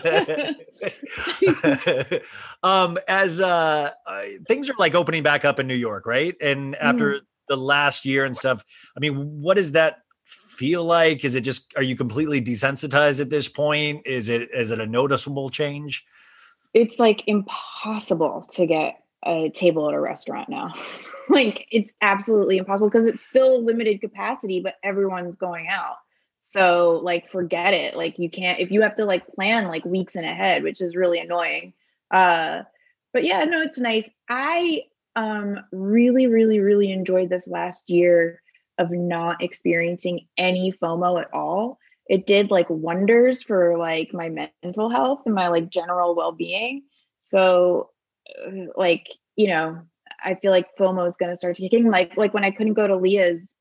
um, 2.63 2.97
as 3.07 3.41
uh, 3.41 3.91
uh, 4.05 4.21
things 4.47 4.69
are 4.69 4.75
like 4.79 4.95
opening 4.95 5.23
back 5.23 5.45
up 5.45 5.59
in 5.59 5.67
New 5.67 5.75
York, 5.75 6.05
right? 6.05 6.35
And 6.41 6.75
after 6.77 7.21
the 7.47 7.57
last 7.57 8.05
year 8.05 8.25
and 8.25 8.35
stuff, 8.35 8.63
I 8.95 8.99
mean, 8.99 9.41
what 9.41 9.57
does 9.57 9.73
that 9.73 9.99
feel 10.25 10.83
like? 10.83 11.23
Is 11.23 11.35
it 11.35 11.41
just 11.41 11.73
are 11.75 11.83
you 11.83 11.95
completely 11.95 12.41
desensitized 12.41 13.21
at 13.21 13.29
this 13.29 13.47
point? 13.47 14.05
Is 14.05 14.29
it 14.29 14.49
is 14.53 14.71
it 14.71 14.79
a 14.79 14.87
noticeable 14.87 15.49
change? 15.49 16.03
it's 16.73 16.99
like 16.99 17.23
impossible 17.27 18.45
to 18.53 18.65
get 18.65 19.03
a 19.25 19.49
table 19.49 19.87
at 19.89 19.95
a 19.95 19.99
restaurant 19.99 20.49
now. 20.49 20.73
like 21.29 21.67
it's 21.71 21.91
absolutely 22.01 22.57
impossible 22.57 22.89
because 22.89 23.07
it's 23.07 23.23
still 23.23 23.63
limited 23.63 23.99
capacity, 23.99 24.59
but 24.59 24.75
everyone's 24.83 25.35
going 25.35 25.67
out. 25.67 25.95
So 26.51 26.99
like 27.03 27.27
forget 27.27 27.73
it. 27.73 27.95
Like 27.95 28.19
you 28.19 28.29
can't 28.29 28.59
if 28.59 28.71
you 28.71 28.81
have 28.81 28.95
to 28.95 29.05
like 29.05 29.27
plan 29.27 29.67
like 29.67 29.85
weeks 29.85 30.15
in 30.15 30.23
ahead, 30.23 30.63
which 30.63 30.81
is 30.81 30.95
really 30.95 31.19
annoying. 31.19 31.73
Uh 32.11 32.63
but 33.13 33.23
yeah, 33.23 33.43
no, 33.45 33.61
it's 33.61 33.79
nice. 33.79 34.09
I 34.29 34.83
um 35.15 35.59
really, 35.71 36.27
really, 36.27 36.59
really 36.59 36.91
enjoyed 36.91 37.29
this 37.29 37.47
last 37.47 37.89
year 37.89 38.41
of 38.77 38.91
not 38.91 39.43
experiencing 39.43 40.27
any 40.37 40.71
FOMO 40.71 41.21
at 41.21 41.33
all 41.33 41.79
it 42.09 42.25
did 42.25 42.51
like 42.51 42.69
wonders 42.69 43.43
for 43.43 43.77
like 43.77 44.13
my 44.13 44.47
mental 44.63 44.89
health 44.89 45.21
and 45.25 45.35
my 45.35 45.47
like 45.47 45.69
general 45.69 46.15
well-being 46.15 46.83
so 47.21 47.89
uh, 48.45 48.51
like 48.75 49.07
you 49.35 49.47
know 49.47 49.81
i 50.23 50.35
feel 50.35 50.51
like 50.51 50.67
fomo 50.79 51.05
is 51.07 51.17
going 51.17 51.31
to 51.31 51.35
start 51.35 51.57
kicking 51.57 51.89
like 51.89 52.15
like 52.17 52.33
when 52.33 52.45
i 52.45 52.51
couldn't 52.51 52.73
go 52.73 52.87
to 52.87 52.95
leah's 52.95 53.55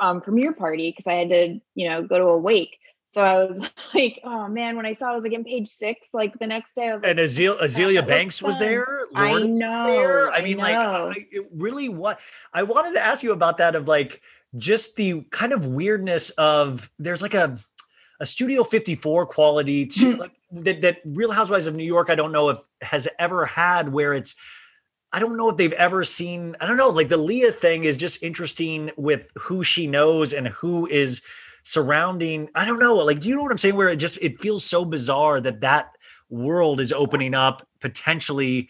um 0.00 0.20
premiere 0.20 0.52
party 0.52 0.90
because 0.90 1.06
i 1.06 1.14
had 1.14 1.28
to 1.30 1.60
you 1.74 1.88
know 1.88 2.02
go 2.02 2.18
to 2.18 2.24
a 2.24 2.38
wake 2.38 2.76
so 3.08 3.20
i 3.20 3.36
was 3.36 3.70
like 3.94 4.20
oh 4.24 4.48
man 4.48 4.76
when 4.76 4.86
i 4.86 4.92
saw 4.92 5.10
i 5.10 5.14
was 5.14 5.24
like 5.24 5.32
in 5.32 5.44
page 5.44 5.68
six 5.68 6.08
like 6.12 6.38
the 6.38 6.46
next 6.46 6.74
day 6.74 6.88
i 6.88 6.94
was 6.94 7.02
like 7.02 7.10
And 7.10 7.18
Azale- 7.20 7.56
"Oh, 7.60 7.64
Azealia 7.64 8.06
Banks 8.06 8.42
was 8.42 8.56
fun." 8.56 8.64
there. 8.66 9.06
I 9.14 9.30
Lourdes 9.32 9.48
was 9.48 9.58
know, 9.58 9.84
there. 9.84 10.30
I 10.30 10.36
I 10.36 10.42
mean, 10.42 10.58
like. 10.58 10.76
I, 10.76 11.26
it 11.30 11.46
really 11.52 11.88
what 11.88 12.20
I 12.52 12.62
wanted 12.62 12.94
to 12.94 13.04
ask 13.04 13.22
you 13.22 13.32
about 13.32 13.56
that 13.58 13.74
of 13.74 13.88
like 13.88 14.22
just 14.56 14.96
the 14.96 15.22
kind 15.30 15.52
of 15.52 15.66
weirdness 15.66 16.30
of 16.30 16.90
there's 16.98 17.22
like 17.22 17.34
a 17.34 17.58
a 18.20 18.26
Studio 18.26 18.62
54 18.64 19.26
quality 19.26 19.86
to 19.86 20.16
like 20.16 20.32
that 20.52 20.80
that 20.82 20.98
Real 21.04 21.32
Housewives 21.32 21.66
of 21.66 21.74
New 21.74 21.84
York. 21.84 22.10
I 22.10 22.14
don't 22.14 22.32
know 22.32 22.50
if 22.50 22.58
has 22.82 23.08
ever 23.18 23.46
had 23.46 23.92
where 23.92 24.12
it's. 24.14 24.36
I 25.12 25.18
don't 25.18 25.36
know 25.36 25.48
if 25.50 25.56
they've 25.56 25.72
ever 25.72 26.04
seen. 26.04 26.56
I 26.60 26.66
don't 26.66 26.76
know. 26.76 26.88
Like 26.90 27.08
the 27.08 27.16
Leah 27.16 27.52
thing 27.52 27.84
is 27.84 27.96
just 27.96 28.22
interesting 28.22 28.90
with 28.96 29.28
who 29.36 29.64
she 29.64 29.86
knows 29.86 30.32
and 30.32 30.46
who 30.48 30.86
is 30.86 31.20
surrounding. 31.64 32.48
I 32.54 32.64
don't 32.64 32.78
know. 32.78 32.96
Like, 32.96 33.20
do 33.20 33.28
you 33.28 33.36
know 33.36 33.42
what 33.42 33.50
I'm 33.52 33.58
saying? 33.58 33.76
Where 33.76 33.88
it 33.88 33.96
just 33.96 34.18
it 34.22 34.40
feels 34.40 34.64
so 34.64 34.84
bizarre 34.84 35.40
that 35.40 35.60
that 35.62 35.92
world 36.28 36.80
is 36.80 36.92
opening 36.92 37.34
up 37.34 37.66
potentially 37.80 38.68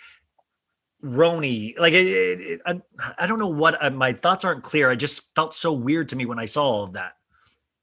RHONY. 1.04 1.78
Like 1.78 1.92
it, 1.92 2.06
it, 2.06 2.40
it- 2.40 2.62
I, 2.66 2.80
I 3.18 3.26
don't 3.26 3.38
know 3.38 3.48
what 3.48 3.82
uh, 3.82 3.90
my 3.90 4.12
thoughts 4.12 4.44
aren't 4.44 4.62
clear. 4.62 4.90
I 4.90 4.96
just 4.96 5.34
felt 5.34 5.54
so 5.54 5.72
weird 5.72 6.08
to 6.10 6.16
me 6.16 6.26
when 6.26 6.38
I 6.38 6.46
saw 6.46 6.64
all 6.64 6.84
of 6.84 6.94
that. 6.94 7.12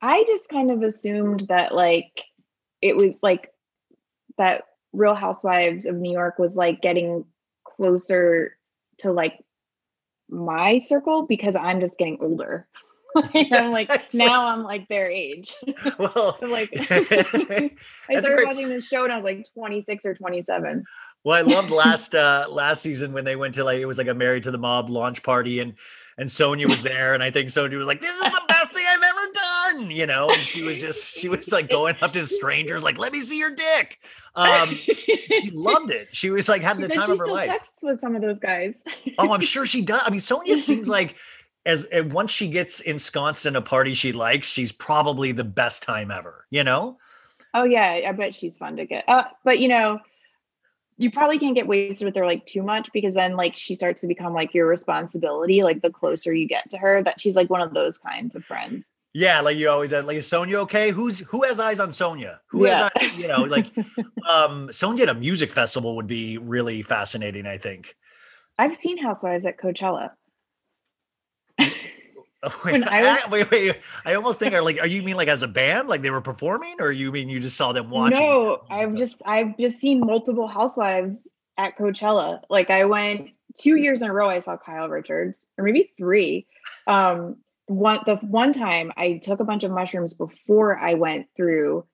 I 0.01 0.23
just 0.27 0.49
kind 0.49 0.69
of 0.71 0.83
assumed 0.83 1.41
that 1.49 1.73
like 1.73 2.23
it 2.81 2.95
was 2.95 3.13
like 3.23 3.51
that 4.37 4.63
Real 4.93 5.15
Housewives 5.15 5.85
of 5.85 5.95
New 5.95 6.11
York 6.11 6.37
was 6.37 6.55
like 6.55 6.81
getting 6.81 7.25
closer 7.77 8.57
to 8.99 9.11
like 9.11 9.43
my 10.29 10.79
circle 10.79 11.25
because 11.25 11.55
I'm 11.55 11.79
just 11.79 11.97
getting 11.97 12.17
older. 12.21 12.67
I'm 13.33 13.71
like 13.71 13.87
That's 13.87 14.13
now 14.13 14.47
I'm 14.47 14.63
like 14.63 14.87
their 14.89 15.09
age. 15.09 15.55
Well, 15.99 16.37
like 16.41 16.69
I 16.75 17.03
started 17.03 17.75
great- 18.23 18.45
watching 18.45 18.69
this 18.69 18.85
show 18.85 19.03
and 19.03 19.13
I 19.13 19.15
was 19.15 19.25
like 19.25 19.45
26 19.53 20.05
or 20.05 20.13
27. 20.13 20.83
Well, 21.23 21.35
I 21.35 21.41
loved 21.41 21.71
last 21.71 22.13
uh 22.15 22.45
last 22.49 22.81
season 22.81 23.13
when 23.13 23.25
they 23.25 23.35
went 23.35 23.55
to 23.55 23.63
like 23.63 23.79
it 23.79 23.85
was 23.85 23.97
like 23.97 24.07
a 24.07 24.13
married 24.13 24.43
to 24.43 24.51
the 24.51 24.57
mob 24.57 24.89
launch 24.89 25.23
party 25.23 25.59
and 25.59 25.73
and 26.17 26.29
Sonja 26.29 26.67
was 26.69 26.81
there 26.83 27.13
and 27.13 27.23
I 27.23 27.31
think 27.31 27.49
Sonja 27.49 27.77
was 27.77 27.87
like, 27.87 28.01
This 28.01 28.11
is 28.13 28.21
the 28.21 28.41
best 28.47 28.73
thing 28.73 28.85
You 29.75 30.07
know, 30.07 30.29
and 30.29 30.41
she 30.41 30.63
was 30.63 30.79
just 30.79 31.17
she 31.17 31.29
was 31.29 31.51
like 31.51 31.69
going 31.69 31.95
up 32.01 32.13
to 32.13 32.23
strangers, 32.23 32.83
like, 32.83 32.97
let 32.97 33.11
me 33.11 33.21
see 33.21 33.37
your 33.37 33.51
dick. 33.51 33.99
Um 34.35 34.69
she 34.69 35.51
loved 35.53 35.91
it. 35.91 36.13
She 36.13 36.29
was 36.29 36.47
like 36.49 36.61
having 36.61 36.81
the 36.81 36.89
time 36.89 37.09
of 37.11 37.19
her 37.19 37.25
still 37.25 37.33
life. 37.33 37.47
texts 37.47 37.79
with 37.83 37.99
some 37.99 38.15
of 38.15 38.21
those 38.21 38.39
guys. 38.39 38.75
Oh, 39.17 39.33
I'm 39.33 39.41
sure 39.41 39.65
she 39.65 39.81
does. 39.81 40.01
I 40.05 40.09
mean, 40.09 40.19
Sonja 40.19 40.57
seems 40.57 40.87
like 40.87 41.15
as 41.65 41.83
and 41.85 42.11
once 42.13 42.31
she 42.31 42.47
gets 42.47 42.79
ensconced 42.81 43.45
in 43.45 43.55
a 43.55 43.61
party 43.61 43.93
she 43.93 44.13
likes, 44.13 44.49
she's 44.49 44.71
probably 44.71 45.31
the 45.31 45.43
best 45.43 45.83
time 45.83 46.11
ever, 46.11 46.45
you 46.49 46.63
know? 46.63 46.97
Oh 47.53 47.63
yeah, 47.63 48.01
I 48.07 48.11
bet 48.13 48.33
she's 48.33 48.57
fun 48.57 48.77
to 48.77 48.85
get. 48.85 49.03
Uh, 49.07 49.25
but 49.43 49.59
you 49.59 49.67
know, 49.67 49.99
you 50.97 51.11
probably 51.11 51.37
can't 51.37 51.55
get 51.55 51.67
wasted 51.67 52.05
with 52.05 52.15
her 52.15 52.25
like 52.25 52.45
too 52.45 52.63
much 52.63 52.91
because 52.91 53.13
then 53.13 53.35
like 53.35 53.55
she 53.55 53.75
starts 53.75 54.01
to 54.01 54.07
become 54.07 54.33
like 54.33 54.53
your 54.53 54.67
responsibility. 54.67 55.61
Like 55.63 55.81
the 55.81 55.91
closer 55.91 56.33
you 56.33 56.47
get 56.47 56.69
to 56.71 56.77
her, 56.77 57.01
that 57.03 57.19
she's 57.19 57.35
like 57.35 57.49
one 57.49 57.61
of 57.61 57.73
those 57.73 57.97
kinds 57.97 58.35
of 58.35 58.43
friends. 58.43 58.89
Yeah, 59.13 59.41
like 59.41 59.57
you 59.57 59.69
always 59.69 59.91
had 59.91 60.05
like 60.05 60.17
is 60.17 60.27
Sonja 60.29 60.55
okay? 60.55 60.91
Who's 60.91 61.19
who 61.21 61.43
has 61.43 61.59
eyes 61.59 61.79
on 61.79 61.89
Sonja? 61.89 62.37
Who 62.49 62.65
Yeah. 62.67 62.89
has 62.95 63.03
eyes, 63.09 63.17
you 63.17 63.27
know, 63.27 63.43
like 63.43 63.65
um 64.29 64.67
Sonja 64.69 65.01
at 65.01 65.09
a 65.09 65.13
music 65.15 65.49
festival 65.51 65.95
would 65.95 66.07
be 66.07 66.37
really 66.37 66.81
fascinating, 66.83 67.47
I 67.47 67.57
think. 67.57 67.95
I've 68.59 68.75
seen 68.75 68.97
Housewives 68.97 69.45
at 69.45 69.57
Coachella. 69.59 70.11
Wait, 71.59 71.71
When 72.73 72.87
I 72.87 73.01
was- 73.01 73.19
I, 73.25 73.29
wait, 73.29 73.51
wait, 73.51 73.75
I 74.05 74.13
almost 74.13 74.37
think 74.39 74.53
are 74.53 74.61
like, 74.61 74.79
are 74.79 74.85
you 74.87 75.01
mean 75.01 75.15
like 75.17 75.27
as 75.27 75.41
a 75.41 75.47
band, 75.47 75.87
like 75.87 76.03
they 76.03 76.11
were 76.11 76.21
performing, 76.21 76.75
or 76.79 76.91
you 76.91 77.11
mean 77.11 77.29
you 77.29 77.39
just 77.39 77.57
saw 77.57 77.73
them 77.73 77.89
watching? 77.89 78.19
No, 78.19 78.61
I've 78.69 78.93
just 78.95 79.21
I've 79.25 79.57
just 79.57 79.79
seen 79.79 79.99
multiple 80.01 80.47
housewives 80.47 81.27
at 81.57 81.75
Coachella. 81.77 82.41
Like 82.49 82.69
I 82.69 82.85
went 82.85 83.31
two 83.59 83.75
years 83.77 84.03
in 84.03 84.09
a 84.09 84.13
row. 84.13 84.29
I 84.29 84.37
saw 84.39 84.55
Kyle 84.55 84.87
Richards, 84.87 85.47
or 85.57 85.63
maybe 85.65 85.91
three. 85.97 86.45
Um, 86.85 87.37
one 87.67 87.99
the 88.05 88.15
one 88.15 88.53
time 88.53 88.91
I 88.97 89.19
took 89.23 89.39
a 89.39 89.45
bunch 89.45 89.63
of 89.63 89.71
mushrooms 89.71 90.13
before 90.13 90.77
I 90.77 90.95
went 90.95 91.27
through 91.35 91.85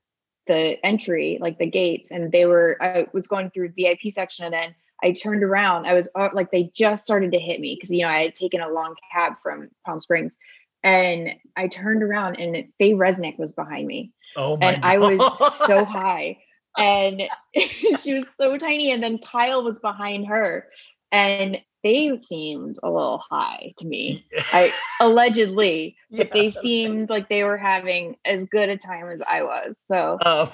the 0.47 0.83
entry, 0.85 1.37
like 1.41 1.57
the 1.57 1.69
gates, 1.69 2.11
and 2.11 2.31
they 2.31 2.45
were 2.45 2.77
I 2.81 3.07
was 3.13 3.27
going 3.27 3.51
through 3.51 3.73
VIP 3.77 4.11
section, 4.11 4.45
and 4.45 4.53
then 4.53 4.75
I 5.03 5.11
turned 5.11 5.43
around. 5.43 5.85
I 5.85 5.93
was 5.93 6.09
uh, 6.15 6.29
like 6.33 6.51
they 6.51 6.71
just 6.73 7.03
started 7.03 7.31
to 7.33 7.39
hit 7.39 7.59
me 7.59 7.75
because 7.75 7.91
you 7.91 8.03
know 8.03 8.09
I 8.09 8.23
had 8.23 8.35
taken 8.35 8.61
a 8.61 8.69
long 8.69 8.95
cab 9.11 9.33
from 9.41 9.69
Palm 9.85 9.99
Springs. 9.99 10.37
And 10.85 11.35
I 11.55 11.69
turned 11.69 12.03
around 12.03 12.35
and 12.41 12.67
Faye 12.77 12.91
Resnick 12.91 13.39
was 13.39 13.53
behind 13.53 13.87
me 13.87 14.11
Oh 14.35 14.57
my 14.57 14.73
and 14.73 14.85
I 14.85 14.97
was 14.97 15.37
so 15.67 15.85
high, 15.85 16.39
and 16.77 17.23
she 17.55 18.13
was 18.13 18.25
so 18.39 18.57
tiny. 18.57 18.91
And 18.91 19.03
then 19.03 19.19
Kyle 19.19 19.63
was 19.63 19.79
behind 19.79 20.27
her, 20.27 20.67
and 21.11 21.59
they 21.83 22.17
seemed 22.27 22.77
a 22.81 22.89
little 22.89 23.17
high 23.29 23.73
to 23.77 23.85
me. 23.87 24.25
I 24.53 24.71
allegedly, 25.01 25.95
but 26.11 26.31
they 26.31 26.51
seemed 26.51 27.09
like 27.09 27.29
they 27.29 27.43
were 27.43 27.57
having 27.57 28.15
as 28.25 28.45
good 28.45 28.69
a 28.69 28.77
time 28.77 29.09
as 29.09 29.21
I 29.29 29.43
was. 29.43 29.75
So 29.87 30.17
Uh, 30.21 30.47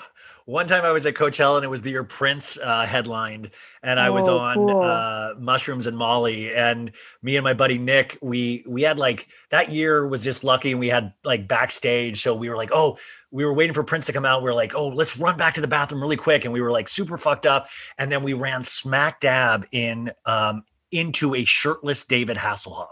one 0.46 0.68
time 0.68 0.84
I 0.84 0.92
was 0.92 1.06
at 1.06 1.14
Coachella 1.14 1.58
and 1.58 1.66
it 1.66 1.70
was 1.70 1.84
the 1.84 1.92
year 1.92 2.04
Prince 2.04 2.58
uh, 2.58 2.86
headlined, 2.86 3.52
and 3.84 4.00
I 4.00 4.10
was 4.10 4.28
Oh, 4.28 4.40
on 4.40 4.56
cool. 4.58 4.82
uh, 4.84 5.34
mushrooms 5.38 5.86
and 5.86 5.96
Molly, 5.98 6.54
and 6.54 6.92
me 7.22 7.36
and 7.38 7.44
my 7.44 7.54
buddy 7.54 7.78
Nick, 7.78 8.18
we 8.22 8.64
we 8.68 8.82
had 8.82 8.98
like 8.98 9.28
that 9.52 9.70
year 9.70 10.08
was 10.08 10.24
just 10.24 10.44
lucky, 10.44 10.72
and 10.72 10.80
we 10.80 10.88
had 10.90 11.14
like 11.24 11.48
backstage, 11.48 12.22
so 12.22 12.36
we 12.36 12.50
were 12.50 12.58
like, 12.58 12.72
oh, 12.74 12.98
we 13.32 13.46
were 13.46 13.54
waiting 13.54 13.76
for 13.76 13.84
Prince 13.84 14.08
to 14.08 14.14
come 14.14 14.26
out. 14.26 14.42
We 14.42 14.50
were 14.50 14.56
like, 14.56 14.74
oh, 14.74 14.88
let's 14.88 15.16
run 15.18 15.38
back 15.38 15.54
to 15.54 15.62
the 15.62 15.68
bathroom 15.68 16.02
really 16.02 16.18
quick, 16.18 16.46
and 16.46 16.54
we 16.54 16.62
were 16.62 16.72
like 16.72 16.90
super 16.90 17.18
fucked 17.20 17.46
up, 17.46 17.68
and 18.00 18.12
then 18.12 18.24
we 18.24 18.34
ran 18.34 18.64
smack 18.64 19.20
dab 19.20 19.66
in 19.72 20.12
um 20.26 20.64
into 20.92 21.36
a 21.36 21.44
shirtless 21.46 22.06
David 22.06 22.38
Hasselhoff. 22.38 22.88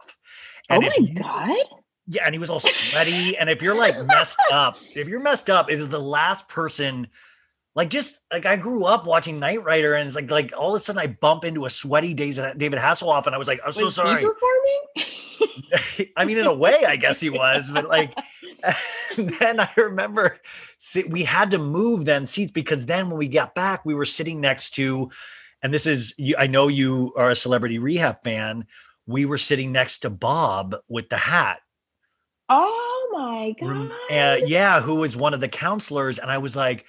oh 0.69 0.75
And 0.75 0.83
my 0.83 0.89
if 0.95 1.09
you- 1.09 1.15
god, 1.15 1.49
yeah, 2.07 2.23
and 2.25 2.33
he 2.33 2.39
was 2.39 2.49
all 2.49 2.59
sweaty. 2.61 3.37
and 3.39 3.49
if 3.49 3.61
you're 3.61 3.75
like 3.75 3.95
messed 4.05 4.39
up, 4.51 4.77
if 4.95 5.07
you're 5.07 5.19
messed 5.19 5.49
up, 5.49 5.69
it 5.69 5.75
is 5.79 5.89
the 5.89 5.99
last 5.99 6.47
person. 6.47 7.07
Like 7.75 7.89
just 7.89 8.21
like 8.31 8.45
I 8.45 8.55
grew 8.55 8.85
up 8.85 9.05
watching 9.05 9.39
Knight 9.39 9.63
Rider, 9.63 9.93
and 9.93 10.07
it's 10.07 10.15
like 10.15 10.31
like 10.31 10.51
all 10.57 10.73
of 10.73 10.81
a 10.81 10.83
sudden 10.83 10.99
I 10.99 11.07
bump 11.07 11.43
into 11.45 11.65
a 11.65 11.69
sweaty 11.69 12.13
David 12.13 12.55
Hasselhoff, 12.79 13.25
and 13.27 13.35
I 13.35 13.37
was 13.37 13.47
like, 13.47 13.59
I'm 13.65 13.71
so 13.71 13.85
Was 13.85 13.95
he 13.95 14.01
sorry. 14.01 14.23
performing? 14.25 16.11
I 16.17 16.25
mean, 16.25 16.37
in 16.37 16.47
a 16.47 16.53
way, 16.53 16.85
I 16.87 16.95
guess 16.95 17.19
he 17.19 17.29
was, 17.29 17.69
but 17.71 17.87
like, 17.87 18.13
then 19.17 19.59
I 19.59 19.69
remember 19.77 20.39
we 21.09 21.23
had 21.23 21.51
to 21.51 21.59
move 21.59 22.05
then 22.05 22.25
seats 22.25 22.51
because 22.51 22.85
then 22.85 23.09
when 23.09 23.17
we 23.19 23.27
got 23.27 23.53
back, 23.53 23.85
we 23.85 23.93
were 23.93 24.05
sitting 24.05 24.41
next 24.41 24.71
to, 24.75 25.09
and 25.63 25.73
this 25.73 25.87
is, 25.87 26.13
you, 26.17 26.35
I 26.37 26.47
know 26.47 26.67
you 26.67 27.13
are 27.17 27.31
a 27.31 27.35
celebrity 27.35 27.79
rehab 27.79 28.21
fan. 28.23 28.65
We 29.05 29.25
were 29.25 29.37
sitting 29.37 29.71
next 29.71 29.99
to 29.99 30.09
Bob 30.09 30.75
with 30.87 31.09
the 31.09 31.17
hat. 31.17 31.59
Oh 32.49 33.09
my 33.13 33.53
god. 33.59 33.91
uh, 34.09 34.45
yeah, 34.45 34.81
who 34.81 34.95
was 34.95 35.17
one 35.17 35.33
of 35.33 35.41
the 35.41 35.47
counselors. 35.47 36.19
And 36.19 36.29
I 36.31 36.37
was 36.37 36.55
like, 36.55 36.85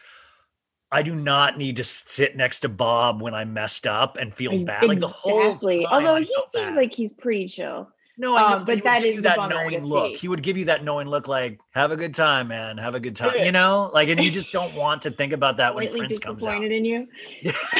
I 0.90 1.02
do 1.02 1.14
not 1.14 1.58
need 1.58 1.76
to 1.76 1.84
sit 1.84 2.36
next 2.36 2.60
to 2.60 2.68
Bob 2.68 3.20
when 3.20 3.34
I 3.34 3.44
messed 3.44 3.86
up 3.86 4.16
and 4.16 4.34
feel 4.34 4.64
bad. 4.64 4.84
Like 4.84 5.00
the 5.00 5.06
whole 5.08 5.40
Exactly. 5.52 5.84
time 5.84 5.92
Although 5.92 6.16
he 6.20 6.26
seems 6.52 6.66
bad. 6.66 6.74
like 6.76 6.94
he's 6.94 7.12
pretty 7.12 7.48
chill. 7.48 7.90
No, 8.20 8.36
I 8.36 8.50
know, 8.50 8.56
Um, 8.58 8.64
but, 8.64 8.82
that 8.82 9.04
is 9.04 9.22
that 9.22 9.36
knowing 9.48 9.84
look. 9.84 10.06
see. 10.08 10.14
He 10.14 10.28
would 10.28 10.42
give 10.42 10.56
you 10.56 10.64
that 10.64 10.82
knowing 10.82 11.06
look, 11.08 11.28
like 11.28 11.60
"Have 11.70 11.92
a 11.92 11.96
good 11.96 12.14
time, 12.14 12.48
man. 12.48 12.76
Have 12.76 12.96
a 12.96 13.00
good 13.00 13.14
time." 13.14 13.44
You 13.44 13.52
know, 13.52 13.90
like, 13.94 14.08
and 14.08 14.22
you 14.22 14.30
just 14.30 14.50
don't 14.50 14.74
want 14.74 15.02
to 15.02 15.10
think 15.12 15.32
about 15.32 15.56
that 15.58 15.74
when 15.74 15.88
Prince 15.96 16.18
comes 16.18 16.44
out. 16.44 16.60
disappointed 16.60 16.72
in 16.72 16.84
you. 16.84 17.06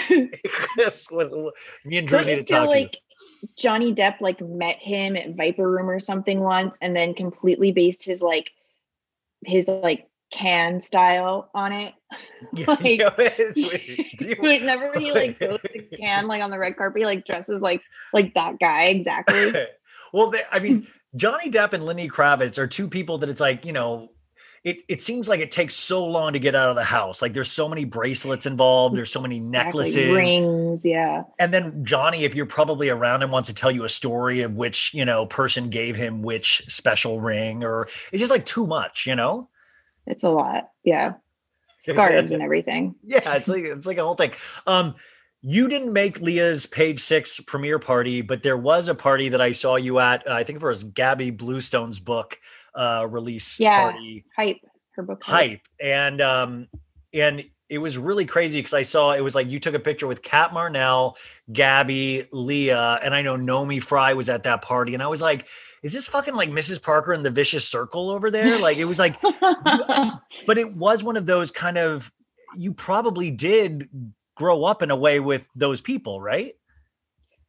What- 1.11 1.55
me 1.85 1.99
and 1.99 2.07
Drew 2.09 2.25
need 2.25 2.37
to 2.37 2.45
talk 2.45 2.71
to 2.71 2.81
you. 2.83 2.89
Johnny 3.59 3.93
Depp 3.95 4.21
like 4.21 4.41
met 4.41 4.77
him 4.77 5.17
at 5.17 5.35
Viper 5.35 5.69
Room 5.69 5.91
or 5.91 5.99
something 5.99 6.41
once, 6.41 6.79
and 6.81 6.97
then 6.97 7.15
completely 7.15 7.73
based 7.73 8.05
his 8.05 8.23
like 8.23 8.51
his 9.45 9.67
like 9.69 10.09
can 10.31 10.81
style 10.81 11.51
on 11.55 11.73
it? 11.73 11.95
Yeah, 12.53 12.67
like- 12.69 12.85
you 12.85 12.99
know, 12.99 13.11
it's- 13.19 13.55
do 14.19 14.29
you- 14.29 14.37
Whenever 14.39 14.99
he 14.99 15.13
like 15.13 15.39
goes 15.39 15.61
to 15.63 15.83
can 15.97 16.29
like 16.29 16.43
on 16.43 16.51
the 16.51 16.59
red 16.59 16.77
carpet, 16.77 17.01
he 17.01 17.07
like 17.07 17.25
dresses 17.27 17.61
like 17.61 17.83
like 18.13 18.35
that 18.35 18.59
guy 18.61 18.85
exactly. 18.85 19.53
Well, 20.13 20.31
they, 20.31 20.41
I 20.51 20.59
mean, 20.59 20.87
Johnny 21.17 21.51
Depp 21.51 21.73
and 21.73 21.85
Lenny 21.85 22.09
Kravitz 22.09 22.59
are 22.59 22.67
two 22.67 22.89
people 22.89 23.19
that 23.19 23.29
it's 23.29 23.41
like, 23.41 23.65
you 23.65 23.73
know, 23.73 24.11
it, 24.65 24.83
it 24.89 25.01
seems 25.01 25.29
like 25.29 25.41
it 25.41 25.51
takes 25.51 25.75
so 25.75 26.05
long 26.05 26.33
to 26.33 26.39
get 26.39 26.55
out 26.55 26.69
of 26.69 26.77
the 26.77 26.85
house. 26.85 27.23
Like 27.23 27.33
there's 27.33 27.51
so 27.51 27.69
many 27.69 27.85
bracelets 27.85 28.45
involved, 28.45 28.97
there's 28.97 29.11
so 29.11 29.21
many 29.21 29.37
Exactly, 29.37 29.85
necklaces. 29.85 30.15
rings, 30.15 30.85
yeah. 30.85 31.23
And 31.39 31.55
then 31.55 31.85
Johnny, 31.85 32.25
if 32.25 32.35
you're 32.35 32.47
probably 32.47 32.89
around 32.89 33.23
him, 33.23 33.31
wants 33.31 33.49
to 33.49 33.55
tell 33.55 33.71
you 33.71 33.85
a 33.85 33.89
story 33.89 34.43
of 34.43 34.57
which, 34.57 34.93
you 34.95 35.05
know, 35.05 35.27
person 35.27 35.71
gave 35.71 35.97
him 35.97 36.23
which 36.23 36.65
special 36.67 37.21
ring, 37.21 37.63
or 37.65 37.83
it's 38.13 38.19
just 38.19 38.33
like 38.33 38.45
too 38.45 38.67
much, 38.67 39.07
you 39.07 39.15
know? 39.15 39.49
It's 40.07 40.25
a 40.25 40.31
lot. 40.31 40.71
Yeah. 40.85 41.15
Scarves 41.79 42.33
and 42.33 42.43
everything. 42.43 42.97
Yeah, 43.05 43.35
it's 43.37 43.49
like 43.49 43.63
it's 43.63 43.87
like 43.87 43.99
a 43.99 44.03
whole 44.03 44.15
thing. 44.15 44.33
Um, 44.67 44.97
you 45.43 45.69
didn't 45.69 45.93
make 45.93 46.21
Leah's 46.21 46.67
page 46.67 47.01
six 47.01 47.41
premiere 47.41 47.79
party, 47.79 48.23
but 48.23 48.43
there 48.43 48.57
was 48.57 48.89
a 48.89 48.95
party 48.95 49.29
that 49.29 49.41
I 49.41 49.53
saw 49.53 49.77
you 49.77 49.99
at. 50.01 50.27
Uh, 50.27 50.33
I 50.33 50.43
think 50.45 50.61
it 50.61 50.65
was 50.67 50.85
Gabby 50.85 51.31
Bluestone's 51.31 52.01
book 52.01 52.39
uh, 52.75 53.07
release 53.09 53.59
Yeah. 53.61 53.91
party 53.93 54.25
Hype. 54.37 54.59
Her 54.97 55.03
book 55.05 55.23
hype, 55.23 55.61
and 55.81 56.21
um, 56.21 56.67
and 57.15 57.45
it 57.69 57.79
was 57.79 57.97
really 57.97 58.25
crazy 58.25 58.59
because 58.59 58.75
I 58.75 58.83
saw 58.83 59.13
it 59.13 59.21
was 59.21 59.35
like 59.37 59.49
you 59.49 59.61
took 59.61 59.75
a 59.75 59.79
picture 59.79 60.09
with 60.09 60.23
Cat 60.23 60.51
Marnell, 60.53 61.15
Gabby, 61.53 62.27
Leah, 62.33 62.99
and 63.03 63.15
I 63.15 63.23
know 63.23 63.37
Naomi 63.37 63.79
Fry 63.79 64.15
was 64.15 64.29
at 64.29 64.43
that 64.43 64.63
party, 64.63 64.95
and 64.95 65.03
I 65.03 65.07
was 65.07 65.23
like, 65.23 65.47
is 65.85 65.93
this 65.93 66.09
fucking 66.09 66.35
like 66.35 66.51
Mrs. 66.51 66.83
Parker 66.83 67.13
and 67.13 67.25
the 67.25 67.31
Vicious 67.31 67.69
Circle 67.69 68.11
over 68.11 68.29
there? 68.31 68.59
Like 68.61 68.79
it 68.79 68.87
was 68.87 68.99
like 68.99 69.21
but 69.21 70.59
it 70.59 70.75
was 70.75 71.05
one 71.05 71.17
of 71.17 71.27
those 71.27 71.53
kind 71.53 71.79
of 71.79 72.11
you 72.57 72.73
probably 72.73 73.31
did 73.31 73.89
grow 74.39 74.65
up 74.65 74.83
in 74.83 74.91
a 74.91 74.97
way 74.97 75.21
with 75.21 75.49
those 75.55 75.81
people, 75.81 76.21
right? 76.21 76.55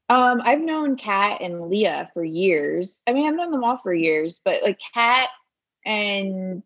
Um, 0.10 0.42
I've 0.44 0.62
known 0.62 0.98
Cat 0.98 1.42
and 1.42 1.70
Leah 1.70 2.10
for 2.14 2.24
years. 2.24 3.02
I 3.08 3.14
mean, 3.14 3.28
I've 3.28 3.36
known 3.36 3.52
them 3.52 3.64
all 3.64 3.78
for 3.78 3.94
years, 3.94 4.42
but 4.44 4.64
like 4.64 4.80
Cat 4.94 5.30
and 5.86 6.64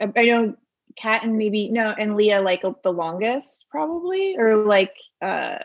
I 0.00 0.22
know 0.24 0.56
Cat 0.96 1.22
and 1.22 1.36
maybe 1.36 1.68
no, 1.68 1.90
and 1.90 2.16
Leah 2.16 2.40
like 2.40 2.62
the 2.82 2.92
longest 2.92 3.66
probably, 3.70 4.36
or 4.38 4.64
like 4.64 4.94
uh, 5.20 5.58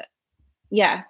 yeah, 0.69 1.03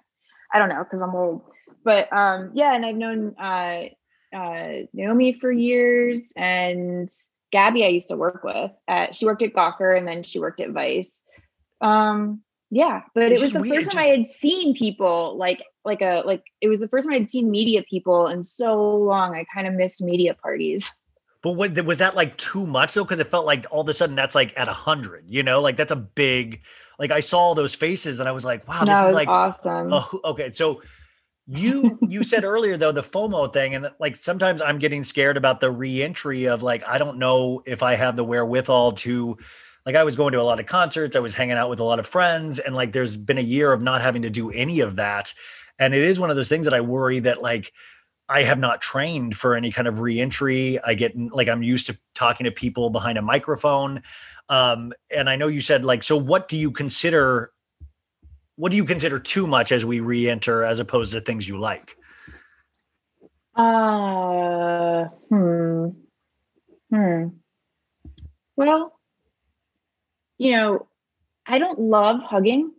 I 0.52 0.58
don't 0.58 0.68
know 0.68 0.84
because 0.84 1.02
I'm 1.02 1.14
old, 1.16 1.42
but 1.84 2.12
um, 2.12 2.52
yeah, 2.54 2.76
and 2.76 2.86
I've 2.86 2.96
known 2.96 3.34
uh, 3.36 3.86
uh, 4.32 4.72
Naomi 4.92 5.32
for 5.32 5.50
years, 5.50 6.32
and 6.36 7.08
Gabby 7.50 7.84
I 7.84 7.88
used 7.88 8.08
to 8.08 8.16
work 8.16 8.44
with. 8.44 8.70
At, 8.86 9.16
she 9.16 9.26
worked 9.26 9.42
at 9.42 9.52
Gawker, 9.52 9.96
and 9.96 10.06
then 10.06 10.22
she 10.22 10.38
worked 10.38 10.60
at 10.60 10.70
Vice. 10.70 11.12
Um, 11.80 12.42
yeah, 12.70 13.02
but 13.14 13.32
It's 13.32 13.40
it 13.40 13.44
was 13.44 13.52
the 13.52 13.60
weird, 13.60 13.84
first 13.84 13.92
time 13.92 14.02
I 14.04 14.06
had 14.08 14.26
seen 14.26 14.74
people 14.74 15.36
like 15.36 15.62
like 15.84 16.02
a 16.02 16.22
like 16.26 16.44
it 16.60 16.68
was 16.68 16.80
the 16.80 16.88
first 16.88 17.08
time 17.08 17.14
I'd 17.14 17.30
seen 17.30 17.50
media 17.50 17.82
people 17.82 18.26
in 18.26 18.44
so 18.44 18.96
long. 18.96 19.34
I 19.34 19.44
kind 19.54 19.66
of 19.66 19.74
missed 19.74 20.02
media 20.02 20.34
parties. 20.34 20.92
But 21.40 21.52
what, 21.52 21.84
was 21.84 21.98
that 21.98 22.16
like 22.16 22.36
too 22.36 22.66
much 22.66 22.94
though? 22.94 23.04
Because 23.04 23.20
it 23.20 23.30
felt 23.30 23.46
like 23.46 23.64
all 23.70 23.82
of 23.82 23.88
a 23.88 23.94
sudden 23.94 24.16
that's 24.16 24.34
like 24.34 24.58
at 24.58 24.68
a 24.68 24.72
hundred, 24.72 25.24
you 25.28 25.42
know, 25.42 25.62
like 25.62 25.76
that's 25.76 25.92
a 25.92 25.96
big 25.96 26.62
like 26.98 27.10
I 27.10 27.20
saw 27.20 27.38
all 27.38 27.54
those 27.54 27.74
faces 27.74 28.20
and 28.20 28.28
I 28.28 28.32
was 28.32 28.44
like, 28.44 28.66
wow, 28.68 28.82
no, 28.82 28.92
this 28.92 29.08
is 29.08 29.14
like 29.14 29.28
awesome. 29.28 29.90
Oh, 29.92 30.20
okay. 30.24 30.50
So 30.50 30.82
you 31.46 31.98
you 32.06 32.22
said 32.22 32.44
earlier 32.44 32.76
though 32.76 32.92
the 32.92 33.02
FOMO 33.02 33.50
thing, 33.50 33.74
and 33.74 33.90
like 33.98 34.16
sometimes 34.16 34.60
I'm 34.60 34.78
getting 34.78 35.04
scared 35.04 35.38
about 35.38 35.60
the 35.60 35.70
reentry 35.70 36.44
of 36.46 36.62
like 36.62 36.86
I 36.86 36.98
don't 36.98 37.18
know 37.18 37.62
if 37.64 37.82
I 37.82 37.94
have 37.94 38.16
the 38.16 38.24
wherewithal 38.24 38.92
to. 38.92 39.38
Like 39.88 39.96
I 39.96 40.04
was 40.04 40.16
going 40.16 40.34
to 40.34 40.40
a 40.42 40.42
lot 40.42 40.60
of 40.60 40.66
concerts, 40.66 41.16
I 41.16 41.20
was 41.20 41.34
hanging 41.34 41.56
out 41.56 41.70
with 41.70 41.80
a 41.80 41.84
lot 41.84 41.98
of 41.98 42.06
friends, 42.06 42.58
and 42.58 42.74
like 42.74 42.92
there's 42.92 43.16
been 43.16 43.38
a 43.38 43.40
year 43.40 43.72
of 43.72 43.80
not 43.80 44.02
having 44.02 44.20
to 44.20 44.28
do 44.28 44.50
any 44.50 44.80
of 44.80 44.96
that, 44.96 45.32
and 45.78 45.94
it 45.94 46.04
is 46.04 46.20
one 46.20 46.28
of 46.28 46.36
those 46.36 46.50
things 46.50 46.66
that 46.66 46.74
I 46.74 46.82
worry 46.82 47.20
that 47.20 47.40
like 47.40 47.72
I 48.28 48.42
have 48.42 48.58
not 48.58 48.82
trained 48.82 49.34
for 49.34 49.54
any 49.54 49.70
kind 49.70 49.88
of 49.88 50.00
reentry. 50.00 50.78
I 50.84 50.92
get 50.92 51.16
like 51.16 51.48
I'm 51.48 51.62
used 51.62 51.86
to 51.86 51.96
talking 52.14 52.44
to 52.44 52.50
people 52.50 52.90
behind 52.90 53.16
a 53.16 53.22
microphone. 53.22 54.02
Um, 54.50 54.92
and 55.10 55.30
I 55.30 55.36
know 55.36 55.46
you 55.46 55.62
said 55.62 55.86
like, 55.86 56.02
so 56.02 56.18
what 56.18 56.48
do 56.48 56.58
you 56.58 56.70
consider 56.70 57.50
what 58.56 58.70
do 58.70 58.76
you 58.76 58.84
consider 58.84 59.18
too 59.18 59.46
much 59.46 59.72
as 59.72 59.86
we 59.86 60.00
re-enter 60.00 60.64
as 60.64 60.80
opposed 60.80 61.12
to 61.12 61.22
things 61.22 61.48
you 61.48 61.58
like? 61.58 61.96
Uh, 63.56 65.04
hmm. 65.30 65.86
Hmm. 66.90 67.28
Well, 68.54 68.97
you 70.38 70.52
know, 70.52 70.86
I 71.46 71.58
don't 71.58 71.78
love 71.78 72.20
hugging. 72.22 72.72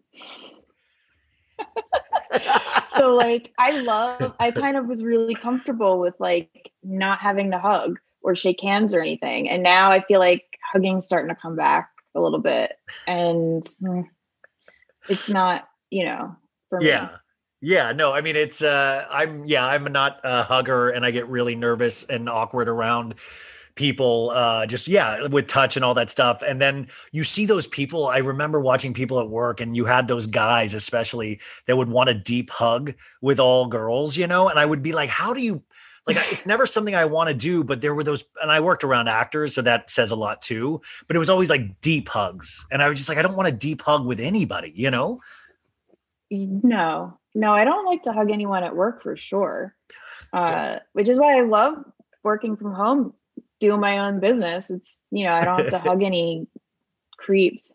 so 2.98 3.14
like 3.14 3.52
I 3.58 3.82
love 3.82 4.34
I 4.40 4.52
kind 4.60 4.78
of 4.78 4.88
was 4.88 5.04
really 5.04 5.36
comfortable 5.36 6.00
with 6.00 6.16
like 6.20 6.72
not 6.84 7.20
having 7.20 7.52
to 7.52 7.60
hug 7.60 8.00
or 8.22 8.36
shake 8.36 8.62
hands 8.62 8.94
or 8.94 9.02
anything. 9.02 9.50
And 9.50 9.64
now 9.64 9.92
I 9.92 10.02
feel 10.02 10.20
like 10.20 10.46
hugging's 10.74 11.06
starting 11.06 11.30
to 11.30 11.40
come 11.40 11.56
back 11.56 11.90
a 12.16 12.22
little 12.22 12.40
bit. 12.40 12.74
And 13.08 13.64
hmm, 13.80 14.02
it's 15.08 15.30
not, 15.30 15.68
you 15.90 16.06
know, 16.06 16.36
for 16.70 16.80
me. 16.80 16.88
Yeah. 16.88 17.10
Yeah, 17.62 17.92
no, 17.92 18.14
I 18.14 18.22
mean 18.22 18.38
it's 18.38 18.64
uh 18.64 19.06
I'm 19.12 19.44
yeah, 19.44 19.66
I'm 19.68 19.84
not 19.92 20.22
a 20.24 20.44
hugger 20.44 20.92
and 20.92 21.06
I 21.06 21.12
get 21.12 21.28
really 21.28 21.56
nervous 21.56 22.06
and 22.06 22.30
awkward 22.30 22.70
around 22.70 23.16
people 23.80 24.32
uh 24.32 24.66
just 24.66 24.88
yeah, 24.88 25.26
with 25.28 25.48
touch 25.48 25.78
and 25.78 25.86
all 25.86 25.94
that 25.94 26.10
stuff. 26.12 26.44
And 26.44 26.62
then 26.62 26.88
you 27.14 27.24
see 27.24 27.46
those 27.46 27.66
people, 27.66 28.08
I 28.08 28.18
remember 28.18 28.60
watching 28.60 28.94
people 28.94 29.20
at 29.22 29.30
work 29.30 29.62
and 29.62 29.76
you 29.76 29.86
had 29.86 30.08
those 30.08 30.28
guys 30.28 30.74
especially 30.74 31.40
that 31.66 31.78
would 31.78 31.90
want 31.90 32.10
a 32.10 32.14
deep 32.14 32.50
hug 32.50 32.94
with 33.22 33.40
all 33.40 33.68
girls, 33.68 34.18
you 34.18 34.28
know, 34.28 34.50
and 34.50 34.60
I 34.60 34.66
would 34.66 34.84
be 34.84 34.92
like 34.92 35.10
how 35.10 35.34
do 35.34 35.42
you 35.42 35.64
like 36.06 36.18
it's 36.32 36.46
never 36.46 36.66
something 36.66 36.96
I 36.96 37.06
want 37.06 37.30
to 37.30 37.36
do, 37.36 37.64
but 37.64 37.82
there 37.82 37.96
were 37.96 38.04
those 38.04 38.26
and 38.42 38.52
I 38.52 38.60
worked 38.60 38.84
around 38.84 39.08
actors, 39.08 39.56
so 39.56 39.62
that 39.62 39.90
says 39.90 40.12
a 40.12 40.16
lot 40.16 40.42
too, 40.42 40.82
but 41.08 41.16
it 41.16 41.20
was 41.20 41.30
always 41.30 41.50
like 41.50 41.80
deep 41.82 42.10
hugs. 42.10 42.66
And 42.72 42.82
I 42.82 42.90
was 42.90 43.00
just 43.00 43.10
like 43.10 43.18
I 43.18 43.22
don't 43.22 43.38
want 43.38 43.48
a 43.48 43.54
deep 43.54 43.82
hug 43.82 44.06
with 44.06 44.20
anybody, 44.20 44.74
you 44.76 44.92
know? 44.92 45.22
No, 46.30 47.18
no, 47.34 47.54
I 47.54 47.64
don't 47.64 47.86
like 47.86 48.04
to 48.04 48.12
hug 48.12 48.30
anyone 48.30 48.64
at 48.64 48.76
work 48.76 49.02
for 49.04 49.16
sure. 49.16 49.76
Uh, 50.34 50.78
which 50.94 51.10
is 51.10 51.18
why 51.18 51.38
I 51.38 51.42
love 51.42 51.84
working 52.24 52.56
from 52.58 52.74
home, 52.74 53.14
doing 53.60 53.80
my 53.80 54.00
own 54.00 54.20
business. 54.20 54.70
It's, 54.70 54.98
you 55.12 55.26
know, 55.26 55.34
I 55.34 55.44
don't 55.44 55.60
have 55.60 55.72
to 55.72 55.80
hug 55.80 56.04
any 56.04 56.48
creeps. 57.18 57.72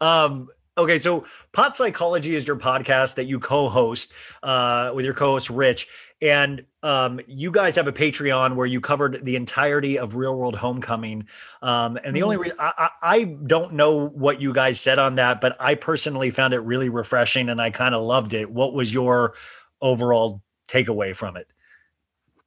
um 0.00 0.48
okay 0.78 0.98
so 0.98 1.24
pot 1.52 1.76
psychology 1.76 2.34
is 2.34 2.46
your 2.46 2.56
podcast 2.56 3.16
that 3.16 3.24
you 3.24 3.38
co-host 3.38 4.12
uh 4.42 4.90
with 4.94 5.04
your 5.04 5.12
co-host 5.14 5.50
rich. 5.50 5.86
And 6.22 6.64
um 6.82 7.20
you 7.26 7.50
guys 7.50 7.76
have 7.76 7.88
a 7.88 7.92
patreon 7.92 8.56
where 8.56 8.66
you 8.66 8.80
covered 8.80 9.22
the 9.24 9.36
entirety 9.36 9.98
of 9.98 10.16
real 10.16 10.34
world 10.34 10.56
homecoming. 10.56 11.28
Um 11.60 11.98
and 12.04 12.16
the 12.16 12.22
only 12.22 12.38
reason 12.38 12.56
I, 12.58 12.72
I 12.78 12.90
i 13.02 13.24
don't 13.24 13.74
know 13.74 14.06
what 14.08 14.40
you 14.40 14.52
guys 14.54 14.80
said 14.80 14.98
on 14.98 15.16
that 15.16 15.40
but 15.42 15.56
i 15.60 15.74
personally 15.74 16.30
found 16.30 16.54
it 16.54 16.60
really 16.60 16.88
refreshing 16.88 17.50
and 17.50 17.60
i 17.60 17.70
kind 17.70 17.94
of 17.94 18.02
loved 18.02 18.32
it. 18.32 18.50
What 18.50 18.72
was 18.72 18.92
your 18.92 19.34
overall 19.82 20.42
takeaway 20.70 21.14
from 21.14 21.36
it 21.36 21.46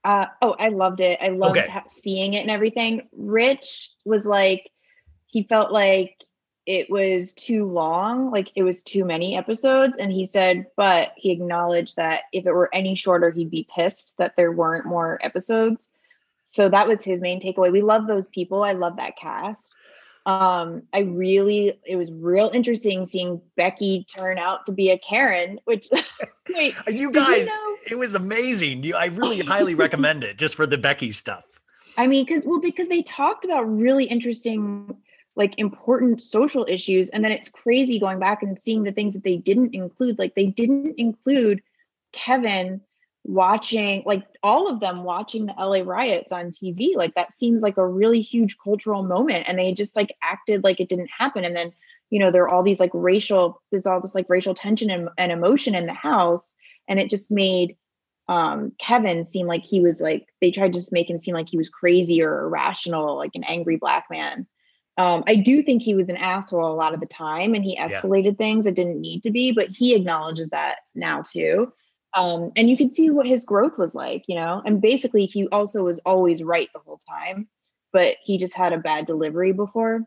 Uh, 0.04 0.28
oh, 0.42 0.56
I 0.58 0.70
loved 0.70 1.02
it. 1.02 1.20
I 1.22 1.30
loved 1.30 1.58
Okay. 1.58 1.82
seeing 1.88 2.34
it 2.34 2.42
and 2.42 2.52
everything. 2.52 3.08
Rich 3.12 3.92
was 4.06 4.26
like, 4.26 4.72
he 5.28 5.44
felt 5.44 5.72
like 5.72 6.24
it 6.66 6.90
was 6.90 7.34
too 7.34 7.66
long, 7.66 8.32
like 8.32 8.52
it 8.56 8.64
was 8.64 8.84
too 8.84 9.04
many 9.04 9.36
episodes. 9.36 9.98
And 9.98 10.12
he 10.12 10.26
said, 10.26 10.68
but 10.78 11.14
he 11.18 11.32
acknowledged 11.32 11.96
that 11.96 12.24
if 12.32 12.46
it 12.46 12.52
were 12.52 12.70
any 12.74 12.96
shorter, 12.96 13.32
he'd 13.32 13.50
be 13.50 13.68
pissed 13.76 14.16
that 14.18 14.36
there 14.36 14.52
weren't 14.52 14.86
more 14.86 15.18
episodes. 15.22 15.92
So 16.52 16.70
that 16.70 16.88
was 16.88 17.04
his 17.04 17.22
main 17.22 17.42
takeaway. 17.42 17.72
We 17.72 17.82
love 17.82 18.08
those 18.08 18.28
people. 18.28 18.64
I 18.64 18.74
love 18.74 18.98
that 18.98 19.18
cast. 19.18 19.76
Um, 20.26 20.84
I 20.94 21.00
really, 21.00 21.80
it 21.86 21.96
was 21.96 22.12
real 22.12 22.52
interesting 22.54 23.06
seeing 23.06 23.42
Becky 23.56 24.06
turn 24.06 24.38
out 24.38 24.66
to 24.66 24.72
be 24.72 24.90
a 24.90 24.98
Karen, 24.98 25.60
which 25.66 25.88
wait, 26.50 26.76
you 26.88 27.12
guys 27.12 27.48
know- 27.48 27.76
it 27.90 27.98
was 27.98 28.16
amazing. 28.16 28.84
You 28.84 28.96
i 28.96 29.06
really 29.06 29.40
highly 29.46 29.76
recommend 29.76 30.24
it 30.24 30.38
just 30.38 30.56
for 30.56 30.68
the 30.68 30.78
becky 30.78 31.12
stuff. 31.12 31.46
I 31.98 32.08
mean, 32.08 32.26
because 32.26 32.46
well, 32.46 32.60
because 32.60 32.88
they 32.88 33.02
talked 33.02 33.46
about 33.46 33.64
really 33.64 34.06
interesting, 34.06 34.96
like 35.36 35.58
important 35.58 36.22
social 36.22 36.66
issues, 36.70 37.10
and 37.10 37.24
then 37.24 37.32
it's 37.32 37.50
crazy 37.50 38.00
going 38.00 38.20
back 38.20 38.44
and 38.44 38.58
seeing 38.60 38.84
the 38.84 38.92
things 38.92 39.14
that 39.14 39.24
they 39.24 39.38
didn't 39.38 39.74
include. 39.74 40.20
Like 40.20 40.36
they 40.36 40.48
didn't 40.48 40.96
include 40.98 41.62
Kevin 42.12 42.82
watching, 43.24 44.04
like 44.06 44.26
all 44.44 44.70
of 44.70 44.80
them 44.80 45.04
watching 45.04 45.46
the 45.46 45.56
LA 45.58 45.82
riots 45.84 46.32
on 46.32 46.52
TV. 46.52 46.96
Like 46.96 47.16
that 47.16 47.34
seems 47.34 47.62
like 47.62 47.78
a 47.78 47.88
really 47.88 48.22
huge 48.22 48.58
cultural 48.64 49.04
moment, 49.04 49.46
and 49.48 49.58
they 49.60 49.74
just 49.74 49.96
like 49.96 50.16
acted 50.24 50.64
like 50.64 50.80
it 50.80 50.90
didn't 50.90 51.10
happen. 51.16 51.46
And 51.46 51.56
then 51.56 51.72
you 52.10 52.20
know 52.20 52.32
there 52.32 52.44
are 52.44 52.50
all 52.50 52.64
these 52.64 52.80
like 52.80 52.92
racial, 52.94 53.62
there's 53.72 53.86
all 53.86 54.02
this 54.02 54.16
like 54.16 54.26
racial 54.30 54.54
tension 54.54 54.90
and, 54.90 55.10
and 55.18 55.32
emotion 55.32 55.76
in 55.76 55.86
the 55.86 55.94
house, 55.94 56.56
and 56.88 57.00
it 57.00 57.10
just 57.10 57.32
made 57.32 57.76
um 58.28 58.72
Kevin 58.80 59.26
seem 59.26 59.48
like 59.48 59.64
he 59.64 59.82
was 59.82 60.02
like 60.02 60.28
they 60.40 60.52
tried 60.52 60.74
to 60.74 60.80
just 60.80 60.94
make 60.94 61.10
him 61.10 61.18
seem 61.18 61.34
like 61.34 61.50
he 61.50 61.58
was 61.58 61.70
crazy 61.70 62.22
or 62.22 62.46
irrational, 62.46 63.16
like 63.18 63.32
an 63.36 63.44
angry 63.44 63.76
black 63.76 64.06
man. 64.10 64.48
Um, 64.98 65.24
I 65.28 65.36
do 65.36 65.64
think 65.64 65.82
he 65.82 65.96
was 65.96 66.10
an 66.10 66.18
asshole 66.18 66.74
a 66.74 66.76
lot 66.76 66.94
of 66.94 67.00
the 67.00 67.06
time 67.06 67.54
and 67.54 67.64
he 67.64 67.78
Yeah. 67.78 68.02
escalated 68.02 68.38
things 68.38 68.66
that 68.66 68.76
didn't 68.76 69.00
need 69.00 69.24
to 69.24 69.32
be, 69.32 69.54
but 69.54 69.70
he 69.70 69.96
acknowledges 69.96 70.50
that 70.50 70.80
now 70.94 71.22
too. 71.22 71.72
Um, 72.16 72.52
and 72.56 72.70
you 72.70 72.76
could 72.76 72.96
see 72.96 73.10
what 73.10 73.28
his 73.28 73.46
growth 73.46 73.78
was 73.78 73.94
like, 73.94 74.24
you 74.28 74.36
know, 74.36 74.62
and 74.66 74.82
basically 74.82 75.26
he 75.26 75.48
also 75.50 75.84
was 75.84 76.00
always 76.00 76.44
right 76.44 76.70
the 76.74 76.80
whole 76.80 77.00
time, 77.08 77.48
but 77.94 78.16
he 78.24 78.38
just 78.38 78.56
had 78.56 78.74
a 78.74 78.78
bad 78.78 79.06
delivery 79.06 79.52
before. 79.52 80.06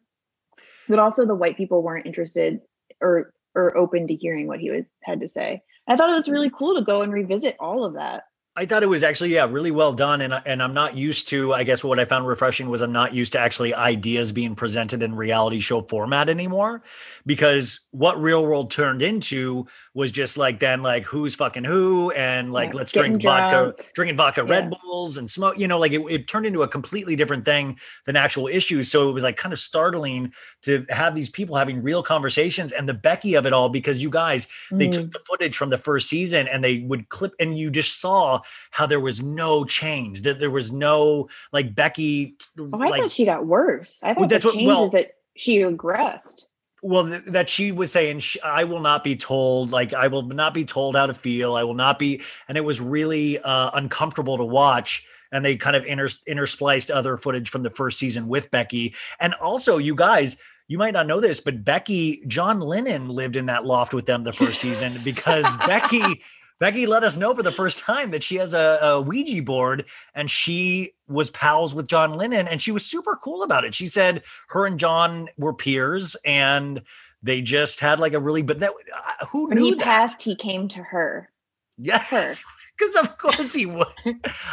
But 0.88 0.98
also 0.98 1.24
the 1.24 1.34
white 1.34 1.57
people 1.57 1.82
weren't 1.82 2.07
interested 2.07 2.61
or 3.00 3.32
or 3.55 3.76
open 3.76 4.07
to 4.07 4.14
hearing 4.14 4.46
what 4.46 4.61
he 4.61 4.70
was 4.70 4.90
had 5.03 5.20
to 5.20 5.28
say. 5.28 5.62
I 5.86 5.96
thought 5.96 6.11
it 6.11 6.14
was 6.14 6.28
really 6.28 6.50
cool 6.50 6.74
to 6.76 6.84
go 6.84 7.03
and 7.03 7.12
revisit 7.12 7.57
all 7.61 7.84
of 7.84 7.94
that. 7.94 8.24
I 8.55 8.66
thought 8.66 8.82
it 8.82 8.86
was 8.86 9.03
actually 9.03 9.32
yeah 9.32 9.46
really 9.50 9.70
well 9.70 9.94
done 9.94 10.20
and 10.20 10.34
and 10.44 10.62
I'm 10.62 10.74
not 10.74 10.94
used 10.94 11.26
to 11.28 11.55
I 11.55 11.64
guess 11.64 11.82
what 11.82 11.98
I 11.98 12.05
found 12.05 12.26
refreshing 12.26 12.68
was 12.68 12.82
I'm 12.82 12.92
not 12.92 13.14
used 13.14 13.32
to 13.32 13.38
actually 13.40 13.72
ideas 13.74 14.30
being 14.30 14.55
presented 14.55 15.03
in 15.03 15.14
reality 15.14 15.59
show 15.59 15.80
format 15.80 16.28
anymore 16.28 16.82
because 17.24 17.80
what 17.92 18.20
real 18.20 18.44
world 18.44 18.70
turned 18.70 19.00
into 19.00 19.64
was 19.94 20.12
just 20.12 20.36
like 20.36 20.59
then 20.61 20.82
like 20.82 21.05
who's 21.05 21.34
fucking 21.34 21.64
who 21.64 22.11
and 22.11 22.53
like 22.53 22.74
Yeah, 22.74 22.78
let's 22.80 22.92
drink 22.92 23.22
vodka 23.22 23.57
drunk. 23.74 23.90
drinking 23.94 24.16
vodka 24.18 24.42
Yeah. 24.44 24.50
Red 24.50 24.70
Bulls 24.82 25.16
and 25.16 25.30
smoke 25.30 25.57
you 25.59 25.66
know 25.66 25.78
like 25.78 25.92
it, 25.92 26.03
it 26.11 26.28
turned 26.28 26.44
into 26.44 26.61
a 26.61 26.68
completely 26.68 27.16
different 27.16 27.46
thing 27.46 27.78
than 28.05 28.16
actual 28.16 28.48
issues 28.48 28.90
so 28.90 29.09
it 29.09 29.12
was 29.14 29.22
like 29.22 29.38
kind 29.38 29.55
of 29.55 29.61
startling 29.61 30.30
to 30.64 30.84
have 30.90 31.14
these 31.14 31.30
people 31.30 31.57
having 31.57 31.82
real 31.82 32.03
conversations 32.03 32.70
and 32.72 32.86
the 32.86 32.92
Becky 32.94 33.32
of 33.34 33.46
it 33.46 33.55
all 33.55 33.70
because 33.70 34.03
you 34.03 34.11
guys 34.11 34.46
they 34.70 34.88
Mm. 34.88 34.92
took 34.92 35.11
the 35.12 35.20
footage 35.20 35.57
from 35.57 35.70
the 35.70 35.78
first 35.78 36.07
season 36.11 36.46
and 36.48 36.62
they 36.62 36.80
would 36.80 37.08
clip 37.08 37.33
and 37.41 37.57
you 37.57 37.70
just 37.70 37.99
saw 37.99 38.41
how 38.70 38.86
there 38.86 39.00
was 39.00 39.22
no 39.22 39.64
change 39.64 40.22
that 40.22 40.40
there 40.40 40.50
was 40.50 40.72
no 40.72 41.28
like 41.52 41.74
becky 41.74 42.34
Oh, 42.58 42.68
I 42.74 42.88
like 42.88 43.02
thought 43.02 43.10
she 43.12 43.24
got 43.24 43.46
worse. 43.46 44.00
I 44.02 44.14
thought 44.14 44.28
that's 44.28 44.44
the 44.44 44.52
what- 44.58 44.66
well- 44.66 44.80
was 44.82 44.92
that 44.92 45.12
she 45.36 45.58
regressed. 45.58 46.44
well 46.82 47.06
th- 47.06 47.22
that 47.26 47.48
she 47.48 47.72
was 47.72 47.90
saying 47.92 48.18
sh 48.18 48.36
i 48.44 48.64
will 48.64 48.80
not 48.80 49.02
be 49.04 49.16
told 49.16 49.70
like 49.70 49.94
i 49.94 50.08
will 50.08 50.22
not 50.22 50.52
be 50.52 50.64
told 50.64 50.94
how 50.96 51.06
to 51.06 51.14
feel 51.14 51.54
i 51.54 51.62
will 51.62 51.74
not 51.74 51.98
be 51.98 52.20
and 52.48 52.58
it 52.58 52.64
was 52.64 52.80
really 52.80 53.38
uh 53.38 53.70
uncomfortable 53.74 54.36
to 54.36 54.44
watch 54.44 55.04
and 55.32 55.42
they 55.44 55.56
kind 55.56 55.74
of 55.76 55.84
inter- 55.86 56.08
interspliced 56.28 56.94
other 56.94 57.16
footage 57.16 57.48
from 57.48 57.62
the 57.62 57.70
first 57.70 57.98
season 57.98 58.28
with 58.28 58.50
becky 58.50 58.94
and 59.20 59.32
also 59.34 59.78
you 59.78 59.94
guys 59.94 60.36
you 60.68 60.76
might 60.76 60.92
not 60.92 61.06
know 61.06 61.20
this 61.20 61.40
but 61.40 61.64
becky 61.64 62.22
john 62.26 62.60
lennon 62.60 63.08
lived 63.08 63.36
in 63.36 63.46
that 63.46 63.64
loft 63.64 63.94
with 63.94 64.04
them 64.06 64.24
the 64.24 64.32
first 64.32 64.60
season 64.60 65.00
because 65.04 65.56
becky 65.58 66.20
Becky 66.63 66.87
let 66.87 67.03
us 67.03 67.17
know 67.17 67.34
for 67.34 67.43
the 67.43 67.51
first 67.51 67.80
time 67.80 68.13
that 68.13 68.22
she 68.22 68.37
has 68.37 68.55
a, 68.55 68.79
a 68.80 69.01
Ouija 69.01 69.43
board 69.43 69.84
and 70.14 70.30
she 70.30 70.93
was 71.09 71.29
pals 71.30 71.75
with 71.75 71.89
John 71.89 72.14
Lennon 72.14 72.47
and 72.47 72.63
she 72.63 72.71
was 72.71 72.87
super 72.87 73.17
cool 73.17 73.43
about 73.43 73.64
it. 73.64 73.75
She 73.75 73.89
said 73.89 74.22
her 74.51 74.64
and 74.64 74.79
John 74.79 75.29
were 75.37 75.53
peers 75.53 76.17
and 76.25 76.80
they 77.21 77.43
just 77.43 77.80
had 77.80 77.99
like 77.99 78.13
a 78.13 78.21
really, 78.21 78.43
but 78.43 78.61
that 78.61 78.71
uh, 78.71 79.26
who 79.26 79.49
When 79.49 79.59
knew 79.59 79.64
he 79.64 79.75
that? 79.75 79.83
passed, 79.83 80.22
he 80.22 80.37
came 80.37 80.68
to 80.68 80.84
her. 80.84 81.30
Yes, 81.79 82.41
because 82.79 82.95
of 83.03 83.18
course 83.18 83.53
he 83.53 83.67
would. 83.67 83.89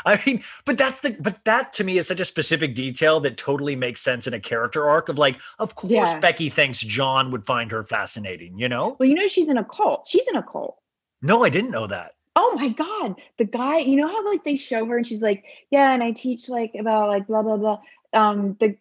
I 0.04 0.20
mean, 0.26 0.42
but 0.66 0.80
that's 0.80 1.02
the 1.02 1.16
but 1.20 1.46
that 1.46 1.74
to 1.74 1.84
me 1.84 2.00
is 2.00 2.08
such 2.08 2.20
a 2.20 2.26
specific 2.26 2.74
detail 2.74 3.20
that 3.20 3.38
totally 3.38 3.76
makes 3.76 4.02
sense 4.02 4.26
in 4.26 4.34
a 4.34 4.40
character 4.40 4.90
arc 4.90 5.10
of 5.10 5.20
like, 5.20 5.40
of 5.60 5.76
course 5.76 5.92
Yes. 5.92 6.20
Becky 6.20 6.50
thinks 6.50 6.82
John 6.82 7.30
would 7.30 7.46
find 7.46 7.70
her 7.70 7.84
fascinating, 7.84 8.58
you 8.58 8.68
know? 8.68 8.98
Well, 9.00 9.08
you 9.08 9.14
know 9.14 9.28
she's 9.28 9.48
in 9.48 9.60
a 9.60 9.64
cult. 9.64 10.08
She's 10.08 10.28
in 10.28 10.36
a 10.36 10.42
cult. 10.42 10.78
No, 11.22 11.44
I 11.44 11.50
didn't 11.50 11.72
know 11.72 11.88
that. 11.88 12.16
Oh 12.36 12.56
my 12.56 12.70
god, 12.70 13.16
the 13.38 13.46
guy. 13.46 13.80
You 13.80 13.98
know 13.98 14.08
how 14.08 14.30
like 14.30 14.44
they 14.44 14.56
show 14.56 14.86
her 14.86 14.98
and 14.98 15.06
she's 15.06 15.22
like, 15.22 15.44
yeah, 15.72 15.94
and 15.94 16.04
I 16.04 16.12
teach 16.12 16.48
like 16.48 16.74
about 16.80 17.10
like 17.10 17.28
blah 17.28 17.42
blah 17.42 17.58
blah. 17.58 17.80
Um, 18.14 18.56
the 18.60 18.78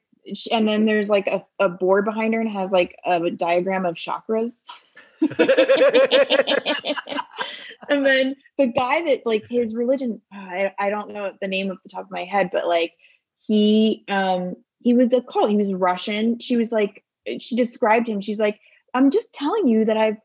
and 0.53 0.69
then 0.69 0.85
there's 0.85 1.11
like 1.11 1.27
a, 1.27 1.45
a 1.59 1.69
board 1.69 2.05
behind 2.05 2.35
her 2.35 2.41
and 2.41 2.51
has 2.51 2.71
like 2.71 2.97
a 3.05 3.31
diagram 3.31 3.87
of 3.87 3.95
chakras. 3.95 4.65
and 7.89 8.07
then 8.07 8.37
the 8.57 8.67
guy 8.69 9.03
that 9.03 9.23
like 9.25 9.45
his 9.49 9.75
religion 9.75 10.21
I, 10.33 10.73
I 10.79 10.91
don't 10.91 11.11
know 11.11 11.33
the 11.41 11.49
name 11.49 11.73
off 11.73 11.83
the 11.83 11.89
top 11.89 12.05
of 12.05 12.11
my 12.13 12.23
head 12.23 12.51
but 12.53 12.69
like 12.69 12.93
he 13.41 14.05
um 14.07 14.55
he 14.81 14.95
was 14.95 15.13
a 15.13 15.21
cult 15.21 15.51
he 15.51 15.57
was 15.57 15.73
russian 15.73 16.39
she 16.39 16.57
was 16.57 16.71
like 16.71 17.03
she 17.41 17.57
described 17.57 18.09
him 18.09 18.21
she's 18.21 18.39
like 18.39 18.61
i'm 18.95 19.11
just 19.11 19.35
telling 19.35 19.67
you 19.67 19.85
that 19.87 19.97
i've 19.97 20.19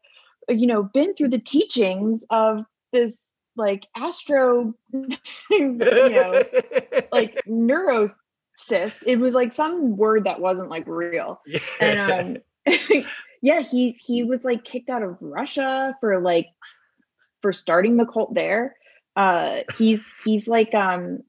you 0.50 0.68
know 0.68 0.84
been 0.84 1.14
through 1.16 1.30
the 1.30 1.40
teachings 1.40 2.24
of 2.30 2.66
this 2.92 3.28
like 3.56 3.86
astro 3.96 4.74
you 5.50 5.72
know 5.72 6.42
like 7.12 7.42
neurocyst. 7.48 9.04
It 9.06 9.18
was 9.20 9.34
like 9.34 9.54
some 9.54 9.96
word 9.98 10.26
that 10.26 10.40
wasn't 10.42 10.70
like 10.70 10.86
real. 10.88 11.42
And 11.80 12.00
um 12.00 12.38
yeah 13.42 13.62
he's 13.62 13.98
he 13.98 14.24
was 14.24 14.44
like 14.44 14.64
kicked 14.64 14.90
out 14.90 15.04
of 15.04 15.18
russia 15.20 15.96
for 16.00 16.20
like 16.22 16.48
for 17.42 17.54
starting 17.54 17.98
the 17.98 18.06
cult 18.06 18.34
there. 18.34 18.76
Uh 19.16 19.60
he's 19.78 20.04
he's 20.24 20.48
like 20.48 20.74
um 20.74 21.20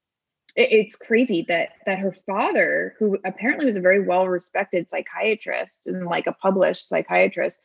it- 0.57 0.73
it's 0.73 0.97
crazy 0.97 1.45
that 1.49 1.71
that 1.87 1.99
her 1.99 2.13
father 2.13 2.95
who 2.99 3.19
apparently 3.25 3.67
was 3.67 3.77
a 3.77 3.81
very 3.83 4.07
well 4.07 4.29
respected 4.29 4.89
psychiatrist 4.89 5.87
and 5.87 6.07
like 6.07 6.27
a 6.27 6.33
published 6.33 6.89
psychiatrist 6.89 7.61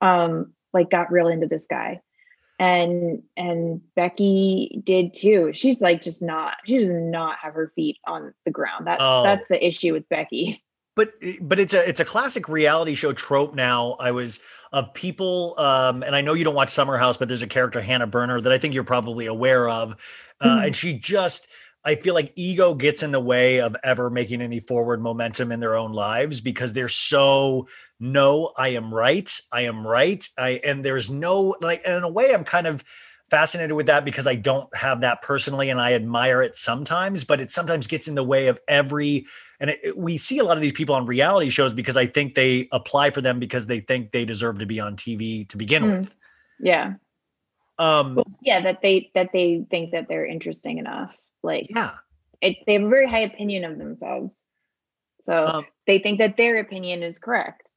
um 0.00 0.52
like 0.74 0.90
got 0.90 1.10
real 1.12 1.28
into 1.28 1.46
this 1.46 1.66
guy 1.68 2.00
and 2.58 3.22
and 3.36 3.80
becky 3.96 4.80
did 4.84 5.12
too 5.12 5.52
she's 5.52 5.80
like 5.80 6.00
just 6.00 6.22
not 6.22 6.56
she 6.66 6.78
does 6.78 6.92
not 6.92 7.36
have 7.42 7.54
her 7.54 7.72
feet 7.74 7.96
on 8.06 8.32
the 8.44 8.50
ground 8.50 8.86
that's 8.86 9.00
Oh. 9.02 9.22
that's 9.24 9.46
the 9.48 9.66
issue 9.66 9.92
with 9.92 10.08
becky 10.08 10.62
but 10.96 11.12
but 11.40 11.58
it's 11.58 11.74
a 11.74 11.88
it's 11.88 11.98
a 11.98 12.04
classic 12.04 12.48
reality 12.48 12.94
show 12.94 13.12
trope 13.12 13.56
now. 13.56 13.96
I 13.98 14.12
was 14.12 14.38
of 14.72 14.94
people, 14.94 15.56
um, 15.58 16.04
and 16.04 16.14
I 16.14 16.20
know 16.20 16.34
you 16.34 16.44
don't 16.44 16.54
watch 16.54 16.68
Summer 16.68 16.96
House, 16.96 17.16
but 17.16 17.26
there's 17.26 17.42
a 17.42 17.48
character 17.48 17.80
Hannah 17.80 18.06
Berner 18.06 18.40
that 18.40 18.52
I 18.52 18.58
think 18.58 18.74
you're 18.74 18.84
probably 18.84 19.26
aware 19.26 19.68
of, 19.68 19.96
uh, 20.40 20.46
Mhm. 20.46 20.66
and 20.66 20.76
she 20.76 20.96
just. 20.96 21.48
I 21.84 21.96
feel 21.96 22.14
like 22.14 22.32
ego 22.34 22.74
gets 22.74 23.02
in 23.02 23.12
the 23.12 23.20
way 23.20 23.60
of 23.60 23.76
ever 23.84 24.08
making 24.08 24.40
any 24.40 24.58
forward 24.60 25.02
momentum 25.02 25.52
in 25.52 25.60
their 25.60 25.76
own 25.76 25.92
lives 25.92 26.40
because 26.40 26.72
they're 26.72 26.88
so 26.88 27.68
no, 28.00 28.52
I 28.56 28.68
am 28.68 28.92
right, 28.92 29.30
I 29.52 29.62
am 29.62 29.86
right, 29.86 30.26
I 30.38 30.60
and 30.64 30.84
there's 30.84 31.10
no 31.10 31.54
like 31.60 31.82
and 31.84 31.96
in 31.96 32.02
a 32.02 32.08
way 32.08 32.32
I'm 32.32 32.44
kind 32.44 32.66
of 32.66 32.82
fascinated 33.30 33.72
with 33.72 33.86
that 33.86 34.04
because 34.04 34.26
I 34.26 34.36
don't 34.36 34.74
have 34.76 35.00
that 35.00 35.20
personally 35.22 35.70
and 35.70 35.80
I 35.80 35.94
admire 35.94 36.42
it 36.42 36.56
sometimes, 36.56 37.24
but 37.24 37.40
it 37.40 37.50
sometimes 37.50 37.86
gets 37.86 38.06
in 38.06 38.14
the 38.14 38.22
way 38.24 38.48
of 38.48 38.58
every 38.68 39.26
and 39.60 39.70
it, 39.70 39.80
it- 39.82 39.98
we 39.98 40.18
see 40.18 40.38
a 40.38 40.44
lot 40.44 40.56
of 40.56 40.62
these 40.62 40.72
people 40.72 40.94
on 40.94 41.06
reality 41.06 41.50
shows 41.50 41.74
because 41.74 41.96
I 41.96 42.06
think 42.06 42.34
they 42.34 42.68
apply 42.72 43.10
for 43.10 43.20
them 43.20 43.38
because 43.40 43.66
they 43.66 43.80
think 43.80 44.12
they 44.12 44.24
deserve 44.24 44.58
to 44.60 44.66
be 44.66 44.80
on 44.80 44.96
TV 44.96 45.48
to 45.48 45.56
begin 45.56 45.82
Mm. 45.82 45.98
with. 45.98 46.14
yeah 46.60 46.94
Um, 47.78 48.14
Well, 48.14 48.26
yeah 48.40 48.60
that 48.60 48.80
they 48.82 49.10
that 49.14 49.30
they 49.32 49.66
think 49.70 49.92
that 49.92 50.06
they're 50.08 50.26
interesting 50.26 50.78
enough 50.78 51.16
like 51.44 51.66
yeah. 51.70 51.92
it, 52.40 52.56
they 52.66 52.72
have 52.74 52.82
a 52.82 52.88
very 52.88 53.06
high 53.06 53.20
opinion 53.20 53.64
of 53.64 53.78
themselves 53.78 54.44
so 55.22 55.46
Um, 55.46 55.66
they 55.86 55.98
think 55.98 56.18
that 56.18 56.36
their 56.36 56.56
opinion 56.58 57.02
is 57.02 57.18
correct 57.18 57.70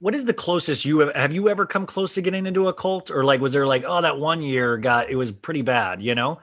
What 0.00 0.14
is 0.14 0.24
the 0.24 0.34
closest 0.34 0.84
you 0.84 0.98
have? 1.00 1.14
Have 1.14 1.32
you 1.32 1.48
ever 1.48 1.66
come 1.66 1.86
close 1.86 2.14
to 2.14 2.22
getting 2.22 2.46
into 2.46 2.68
a 2.68 2.74
cult, 2.74 3.10
or 3.10 3.24
like 3.24 3.40
was 3.40 3.52
there 3.52 3.66
like 3.66 3.84
oh 3.86 4.00
that 4.02 4.18
one 4.18 4.42
year 4.42 4.76
got 4.78 5.10
it 5.10 5.16
was 5.16 5.32
pretty 5.32 5.62
bad, 5.62 6.02
you 6.02 6.14
know? 6.14 6.40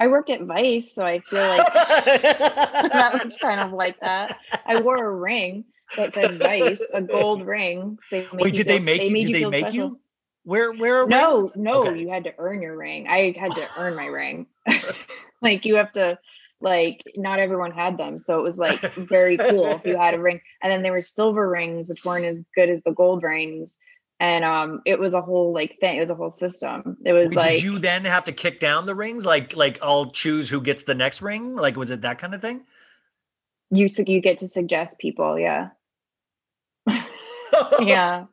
i 0.00 0.06
worked 0.06 0.30
at 0.30 0.42
vice 0.42 0.94
so 0.94 1.02
i 1.04 1.18
feel 1.18 1.42
like 1.42 1.66
that 1.74 3.20
was 3.24 3.36
kind 3.42 3.58
of 3.60 3.72
like 3.72 3.98
that 4.00 4.38
i 4.66 4.80
wore 4.80 5.04
a 5.04 5.16
ring 5.16 5.64
that 5.96 6.14
said 6.14 6.38
vice 6.38 6.80
a 6.94 7.02
gold 7.02 7.44
ring 7.44 7.98
they 8.10 8.20
made 8.32 8.32
Wait, 8.34 8.56
you 8.56 8.64
did 8.64 8.68
they 8.68 8.76
feel- 8.78 8.84
make 8.84 9.02
you? 9.02 9.10
made 9.10 9.26
Did 9.26 9.34
they 9.34 9.50
make 9.50 9.66
special. 9.68 9.74
you? 9.88 10.00
Where 10.44 10.72
where? 10.72 11.06
no 11.08 11.50
no 11.56 11.88
Okay. 11.88 11.98
you 12.00 12.08
had 12.08 12.22
to 12.24 12.32
earn 12.38 12.62
your 12.62 12.76
ring 12.76 13.06
i 13.08 13.34
had 13.36 13.50
to 13.52 13.66
earn 13.78 13.96
my 13.96 14.06
ring 14.06 14.46
like 15.42 15.64
you 15.64 15.76
have 15.76 15.92
to 15.92 16.18
like 16.60 17.02
not 17.16 17.38
everyone 17.38 17.70
had 17.70 17.96
them 17.98 18.18
so 18.18 18.38
it 18.38 18.42
was 18.42 18.58
like 18.58 18.80
very 18.94 19.36
cool 19.36 19.66
if 19.68 19.84
you 19.84 19.96
had 19.96 20.14
a 20.14 20.20
ring 20.20 20.40
and 20.62 20.72
then 20.72 20.82
there 20.82 20.92
were 20.92 21.00
silver 21.00 21.48
rings 21.48 21.88
which 21.88 22.04
weren't 22.04 22.24
as 22.24 22.42
good 22.54 22.68
as 22.68 22.82
the 22.82 22.92
gold 22.92 23.22
rings 23.22 23.76
and 24.18 24.44
um 24.44 24.82
it 24.84 24.98
was 24.98 25.14
a 25.14 25.20
whole 25.20 25.52
like 25.52 25.76
thing 25.80 25.96
it 25.96 26.00
was 26.00 26.10
a 26.10 26.14
whole 26.14 26.30
system 26.30 26.96
it 27.04 27.12
was 27.12 27.28
Wait, 27.28 27.36
like 27.36 27.54
did 27.56 27.62
you 27.62 27.78
then 27.78 28.04
have 28.04 28.24
to 28.24 28.32
kick 28.32 28.58
down 28.58 28.86
the 28.86 28.94
rings? 28.94 29.24
Like 29.24 29.54
like 29.54 29.78
I'll 29.80 30.10
choose 30.10 30.48
who 30.48 30.60
gets 30.60 30.82
the 30.82 30.94
next 30.96 31.22
ring? 31.22 31.54
Like 31.54 31.76
was 31.76 31.90
it 31.90 32.00
that 32.00 32.18
kind 32.18 32.34
of 32.34 32.40
thing? 32.40 32.62
you 33.70 33.86
you 34.06 34.20
get 34.20 34.38
to 34.38 34.48
suggest 34.48 34.98
people 34.98 35.38
yeah 35.38 35.68
yeah 37.80 38.24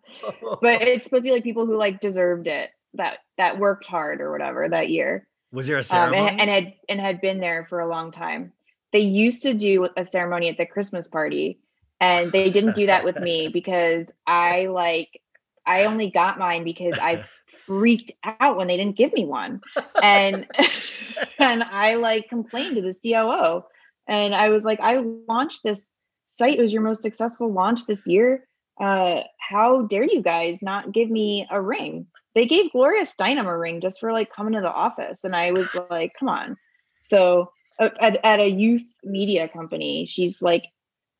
but 0.61 0.81
it's 0.81 1.03
supposed 1.03 1.23
to 1.23 1.29
be 1.29 1.33
like 1.33 1.43
people 1.43 1.65
who 1.65 1.77
like 1.77 1.99
deserved 1.99 2.47
it 2.47 2.69
that 2.93 3.17
that 3.37 3.59
worked 3.59 3.85
hard 3.85 4.21
or 4.21 4.31
whatever 4.31 4.67
that 4.69 4.89
year 4.89 5.27
Was 5.55 5.67
there 5.67 5.77
a 5.77 5.79
um, 5.79 5.83
ceremony? 5.83 6.27
and, 6.27 6.41
and 6.41 6.49
had 6.49 6.73
and 6.89 6.99
had 6.99 7.21
been 7.21 7.39
there 7.39 7.65
for 7.69 7.79
a 7.79 7.87
long 7.87 8.11
time. 8.11 8.51
They 8.91 8.99
used 8.99 9.41
to 9.43 9.53
do 9.53 9.87
a 9.95 10.03
ceremony 10.03 10.49
at 10.49 10.57
the 10.57 10.65
Christmas 10.65 11.07
party, 11.07 11.59
and 12.01 12.31
they 12.31 12.49
didn't 12.49 12.75
do 12.75 12.87
that 12.87 13.05
with 13.05 13.17
me 13.19 13.47
because 13.53 14.11
I 14.27 14.65
like 14.65 15.21
I 15.65 15.85
only 15.85 16.09
got 16.11 16.37
mine 16.37 16.65
because 16.65 16.99
I 17.01 17.25
freaked 17.47 18.11
out 18.25 18.57
when 18.57 18.67
they 18.67 18.75
didn't 18.75 18.97
give 18.97 19.13
me 19.13 19.25
one, 19.25 19.61
and 20.03 20.45
and 21.39 21.63
I 21.63 21.95
like 21.95 22.27
complained 22.27 22.75
to 22.75 22.81
the 22.81 22.93
COO, 22.93 23.63
and 24.09 24.35
I 24.35 24.49
was 24.49 24.65
like, 24.65 24.81
I 24.81 24.97
launched 25.29 25.63
this 25.63 25.79
site. 26.25 26.59
It 26.59 26.61
was 26.61 26.73
your 26.73 26.81
most 26.81 27.01
successful 27.01 27.51
launch 27.51 27.85
this 27.85 28.05
year. 28.05 28.45
Uh, 28.77 29.21
how 29.39 29.83
dare 29.83 30.03
you 30.03 30.21
guys 30.21 30.61
not 30.61 30.91
give 30.91 31.09
me 31.09 31.47
a 31.49 31.61
ring? 31.61 32.07
They 32.35 32.45
gave 32.45 32.71
Gloria 32.71 33.05
Steinem 33.05 33.45
a 33.45 33.57
ring 33.57 33.81
just 33.81 33.99
for 33.99 34.11
like 34.11 34.31
coming 34.31 34.53
to 34.53 34.61
the 34.61 34.71
office. 34.71 35.23
And 35.23 35.35
I 35.35 35.51
was 35.51 35.73
like, 35.89 36.13
come 36.19 36.29
on. 36.29 36.57
So 36.99 37.49
at, 37.79 38.19
at 38.23 38.39
a 38.39 38.49
youth 38.49 38.83
media 39.03 39.47
company, 39.47 40.05
she's 40.05 40.41
like 40.41 40.65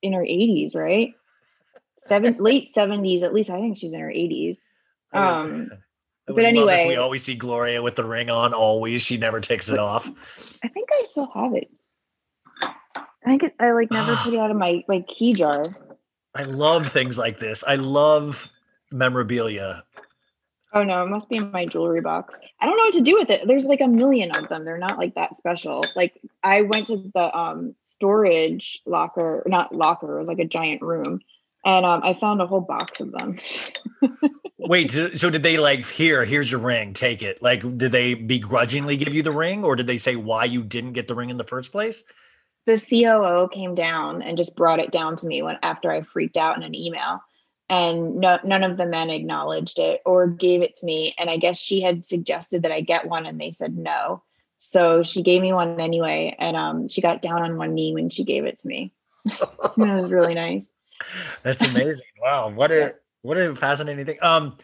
in 0.01 0.13
her 0.13 0.23
80s, 0.23 0.75
right? 0.75 1.13
Seven, 2.07 2.35
late 2.39 2.67
70s, 2.75 3.23
at 3.23 3.33
least 3.33 3.49
I 3.49 3.59
think 3.59 3.77
she's 3.77 3.93
in 3.93 3.99
her 4.01 4.11
80s. 4.11 4.57
Um, 5.13 5.69
but 6.27 6.43
anyway- 6.43 6.85
we 6.87 6.97
always 6.97 7.23
see 7.23 7.35
Gloria 7.35 7.81
with 7.81 7.95
the 7.95 8.03
ring 8.03 8.29
on. 8.29 8.53
Always, 8.53 9.01
she 9.01 9.17
never 9.17 9.39
takes 9.39 9.69
it 9.69 9.79
off. 9.79 10.07
I 10.63 10.67
think 10.67 10.89
I 10.91 11.05
still 11.05 11.29
have 11.33 11.53
it. 11.55 11.69
I 12.61 13.29
think 13.29 13.43
it, 13.43 13.55
I 13.59 13.71
like 13.71 13.89
never 13.89 14.15
put 14.23 14.33
it 14.33 14.39
out 14.39 14.51
of 14.51 14.57
my 14.57 14.83
my 14.87 15.01
key 15.07 15.33
jar. 15.33 15.63
I 16.35 16.41
love 16.43 16.85
things 16.85 17.17
like 17.17 17.39
this. 17.39 17.63
I 17.65 17.75
love 17.75 18.49
memorabilia. 18.91 19.83
Oh 20.75 20.83
no, 20.83 21.03
it 21.03 21.09
must 21.09 21.29
be 21.29 21.37
in 21.37 21.51
my 21.51 21.65
jewelry 21.65 22.01
box. 22.01 22.37
I 22.59 22.65
don't 22.65 22.77
know 22.77 22.83
what 22.83 22.93
to 22.95 23.01
do 23.01 23.15
with 23.15 23.29
it. 23.29 23.47
There's 23.47 23.65
like 23.65 23.81
a 23.81 23.87
million 23.87 24.35
of 24.35 24.49
them. 24.49 24.65
They're 24.65 24.77
not 24.77 24.97
like 24.97 25.15
that 25.15 25.35
special. 25.35 25.83
Like 25.95 26.19
I 26.43 26.61
went 26.61 26.87
to 26.87 26.97
the 27.13 27.37
um 27.37 27.75
storage 27.81 28.81
locker, 28.85 29.43
not 29.47 29.73
locker, 29.73 30.15
it 30.15 30.19
was 30.19 30.27
like 30.27 30.39
a 30.39 30.45
giant 30.45 30.81
room. 30.81 31.21
And 31.63 31.83
um, 31.83 32.01
I 32.03 32.13
found 32.13 32.43
a 32.43 32.45
whole 32.45 32.61
box 32.61 33.01
of 33.01 33.11
them. 33.11 33.39
Wait, 34.59 34.91
so, 34.91 35.11
so 35.15 35.31
did 35.31 35.41
they 35.41 35.57
like 35.57 35.87
here? 35.87 36.23
Here's 36.23 36.51
your 36.51 36.59
ring. 36.59 36.93
Take 36.93 37.23
it. 37.23 37.41
Like, 37.41 37.61
did 37.79 37.91
they 37.91 38.13
begrudgingly 38.13 38.97
give 38.97 39.15
you 39.15 39.23
the 39.23 39.31
ring, 39.31 39.63
or 39.63 39.75
did 39.75 39.87
they 39.87 39.97
say 39.97 40.15
why 40.15 40.43
you 40.43 40.61
didn't 40.61 40.93
get 40.93 41.07
the 41.07 41.15
ring 41.15 41.31
in 41.31 41.37
the 41.37 41.43
first 41.43 41.71
place? 41.71 42.03
the 42.65 42.79
COO 42.79 43.47
came 43.53 43.75
down 43.75 44.21
and 44.21 44.37
just 44.37 44.55
brought 44.55 44.79
it 44.79 44.91
down 44.91 45.15
to 45.17 45.27
me 45.27 45.41
when 45.41 45.57
after 45.61 45.91
I 45.91 46.01
freaked 46.01 46.37
out 46.37 46.57
in 46.57 46.63
an 46.63 46.75
email. 46.75 47.21
And 47.69 48.17
no, 48.17 48.39
none 48.43 48.63
of 48.63 48.77
the 48.77 48.85
men 48.85 49.09
acknowledged 49.09 49.79
it 49.79 50.01
or 50.05 50.27
gave 50.27 50.61
it 50.61 50.75
to 50.77 50.85
me. 50.85 51.15
And 51.17 51.29
I 51.29 51.37
guess 51.37 51.57
she 51.57 51.81
had 51.81 52.05
suggested 52.05 52.61
that 52.61 52.71
I 52.71 52.81
get 52.81 53.07
one, 53.07 53.25
and 53.25 53.39
they 53.39 53.51
said 53.51 53.75
no. 53.75 54.23
So 54.57 55.03
she 55.03 55.23
gave 55.23 55.41
me 55.41 55.53
one 55.53 55.79
anyway, 55.79 56.35
and 56.37 56.55
um, 56.55 56.87
she 56.87 57.01
got 57.01 57.21
down 57.21 57.41
on 57.41 57.57
one 57.57 57.73
knee 57.73 57.93
when 57.93 58.09
she 58.09 58.23
gave 58.23 58.45
it 58.45 58.59
to 58.59 58.67
me. 58.67 58.91
It 59.77 59.93
was 59.93 60.11
really 60.11 60.35
nice. 60.35 60.71
That's 61.43 61.63
amazing. 61.63 62.05
wow, 62.21 62.49
what 62.49 62.71
a 62.71 62.95
what 63.23 63.37
a 63.37 63.55
fascinating 63.55 64.05
thing. 64.05 64.19
Um, 64.21 64.57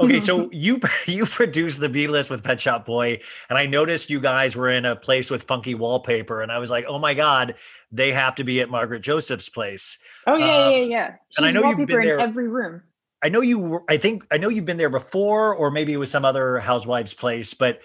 okay, 0.00 0.20
so 0.28 0.50
you 0.52 0.80
you 1.06 1.26
produced 1.26 1.80
the 1.80 1.88
B 1.88 2.06
list 2.06 2.30
with 2.30 2.42
Pet 2.42 2.60
Shop 2.60 2.84
Boy, 2.84 3.18
and 3.48 3.58
I 3.58 3.66
noticed 3.66 4.10
you 4.10 4.20
guys 4.20 4.56
were 4.56 4.68
in 4.68 4.84
a 4.84 4.96
place 4.96 5.30
with 5.30 5.44
funky 5.44 5.74
wallpaper, 5.74 6.42
and 6.42 6.50
I 6.52 6.58
was 6.58 6.70
like, 6.70 6.84
oh 6.88 6.98
my 6.98 7.14
god, 7.14 7.54
they 7.92 8.12
have 8.12 8.34
to 8.36 8.44
be 8.44 8.60
at 8.60 8.70
Margaret 8.70 9.00
Josephs' 9.00 9.48
place. 9.48 9.98
Oh 10.26 10.36
yeah, 10.36 10.44
Uh, 10.44 10.70
yeah, 10.70 10.76
yeah. 10.76 11.14
She's 11.30 11.38
and 11.38 11.46
I 11.46 11.52
know 11.52 11.68
you've 11.70 11.86
been 11.86 12.00
there- 12.00 12.16
in 12.16 12.20
every 12.20 12.48
room. 12.48 12.82
I 13.22 13.30
know 13.30 13.40
you. 13.40 13.58
Were, 13.58 13.84
I 13.88 13.96
think 13.96 14.26
I 14.30 14.36
know 14.36 14.50
you've 14.50 14.66
been 14.66 14.76
there 14.76 14.90
before, 14.90 15.54
or 15.54 15.70
maybe 15.70 15.92
it 15.92 15.96
was 15.96 16.10
some 16.10 16.24
other 16.24 16.58
housewives' 16.58 17.14
place. 17.14 17.54
But 17.54 17.80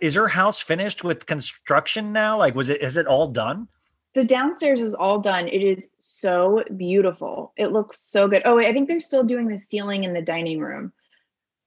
is 0.00 0.14
her 0.14 0.26
house 0.26 0.60
finished 0.60 1.04
with 1.04 1.26
construction 1.26 2.12
now? 2.12 2.38
Like, 2.38 2.54
was 2.54 2.70
it? 2.70 2.80
Is 2.80 2.96
it 2.96 3.06
all 3.06 3.28
done? 3.28 3.68
The 4.14 4.24
downstairs 4.24 4.80
is 4.80 4.94
all 4.94 5.20
done. 5.20 5.48
It 5.48 5.62
is 5.62 5.86
so 5.98 6.64
beautiful. 6.76 7.52
It 7.56 7.72
looks 7.72 8.00
so 8.02 8.26
good. 8.26 8.42
Oh, 8.44 8.58
I 8.58 8.72
think 8.72 8.88
they're 8.88 9.00
still 9.00 9.22
doing 9.22 9.48
the 9.48 9.58
ceiling 9.58 10.04
in 10.04 10.12
the 10.12 10.22
dining 10.22 10.60
room. 10.60 10.92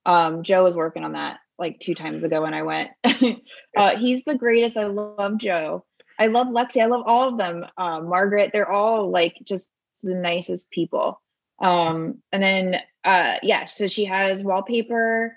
Um, 0.05 0.43
Joe 0.43 0.63
was 0.63 0.75
working 0.75 1.03
on 1.03 1.13
that 1.13 1.39
like 1.57 1.79
two 1.79 1.95
times 1.95 2.23
ago 2.23 2.41
when 2.41 2.53
I 2.53 2.63
went. 2.63 2.91
uh, 3.77 3.97
he's 3.97 4.23
the 4.23 4.35
greatest. 4.35 4.77
I 4.77 4.85
love 4.85 5.37
Joe. 5.37 5.85
I 6.19 6.27
love 6.27 6.47
Lexi. 6.47 6.81
I 6.81 6.85
love 6.85 7.03
all 7.05 7.29
of 7.29 7.37
them. 7.37 7.65
Uh, 7.77 8.01
Margaret. 8.01 8.51
They're 8.53 8.71
all 8.71 9.09
like 9.09 9.37
just 9.43 9.71
the 10.03 10.15
nicest 10.15 10.69
people. 10.71 11.21
Um, 11.59 12.21
and 12.31 12.43
then 12.43 12.81
uh, 13.03 13.35
yeah, 13.41 13.65
so 13.65 13.87
she 13.87 14.05
has 14.05 14.43
wallpaper 14.43 15.35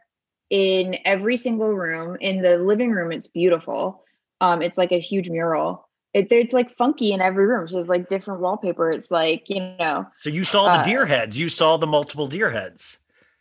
in 0.51 0.99
every 1.05 1.36
single 1.36 1.69
room. 1.69 2.16
In 2.20 2.43
the 2.43 2.59
living 2.59 2.90
room, 2.93 3.12
it's 3.12 3.27
beautiful. 3.27 4.05
Um, 4.40 4.62
it's 4.62 4.78
like 4.78 4.93
a 4.93 5.01
huge 5.01 5.31
mural. 5.31 5.89
It, 6.15 6.32
it's 6.32 6.55
like 6.55 6.70
funky 6.70 7.12
in 7.12 7.20
every 7.20 7.47
room. 7.47 7.69
So 7.69 7.78
it's 7.81 7.89
like 7.89 8.09
different 8.09 8.40
wallpaper. 8.40 8.90
It's 8.90 9.11
like 9.11 9.45
you 9.49 9.61
know. 9.61 10.07
So 10.19 10.31
you 10.31 10.45
saw 10.45 10.65
the 10.65 10.78
Uh, 10.78 10.82
deer 10.82 11.07
heads. 11.07 11.39
You 11.39 11.49
saw 11.49 11.77
the 11.77 11.86
multiple 11.86 12.27
deer 12.27 12.51
heads. 12.51 12.99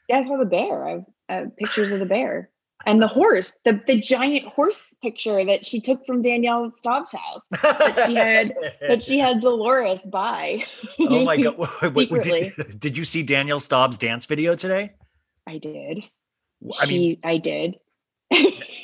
Yeah, 0.09 0.19
I 0.19 0.23
saw 0.23 0.37
the 0.37 0.45
bear. 0.45 0.87
I 0.87 1.05
uh, 1.29 1.45
pictures 1.57 1.91
of 1.91 1.99
the 1.99 2.05
bear 2.05 2.49
and 2.85 3.01
the 3.01 3.07
horse, 3.07 3.57
the 3.65 3.81
the 3.87 3.99
giant 3.99 4.45
horse 4.45 4.95
picture 5.01 5.43
that 5.43 5.65
she 5.65 5.81
took 5.81 6.05
from 6.05 6.21
Danielle 6.21 6.71
Staub's 6.77 7.11
house. 7.11 7.41
That 7.61 8.05
she 8.07 8.15
had 8.15 8.55
that 8.81 9.03
she 9.03 9.19
had 9.19 9.39
Dolores 9.39 10.05
buy. 10.05 10.63
oh 10.99 11.23
my 11.23 11.37
god! 11.37 11.57
Wait, 11.93 12.09
wait, 12.09 12.23
did, 12.23 12.79
did 12.79 12.97
you 12.97 13.03
see 13.03 13.23
Danielle 13.23 13.59
Staub's 13.59 13.97
dance 13.97 14.25
video 14.25 14.55
today? 14.55 14.93
I 15.45 15.57
did. 15.57 16.03
I 16.79 16.85
mean, 16.85 17.17
I 17.23 17.37
did. 17.37 17.75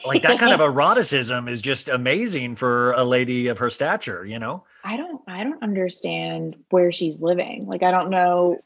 like 0.06 0.22
that 0.22 0.40
kind 0.40 0.54
of 0.54 0.62
eroticism 0.62 1.50
is 1.50 1.62
just 1.62 1.90
amazing 1.90 2.56
for 2.56 2.94
a 2.94 3.04
lady 3.04 3.48
of 3.48 3.58
her 3.58 3.70
stature. 3.70 4.26
You 4.26 4.40
know. 4.40 4.64
I 4.84 4.98
don't 4.98 5.22
I 5.28 5.44
don't 5.44 5.62
understand 5.62 6.56
where 6.72 6.92
she's 6.92 7.22
living. 7.22 7.68
Like 7.68 7.84
I 7.84 7.92
don't 7.92 8.10
know 8.10 8.60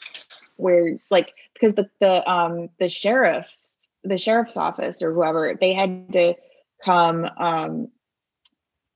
where 0.55 0.97
like 1.11 1.33
because 1.53 1.75
the 1.75 1.89
the 1.99 2.29
um 2.31 2.69
the 2.79 2.89
sheriff's 2.89 3.66
the 4.07 4.17
sheriff's 4.17 4.57
office 4.57 5.01
or 5.01 5.13
whoever 5.13 5.57
they 5.59 5.73
had 5.73 6.13
to 6.13 6.35
come 6.83 7.27
um 7.37 7.89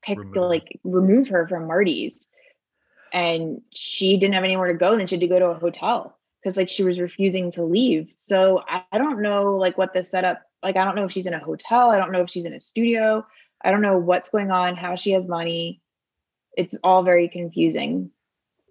pick 0.02 0.18
like 0.36 0.80
remove 0.84 1.30
her 1.30 1.48
from 1.48 1.68
Marty's 1.68 2.30
and 3.14 3.62
she 3.74 4.18
didn't 4.18 4.34
have 4.34 4.44
anywhere 4.44 4.72
to 4.72 4.78
go 4.78 4.96
then 4.96 5.08
she 5.08 5.16
had 5.16 5.22
to 5.22 5.28
go 5.28 5.40
to 5.40 5.48
a 5.48 5.60
hotel 5.60 6.18
because 6.42 6.58
like 6.58 6.70
she 6.70 6.84
was 6.84 7.00
refusing 7.00 7.52
to 7.52 7.64
leave. 7.64 8.12
So 8.18 8.64
I, 8.68 8.84
I 8.92 8.98
don't 8.98 9.22
know 9.22 9.56
like 9.56 9.78
what 9.78 9.94
the 9.94 10.04
setup 10.04 10.42
like 10.64 10.76
I 10.76 10.86
don't 10.86 10.96
know 10.96 11.06
if 11.06 11.12
she's 11.12 11.28
in 11.28 11.34
a 11.34 11.40
hotel, 11.40 11.92
I 11.92 11.98
don't 11.98 12.12
know 12.12 12.22
if 12.22 12.30
she's 12.30 12.46
in 12.46 12.54
a 12.54 12.60
studio. 12.60 13.26
I 13.64 13.72
don't 13.72 13.82
know 13.82 13.98
what's 13.98 14.30
going 14.30 14.52
on, 14.52 14.76
how 14.76 14.96
she 14.96 15.12
has 15.12 15.28
money. 15.28 15.82
It's 16.58 16.76
all 16.84 17.04
very 17.04 17.30
confusing. 17.30 18.12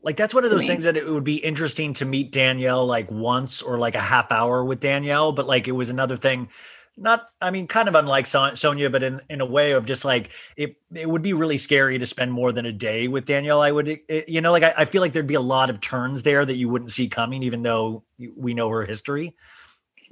Like 0.03 0.17
that's 0.17 0.33
one 0.35 0.45
of 0.45 0.51
those 0.51 0.67
things 0.67 0.85
that 0.85 0.97
it 0.97 1.07
would 1.07 1.25
be 1.25 1.37
interesting 1.37 1.93
to 1.95 2.05
meet 2.05 2.33
Danielle 2.33 2.87
like 2.87 3.11
once 3.11 3.61
or 3.61 3.79
like 3.79 3.95
a 3.95 4.01
half 4.01 4.33
hour 4.33 4.65
with 4.65 4.81
Danielle, 4.81 5.33
but 5.33 5.47
like 5.47 5.69
it 5.69 5.73
was 5.73 5.91
another 5.91 6.17
thing. 6.17 6.49
Not, 6.97 7.29
I 7.41 7.51
mean, 7.51 7.67
kind 7.67 7.89
of 7.89 7.95
unlike 7.95 8.27
Son- 8.27 8.55
Sonja, 8.55 8.91
but 8.93 9.03
in, 9.03 9.21
in 9.31 9.41
a 9.41 9.47
way 9.47 9.73
of 9.73 9.87
just 9.87 10.05
like 10.05 10.33
it. 10.57 10.77
It 10.95 11.09
would 11.09 11.23
be 11.23 11.33
really 11.33 11.57
scary 11.57 11.99
to 11.99 12.05
spend 12.05 12.33
more 12.33 12.53
than 12.53 12.67
a 12.67 12.73
day 12.73 13.09
with 13.09 13.25
Danielle. 13.25 13.63
I 13.63 13.71
would, 13.71 13.89
it- 13.89 14.29
you 14.29 14.41
know, 14.41 14.53
like 14.53 14.63
I, 14.63 14.75
I 14.79 14.85
feel 14.85 15.01
like 15.01 15.13
there'd 15.13 15.27
be 15.27 15.35
a 15.35 15.41
lot 15.41 15.71
of 15.71 15.81
turns 15.81 16.23
there 16.25 16.45
that 16.45 16.57
you 16.57 16.69
wouldn't 16.69 16.91
see 16.91 17.09
coming, 17.09 17.43
even 17.43 17.63
though 17.63 18.03
we 18.37 18.55
know 18.55 18.69
her 18.71 18.85
history. 18.85 19.35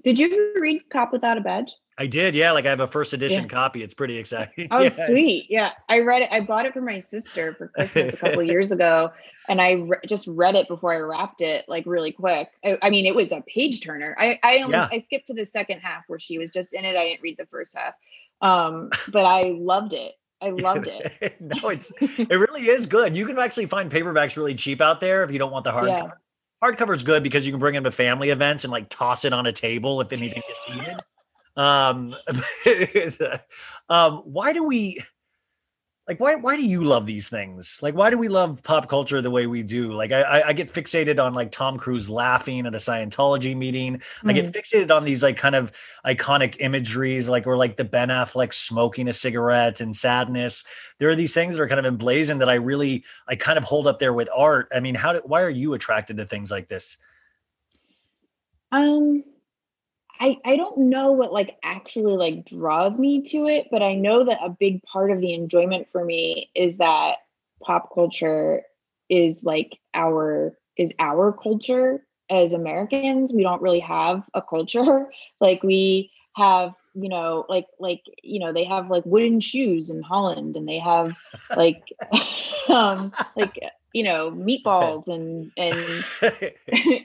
Did 0.04 0.18
you 0.18 0.54
read 0.60 0.82
Cop 0.90 1.12
Without 1.12 1.36
a 1.36 1.40
Badge? 1.40 1.72
I 1.98 2.06
did, 2.06 2.34
yeah. 2.34 2.52
Like 2.52 2.64
I 2.64 2.70
have 2.70 2.80
a 2.80 2.86
first 2.86 3.12
edition 3.12 3.42
Yeah. 3.42 3.48
copy. 3.48 3.82
It's 3.82 3.94
pretty 3.94 4.16
exciting. 4.18 4.68
Oh, 4.70 4.78
it's- 4.78 5.04
sweet. 5.08 5.46
Yeah. 5.50 5.72
I 5.88 6.00
read 6.00 6.22
it. 6.22 6.28
I 6.32 6.40
bought 6.40 6.64
it 6.66 6.72
for 6.72 6.80
my 6.80 7.00
sister 7.00 7.54
for 7.54 7.68
Christmas 7.68 8.14
a 8.14 8.16
couple 8.16 8.42
years 8.44 8.70
ago. 8.72 9.10
And 9.48 9.60
I 9.60 9.72
re- 9.72 9.98
just 10.06 10.26
read 10.28 10.54
it 10.54 10.68
before 10.68 10.92
I 10.92 10.98
wrapped 10.98 11.40
it 11.40 11.64
like 11.68 11.84
really 11.86 12.12
quick. 12.12 12.48
I, 12.64 12.78
I 12.82 12.90
mean, 12.90 13.04
it 13.06 13.14
was 13.14 13.32
a 13.32 13.42
page 13.52 13.80
turner. 13.82 14.14
I, 14.18 14.38
I 14.42 14.58
only, 14.58 14.72
Yeah. 14.76 14.88
I 14.92 14.98
skipped 14.98 15.26
to 15.28 15.34
the 15.34 15.46
second 15.46 15.80
half 15.80 16.04
where 16.06 16.18
she 16.20 16.38
was 16.38 16.52
just 16.52 16.72
in 16.72 16.84
it. 16.84 16.96
I 16.96 17.04
didn't 17.04 17.22
read 17.22 17.36
the 17.38 17.46
first 17.46 17.76
half. 17.76 17.94
Um, 18.40 18.90
but 19.08 19.24
I 19.24 19.56
loved 19.58 19.92
it. 19.94 20.12
I 20.40 20.50
loved 20.50 20.86
it. 20.86 21.36
no, 21.40 21.68
it's 21.70 21.90
it 22.00 22.30
really 22.30 22.68
is 22.68 22.86
good. 22.86 23.16
You 23.16 23.26
can 23.26 23.38
actually 23.38 23.66
find 23.66 23.90
paperbacks 23.90 24.36
really 24.36 24.54
cheap 24.54 24.80
out 24.80 25.00
there 25.00 25.24
if 25.24 25.32
you 25.32 25.38
don't 25.40 25.50
want 25.50 25.64
the 25.64 25.72
hardcover. 25.72 25.88
Yeah. 25.88 26.10
Hardcover 26.62 26.94
is 26.94 27.02
good 27.02 27.24
because 27.24 27.44
you 27.44 27.52
can 27.52 27.58
bring 27.58 27.74
them 27.74 27.82
to 27.84 27.90
family 27.90 28.30
events 28.30 28.62
and 28.64 28.70
like 28.70 28.88
toss 28.88 29.24
it 29.24 29.32
on 29.32 29.46
a 29.46 29.52
table 29.52 30.00
if 30.00 30.12
anything 30.12 30.42
gets 30.46 30.64
heated. 30.64 31.00
Um, 31.58 32.14
um, 33.88 34.22
why 34.24 34.52
do 34.52 34.64
we 34.64 35.00
like 36.06 36.20
why 36.20 36.36
why 36.36 36.56
do 36.56 36.64
you 36.64 36.82
love 36.82 37.04
these 37.04 37.28
things? 37.28 37.80
Like 37.82 37.94
why 37.94 38.10
do 38.10 38.16
we 38.16 38.28
love 38.28 38.62
pop 38.62 38.88
culture 38.88 39.20
the 39.20 39.30
way 39.30 39.46
we 39.48 39.64
do? 39.64 39.92
Like 39.92 40.12
I 40.12 40.42
I, 40.46 40.52
get 40.54 40.72
fixated 40.72 41.22
on 41.22 41.34
like 41.34 41.50
Tom 41.50 41.76
Cruise 41.76 42.08
laughing 42.08 42.64
at 42.64 42.74
a 42.74 42.78
Scientology 42.78 43.56
meeting. 43.56 44.00
I 44.24 44.32
get 44.32 44.46
fixated 44.46 44.90
on 44.94 45.04
these 45.04 45.22
like 45.22 45.36
kind 45.36 45.56
of 45.56 45.72
iconic 46.06 46.56
imageries, 46.60 47.28
like 47.28 47.46
or 47.46 47.56
like 47.56 47.76
the 47.76 47.84
Ben 47.84 48.08
Affleck 48.08 48.54
smoking 48.54 49.08
a 49.08 49.12
cigarette 49.12 49.80
and 49.82 49.94
sadness. 49.94 50.64
There 50.98 51.10
are 51.10 51.16
these 51.16 51.34
things 51.34 51.56
that 51.56 51.60
are 51.60 51.68
kind 51.68 51.80
of 51.80 51.86
emblazoned 51.86 52.40
that 52.40 52.48
I 52.48 52.54
really 52.54 53.04
I 53.26 53.34
kind 53.34 53.58
of 53.58 53.64
hold 53.64 53.86
up 53.86 53.98
there 53.98 54.14
with 54.14 54.30
art. 54.34 54.68
I 54.72 54.80
mean, 54.80 54.94
how 54.94 55.12
do, 55.12 55.22
why 55.24 55.42
are 55.42 55.50
you 55.50 55.74
attracted 55.74 56.16
to 56.18 56.24
things 56.24 56.50
like 56.52 56.68
this? 56.68 56.96
Um, 58.72 59.24
I 60.20 60.36
I 60.44 60.56
don't 60.56 60.90
know 60.90 61.12
what 61.12 61.32
like 61.32 61.56
actually 61.62 62.16
like 62.16 62.44
draws 62.44 62.98
me 62.98 63.22
to 63.22 63.46
it, 63.46 63.68
but 63.70 63.82
I 63.82 63.94
know 63.94 64.24
that 64.24 64.38
a 64.42 64.50
big 64.50 64.82
part 64.82 65.10
of 65.10 65.20
the 65.20 65.34
enjoyment 65.34 65.88
for 65.90 66.04
me 66.04 66.50
is 66.54 66.78
that 66.78 67.18
pop 67.62 67.92
culture 67.94 68.62
is 69.08 69.44
like 69.44 69.78
our 69.94 70.56
is 70.76 70.92
our 70.98 71.32
culture 71.32 72.02
as 72.30 72.52
Americans. 72.52 73.32
We 73.32 73.42
don't 73.42 73.62
really 73.62 73.80
have 73.80 74.28
a 74.34 74.42
culture. 74.42 75.06
Like 75.40 75.62
we 75.62 76.10
have, 76.34 76.74
you 76.94 77.08
know, 77.08 77.46
like 77.48 77.66
like 77.78 78.02
you 78.24 78.40
know, 78.40 78.52
they 78.52 78.64
have 78.64 78.90
like 78.90 79.04
wooden 79.06 79.40
shoes 79.40 79.88
in 79.88 80.02
Holland 80.02 80.56
and 80.56 80.68
they 80.68 80.78
have 80.78 81.14
like 81.56 81.92
um 82.68 83.12
like 83.36 83.60
you 83.92 84.02
know, 84.02 84.30
meatballs 84.32 85.06
and 85.14 85.52
and 85.56 86.04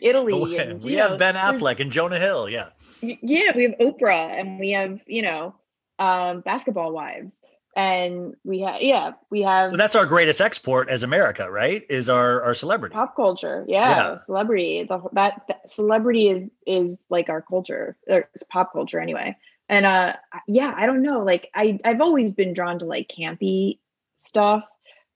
Italy 0.02 0.58
and 0.58 0.84
we 0.84 0.94
you 0.94 0.98
have 0.98 1.20
Ben 1.20 1.36
Affleck 1.36 1.80
and 1.80 1.92
Jonah 1.92 2.20
Hill. 2.20 2.50
Yeah. 2.50 2.70
Yeah 3.04 3.52
we 3.56 3.64
have 3.64 3.76
oprah 3.80 4.38
and 4.38 4.60
we 4.60 4.72
have 4.72 5.00
you 5.08 5.22
know 5.22 5.56
um 6.00 6.42
basketball 6.42 6.92
wives 6.92 7.40
and 7.76 8.36
we 8.44 8.62
have 8.62 8.82
yeah 8.82 9.14
we 9.30 9.42
have 9.42 9.72
So 9.72 9.78
that's 9.78 9.96
our 9.96 10.06
greatest 10.06 10.42
export 10.42 10.90
as 10.90 11.04
America, 11.04 11.50
right? 11.50 11.84
Is 11.90 12.08
our 12.10 12.42
our 12.44 12.54
celebrity. 12.54 12.94
pop 12.94 13.16
culture 13.16 13.66
yeah, 13.68 13.90
Yeah. 14.12 14.18
celebrity 14.18 14.84
the, 14.84 15.02
that, 15.14 15.42
that 15.48 15.70
celebrity 15.70 16.30
is 16.30 16.50
is 16.68 17.04
like 17.10 17.30
our 17.30 17.42
culture 17.42 17.98
or 18.08 18.30
it's 18.34 18.44
pop 18.44 18.74
culture 18.74 19.00
anyway 19.00 19.36
and 19.70 19.86
uh 19.86 20.14
yeah 20.48 20.74
i 20.78 20.86
don't 20.86 21.02
know 21.02 21.24
like 21.24 21.50
i 21.56 21.80
i've 21.86 22.02
always 22.02 22.34
been 22.34 22.54
drawn 22.54 22.78
to 22.80 22.86
like 22.86 23.08
campy 23.08 23.80
stuff 24.18 24.68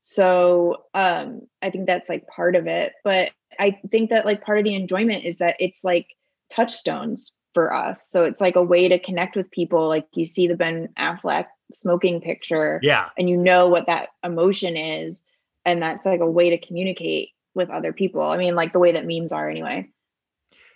so 0.01 0.83
um 0.93 1.41
i 1.61 1.69
think 1.69 1.85
that's 1.85 2.09
like 2.09 2.25
part 2.27 2.55
of 2.55 2.65
it 2.65 2.93
but 3.03 3.31
i 3.59 3.71
think 3.91 4.09
that 4.09 4.25
like 4.25 4.43
part 4.43 4.57
of 4.57 4.63
the 4.63 4.73
enjoyment 4.75 5.25
is 5.25 5.37
that 5.37 5.55
it's 5.59 5.83
like 5.83 6.07
touchstones 6.49 7.35
for 7.57 7.73
us 7.73 8.07
so 8.07 8.23
it's 8.23 8.39
like 8.39 8.55
a 8.55 8.61
way 8.61 8.87
to 8.87 8.99
connect 8.99 9.35
with 9.35 9.49
people 9.49 9.87
like 9.87 10.05
you 10.13 10.23
see 10.23 10.45
the 10.45 10.53
ben 10.55 10.87
affleck 10.95 11.47
smoking 11.71 12.21
picture 12.21 12.79
Yeah. 12.83 13.09
and 13.17 13.27
you 13.27 13.35
know 13.35 13.67
what 13.67 13.87
that 13.87 14.09
emotion 14.23 14.77
is 14.77 15.23
and 15.65 15.81
that's 15.81 16.05
like 16.05 16.19
a 16.19 16.29
way 16.29 16.51
to 16.51 16.59
communicate 16.59 17.29
with 17.55 17.71
other 17.71 17.93
people 17.93 18.21
i 18.21 18.37
mean 18.37 18.53
like 18.53 18.73
the 18.73 18.77
way 18.79 18.91
that 18.91 19.07
memes 19.07 19.31
are 19.31 19.49
anyway 19.49 19.89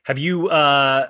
Have 0.06 0.18
you 0.18 0.48
uh 0.50 1.08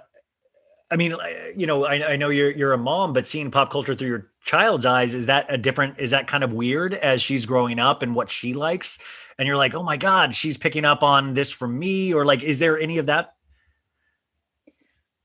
I 0.91 0.97
mean, 0.97 1.15
you 1.55 1.65
know, 1.67 1.85
I, 1.85 2.11
I 2.11 2.15
know 2.17 2.27
you're 2.29 2.51
you're 2.51 2.73
a 2.73 2.77
mom, 2.77 3.13
but 3.13 3.25
seeing 3.25 3.49
pop 3.49 3.71
culture 3.71 3.95
through 3.95 4.09
your 4.09 4.27
child's 4.43 4.85
eyes 4.85 5.13
is 5.13 5.27
that 5.27 5.45
a 5.47 5.57
different? 5.57 5.97
Is 5.99 6.11
that 6.11 6.27
kind 6.27 6.43
of 6.43 6.51
weird 6.51 6.95
as 6.95 7.21
she's 7.21 7.45
growing 7.45 7.79
up 7.79 8.03
and 8.03 8.13
what 8.13 8.29
she 8.29 8.53
likes? 8.53 8.99
And 9.39 9.47
you're 9.47 9.55
like, 9.55 9.73
oh 9.73 9.83
my 9.83 9.95
god, 9.95 10.35
she's 10.35 10.57
picking 10.57 10.83
up 10.83 11.01
on 11.01 11.33
this 11.33 11.49
from 11.49 11.79
me, 11.79 12.13
or 12.13 12.25
like, 12.25 12.43
is 12.43 12.59
there 12.59 12.77
any 12.77 12.97
of 12.97 13.05
that? 13.05 13.35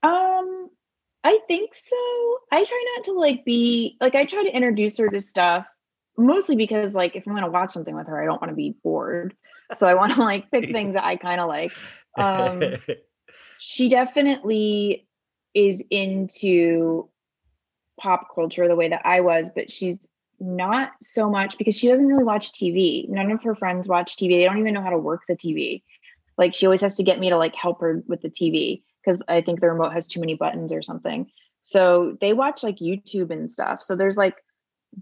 um 0.04 0.35
i 1.26 1.38
think 1.48 1.74
so 1.74 2.38
i 2.52 2.64
try 2.64 2.84
not 2.96 3.04
to 3.04 3.12
like 3.12 3.44
be 3.44 3.96
like 4.00 4.14
i 4.14 4.24
try 4.24 4.42
to 4.42 4.54
introduce 4.54 4.96
her 4.98 5.08
to 5.08 5.20
stuff 5.20 5.66
mostly 6.16 6.56
because 6.56 6.94
like 6.94 7.16
if 7.16 7.26
i'm 7.26 7.32
going 7.32 7.44
to 7.44 7.50
watch 7.50 7.72
something 7.72 7.94
with 7.94 8.06
her 8.06 8.20
i 8.20 8.24
don't 8.24 8.40
want 8.40 8.50
to 8.50 8.56
be 8.56 8.74
bored 8.82 9.34
so 9.78 9.86
i 9.86 9.94
want 9.94 10.12
to 10.14 10.20
like 10.20 10.50
pick 10.50 10.70
things 10.72 10.94
that 10.94 11.04
i 11.04 11.16
kind 11.16 11.40
of 11.40 11.48
like 11.48 11.72
um 12.16 12.62
she 13.58 13.88
definitely 13.88 15.06
is 15.54 15.82
into 15.90 17.08
pop 17.98 18.34
culture 18.34 18.68
the 18.68 18.76
way 18.76 18.88
that 18.88 19.02
I 19.04 19.20
was, 19.20 19.50
but 19.54 19.70
she's 19.70 19.96
not 20.38 20.92
so 21.00 21.30
much 21.30 21.56
because 21.56 21.76
she 21.76 21.88
doesn't 21.88 22.06
really 22.06 22.24
watch 22.24 22.52
TV. 22.52 23.08
None 23.08 23.30
of 23.30 23.42
her 23.42 23.54
friends 23.54 23.88
watch 23.88 24.16
TV. 24.16 24.34
They 24.34 24.44
don't 24.44 24.58
even 24.58 24.74
know 24.74 24.82
how 24.82 24.90
to 24.90 24.98
work 24.98 25.22
the 25.26 25.36
TV. 25.36 25.82
Like 26.36 26.54
she 26.54 26.66
always 26.66 26.82
has 26.82 26.96
to 26.96 27.02
get 27.02 27.18
me 27.18 27.30
to 27.30 27.38
like 27.38 27.54
help 27.54 27.80
her 27.80 28.02
with 28.06 28.20
the 28.20 28.28
TV 28.28 28.82
because 29.06 29.22
I 29.28 29.40
think 29.40 29.60
the 29.60 29.70
remote 29.70 29.92
has 29.92 30.08
too 30.08 30.20
many 30.20 30.34
buttons 30.34 30.72
or 30.72 30.82
something. 30.82 31.30
So 31.62 32.16
they 32.20 32.32
watch 32.32 32.62
like 32.62 32.78
YouTube 32.78 33.30
and 33.30 33.50
stuff. 33.50 33.82
So 33.82 33.96
there's 33.96 34.16
like 34.16 34.36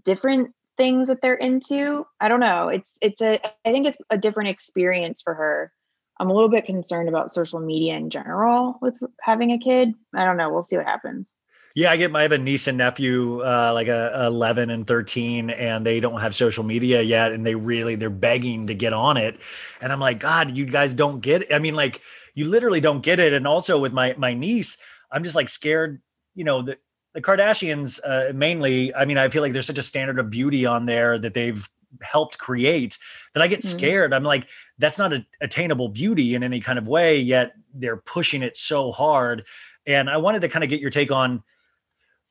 different 0.03 0.53
things 0.77 1.07
that 1.07 1.21
they're 1.21 1.35
into. 1.35 2.05
I 2.19 2.27
don't 2.27 2.39
know. 2.39 2.69
It's 2.69 2.97
it's 3.01 3.21
a 3.21 3.39
I 3.65 3.71
think 3.71 3.87
it's 3.87 3.97
a 4.09 4.17
different 4.17 4.49
experience 4.49 5.21
for 5.21 5.33
her. 5.33 5.71
I'm 6.19 6.29
a 6.29 6.33
little 6.33 6.49
bit 6.49 6.65
concerned 6.65 7.09
about 7.09 7.33
social 7.33 7.59
media 7.59 7.95
in 7.95 8.09
general 8.09 8.77
with 8.81 8.95
having 9.21 9.51
a 9.51 9.59
kid. 9.59 9.93
I 10.13 10.23
don't 10.23 10.37
know. 10.37 10.49
We'll 10.49 10.63
see 10.63 10.77
what 10.77 10.85
happens. 10.85 11.27
Yeah, 11.75 11.91
I 11.91 11.97
get. 11.97 12.15
I 12.15 12.21
have 12.21 12.31
a 12.31 12.37
niece 12.37 12.67
and 12.67 12.77
nephew, 12.77 13.41
uh, 13.41 13.71
like 13.73 13.89
a, 13.89 14.27
11 14.27 14.69
and 14.69 14.87
13, 14.87 15.49
and 15.49 15.85
they 15.85 15.99
don't 15.99 16.21
have 16.21 16.33
social 16.33 16.63
media 16.63 17.01
yet, 17.01 17.33
and 17.33 17.45
they 17.45 17.53
really 17.55 17.95
they're 17.95 18.09
begging 18.09 18.67
to 18.67 18.73
get 18.73 18.93
on 18.93 19.17
it, 19.17 19.37
and 19.81 19.91
I'm 19.91 19.99
like, 19.99 20.19
God, 20.19 20.55
you 20.55 20.65
guys 20.65 20.93
don't 20.93 21.19
get. 21.19 21.41
It. 21.43 21.53
I 21.53 21.59
mean, 21.59 21.75
like 21.75 21.99
you 22.33 22.45
literally 22.47 22.79
don't 22.79 23.01
get 23.01 23.19
it. 23.19 23.33
And 23.33 23.45
also 23.45 23.77
with 23.77 23.91
my 23.91 24.15
my 24.17 24.33
niece, 24.33 24.77
I'm 25.11 25.21
just 25.23 25.35
like 25.35 25.49
scared. 25.49 26.01
You 26.33 26.45
know, 26.45 26.61
the 26.61 26.77
the 27.13 27.21
Kardashians 27.21 27.99
uh, 28.05 28.31
mainly. 28.33 28.95
I 28.95 29.03
mean, 29.03 29.17
I 29.17 29.27
feel 29.27 29.41
like 29.41 29.51
there's 29.51 29.67
such 29.67 29.77
a 29.77 29.83
standard 29.83 30.17
of 30.17 30.29
beauty 30.29 30.65
on 30.65 30.85
there 30.85 31.19
that 31.19 31.33
they've 31.33 31.69
helped 32.01 32.37
create 32.37 32.97
that 33.33 33.43
I 33.43 33.47
get 33.47 33.61
Mhm. 33.61 33.65
scared. 33.65 34.13
I'm 34.13 34.23
like, 34.23 34.47
that's 34.77 34.97
not 34.97 35.11
a, 35.11 35.25
attainable 35.41 35.89
beauty 35.89 36.35
in 36.35 36.43
any 36.43 36.61
kind 36.61 36.79
of 36.79 36.87
way. 36.87 37.19
Yet 37.19 37.51
they're 37.73 37.97
pushing 37.97 38.43
it 38.43 38.55
so 38.55 38.93
hard. 38.93 39.45
And 39.85 40.09
I 40.09 40.17
wanted 40.17 40.39
to 40.41 40.47
kind 40.47 40.63
of 40.63 40.69
get 40.69 40.79
your 40.79 40.89
take 40.89 41.11
on 41.11 41.43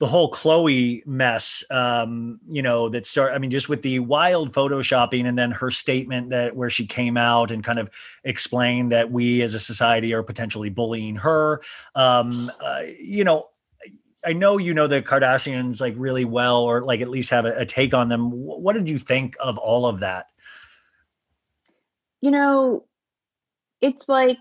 the 0.00 0.06
whole 0.06 0.30
Khloé 0.30 1.06
mess, 1.06 1.64
um, 1.70 2.40
you 2.48 2.62
know, 2.62 2.88
that 2.88 3.06
start, 3.06 3.32
I 3.32 3.38
mean, 3.38 3.50
just 3.50 3.68
with 3.68 3.82
the 3.82 4.00
wild 4.00 4.52
photoshopping 4.52 5.26
and 5.26 5.38
then 5.38 5.50
her 5.52 5.70
statement 5.70 6.30
that 6.30 6.56
where 6.56 6.70
she 6.70 6.86
came 6.86 7.16
out 7.16 7.50
and 7.50 7.62
kind 7.62 7.78
of 7.78 7.90
explained 8.24 8.92
that 8.92 9.10
we 9.10 9.42
as 9.42 9.54
a 9.54 9.60
society 9.60 10.12
are 10.12 10.22
potentially 10.22 10.68
bullying 10.68 11.16
her. 11.16 11.62
Um, 11.94 12.50
uh, 12.62 12.82
you 12.98 13.24
know, 13.24 13.48
I 14.24 14.32
know 14.32 14.58
you 14.58 14.74
know 14.74 14.86
the 14.86 15.02
Kardashians 15.02 15.80
like 15.80 15.94
really 15.96 16.24
well, 16.24 16.62
or 16.62 16.82
like 16.82 17.00
at 17.00 17.08
least 17.08 17.30
have 17.30 17.44
a, 17.44 17.60
a 17.60 17.66
take 17.66 17.94
on 17.94 18.08
them. 18.08 18.30
What 18.30 18.72
did 18.72 18.88
you 18.88 18.98
think 18.98 19.36
of 19.38 19.58
all 19.58 19.86
of 19.86 20.00
that? 20.00 20.26
you 22.24 22.30
know, 22.30 22.86
it's 23.82 24.08
like 24.08 24.38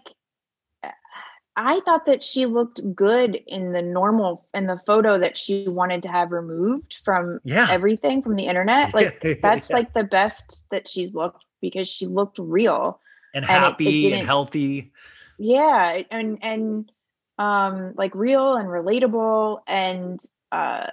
I 1.56 1.82
thought 1.82 2.06
that 2.08 2.24
she 2.24 2.46
looked 2.48 2.82
good 2.96 3.36
in 3.48 3.74
the 3.74 3.82
normal 3.82 4.48
in 4.54 4.66
the 4.68 4.78
photo 4.78 5.20
that 5.20 5.38
she 5.38 5.68
wanted 5.68 6.02
to 6.04 6.10
have 6.10 6.32
removed 6.32 6.96
from 7.06 7.40
Yeah. 7.44 7.68
everything 7.70 8.22
from 8.24 8.36
the 8.36 8.46
internet. 8.46 8.94
Like 8.94 9.22
that's 9.42 9.70
Yeah. 9.70 9.76
like 9.76 9.94
the 9.94 10.04
best 10.04 10.66
that 10.72 10.88
she's 10.88 11.14
looked 11.14 11.46
because 11.62 11.88
she 11.88 12.08
looked 12.08 12.40
real. 12.40 13.00
and 13.36 13.46
and 13.50 13.52
it- 13.52 13.56
it 13.56 13.62
happy 13.70 14.14
and 14.14 14.26
healthy. 14.28 14.92
Yeah, 15.38 16.02
and 16.12 16.38
and 16.42 16.92
um 17.40 17.94
like 17.96 18.14
real 18.16 18.56
and 18.56 18.68
relatable 18.68 19.62
and 19.68 20.20
uh 20.52 20.88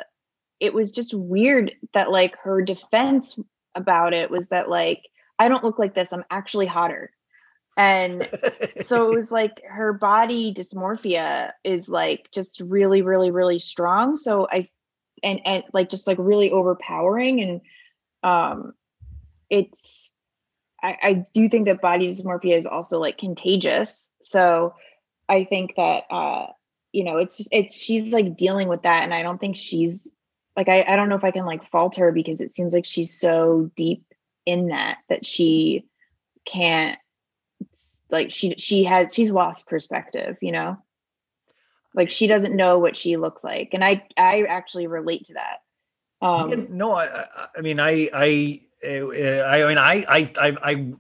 it 0.59 0.73
was 0.75 0.91
just 0.93 1.13
weird 1.15 1.73
that 1.95 2.11
like 2.11 2.37
her 2.39 2.63
defense 2.63 3.39
about 3.75 4.13
it 4.15 4.31
was 4.31 4.49
that 4.49 4.69
like 4.69 5.03
I 5.39 5.49
don't 5.49 5.65
look 5.65 5.79
like 5.79 5.95
this, 5.95 6.13
I'm 6.13 6.25
actually 6.31 6.67
hotter. 6.67 7.13
And 7.81 8.29
so 8.85 9.09
it 9.09 9.15
was 9.15 9.31
like 9.31 9.63
her 9.67 9.95
body 9.95 10.53
dysmorphia 10.53 11.53
is 11.65 11.89
like 11.89 12.29
just 12.33 12.61
really 12.61 13.01
really 13.01 13.31
really 13.31 13.59
strong. 13.59 14.17
So 14.17 14.47
i 14.51 14.69
and 15.23 15.41
and 15.47 15.65
like 15.73 15.89
just 15.89 16.07
like 16.07 16.19
really 16.21 16.51
overpowering. 16.51 17.41
And 17.41 17.61
um 18.23 18.75
it's 19.49 20.13
i 20.83 20.97
i 21.03 21.25
do 21.33 21.49
think 21.49 21.65
that 21.65 21.81
body 21.81 22.09
dysmorphia 22.09 22.57
is 22.57 22.67
also 22.67 23.01
like 23.01 23.17
contagious. 23.17 24.11
So 24.21 24.75
i 25.29 25.45
think 25.45 25.75
that 25.77 26.05
uh 26.11 26.49
you 26.93 27.05
know 27.05 27.17
it's 27.17 27.39
just 27.39 27.49
it's 27.51 27.75
she's 27.75 28.13
like 28.13 28.37
dealing 28.37 28.69
with 28.69 28.83
that. 28.83 29.05
And 29.05 29.15
i 29.15 29.23
don't 29.23 29.41
think 29.41 29.57
she's 29.57 30.07
like 30.55 30.69
i 30.69 30.85
i 30.87 30.97
don't 30.97 31.09
know 31.09 31.17
if 31.17 31.25
i 31.25 31.31
can 31.31 31.47
like 31.47 31.65
fault 31.65 31.97
her 31.97 32.13
because 32.13 32.43
it 32.43 32.55
seems 32.55 32.75
like 32.75 32.85
she's 32.85 33.19
so 33.19 33.71
deep 33.75 34.05
in 34.45 34.67
that 34.67 34.99
that 35.09 35.25
she 35.25 35.87
can't 36.45 36.99
like 38.13 38.31
she 38.31 38.55
she 38.59 38.85
has 38.85 39.15
she's 39.15 39.33
lost 39.33 39.67
perspective 39.67 40.37
you 40.41 40.53
know 40.53 40.77
like 41.95 42.11
she 42.11 42.27
doesn't 42.27 42.55
know 42.57 42.79
what 42.79 42.97
she 42.97 43.17
looks 43.17 43.43
like 43.45 43.71
and 43.73 43.85
i 43.85 44.03
i 44.17 44.43
actually 44.43 44.87
relate 44.87 45.25
to 45.27 45.35
that 45.35 45.59
um 46.23 46.51
Yeah, 46.51 46.57
no, 46.69 46.93
I, 46.93 47.27
I- 47.57 47.61
mean, 47.61 47.81
I, 47.81 48.09
I, 48.13 48.61
uh, 48.87 49.43
I 49.45 49.67
mean, 49.67 49.79
I, 49.79 50.05
I, 50.09 50.33
I, 50.39 50.57
I, 50.63 50.93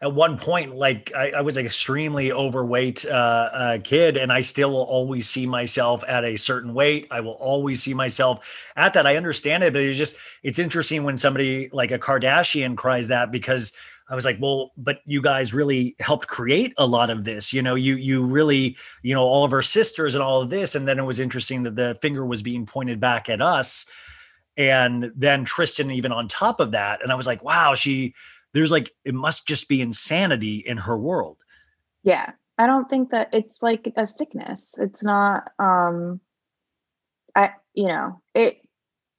at 0.00 0.12
one 0.12 0.36
point, 0.36 0.74
like, 0.74 1.12
I, 1.14 1.30
I 1.30 1.40
was 1.42 1.56
an 1.56 1.64
extremely 1.64 2.32
overweight 2.32 3.06
uh, 3.06 3.10
uh, 3.52 3.78
kid, 3.84 4.16
and 4.16 4.32
I 4.32 4.40
still 4.40 4.70
will 4.70 4.82
always 4.82 5.28
see 5.28 5.46
myself 5.46 6.02
at 6.08 6.24
a 6.24 6.36
certain 6.36 6.74
weight. 6.74 7.06
I 7.12 7.20
will 7.20 7.32
always 7.32 7.82
see 7.82 7.94
myself 7.94 8.72
at 8.76 8.94
that. 8.94 9.06
I 9.06 9.16
understand 9.16 9.62
it, 9.62 9.72
but 9.72 9.82
it's 9.82 9.98
just, 9.98 10.16
it's 10.42 10.58
interesting 10.58 11.04
when 11.04 11.16
somebody 11.18 11.68
like 11.72 11.92
a 11.92 11.98
Kardashian 11.98 12.76
cries 12.76 13.08
that 13.08 13.30
because 13.30 13.72
I 14.08 14.14
was 14.14 14.24
like, 14.24 14.38
well, 14.40 14.72
but 14.76 15.00
you 15.06 15.22
guys 15.22 15.54
really 15.54 15.96
helped 15.98 16.28
create 16.28 16.74
a 16.76 16.86
lot 16.86 17.08
of 17.08 17.24
this. 17.24 17.52
You 17.52 17.62
know, 17.62 17.74
you, 17.74 17.96
you 17.96 18.22
really, 18.22 18.76
you 19.02 19.14
know, 19.14 19.22
all 19.22 19.44
of 19.44 19.52
our 19.52 19.62
sisters 19.62 20.14
and 20.14 20.22
all 20.22 20.42
of 20.42 20.50
this, 20.50 20.74
and 20.74 20.86
then 20.86 20.98
it 20.98 21.04
was 21.04 21.18
interesting 21.18 21.62
that 21.62 21.76
the 21.76 21.96
finger 22.02 22.26
was 22.26 22.42
being 22.42 22.66
pointed 22.66 23.00
back 23.00 23.28
at 23.28 23.40
us 23.40 23.86
and 24.56 25.10
then 25.16 25.44
Tristan 25.44 25.90
even 25.90 26.12
on 26.12 26.28
top 26.28 26.60
of 26.60 26.72
that. 26.72 27.02
And 27.02 27.10
I 27.10 27.14
was 27.16 27.26
like, 27.26 27.42
wow, 27.42 27.74
she 27.74 28.14
there's 28.54 28.70
like 28.70 28.92
it 29.04 29.14
must 29.14 29.46
just 29.46 29.68
be 29.68 29.82
insanity 29.82 30.62
in 30.64 30.78
her 30.78 30.96
world. 30.96 31.36
yeah 32.02 32.32
i 32.56 32.66
don't 32.66 32.88
think 32.88 33.10
that 33.10 33.28
it's 33.32 33.62
like 33.62 33.92
a 33.96 34.06
sickness 34.06 34.74
it's 34.78 35.02
not 35.02 35.50
um 35.58 36.20
i 37.34 37.50
you 37.74 37.88
know 37.88 38.22
it 38.34 38.60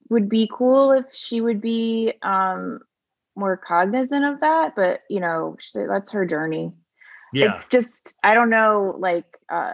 would 0.09 0.29
be 0.29 0.49
cool 0.51 0.91
if 0.91 1.05
she 1.13 1.41
would 1.41 1.61
be 1.61 2.13
um 2.21 2.79
more 3.35 3.57
cognizant 3.57 4.25
of 4.25 4.39
that 4.41 4.75
but 4.75 5.01
you 5.09 5.19
know 5.19 5.55
she, 5.59 5.79
that's 5.87 6.11
her 6.11 6.25
journey 6.25 6.71
Yeah. 7.33 7.53
it's 7.53 7.67
just 7.67 8.15
i 8.23 8.33
don't 8.33 8.49
know 8.49 8.95
like 8.97 9.25
uh 9.49 9.73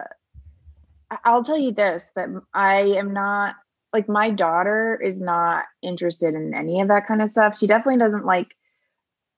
i'll 1.24 1.44
tell 1.44 1.58
you 1.58 1.72
this 1.72 2.10
that 2.16 2.28
I 2.54 2.80
am 2.96 3.12
not 3.12 3.54
like 3.92 4.08
my 4.08 4.30
daughter 4.30 4.98
is 5.02 5.20
not 5.20 5.64
interested 5.82 6.34
in 6.34 6.54
any 6.54 6.80
of 6.80 6.88
that 6.88 7.06
kind 7.06 7.22
of 7.22 7.30
stuff 7.30 7.58
she 7.58 7.66
definitely 7.66 7.98
doesn't 7.98 8.24
like 8.24 8.48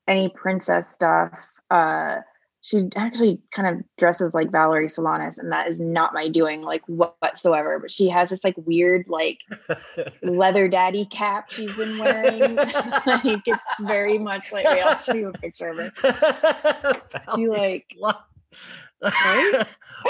any 0.06 0.28
princess 0.28 0.90
stuff 0.90 1.52
uh 1.70 2.16
she 2.64 2.88
actually 2.96 3.42
kind 3.54 3.76
of 3.76 3.84
dresses 3.98 4.32
like 4.32 4.50
Valerie 4.50 4.86
Solanas, 4.86 5.36
and 5.36 5.52
that 5.52 5.68
is 5.68 5.82
not 5.82 6.14
my 6.14 6.28
doing, 6.28 6.62
like 6.62 6.80
whatsoever. 6.86 7.78
But 7.78 7.92
she 7.92 8.08
has 8.08 8.30
this 8.30 8.42
like 8.42 8.54
weird, 8.56 9.04
like 9.06 9.40
leather 10.22 10.66
daddy 10.66 11.04
cap 11.04 11.52
she's 11.52 11.76
been 11.76 11.98
wearing. 11.98 12.40
like 12.56 13.42
it's 13.46 13.62
very 13.80 14.16
much 14.16 14.50
like 14.50 14.64
wait, 14.64 14.82
I'll 14.82 14.98
show 15.02 15.14
you 15.14 15.28
a 15.28 15.32
picture 15.32 15.68
of 15.68 15.76
her. 15.76 17.02
She 17.36 17.48
like 17.48 17.84
Right? 19.02 19.64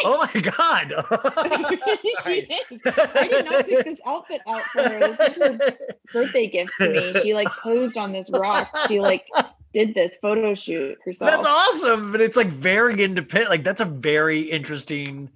oh 0.05 0.29
my 0.33 0.41
god. 0.41 0.95
She 1.43 2.41
is. 2.41 2.83
I 2.87 3.29
did 3.29 3.45
not 3.47 3.67
pick 3.67 3.85
this 3.85 3.99
outfit 4.07 4.43
out 4.47 4.63
for 4.63 4.83
her. 4.83 5.01
This 5.01 5.19
was 5.19 5.37
her 5.39 5.77
birthday 6.13 6.47
gift 6.47 6.73
to 6.79 6.91
me. 6.91 7.21
She 7.23 7.35
like 7.35 7.49
posed 7.49 7.97
on 7.97 8.13
this 8.13 8.31
rock. 8.31 8.71
She 8.87 9.01
like 9.01 9.27
did 9.75 9.95
this 9.95 10.17
photo 10.17 10.55
shoot 10.55 10.97
herself. 11.05 11.31
That's 11.31 11.47
awesome, 11.47 12.13
but 12.13 12.21
it's 12.21 12.37
like 12.37 12.47
very 12.47 13.03
independent. 13.03 13.51
Like 13.51 13.65
that's 13.65 13.81
a 13.81 13.85
very 13.85 14.41
interesting. 14.41 15.31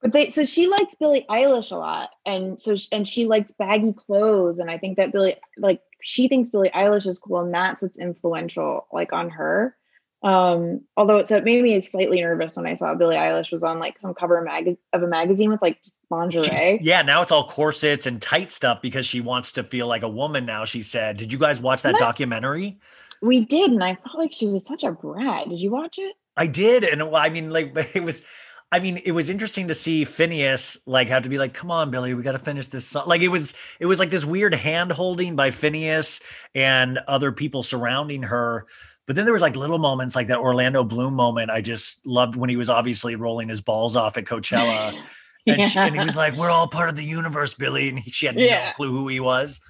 But 0.00 0.12
they 0.12 0.30
so 0.30 0.44
she 0.44 0.68
likes 0.68 0.94
Billie 0.94 1.26
Eilish 1.28 1.72
a 1.72 1.76
lot, 1.76 2.10
and 2.24 2.60
so 2.60 2.76
sh- 2.76 2.88
and 2.92 3.06
she 3.06 3.26
likes 3.26 3.52
baggy 3.52 3.92
clothes, 3.92 4.58
and 4.58 4.70
I 4.70 4.78
think 4.78 4.96
that 4.96 5.12
Billie 5.12 5.36
like 5.58 5.82
she 6.02 6.28
thinks 6.28 6.48
Billie 6.48 6.70
Eilish 6.70 7.06
is 7.06 7.18
cool, 7.18 7.40
and 7.40 7.52
that's 7.52 7.82
what's 7.82 7.98
influential 7.98 8.86
like 8.92 9.12
on 9.12 9.28
her. 9.30 9.76
Um, 10.22 10.82
although 10.96 11.22
so 11.24 11.36
it 11.36 11.44
made 11.44 11.62
me 11.62 11.80
slightly 11.80 12.20
nervous 12.20 12.56
when 12.56 12.66
I 12.66 12.74
saw 12.74 12.94
Billie 12.94 13.16
Eilish 13.16 13.50
was 13.50 13.64
on 13.64 13.80
like 13.80 14.00
some 14.00 14.14
cover 14.14 14.38
of, 14.38 14.44
mag- 14.44 14.76
of 14.92 15.02
a 15.02 15.08
magazine 15.08 15.50
with 15.50 15.60
like 15.60 15.82
lingerie. 16.10 16.78
Yeah, 16.80 17.02
now 17.02 17.22
it's 17.22 17.32
all 17.32 17.48
corsets 17.48 18.06
and 18.06 18.22
tight 18.22 18.52
stuff 18.52 18.80
because 18.80 19.04
she 19.04 19.20
wants 19.20 19.52
to 19.52 19.64
feel 19.64 19.88
like 19.88 20.02
a 20.02 20.08
woman 20.08 20.46
now. 20.46 20.64
She 20.64 20.82
said, 20.82 21.16
"Did 21.16 21.32
you 21.32 21.38
guys 21.38 21.60
watch 21.60 21.82
that 21.82 21.94
What? 21.94 22.00
documentary?" 22.00 22.78
We 23.20 23.44
did, 23.44 23.72
and 23.72 23.82
I 23.82 23.94
felt 23.96 24.18
like 24.18 24.32
she 24.32 24.46
was 24.46 24.64
such 24.64 24.84
a 24.84 24.92
brat. 24.92 25.48
Did 25.48 25.60
you 25.60 25.70
watch 25.70 25.98
it? 25.98 26.14
I 26.36 26.46
did, 26.46 26.84
and 26.84 27.02
I 27.02 27.28
mean, 27.28 27.50
like 27.50 27.72
it 27.94 28.02
was. 28.02 28.22
I 28.70 28.78
mean, 28.78 28.98
it 29.04 29.12
was 29.12 29.28
interesting 29.28 29.68
to 29.68 29.74
see 29.74 30.06
Finneas 30.06 30.78
like 30.86 31.08
have 31.08 31.24
to 31.24 31.28
be 31.28 31.36
like, 31.38 31.52
"Come 31.52 31.70
on, 31.70 31.90
Billie, 31.90 32.14
we 32.14 32.22
got 32.22 32.32
to 32.32 32.38
finish 32.38 32.68
this 32.68 32.86
song." 32.86 33.06
Like 33.06 33.20
it 33.20 33.28
was, 33.28 33.54
it 33.80 33.86
was 33.86 33.98
like 33.98 34.08
this 34.08 34.24
weird 34.24 34.54
hand 34.54 34.92
holding 34.92 35.36
by 35.36 35.50
Finneas 35.50 36.22
and 36.54 36.98
other 37.06 37.32
people 37.32 37.62
surrounding 37.62 38.22
her. 38.22 38.66
But 39.12 39.16
then 39.16 39.26
there 39.26 39.34
was 39.34 39.42
like 39.42 39.56
little 39.56 39.78
moments 39.78 40.16
like 40.16 40.28
that 40.28 40.38
Orlando 40.38 40.84
Bloom 40.84 41.12
moment. 41.12 41.50
I 41.50 41.60
just 41.60 42.06
loved 42.06 42.34
when 42.34 42.48
he 42.48 42.56
was 42.56 42.70
obviously 42.70 43.14
rolling 43.14 43.50
his 43.50 43.60
balls 43.60 43.94
off 43.94 44.16
at 44.16 44.24
Coachella, 44.24 44.98
and, 45.46 45.62
she, 45.62 45.78
and 45.78 45.94
he 45.94 46.00
was 46.00 46.16
like, 46.16 46.34
"We're 46.34 46.48
all 46.48 46.66
part 46.66 46.88
of 46.88 46.96
the 46.96 47.04
universe, 47.04 47.52
Billie," 47.52 47.90
and 47.90 47.98
he, 47.98 48.10
she 48.10 48.24
had 48.24 48.36
no 48.36 48.72
clue 48.74 48.90
who 48.90 49.08
he 49.08 49.20
was. 49.20 49.60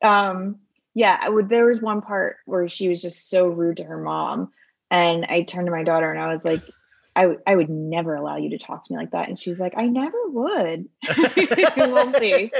um 0.00 0.60
yeah 0.94 1.18
I 1.20 1.28
would, 1.28 1.48
there 1.48 1.66
was 1.66 1.80
one 1.80 2.02
part 2.02 2.36
where 2.44 2.68
she 2.68 2.88
was 2.88 3.02
just 3.02 3.28
so 3.28 3.48
rude 3.48 3.78
to 3.78 3.82
her 3.82 3.98
mom 3.98 4.52
And 4.92 5.24
I 5.24 5.42
turned 5.42 5.66
to 5.66 5.72
my 5.72 5.82
daughter 5.82 6.08
and 6.08 6.20
I 6.20 6.28
was 6.28 6.44
like, 6.44 6.62
I, 7.18 7.22
w- 7.22 7.40
I 7.48 7.56
would 7.56 7.68
never 7.68 8.14
allow 8.14 8.36
you 8.36 8.50
to 8.50 8.58
talk 8.58 8.86
to 8.86 8.92
me 8.92 8.98
like 8.98 9.10
that. 9.10 9.28
And 9.28 9.36
she's 9.38 9.58
like, 9.58 9.74
I 9.76 9.86
never 9.86 10.16
would. 10.28 10.88
we'll 11.76 12.12
see 12.14 12.50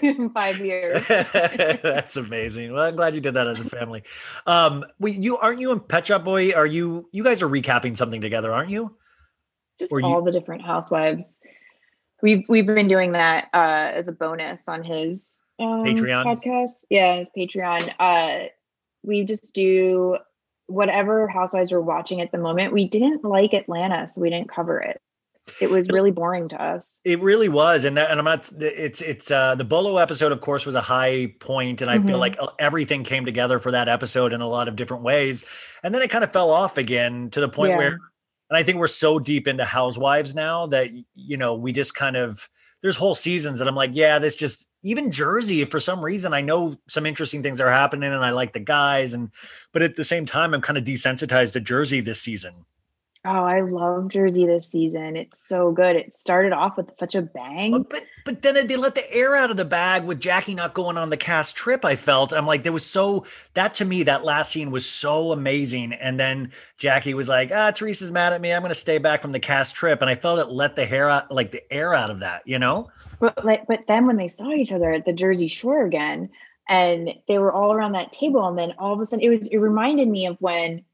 in 0.00 0.30
five 0.34 0.58
years. 0.58 1.06
That's 1.08 2.16
amazing. 2.16 2.72
Well, 2.72 2.84
I'm 2.84 2.94
glad 2.94 3.16
you 3.16 3.20
did 3.20 3.34
that 3.34 3.48
as 3.48 3.60
a 3.60 3.64
family. 3.64 4.04
Um, 4.46 4.84
we, 5.00 5.12
you 5.12 5.36
aren't 5.38 5.60
you 5.60 5.72
and 5.72 5.86
Pet 5.86 6.06
Shop 6.06 6.22
Boy? 6.22 6.52
Are 6.52 6.66
you 6.66 7.08
you 7.10 7.24
guys 7.24 7.42
are 7.42 7.48
recapping 7.48 7.96
something 7.96 8.20
together, 8.20 8.52
aren't 8.52 8.70
you? 8.70 8.96
Just 9.78 9.90
Or 9.90 10.00
you- 10.00 10.06
all 10.06 10.22
the 10.22 10.32
different 10.32 10.62
housewives. 10.62 11.38
We've 12.22 12.44
we've 12.48 12.64
been 12.66 12.88
doing 12.88 13.12
that 13.12 13.48
uh, 13.52 13.90
as 13.92 14.08
a 14.08 14.12
bonus 14.12 14.68
on 14.68 14.84
his 14.84 15.40
um, 15.58 15.84
Patreon? 15.84 16.24
podcast. 16.24 16.84
Yeah, 16.90 17.16
his 17.16 17.30
Patreon. 17.36 17.92
Uh, 17.98 18.46
we 19.02 19.24
just 19.24 19.52
do 19.54 20.16
whatever 20.66 21.28
housewives 21.28 21.72
we're 21.72 21.80
watching 21.80 22.20
at 22.20 22.32
the 22.32 22.38
moment. 22.38 22.72
We 22.72 22.88
didn't 22.88 23.24
like 23.24 23.52
Atlanta, 23.54 24.08
so 24.08 24.20
we 24.20 24.30
didn't 24.30 24.50
cover 24.50 24.80
it. 24.80 25.00
It 25.60 25.70
was 25.70 25.88
really 25.90 26.10
boring 26.10 26.48
to 26.48 26.60
us. 26.60 27.00
It 27.04 27.20
really 27.20 27.48
was, 27.48 27.84
and 27.84 27.96
that, 27.96 28.10
and 28.10 28.18
I'm 28.18 28.24
not. 28.24 28.50
It's 28.58 29.00
it's 29.00 29.30
uh, 29.30 29.54
the 29.54 29.64
Bolo 29.64 29.98
episode, 29.98 30.32
of 30.32 30.40
course, 30.40 30.66
was 30.66 30.74
a 30.74 30.80
high 30.80 31.34
point, 31.38 31.80
and 31.82 31.88
I 31.90 31.98
feel 32.00 32.16
Mhm. 32.16 32.20
like 32.20 32.36
uh, 32.40 32.48
everything 32.58 33.04
came 33.04 33.24
together 33.24 33.60
for 33.60 33.70
that 33.70 33.88
episode 33.88 34.32
in 34.32 34.40
a 34.40 34.48
lot 34.48 34.66
of 34.66 34.74
different 34.74 35.04
ways, 35.04 35.44
and 35.84 35.94
then 35.94 36.02
it 36.02 36.10
kind 36.10 36.24
of 36.24 36.32
fell 36.32 36.50
off 36.50 36.76
again 36.78 37.30
to 37.30 37.40
the 37.40 37.48
point 37.48 37.70
Yeah. 37.70 37.76
where, 37.78 37.98
and 38.50 38.56
I 38.58 38.64
think 38.64 38.78
we're 38.78 38.88
so 38.88 39.20
deep 39.20 39.46
into 39.46 39.64
Housewives 39.64 40.34
now 40.34 40.66
that 40.66 40.90
you 41.14 41.36
know 41.36 41.54
we 41.54 41.70
just 41.70 41.94
kind 41.94 42.16
of 42.16 42.48
there's 42.86 42.96
whole 42.96 43.16
seasons 43.16 43.58
that 43.58 43.66
I'm 43.66 43.74
like, 43.74 43.90
yeah, 43.94 44.20
this 44.20 44.36
just 44.36 44.68
even 44.84 45.10
Jersey 45.10 45.64
for 45.64 45.80
some 45.80 46.04
reason 46.04 46.32
I 46.32 46.40
know 46.40 46.76
some 46.86 47.04
interesting 47.04 47.42
things 47.42 47.60
are 47.60 47.70
happening, 47.70 48.12
and 48.12 48.24
I 48.24 48.30
like 48.30 48.52
the 48.52 48.60
guys, 48.60 49.12
and 49.12 49.30
but 49.72 49.82
at 49.82 49.96
the 49.96 50.04
same 50.04 50.24
time 50.24 50.54
I'm 50.54 50.60
kind 50.60 50.78
of 50.78 50.84
desensitized 50.84 51.54
to 51.54 51.60
Jersey 51.60 52.00
this 52.00 52.22
season. 52.22 52.64
Oh, 53.28 53.44
I 53.44 53.60
love 53.60 54.08
Jersey 54.08 54.46
this 54.46 54.68
season. 54.68 55.16
It's 55.16 55.48
so 55.48 55.72
good. 55.72 55.96
It 55.96 56.14
started 56.14 56.52
off 56.52 56.76
with 56.76 56.96
such 56.96 57.16
a 57.16 57.22
bang. 57.22 57.72
But 57.72 58.04
but 58.24 58.42
then 58.42 58.68
they 58.68 58.76
let 58.76 58.94
the 58.94 59.12
air 59.12 59.34
out 59.34 59.50
of 59.50 59.56
the 59.56 59.64
bag 59.64 60.04
with 60.04 60.20
Jackie 60.20 60.54
not 60.54 60.74
going 60.74 60.96
on 60.96 61.10
the 61.10 61.16
cast 61.16 61.56
trip. 61.56 61.84
I 61.84 61.96
felt 61.96 62.32
I'm 62.32 62.46
like 62.46 62.62
there 62.62 62.72
was 62.72 62.86
so 62.86 63.26
that 63.54 63.74
to 63.74 63.84
me 63.84 64.04
that 64.04 64.24
last 64.24 64.52
scene 64.52 64.70
was 64.70 64.88
so 64.88 65.32
amazing, 65.32 65.92
and 65.94 66.20
then 66.20 66.52
Jackie 66.78 67.14
was 67.14 67.28
like, 67.28 67.50
"Ah, 67.52 67.72
Teresa's 67.72 68.12
mad 68.12 68.32
at 68.32 68.40
me. 68.40 68.52
I'm 68.52 68.62
going 68.62 68.70
to 68.70 68.76
stay 68.76 68.98
back 68.98 69.22
from 69.22 69.32
the 69.32 69.40
cast 69.40 69.74
trip," 69.74 70.02
and 70.02 70.10
I 70.10 70.14
felt 70.14 70.38
it 70.38 70.52
let 70.52 70.76
the 70.76 70.86
hair 70.86 71.10
out 71.10 71.32
like 71.32 71.50
the 71.50 71.72
air 71.72 71.94
out 71.94 72.10
of 72.10 72.20
that. 72.20 72.42
You 72.46 72.60
know? 72.60 72.90
But 73.18 73.44
like, 73.44 73.66
but 73.66 73.86
then 73.88 74.06
when 74.06 74.18
they 74.18 74.28
saw 74.28 74.52
each 74.52 74.70
other 74.70 74.92
at 74.92 75.04
the 75.04 75.12
Jersey 75.12 75.48
Shore 75.48 75.84
again, 75.84 76.30
and 76.68 77.12
they 77.26 77.38
were 77.38 77.52
all 77.52 77.72
around 77.72 77.92
that 77.92 78.12
table, 78.12 78.46
and 78.46 78.56
then 78.56 78.74
all 78.78 78.92
of 78.92 79.00
a 79.00 79.04
sudden, 79.04 79.24
it 79.24 79.30
was 79.30 79.48
it 79.48 79.56
reminded 79.56 80.06
me 80.06 80.26
of 80.26 80.36
when 80.40 80.84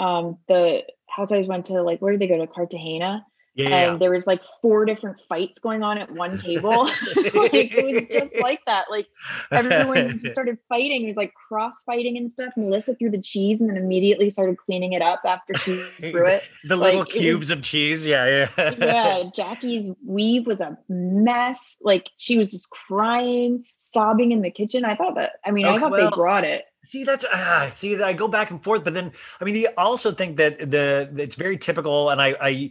um 0.00 0.38
the 0.48 0.82
housewives 1.14 1.46
went 1.46 1.66
to 1.66 1.82
like 1.82 2.00
where 2.00 2.12
did 2.12 2.20
they 2.20 2.28
go 2.28 2.38
to 2.38 2.46
Cartagena? 2.46 3.24
Yeah. 3.56 3.92
And 3.92 4.00
there 4.00 4.10
was 4.10 4.26
like 4.26 4.42
four 4.60 4.84
different 4.84 5.20
fights 5.28 5.60
going 5.60 5.84
on 5.84 5.96
at 5.96 6.10
one 6.10 6.38
table. 6.38 6.70
like 7.34 7.72
it 7.72 7.84
was 7.86 8.04
just 8.10 8.32
like 8.42 8.58
that. 8.66 8.86
Like 8.90 9.06
everyone 9.52 10.18
just 10.18 10.32
started 10.32 10.58
fighting. 10.68 11.04
It 11.04 11.06
was 11.06 11.16
like 11.16 11.32
cross 11.34 11.84
fighting 11.86 12.16
and 12.16 12.32
stuff. 12.32 12.52
Melissa 12.56 12.96
threw 12.96 13.10
the 13.12 13.20
cheese 13.22 13.60
and 13.60 13.70
then 13.70 13.76
immediately 13.76 14.28
started 14.28 14.56
cleaning 14.58 14.92
it 14.92 15.02
up 15.02 15.20
after 15.24 15.54
she 15.54 15.76
threw 16.00 16.26
it. 16.26 16.42
the 16.64 16.74
little 16.74 16.98
Like, 17.00 17.08
was- 17.10 17.16
cubes 17.16 17.50
of 17.50 17.62
cheese. 17.62 18.04
Yeah, 18.04 18.48
yeah. 18.58 18.74
yeah, 18.78 19.22
Jackie's 19.32 19.88
weave 20.04 20.48
was 20.48 20.60
a 20.60 20.76
mess. 20.88 21.76
Like 21.80 22.10
she 22.16 22.36
was 22.36 22.50
just 22.50 22.70
crying, 22.70 23.62
sobbing 23.78 24.32
in 24.32 24.42
the 24.42 24.50
kitchen. 24.50 24.84
I 24.84 24.96
thought 24.96 25.14
that. 25.14 25.34
I 25.44 25.52
mean, 25.52 25.66
I 25.66 25.78
thought 25.78 25.92
well, 25.92 26.10
they 26.10 26.16
brought 26.16 26.42
it. 26.42 26.64
See, 26.84 27.04
that's 27.04 27.24
ah, 27.32 27.68
see, 27.72 27.94
that 27.96 28.06
I 28.06 28.12
go 28.12 28.28
back 28.28 28.50
and 28.50 28.62
forth, 28.62 28.84
but 28.84 28.94
then 28.94 29.12
I 29.40 29.44
mean, 29.44 29.66
I 29.66 29.72
also 29.76 30.10
think 30.12 30.36
that 30.36 30.58
the 30.70 31.10
it's 31.16 31.36
very 31.36 31.56
typical, 31.56 32.10
and 32.10 32.20
I, 32.20 32.36
I 32.40 32.70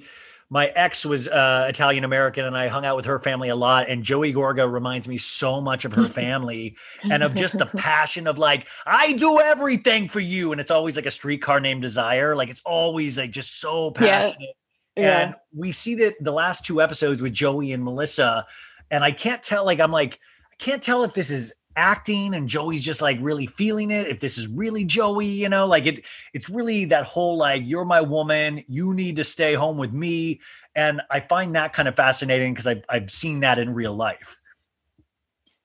my 0.49 0.67
ex 0.75 1.03
was 1.05 1.27
uh, 1.27 1.65
Italian 1.67 2.03
American, 2.03 2.45
and 2.45 2.55
I 2.55 2.67
hung 2.67 2.85
out 2.85 2.95
with 2.95 3.05
her 3.05 3.17
family 3.17 3.49
a 3.49 3.55
lot. 3.55 3.89
And 3.89 4.03
Joey 4.03 4.31
Gorga 4.33 4.71
reminds 4.71 5.07
me 5.07 5.17
so 5.17 5.59
much 5.61 5.83
of 5.83 5.93
her 5.93 6.07
family, 6.21 6.77
and 7.03 7.23
of 7.23 7.33
just 7.33 7.57
the 7.57 7.65
passion 7.77 8.27
of 8.27 8.37
like, 8.37 8.67
I 8.85 9.13
do 9.13 9.39
everything 9.39 10.07
for 10.07 10.19
you, 10.19 10.51
and 10.51 10.61
it's 10.61 10.71
always 10.71 10.95
like 10.95 11.07
a 11.07 11.11
streetcar 11.11 11.59
named 11.59 11.81
Desire, 11.81 12.35
like 12.35 12.49
it's 12.49 12.61
always 12.65 13.17
like 13.17 13.31
just 13.31 13.59
so 13.59 13.91
Yeah. 13.99 14.21
passionate. 14.21 14.49
Yeah. 14.95 15.19
And 15.21 15.35
we 15.55 15.71
see 15.71 15.95
that 15.95 16.15
the 16.21 16.31
last 16.31 16.65
two 16.65 16.79
episodes 16.81 17.19
with 17.19 17.33
Joey 17.33 17.71
and 17.71 17.83
Melissa, 17.83 18.45
and 18.91 19.03
I 19.03 19.11
can't 19.11 19.41
tell, 19.41 19.65
like, 19.65 19.79
I'm 19.79 19.91
like, 19.91 20.19
I 20.51 20.55
can't 20.63 20.83
tell 20.83 21.03
if 21.03 21.15
this 21.15 21.31
is 21.31 21.51
acting 21.75 22.33
and 22.33 22.47
Joey's 22.47 22.83
just 22.83 23.01
like 23.01 23.17
really 23.21 23.45
feeling 23.45 23.91
it, 23.91 24.07
if 24.07 24.19
this 24.19 24.37
is 24.37 24.47
really 24.47 24.83
Joey, 24.83 25.25
you 25.25 25.49
know, 25.49 25.67
like 25.67 25.85
it, 25.85 26.05
it's 26.33 26.49
really 26.49 26.85
that 26.85 27.05
whole 27.05 27.37
like, 27.37 27.63
you're 27.65 27.85
my 27.85 28.01
woman, 28.01 28.61
you 28.67 28.93
need 28.93 29.15
to 29.17 29.23
stay 29.23 29.53
home 29.53 29.77
with 29.77 29.93
me. 29.93 30.39
And 30.75 31.01
I 31.09 31.19
find 31.19 31.55
that 31.55 31.73
kind 31.73 31.87
of 31.87 31.95
fascinating 31.95 32.53
because 32.53 32.67
I've, 32.67 32.83
I've 32.89 33.11
seen 33.11 33.41
that 33.41 33.59
in 33.59 33.73
real 33.73 33.93
life. 33.93 34.37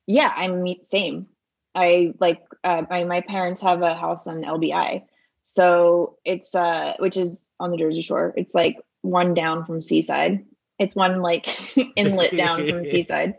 Yeah, 0.07 0.33
I 0.35 0.49
mean, 0.49 0.83
same. 0.83 1.27
I 1.75 2.15
like 2.19 2.43
uh, 2.65 2.83
my 2.89 3.05
my 3.05 3.21
parents 3.21 3.61
have 3.61 3.83
a 3.83 3.95
house 3.95 4.27
on 4.27 4.43
LBI, 4.43 5.03
so 5.45 6.17
it's 6.25 6.55
uh, 6.55 6.95
which 6.99 7.17
is 7.17 7.47
on 7.61 7.71
the 7.71 7.77
Jersey 7.77 8.03
Shore. 8.03 8.33
It's 8.37 8.55
like 8.55 8.79
one 9.03 9.35
down 9.35 9.65
from 9.65 9.81
Seaside. 9.81 10.45
It's 10.79 10.97
one 10.97 11.21
like 11.21 11.61
inlet 11.97 12.37
down 12.37 12.67
from 12.69 12.85
Seaside. 12.85 13.35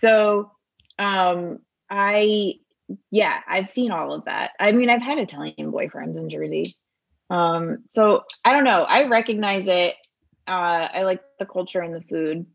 So, 0.00 0.52
um, 0.98 1.58
I 1.90 2.54
yeah, 3.10 3.40
I've 3.48 3.70
seen 3.70 3.90
all 3.90 4.12
of 4.12 4.24
that. 4.26 4.52
I 4.60 4.72
mean, 4.72 4.90
I've 4.90 5.02
had 5.02 5.18
Italian 5.18 5.72
boyfriends 5.72 6.16
in 6.16 6.28
Jersey. 6.28 6.76
Um, 7.30 7.84
so 7.90 8.24
I 8.44 8.52
don't 8.52 8.64
know. 8.64 8.84
I 8.84 9.08
recognize 9.08 9.68
it. 9.68 9.94
Uh, 10.46 10.88
I 10.92 11.02
like 11.02 11.22
the 11.38 11.46
culture 11.46 11.80
and 11.80 11.94
the 11.94 12.02
food. 12.02 12.46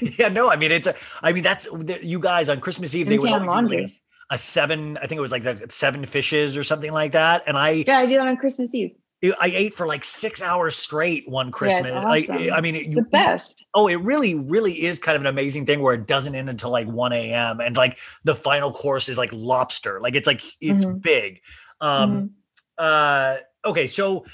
yeah, 0.00 0.28
no, 0.28 0.50
I 0.50 0.56
mean, 0.56 0.72
it's 0.72 0.86
a, 0.86 0.94
I 1.22 1.32
mean, 1.32 1.42
that's 1.42 1.66
you 2.02 2.20
guys 2.20 2.48
on 2.48 2.60
Christmas 2.60 2.94
Eve, 2.94 3.08
they 3.08 3.18
would 3.18 3.28
tan 3.28 3.40
do 3.40 3.46
like 3.46 3.54
laundry. 3.54 3.88
a, 4.30 4.38
seven, 4.38 4.96
I 4.98 5.06
think 5.06 5.18
it 5.18 5.22
was 5.22 5.32
like 5.32 5.42
the 5.42 5.66
seven 5.68 6.04
fishes 6.04 6.56
or 6.56 6.64
something 6.64 6.92
like 6.92 7.12
that. 7.12 7.44
And 7.46 7.56
I, 7.56 7.84
Yeah, 7.86 7.98
I 7.98 8.06
do 8.06 8.16
that 8.16 8.26
on 8.26 8.36
Christmas 8.36 8.74
Eve. 8.74 8.92
I 9.40 9.46
ate 9.46 9.74
for 9.74 9.86
like 9.86 10.04
six 10.04 10.42
hours 10.42 10.76
straight 10.76 11.28
one 11.28 11.50
Christmas. 11.50 11.92
Like, 11.92 12.28
awesome. 12.28 12.52
I 12.52 12.60
mean, 12.60 12.76
it, 12.76 12.86
you, 12.86 12.94
the 12.96 13.02
best. 13.02 13.55
Oh, 13.78 13.86
it 13.88 13.96
really, 13.96 14.34
really 14.34 14.72
is 14.72 14.98
kind 14.98 15.14
of 15.16 15.22
an 15.22 15.26
amazing 15.26 15.66
thing 15.66 15.80
where 15.80 15.92
it 15.94 16.06
doesn't 16.06 16.34
end 16.34 16.48
until 16.48 16.70
like 16.70 16.86
1 16.88 17.12
a.m. 17.12 17.60
and 17.60 17.76
like 17.76 17.98
the 18.24 18.34
final 18.34 18.72
course 18.72 19.08
is 19.10 19.18
like 19.18 19.30
lobster. 19.34 20.00
Like 20.00 20.14
it's 20.16 20.26
like 20.26 20.42
it's 20.62 20.84
Mhm. 20.86 21.02
big. 21.02 21.40
Um 21.80 22.30
uh 22.78 23.36
okay, 23.64 23.86
so 23.86 24.24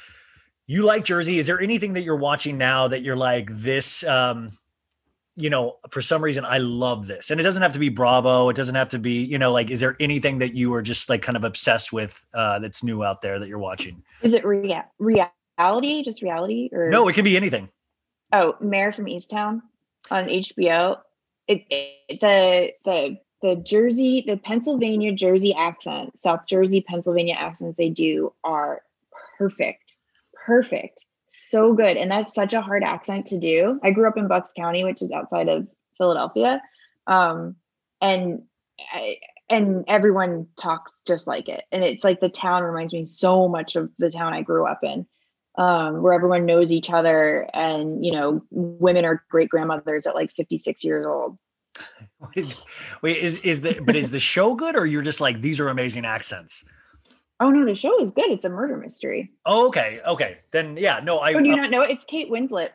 you 0.69 0.85
like 0.85 1.05
Jersey. 1.05 1.39
Is 1.39 1.47
there 1.49 1.61
anything 1.61 1.95
that 1.95 2.03
you're 2.03 2.17
watching 2.17 2.57
now 2.57 2.87
that 2.89 3.03
you're 3.03 3.17
like 3.17 3.51
this 3.51 4.05
um 4.05 4.51
you 5.35 5.49
know, 5.49 5.79
for 5.91 6.03
some 6.03 6.23
reason 6.23 6.45
I 6.45 6.59
love 6.59 7.07
this. 7.07 7.31
And 7.31 7.41
it 7.41 7.43
doesn't 7.43 7.63
have 7.63 7.73
to 7.73 7.79
be 7.79 7.89
Bravo. 7.89 8.51
It 8.51 8.55
doesn't 8.57 8.75
have 8.75 8.91
to 8.91 8.99
be, 8.99 9.25
you 9.25 9.39
know, 9.39 9.51
like 9.51 9.71
is 9.71 9.81
there 9.81 9.97
anything 9.99 10.39
that 10.41 10.55
you 10.55 10.73
are 10.75 10.83
just 10.83 11.09
like 11.09 11.23
kind 11.23 11.37
of 11.37 11.43
obsessed 11.45 11.93
with 11.93 12.25
uh 12.33 12.59
that's 12.61 12.85
new 12.85 13.03
out 13.03 13.23
there 13.23 13.41
that 13.41 13.49
you're 13.49 13.59
watching? 13.59 14.03
Is 14.23 14.35
it 14.35 14.45
rea- 14.45 14.85
reality? 14.99 16.05
Just 16.05 16.23
reality? 16.23 16.69
Or 16.73 16.91
No, 16.91 17.09
it 17.09 17.15
can 17.15 17.25
be 17.25 17.37
anything. 17.37 17.69
Oh, 18.33 18.57
Mare 18.61 18.93
from 18.93 19.07
Easttown 19.07 19.63
on 20.11 20.25
HBO. 20.25 20.99
It, 21.47 21.65
it 21.71 22.21
the 22.21 22.73
the 22.85 23.19
the 23.43 23.57
Jersey, 23.57 24.25
the 24.27 24.37
Pennsylvania 24.37 25.13
Jersey 25.13 25.55
accent, 25.55 26.19
South 26.19 26.47
Jersey 26.47 26.81
Pennsylvania 26.81 27.35
accents 27.35 27.77
they 27.77 27.91
do 27.91 28.33
are 28.45 28.83
perfect, 29.37 29.97
perfect, 30.33 31.05
so 31.27 31.75
good, 31.75 31.97
and 31.97 32.11
that's 32.11 32.35
such 32.35 32.55
a 32.55 32.63
hard 32.63 32.85
accent 32.85 33.27
to 33.27 33.39
do. 33.39 33.79
I 33.83 33.91
grew 33.91 34.09
up 34.09 34.17
in 34.17 34.29
Bucks 34.29 34.53
County, 34.57 34.85
which 34.85 35.03
is 35.03 35.13
outside 35.13 35.49
of 35.49 35.67
Philadelphia, 35.99 36.63
um, 37.07 37.57
and 38.01 38.45
I, 38.95 39.19
and 39.51 39.85
everyone 39.89 40.47
talks 40.57 41.03
just 41.07 41.27
like 41.27 41.49
it, 41.49 41.65
and 41.71 41.85
it's 41.85 42.05
like 42.05 42.21
the 42.21 42.31
town 42.31 42.63
reminds 42.63 42.93
me 42.95 43.05
so 43.05 43.49
much 43.49 43.77
of 43.77 43.91
the 43.99 44.11
town 44.11 44.33
I 44.33 44.43
grew 44.43 44.67
up 44.67 44.85
in 44.85 45.07
um, 45.57 46.03
where 46.03 46.13
everyone 46.13 46.47
knows 46.47 46.73
each 46.73 46.91
other 46.91 47.49
and 47.55 48.05
you 48.05 48.13
know 48.13 48.43
women 48.51 49.05
are 49.05 49.25
great 49.31 49.49
grandmothers 49.49 50.07
at 50.07 50.15
like 50.15 50.33
56 50.33 50.85
years 50.85 51.07
old 51.07 51.39
Wait, 52.37 52.57
wait, 53.01 53.17
is 53.17 53.37
is 53.41 53.63
the 53.63 53.81
but 53.83 53.97
is 53.97 54.11
the 54.11 54.21
show 54.21 54.55
good 54.55 54.77
or 54.77 54.87
you're 54.87 55.03
just 55.03 55.21
like 55.21 55.41
these 55.41 55.59
are 55.59 55.69
amazing 55.69 56.05
accents? 56.05 56.65
oh 57.41 57.51
no 57.51 57.65
the 57.65 57.75
show 57.75 58.01
is 58.01 58.13
good 58.13 58.31
it's 58.31 58.45
a 58.45 58.49
murder 58.49 58.77
mystery 58.77 59.31
Oh, 59.45 59.69
okay, 59.69 60.01
okay. 60.07 60.39
Then 60.53 60.77
yeah, 60.77 61.01
no, 61.03 61.19
I 61.19 61.33
oh 61.33 61.41
do 61.41 61.49
you 61.49 61.55
uh, 61.55 61.57
not 61.57 61.71
know 61.71 61.83
it? 61.83 61.91
it's 61.91 62.05
kate 62.05 62.31
winslet 62.31 62.71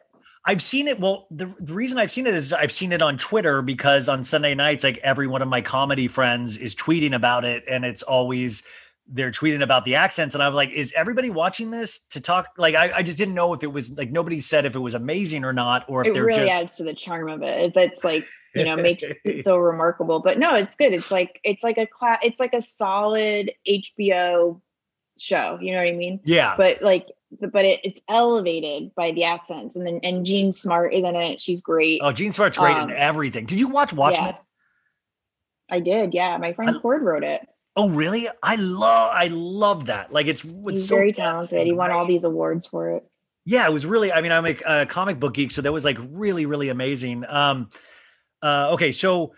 I've 0.47 0.61
seen 0.61 0.87
it. 0.87 0.97
Well, 0.97 1.27
the, 1.29 1.53
the 1.59 1.73
reason 1.73 1.97
I've 1.97 2.09
seen 2.09 2.25
it 2.25 2.33
is 2.33 2.53
I've 2.53 2.71
seen 2.71 2.93
it 2.93 3.01
on 3.01 3.17
Twitter 3.17 3.61
because 3.61 4.07
on 4.07 4.23
Sunday 4.23 4.55
nights, 4.55 4.81
like 4.81 4.97
every 4.99 5.27
one 5.27 5.41
of 5.41 5.49
my 5.49 5.59
comedy 5.59 6.07
friends 6.07 6.55
is 6.57 6.73
tweeting 6.73 7.13
about 7.13 7.43
it, 7.43 7.65
and 7.67 7.83
it's 7.83 8.01
always 8.01 8.63
they're 9.09 9.31
tweeting 9.31 9.61
about 9.61 9.85
the 9.85 9.95
accents, 9.95 10.35
and 10.35 10.43
I'm 10.43 10.53
like, 10.53 10.71
is 10.71 10.93
everybody 10.95 11.29
watching 11.29 11.71
this 11.71 11.99
to 12.09 12.21
talk? 12.21 12.49
Like, 12.57 12.75
I, 12.75 12.91
I 12.97 13.03
just 13.03 13.17
didn't 13.17 13.35
know 13.35 13.53
if 13.53 13.63
it 13.63 13.71
was 13.71 13.97
like 13.97 14.11
nobody 14.11 14.39
said 14.41 14.65
if 14.65 14.75
it 14.75 14.79
was 14.79 14.93
amazing 14.93 15.43
or 15.43 15.53
not, 15.53 15.85
or 15.87 16.01
if 16.01 16.07
it 16.07 16.13
they're 16.13 16.25
really 16.25 16.45
just 16.45 16.53
adds 16.53 16.75
to 16.75 16.83
the 16.83 16.93
charm 16.93 17.29
of 17.29 17.41
it 17.43 17.73
that's 17.73 18.03
like 18.03 18.23
you 18.55 18.65
know 18.65 18.75
makes 18.75 19.03
it 19.03 19.43
so 19.45 19.57
remarkable 19.57 20.19
but 20.19 20.39
no 20.39 20.55
it's 20.55 20.75
good 20.75 20.93
it's 20.93 21.11
like 21.11 21.39
it's 21.43 21.63
like 21.63 21.77
a 21.77 21.85
class 21.85 22.17
it's 22.23 22.39
like 22.39 22.53
a 22.53 22.61
solid 22.61 23.51
hbo 23.67 24.59
show. 25.19 25.57
You 25.61 25.73
know 25.73 25.79
what 25.79 25.87
I 25.87 25.93
mean? 25.93 26.19
Yeah. 26.23 26.55
But 26.57 26.81
like, 26.81 27.07
but 27.39 27.65
it, 27.65 27.81
it's 27.83 28.01
elevated 28.07 28.93
by 28.95 29.11
the 29.11 29.25
accents, 29.25 29.75
and 29.75 29.85
then 29.85 29.99
and 30.03 30.25
Jean 30.25 30.51
Smart 30.51 30.93
is 30.93 31.03
in 31.03 31.15
it. 31.15 31.41
She's 31.41 31.61
great. 31.61 31.99
oh, 32.01 32.11
Jean 32.11 32.31
Smart's 32.31 32.57
great 32.57 32.75
Um, 32.77 32.89
in 32.89 32.95
everything. 32.95 33.45
Did 33.45 33.59
you 33.59 33.67
watch 33.67 33.93
Watchmen? 33.93 34.29
yeah. 34.29 34.37
I 35.69 35.81
did. 35.81 36.13
Yeah, 36.13 36.37
my 36.37 36.53
friend 36.53 36.79
Cord 36.81 37.03
wrote 37.03 37.25
it. 37.25 37.45
Oh, 37.77 37.89
really? 37.89 38.27
I 38.41 38.55
love 38.55 39.11
I 39.13 39.27
love 39.27 39.85
that. 39.85 40.11
Like 40.11 40.25
it's, 40.25 40.43
it's 40.43 40.79
He's 40.79 40.87
so 40.87 40.95
very 40.95 41.11
talented. 41.11 41.65
He 41.65 41.73
won 41.73 41.91
all 41.91 42.07
these 42.07 42.23
awards 42.23 42.65
for 42.65 42.89
it. 42.89 43.03
Yeah, 43.45 43.67
it 43.67 43.71
was 43.71 43.85
really. 43.85 44.11
I 44.11 44.21
mean, 44.21 44.31
I'm 44.31 44.47
a, 44.47 44.55
a 44.65 44.85
comic 44.87 45.19
book 45.19 45.35
geek, 45.35 45.51
so 45.51 45.61
that 45.61 45.71
was 45.71 45.85
like 45.85 45.97
really, 46.09 46.47
really 46.47 46.69
amazing. 46.69 47.23
Um, 47.29 47.69
uh, 48.41 48.71
okay, 48.73 48.91
so 48.91 49.33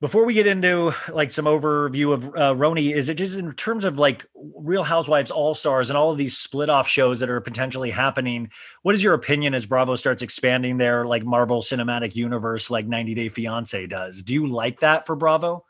before 0.00 0.26
we 0.26 0.34
get 0.34 0.48
into 0.48 0.92
like 1.12 1.30
some 1.30 1.44
overview 1.44 2.12
of 2.12 2.26
uh, 2.30 2.52
RHONY, 2.52 2.92
is 2.92 3.08
it 3.08 3.14
just 3.14 3.38
in 3.38 3.52
terms 3.52 3.84
of 3.84 3.96
like 3.96 4.26
Real 4.56 4.82
Housewives 4.82 5.30
All 5.30 5.54
Stars 5.54 5.88
and 5.88 5.96
all 5.96 6.10
of 6.10 6.18
these 6.18 6.36
split 6.36 6.68
off 6.68 6.88
shows 6.88 7.20
that 7.20 7.30
are 7.30 7.40
potentially 7.40 7.90
happening? 7.90 8.50
What 8.82 8.96
is 8.96 9.04
your 9.04 9.14
opinion 9.14 9.54
as 9.54 9.66
Bravo 9.66 9.94
starts 9.94 10.20
expanding 10.20 10.78
their 10.78 11.06
like 11.06 11.24
Marvel 11.24 11.62
Cinematic 11.62 12.16
Universe, 12.16 12.72
like 12.72 12.88
90 12.88 13.14
Day 13.14 13.28
Fiance 13.28 13.86
does? 13.86 14.24
Do 14.24 14.34
you 14.34 14.48
like 14.48 14.80
that 14.80 15.06
for 15.06 15.14
Bravo? 15.14 15.64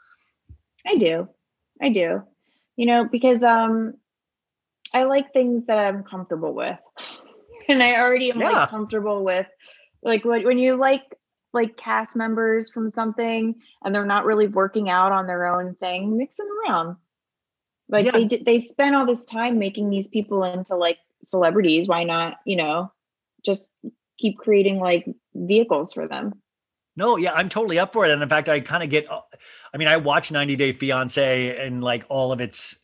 I 0.87 0.97
do. 0.97 1.29
I 1.83 1.89
do. 1.91 2.23
You 2.77 2.87
know, 2.87 3.07
because 3.09 3.43
um 3.43 3.95
I 4.95 5.05
like 5.05 5.33
things 5.33 5.67
that 5.67 5.79
I'm 5.79 6.05
comfortable 6.05 6.55
with. 6.55 6.79
and 7.69 7.83
I 7.83 7.97
already 8.01 8.31
am 8.31 8.41
Yeah. 8.41 8.51
like 8.51 8.69
comfortable 8.71 9.25
with 9.25 9.47
like 10.03 10.25
when 10.25 10.45
when 10.45 10.59
you 10.59 10.77
like 10.77 11.03
like 11.53 11.77
cast 11.77 12.17
members 12.17 12.71
from 12.71 12.89
something 12.89 13.55
and 13.85 13.95
they're 13.95 14.07
not 14.07 14.25
really 14.25 14.49
working 14.49 14.89
out 14.89 15.13
on 15.13 15.27
their 15.27 15.47
own 15.47 15.75
thing, 15.75 16.17
mix 16.17 16.37
them 16.37 16.49
around. 16.67 16.97
Like 17.89 18.07
Yeah. 18.07 18.13
they 18.13 18.25
did 18.25 18.45
they 18.45 18.59
spent 18.59 18.97
all 18.97 19.07
this 19.07 19.25
time 19.25 19.59
making 19.59 19.91
these 19.91 20.09
people 20.09 20.45
into 20.45 20.77
like 20.77 20.99
celebrities. 21.23 21.89
Why 21.89 22.05
not, 22.05 22.39
you 22.47 22.57
know, 22.57 22.93
just 23.45 23.71
keep 24.19 24.39
creating 24.39 24.79
like 24.79 25.07
vehicles 25.35 25.93
for 25.93 26.09
them? 26.09 26.42
No, 26.97 27.17
yeah, 27.17 27.33
I'm 27.33 27.49
totally 27.49 27.79
up 27.79 27.93
for 27.93 28.05
it. 28.05 28.11
And 28.11 28.23
in 28.23 28.29
fact, 28.29 28.49
I 28.49 28.61
kind 28.61 28.83
of 28.83 28.91
get, 28.91 29.11
uh, 29.11 29.21
I 29.73 29.79
mean, 29.79 29.89
I 29.89 29.97
watch 29.97 30.31
90 30.31 30.57
Day 30.57 30.73
Fiance 30.73 31.57
and 31.65 31.83
like 31.83 32.05
all 32.09 32.33
of 32.33 32.41
its 32.41 32.77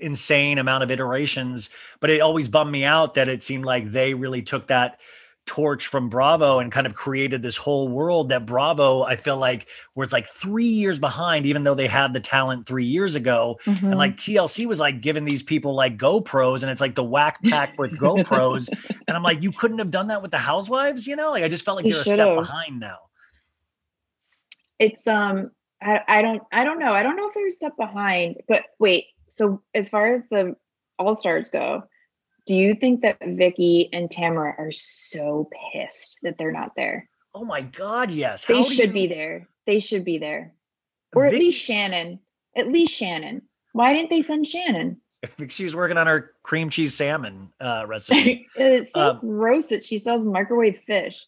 insane 0.00 0.58
amount 0.58 0.84
of 0.84 0.90
iterations, 0.90 1.70
but 2.00 2.10
it 2.10 2.20
always 2.20 2.48
bummed 2.48 2.70
me 2.70 2.84
out 2.84 3.14
that 3.14 3.28
it 3.28 3.42
seemed 3.42 3.64
like 3.64 3.90
they 3.90 4.14
really 4.14 4.42
took 4.42 4.68
that 4.68 5.00
torch 5.46 5.86
from 5.86 6.08
Bravo 6.08 6.58
and 6.58 6.70
kind 6.70 6.86
of 6.86 6.94
created 6.94 7.42
this 7.42 7.56
whole 7.56 7.88
world 7.88 8.28
that 8.28 8.46
Bravo, 8.46 9.02
I 9.02 9.16
feel 9.16 9.36
like, 9.36 9.68
where 9.94 10.04
it's 10.04 10.12
like 10.12 10.26
three 10.28 10.64
years 10.64 10.98
behind, 10.98 11.46
even 11.46 11.64
though 11.64 11.74
they 11.74 11.88
had 11.88 12.12
the 12.12 12.20
talent 12.20 12.66
three 12.66 12.84
years 12.84 13.14
ago. 13.14 13.58
Mm-hmm. 13.64 13.86
And 13.86 13.96
like 13.96 14.16
TLC 14.16 14.66
was 14.66 14.78
like 14.78 15.00
giving 15.00 15.24
these 15.24 15.42
people 15.42 15.74
like 15.74 15.96
GoPros 15.96 16.62
and 16.62 16.70
it's 16.70 16.80
like 16.80 16.94
the 16.94 17.02
whack 17.02 17.42
pack 17.42 17.78
with 17.78 17.92
GoPros. 17.98 18.68
and 19.08 19.16
I'm 19.16 19.22
like, 19.22 19.42
you 19.42 19.50
couldn't 19.50 19.78
have 19.78 19.90
done 19.90 20.08
that 20.08 20.22
with 20.22 20.30
the 20.30 20.38
housewives, 20.38 21.06
you 21.06 21.16
know? 21.16 21.30
Like 21.30 21.42
I 21.42 21.48
just 21.48 21.64
felt 21.64 21.76
like 21.76 21.84
They 21.84 21.92
they're 21.92 22.02
a 22.02 22.04
step 22.04 22.36
behind 22.36 22.78
now. 22.78 22.98
It's 24.80 25.06
um 25.06 25.52
I, 25.80 26.00
I 26.08 26.22
don't 26.22 26.42
I 26.50 26.64
don't 26.64 26.80
know. 26.80 26.90
I 26.92 27.04
don't 27.04 27.16
know 27.16 27.28
if 27.28 27.34
they're 27.34 27.46
a 27.46 27.52
step 27.52 27.76
behind, 27.76 28.36
but 28.48 28.64
wait, 28.80 29.06
so 29.28 29.62
as 29.74 29.88
far 29.88 30.12
as 30.12 30.26
the 30.28 30.56
all 30.98 31.14
stars 31.14 31.50
go, 31.50 31.84
do 32.46 32.56
you 32.56 32.74
think 32.74 33.02
that 33.02 33.18
Vicki 33.24 33.88
and 33.92 34.10
Tamra 34.10 34.58
are 34.58 34.72
so 34.72 35.48
pissed 35.72 36.18
that 36.22 36.36
they're 36.36 36.50
not 36.50 36.72
there? 36.76 37.08
Oh 37.34 37.44
my 37.44 37.62
God, 37.62 38.10
yes. 38.10 38.46
They 38.46 38.56
How 38.56 38.62
should 38.64 38.88
you- 38.88 38.92
be 38.92 39.06
there. 39.06 39.48
They 39.66 39.78
should 39.78 40.04
be 40.04 40.18
there. 40.18 40.54
Or 41.14 41.26
at 41.26 41.32
least 41.32 41.62
Shannon. 41.62 42.18
At 42.56 42.68
least 42.68 42.92
Shannon. 42.94 43.42
Why 43.72 43.94
didn't 43.94 44.10
they 44.10 44.22
send 44.22 44.48
Shannon? 44.48 45.00
if 45.22 45.52
she 45.52 45.64
was 45.64 45.76
working 45.76 45.98
on 45.98 46.06
her 46.06 46.32
cream 46.42 46.70
cheese 46.70 46.94
salmon 46.94 47.52
uh, 47.60 47.84
recipe. 47.88 48.46
it's 48.56 48.92
so 48.92 49.10
Um, 49.10 49.18
gross 49.20 49.66
that 49.68 49.84
she 49.84 49.98
sells 49.98 50.24
microwave 50.24 50.78
fish. 50.86 51.26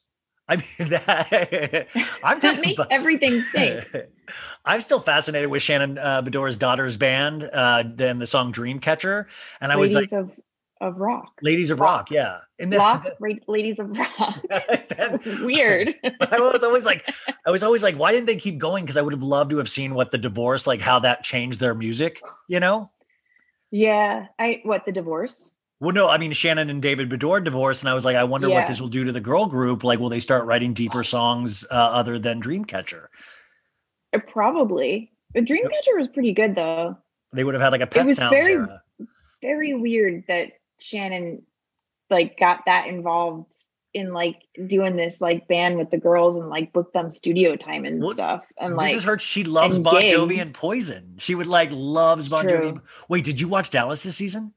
I 0.52 0.56
mean, 0.56 0.90
that, 0.90 1.88
I'm 2.22 2.40
That 2.40 2.60
makes 2.60 2.82
everything 2.90 3.40
stink. 3.40 3.84
I'm 4.64 4.80
still 4.80 5.00
fascinated 5.00 5.50
with 5.50 5.62
Shannon 5.62 5.98
uh, 5.98 6.20
Beador's 6.22 6.58
daughter's 6.58 6.96
band, 6.96 7.44
uh, 7.44 7.84
than 7.86 8.18
the 8.18 8.26
song 8.26 8.52
Dreamcatcher, 8.52 9.26
and 9.60 9.72
I 9.72 9.76
was 9.76 9.94
like, 9.94 10.12
of 10.12 10.30
of 10.80 10.98
rock. 10.98 11.32
"Ladies 11.42 11.70
of 11.70 11.80
Rock," 11.80 12.10
yeah. 12.10 12.38
And 12.58 12.72
then, 12.72 12.80
Rock, 12.80 13.06
ra- 13.18 13.32
ladies 13.46 13.78
of 13.78 13.90
rock. 13.90 14.42
Weird. 15.40 15.94
I 16.20 16.38
was 16.38 16.62
always 16.62 16.84
like, 16.84 17.08
I 17.46 17.50
was 17.50 17.62
always 17.62 17.82
like, 17.82 17.96
why 17.96 18.12
didn't 18.12 18.26
they 18.26 18.36
keep 18.36 18.58
going? 18.58 18.84
Because 18.84 18.96
I 18.96 19.02
would 19.02 19.14
have 19.14 19.22
loved 19.22 19.50
to 19.50 19.58
have 19.58 19.68
seen 19.68 19.94
what 19.94 20.10
the 20.10 20.18
divorce, 20.18 20.66
like 20.66 20.80
how 20.80 20.98
that 21.00 21.24
changed 21.24 21.60
their 21.60 21.74
music. 21.74 22.20
You 22.48 22.60
know? 22.60 22.90
Yeah. 23.70 24.26
I 24.38 24.60
what 24.64 24.84
the 24.84 24.92
divorce? 24.92 25.51
Well, 25.82 25.92
no, 25.92 26.08
I 26.08 26.16
mean 26.16 26.32
Shannon 26.32 26.70
and 26.70 26.80
David 26.80 27.10
Beador 27.10 27.42
divorced, 27.42 27.82
and 27.82 27.90
I 27.90 27.94
was 27.94 28.04
like, 28.04 28.14
I 28.14 28.22
wonder 28.22 28.48
what 28.48 28.68
this 28.68 28.80
will 28.80 28.86
do 28.86 29.02
to 29.02 29.10
the 29.10 29.20
girl 29.20 29.46
group. 29.46 29.82
Like, 29.82 29.98
will 29.98 30.10
they 30.10 30.20
start 30.20 30.44
writing 30.46 30.74
deeper 30.74 31.02
songs 31.02 31.64
uh, 31.72 31.74
other 31.74 32.20
than 32.20 32.40
Dreamcatcher? 32.40 33.06
Uh, 34.12 34.18
Probably. 34.28 35.10
But 35.34 35.44
Dreamcatcher 35.44 35.98
was 35.98 36.06
pretty 36.14 36.34
good 36.34 36.54
though. 36.54 36.96
They 37.32 37.42
would 37.42 37.54
have 37.54 37.62
had 37.62 37.72
like 37.72 37.80
a 37.80 37.88
Pet 37.88 38.06
was 38.06 38.16
Sounds 38.16 38.30
very- 38.30 38.52
era. 38.52 38.80
Very 39.42 39.74
weird 39.74 40.22
that 40.28 40.52
Shannon 40.78 41.42
like 42.10 42.38
got 42.38 42.60
that 42.66 42.86
involved 42.86 43.52
in 43.92 44.12
like 44.12 44.36
doing 44.68 44.94
this 44.94 45.20
like 45.20 45.48
band 45.48 45.78
with 45.78 45.90
the 45.90 45.98
girls 45.98 46.36
and 46.36 46.48
like 46.48 46.72
booked 46.72 46.92
them 46.94 47.10
studio 47.10 47.56
time 47.56 47.84
and 47.84 48.00
What- 48.00 48.14
stuff. 48.14 48.44
And 48.56 48.74
this 48.74 48.78
like 48.78 48.88
this 48.90 48.96
is 48.98 49.04
her. 49.04 49.18
She 49.18 49.42
loves 49.42 49.80
Bon 49.80 50.00
Jovi 50.00 50.40
and 50.40 50.54
Poison. 50.54 51.16
She 51.18 51.34
would 51.34 51.48
like 51.48 51.70
loves 51.72 52.28
Bon 52.28 52.46
Jovi. 52.46 52.80
Wait, 53.08 53.24
did 53.24 53.40
you 53.40 53.48
watch 53.48 53.70
Dallas 53.70 54.04
this 54.04 54.14
season? 54.16 54.54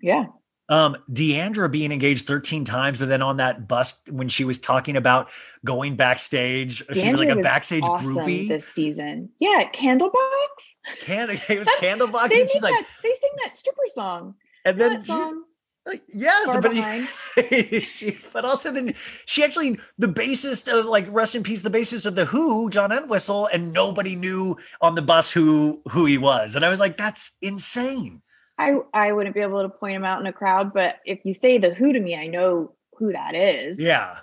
Yeah. 0.00 0.26
Um, 0.68 0.96
D'Andra 1.12 1.68
being 1.68 1.92
engaged 1.92 2.26
13 2.26 2.64
times, 2.64 2.98
but 2.98 3.08
then 3.08 3.22
on 3.22 3.36
that 3.36 3.68
bus 3.68 4.02
when 4.10 4.28
she 4.28 4.42
was 4.44 4.58
talking 4.58 4.96
about 4.96 5.30
going 5.64 5.94
backstage, 5.94 6.82
she 6.92 7.08
was 7.08 7.20
like 7.20 7.28
a 7.28 7.36
was 7.36 7.44
backstage 7.44 7.84
awesome 7.84 8.16
groupie. 8.16 8.48
this 8.48 8.66
season. 8.66 9.28
Yeah, 9.38 9.70
Candlebox. 9.72 10.10
Can 11.02 11.30
it 11.30 11.58
was 11.58 11.68
Candlebox, 11.80 12.30
They 12.30 12.40
and 12.40 12.50
she's 12.50 12.62
like, 12.62 12.74
that, 12.74 12.86
they 13.02 13.10
sing 13.10 13.30
that 13.44 13.56
stripper 13.56 13.78
song. 13.94 14.34
and 14.64 14.80
then 14.80 15.00
she- 15.02 15.06
song. 15.06 15.44
like, 15.86 16.02
yes, 16.12 16.52
Far 16.52 16.60
but 16.60 16.74
she, 17.86 18.18
but 18.32 18.44
also 18.44 18.72
then 18.72 18.92
she 18.96 19.44
actually 19.44 19.78
the 19.98 20.08
bassist 20.08 20.66
of 20.66 20.86
like 20.86 21.06
rest 21.10 21.36
in 21.36 21.44
peace, 21.44 21.62
the 21.62 21.70
bassist 21.70 22.06
of 22.06 22.16
the 22.16 22.24
Who, 22.24 22.70
John 22.70 22.90
Entwistle, 22.90 23.46
and 23.52 23.72
nobody 23.72 24.16
knew 24.16 24.56
on 24.80 24.96
the 24.96 25.02
bus 25.02 25.30
who 25.30 25.80
who 25.92 26.06
he 26.06 26.18
was, 26.18 26.56
and 26.56 26.64
I 26.64 26.70
was 26.70 26.80
like, 26.80 26.96
that's 26.96 27.30
insane. 27.40 28.22
I 28.58 28.76
I 28.92 29.12
wouldn't 29.12 29.34
be 29.34 29.42
able 29.42 29.62
to 29.62 29.68
point 29.68 29.96
him 29.96 30.04
out 30.04 30.20
in 30.20 30.26
a 30.26 30.32
crowd, 30.32 30.72
but 30.72 30.96
if 31.04 31.24
you 31.24 31.34
say 31.34 31.58
the 31.58 31.74
Who 31.74 31.92
to 31.92 32.00
me, 32.00 32.16
I 32.16 32.26
know 32.26 32.74
who 32.94 33.12
that 33.12 33.34
is. 33.34 33.78
Yeah, 33.78 34.18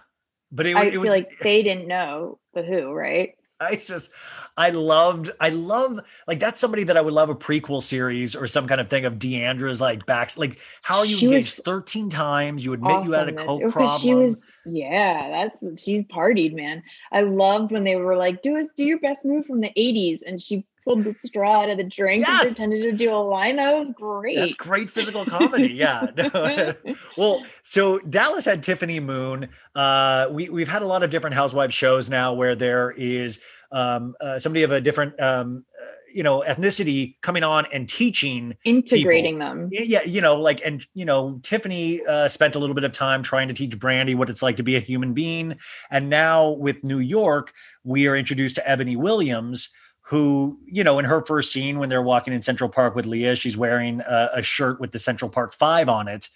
but 0.52 0.66
it, 0.66 0.76
I 0.76 0.86
it 0.86 0.92
feel 0.92 1.02
was 1.02 1.10
like 1.10 1.40
they 1.40 1.64
didn't 1.64 1.88
know 1.88 2.40
the 2.54 2.64
Who, 2.64 2.92
right? 2.92 3.36
I 3.60 3.76
just, 3.76 4.12
I 4.58 4.72
loved, 4.72 5.32
I 5.40 5.50
love, 5.50 6.00
like 6.28 6.40
that's 6.40 6.60
somebody 6.60 6.84
that 6.86 6.98
I 6.98 7.02
would 7.02 7.14
love 7.14 7.30
a 7.30 7.36
prequel 7.36 7.82
series 7.82 8.36
or 8.36 8.46
some 8.48 8.68
kind 8.68 8.82
of 8.82 8.90
thing 8.90 9.06
of 9.06 9.20
D'Andra's 9.20 9.80
like 9.80 10.06
backs. 10.06 10.38
Like, 10.38 10.60
how 10.82 11.04
you 11.04 11.16
She 11.16 11.26
engaged 11.28 11.58
13 11.64 12.10
times? 12.10 12.66
You 12.66 12.74
admit 12.74 13.06
you 13.06 13.14
had 13.14 13.30
a 13.30 13.34
coke 13.34 13.70
problem. 13.70 14.02
She 14.02 14.14
was, 14.14 14.52
yeah, 14.66 15.48
that's 15.50 15.82
she's 15.82 16.04
partied, 16.06 16.54
man. 16.54 16.84
I 17.12 17.22
loved 17.22 17.72
when 17.72 17.84
they 17.86 17.96
were 17.96 18.18
like, 18.18 18.42
"Do 18.42 18.58
us, 18.58 18.70
do 18.76 18.84
your 18.84 19.00
best 19.00 19.24
move 19.24 19.46
from 19.46 19.62
the 19.62 19.72
'80s," 19.78 20.20
and 20.26 20.42
she 20.42 20.66
pulled 20.84 21.04
the 21.04 21.16
straw 21.26 21.62
out 21.64 21.70
of 21.70 21.78
the 21.78 21.84
drink 21.84 22.26
Yes! 22.26 22.42
and 22.42 22.56
pretended 22.56 22.82
to 22.84 22.92
do 22.92 23.12
a 23.14 23.18
line. 23.18 23.56
That 23.58 23.74
was 23.74 23.92
great. 23.94 24.38
That's 24.38 24.56
great 24.56 24.90
physical 24.90 25.26
comedy. 25.26 25.68
Yeah. 25.74 26.08
No. 26.16 26.74
well, 27.18 27.44
so 27.62 28.00
Dallas 28.00 28.46
had 28.46 28.64
Tiffany 28.64 29.00
Moon. 29.00 29.50
Uh, 29.76 30.28
we 30.32 30.50
we've 30.50 30.68
had 30.68 30.82
a 30.82 30.88
lot 30.88 31.04
of 31.04 31.10
different 31.10 31.36
housewife 31.36 31.72
shows 31.74 32.10
now 32.10 32.34
where 32.34 32.56
there 32.56 32.92
is 32.92 33.40
um, 33.72 34.16
uh, 34.22 34.40
somebody 34.40 34.64
of 34.64 34.72
a 34.72 34.80
different 34.82 35.20
um, 35.20 35.66
uh, 35.82 35.86
you 36.14 36.22
know 36.22 36.44
ethnicity 36.48 37.16
coming 37.22 37.44
on 37.44 37.66
and 37.74 37.90
teaching 37.90 38.56
Integrating 38.66 39.40
people. 39.40 39.48
them. 39.48 39.70
Yeah, 39.72 40.04
you 40.04 40.22
know, 40.22 40.40
like, 40.40 40.62
and 40.64 40.86
you 40.94 41.06
know, 41.06 41.40
Tiffany 41.42 42.06
uh, 42.06 42.28
spent 42.28 42.56
a 42.56 42.60
little 42.60 42.76
bit 42.76 42.84
of 42.84 42.92
time 42.92 43.24
trying 43.24 43.48
to 43.48 43.54
teach 43.56 43.78
Brandi 43.80 44.16
what 44.16 44.30
it's 44.30 44.44
like 44.44 44.58
to 44.58 44.64
be 44.64 44.76
a 44.76 44.80
human 44.80 45.14
being, 45.14 45.56
and 45.90 46.10
now 46.10 46.50
with 46.52 46.84
New 46.84 47.00
York, 47.00 47.52
we 47.84 48.06
are 48.08 48.16
introduced 48.16 48.56
to 48.58 48.62
Eboni 48.62 48.96
Williams, 48.96 49.70
who, 50.08 50.60
you 50.66 50.84
know, 50.84 51.00
in 51.00 51.06
her 51.06 51.26
first 51.26 51.52
scene 51.52 51.80
when 51.80 51.90
they're 51.90 52.02
walking 52.02 52.34
in 52.34 52.42
Central 52.42 52.70
Park 52.70 52.96
with 52.96 53.06
Leah, 53.06 53.36
she's 53.36 53.58
wearing 53.58 54.02
a, 54.02 54.30
a 54.36 54.42
shirt 54.42 54.80
with 54.80 54.92
the 54.92 55.00
Central 55.00 55.30
Park 55.30 55.54
Five 55.54 55.90
on 55.90 56.08
it. 56.08 56.30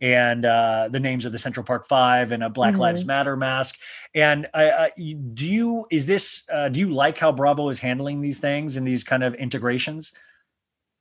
And 0.00 0.44
uh, 0.44 0.88
the 0.90 0.98
names 0.98 1.24
of 1.24 1.30
the 1.30 1.38
Central 1.38 1.62
Park 1.64 1.86
Five 1.86 2.32
and 2.32 2.42
a 2.42 2.50
Black 2.50 2.76
Lives 2.76 3.04
Mhm. 3.04 3.06
Matter 3.06 3.36
mask. 3.36 3.78
And 4.14 4.48
I, 4.52 4.70
I, 4.70 4.90
do 5.34 5.46
you 5.46 5.86
is 5.90 6.06
this 6.06 6.42
uh, 6.52 6.68
do 6.68 6.80
you 6.80 6.92
like 6.92 7.18
how 7.18 7.30
Bravo 7.30 7.68
is 7.68 7.78
handling 7.78 8.20
these 8.20 8.40
things 8.40 8.76
and 8.76 8.84
these 8.84 9.04
kind 9.04 9.22
of 9.22 9.34
integrations? 9.34 10.12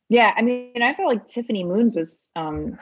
Yeah, 0.09 0.33
I 0.35 0.41
mean, 0.43 0.83
I 0.83 0.93
felt 0.93 1.07
like 1.07 1.27
Tiffany 1.29 1.63
Moons 1.63 1.95
was 1.95 2.29
um, 2.35 2.77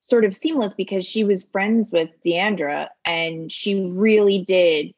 sort 0.00 0.24
of 0.24 0.34
seamless 0.34 0.74
because 0.74 1.04
she 1.04 1.22
was 1.22 1.44
friends 1.44 1.92
with 1.92 2.10
D'Andra, 2.24 2.90
and 3.04 3.52
she 3.52 3.84
really 3.84 4.42
did 4.42 4.94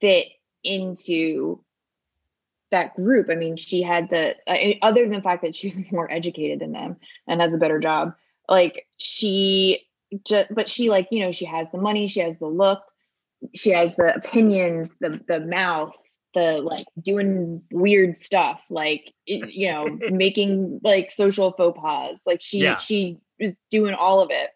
fit 0.00 0.26
into 0.64 1.64
that 2.70 2.94
group. 2.96 3.28
I 3.30 3.34
mean, 3.34 3.56
she 3.56 3.82
had 3.82 4.10
the 4.10 4.36
uh, 4.46 4.74
other 4.82 5.02
than 5.02 5.12
the 5.12 5.22
fact 5.22 5.42
that 5.42 5.56
she 5.56 5.68
was 5.68 5.80
more 5.92 6.10
educated 6.10 6.60
than 6.60 6.72
them 6.72 6.96
and 7.26 7.40
has 7.40 7.54
a 7.54 7.58
better 7.58 7.78
job. 7.78 8.14
Like 8.48 8.86
she 8.96 9.86
just, 10.26 10.48
but 10.54 10.68
she 10.68 10.90
like 10.90 11.08
you 11.10 11.20
know 11.20 11.32
she 11.32 11.44
has 11.44 11.70
the 11.70 11.78
money, 11.78 12.06
she 12.06 12.20
has 12.20 12.38
the 12.38 12.46
look, 12.46 12.80
she 13.54 13.70
has 13.70 13.96
the 13.96 14.14
opinions, 14.14 14.92
the 15.00 15.20
the 15.28 15.40
mouth, 15.40 15.92
the 16.34 16.58
like 16.60 16.86
doing 17.00 17.62
weird 17.70 18.16
stuff, 18.16 18.62
like 18.70 19.12
it- 19.26 19.52
you 19.52 19.70
know 19.70 19.98
making 20.10 20.80
like 20.82 21.10
social 21.10 21.52
faux 21.52 21.78
pas. 21.80 22.18
Like 22.26 22.42
she 22.42 22.58
Yeah. 22.64 22.78
she 22.78 23.18
is 23.38 23.56
doing 23.70 23.94
all 23.94 24.20
of 24.20 24.30
it 24.30 24.50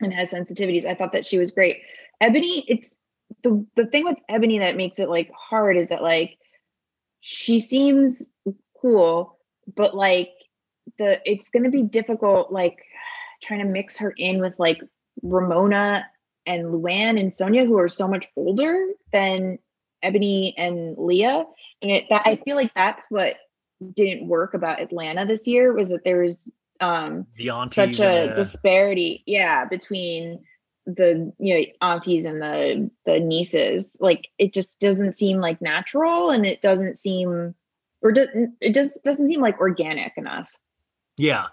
and 0.00 0.12
has 0.12 0.32
sensitivities. 0.32 0.84
I 0.86 0.94
thought 0.94 1.12
that 1.12 1.26
she 1.26 1.38
was 1.38 1.50
great. 1.50 1.82
Eboni, 2.22 2.64
it's 2.68 3.00
the 3.42 3.64
the 3.76 3.86
thing 3.86 4.04
with 4.04 4.16
Eboni 4.30 4.58
that 4.60 4.76
makes 4.76 4.98
it 4.98 5.08
like 5.08 5.30
hard 5.32 5.76
is 5.76 5.88
that 5.90 6.02
like 6.02 6.36
she 7.20 7.60
seems 7.60 8.28
cool, 8.80 9.38
but 9.74 9.94
like 9.94 10.30
the 10.98 11.20
it's 11.24 11.50
gonna 11.50 11.70
be 11.70 11.82
difficult 11.82 12.52
like 12.52 12.78
trying 13.42 13.60
to 13.60 13.66
mix 13.66 13.98
her 13.98 14.12
in 14.16 14.38
with 14.38 14.54
like 14.58 14.80
Ramona 15.22 16.06
and 16.46 16.66
Luann 16.66 17.20
and 17.20 17.32
Sonja 17.32 17.66
who 17.66 17.78
are 17.78 17.88
so 17.88 18.08
much 18.08 18.26
older 18.36 18.86
than 19.12 19.58
Eboni 20.04 20.54
and 20.56 20.96
Leah. 20.98 21.44
And 21.82 21.90
it 21.90 22.06
that 22.10 22.22
I 22.26 22.36
feel 22.36 22.56
like 22.56 22.72
that's 22.74 23.06
what 23.10 23.36
didn't 23.94 24.28
work 24.28 24.54
about 24.54 24.80
Atlanta 24.80 25.26
this 25.26 25.46
year 25.46 25.72
was 25.72 25.88
that 25.88 26.04
there 26.04 26.22
was 26.22 26.38
um 26.80 27.26
The 27.36 27.50
such 27.70 28.00
a 28.00 28.34
disparity 28.34 29.22
yeah 29.26 29.64
between 29.66 30.44
the 30.96 31.32
you 31.38 31.54
know 31.54 31.64
aunties 31.82 32.24
and 32.24 32.40
the 32.40 32.90
the 33.06 33.20
nieces 33.20 33.96
like 34.00 34.28
it 34.38 34.52
just 34.52 34.80
doesn't 34.80 35.16
seem 35.16 35.38
like 35.38 35.60
natural 35.60 36.30
and 36.30 36.46
it 36.46 36.60
doesn't 36.60 36.98
seem 36.98 37.54
or 38.02 38.12
doesn't 38.12 38.54
it 38.60 38.74
just 38.74 39.02
doesn't 39.04 39.28
seem 39.28 39.40
like 39.40 39.58
organic 39.60 40.12
enough 40.16 40.52
Yeah. 41.16 41.46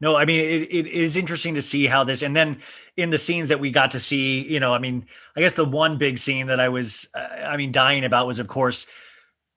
No, 0.00 0.16
I 0.16 0.24
mean 0.24 0.40
it, 0.40 0.62
it 0.70 0.86
is 0.86 1.16
interesting 1.16 1.54
to 1.54 1.62
see 1.62 1.86
how 1.86 2.04
this 2.04 2.22
and 2.22 2.36
then 2.36 2.60
in 2.96 3.10
the 3.10 3.18
scenes 3.18 3.48
that 3.48 3.60
we 3.60 3.70
got 3.70 3.90
to 3.92 4.00
see, 4.00 4.46
you 4.52 4.60
know, 4.60 4.74
I 4.74 4.78
mean, 4.78 5.06
I 5.36 5.40
guess 5.40 5.54
the 5.54 5.64
one 5.64 5.96
big 5.96 6.18
scene 6.18 6.48
that 6.48 6.60
I 6.60 6.68
was 6.68 7.08
uh, 7.14 7.46
I 7.46 7.56
mean 7.56 7.72
dying 7.72 8.04
about 8.04 8.26
was 8.26 8.38
of 8.38 8.48
course 8.48 8.86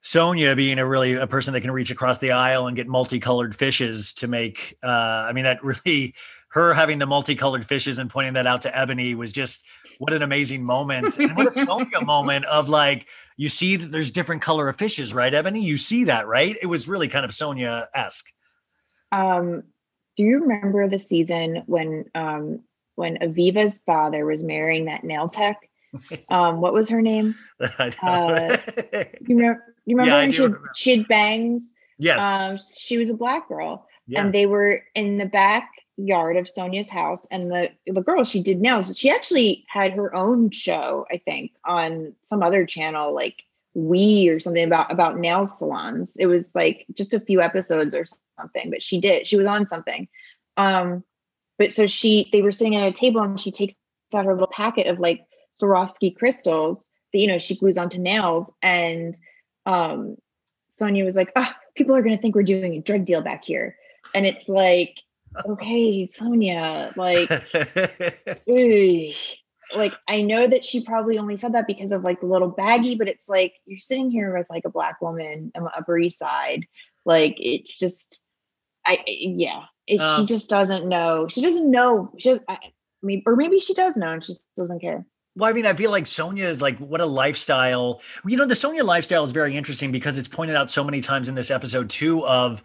Sonja 0.03 0.55
being 0.55 0.79
a 0.79 0.87
really 0.87 1.15
a 1.15 1.27
person 1.27 1.53
that 1.53 1.61
can 1.61 1.71
reach 1.71 1.91
across 1.91 2.19
the 2.19 2.31
aisle 2.31 2.67
and 2.67 2.77
get 2.77 2.87
multicolored 2.87 3.55
fishes 3.55 4.13
to 4.13 4.27
make 4.27 4.77
uh 4.83 5.27
I 5.27 5.33
mean 5.33 5.43
that 5.43 5.61
really 5.85 6.15
her 6.57 6.73
having 6.73 6.99
the 6.99 7.05
multicolored 7.05 7.65
fishes 7.65 7.99
and 7.99 8.09
pointing 8.09 8.33
that 8.33 8.47
out 8.47 8.61
to 8.63 8.69
Eboni 8.71 9.15
was 9.15 9.31
just 9.31 9.63
what 9.99 10.13
an 10.13 10.21
amazing 10.21 10.63
moment. 10.63 11.17
And 11.17 11.35
what 11.35 11.47
a 11.47 11.49
Sonja 11.65 12.05
moment 12.05 12.45
of 12.45 12.69
like 12.69 13.07
you 13.37 13.49
see 13.49 13.75
that 13.77 13.91
there's 13.91 14.11
different 14.11 14.41
color 14.41 14.67
of 14.69 14.75
fishes, 14.77 15.13
right, 15.13 15.33
Eboni? 15.33 15.61
You 15.61 15.77
see 15.77 16.03
that, 16.05 16.27
right? 16.27 16.55
It 16.61 16.67
was 16.67 16.87
really 16.87 17.07
kind 17.07 17.25
of 17.25 17.31
Sonja-esque. 17.31 18.25
um 19.11 19.63
do 20.15 20.23
you 20.23 20.39
remember 20.41 20.87
the 20.87 20.99
season 20.99 21.63
when 21.67 22.05
um 22.15 22.59
when 22.95 23.17
aviva's 23.17 23.77
father 23.85 24.25
was 24.25 24.43
marrying 24.43 24.85
that 24.85 25.03
nail 25.03 25.29
tech 25.29 25.69
um 26.29 26.59
what 26.61 26.73
was 26.73 26.89
her 26.89 27.01
name 27.01 27.33
Uh, 28.01 28.57
you 29.27 29.35
remember 29.37 29.63
you 29.85 29.95
remember 29.95 30.11
Yeah, 30.11 30.17
when 30.21 30.31
she 30.31 30.41
remember. 30.41 30.71
she 30.75 30.97
had 30.97 31.07
bangs 31.07 31.71
yes. 31.97 32.21
um 32.21 32.57
she 32.75 32.97
was 32.97 33.09
a 33.09 33.13
black 33.13 33.47
girl 33.47 33.87
yeah. 34.07 34.21
and 34.21 34.33
they 34.33 34.45
were 34.45 34.81
in 34.95 35.17
the 35.17 35.25
backyard 35.97 36.37
of 36.37 36.45
Sonja's 36.45 36.89
house. 36.89 37.25
And 37.31 37.51
the 37.51 37.71
the 37.85 38.01
girl 38.01 38.23
she 38.23 38.41
did 38.41 38.61
nails. 38.61 38.97
She 38.97 39.09
actually 39.09 39.65
had 39.67 39.93
her 39.93 40.13
own 40.15 40.51
show, 40.51 41.05
I 41.11 41.17
think, 41.17 41.51
on 41.65 42.13
some 42.23 42.43
other 42.43 42.65
channel, 42.65 43.13
like 43.13 43.43
We 43.73 44.29
or 44.29 44.39
something 44.39 44.63
about 44.63 44.91
about 44.91 45.19
nail 45.19 45.45
salons. 45.45 46.15
It 46.17 46.27
was 46.27 46.55
like 46.55 46.85
just 46.93 47.13
a 47.13 47.19
few 47.19 47.41
episodes 47.41 47.95
or 47.95 48.05
something, 48.39 48.69
but 48.69 48.81
she 48.81 48.99
did. 48.99 49.27
She 49.27 49.37
was 49.37 49.47
on 49.47 49.67
something. 49.67 50.07
Um, 50.55 51.03
but 51.57 51.71
so 51.71 51.85
she 51.85 52.29
they 52.31 52.41
were 52.41 52.51
sitting 52.51 52.75
at 52.75 52.87
a 52.87 52.91
table 52.91 53.21
and 53.21 53.39
she 53.39 53.51
takes 53.51 53.75
out 54.13 54.25
her 54.25 54.33
little 54.33 54.47
packet 54.47 54.87
of 54.87 54.99
like 54.99 55.25
Swarovski 55.59 56.15
crystals 56.15 56.89
that 57.13 57.19
you 57.19 57.27
know 57.27 57.37
she 57.37 57.55
glues 57.57 57.77
onto 57.77 57.99
nails 57.99 58.51
and 58.61 59.17
um 59.65 60.17
Sonja 60.79 61.03
was 61.03 61.15
like, 61.15 61.31
oh, 61.35 61.51
people 61.75 61.95
are 61.95 62.03
gonna 62.03 62.17
think 62.17 62.35
we're 62.35 62.43
doing 62.43 62.75
a 62.75 62.81
drug 62.81 63.05
deal 63.05 63.21
back 63.21 63.43
here. 63.43 63.75
And 64.13 64.25
it's 64.25 64.47
like, 64.47 64.95
okay, 65.45 66.09
Sonja, 66.09 66.95
like, 66.95 67.29
like 69.75 69.93
I 70.07 70.21
know 70.21 70.47
that 70.47 70.63
she 70.63 70.83
probably 70.83 71.17
only 71.17 71.37
said 71.37 71.53
that 71.53 71.67
because 71.67 71.91
of 71.91 72.03
like 72.03 72.21
the 72.21 72.27
little 72.27 72.51
baggie, 72.51 72.97
but 72.97 73.07
it's 73.07 73.27
like 73.27 73.53
you're 73.65 73.79
sitting 73.79 74.09
here 74.09 74.35
with 74.37 74.47
like 74.49 74.63
a 74.65 74.69
black 74.69 75.01
woman 75.01 75.51
on 75.55 75.63
the 75.63 75.77
Upper 75.77 75.97
East 75.97 76.19
Side. 76.19 76.65
Like 77.05 77.35
it's 77.39 77.77
just, 77.77 78.23
I 78.85 79.03
yeah, 79.05 79.63
it, 79.85 79.99
she 79.99 80.21
Um, 80.21 80.27
just 80.27 80.49
doesn't 80.49 80.87
know. 80.87 81.27
She 81.27 81.41
doesn't 81.41 81.69
know. 81.69 82.11
She, 82.17 82.29
does, 82.29 82.39
I, 82.47 82.53
I 82.53 82.71
mean, 83.03 83.23
or 83.25 83.35
maybe 83.35 83.59
she 83.59 83.73
does 83.73 83.95
know 83.95 84.11
and 84.11 84.23
she 84.23 84.33
just 84.33 84.47
doesn't 84.55 84.79
care. 84.79 85.05
Well, 85.35 85.49
I 85.49 85.53
mean, 85.53 85.67
I 85.67 85.73
feel 85.73 85.91
like 85.91 86.05
Sonja 86.05 86.45
is 86.45 86.61
like 86.61 86.79
what 86.79 86.99
a 86.99 87.05
lifestyle. 87.05 88.01
You 88.25 88.37
know, 88.37 88.45
the 88.45 88.55
Sonja 88.55 88.83
lifestyle 88.83 89.23
is 89.23 89.31
very 89.31 89.55
interesting 89.55 89.91
because 89.91 90.17
it's 90.17 90.27
pointed 90.27 90.55
out 90.55 90.71
so 90.71 90.83
many 90.83 90.99
times 90.99 91.29
in 91.29 91.35
this 91.35 91.51
episode 91.51 91.89
too 91.89 92.25
of 92.25 92.63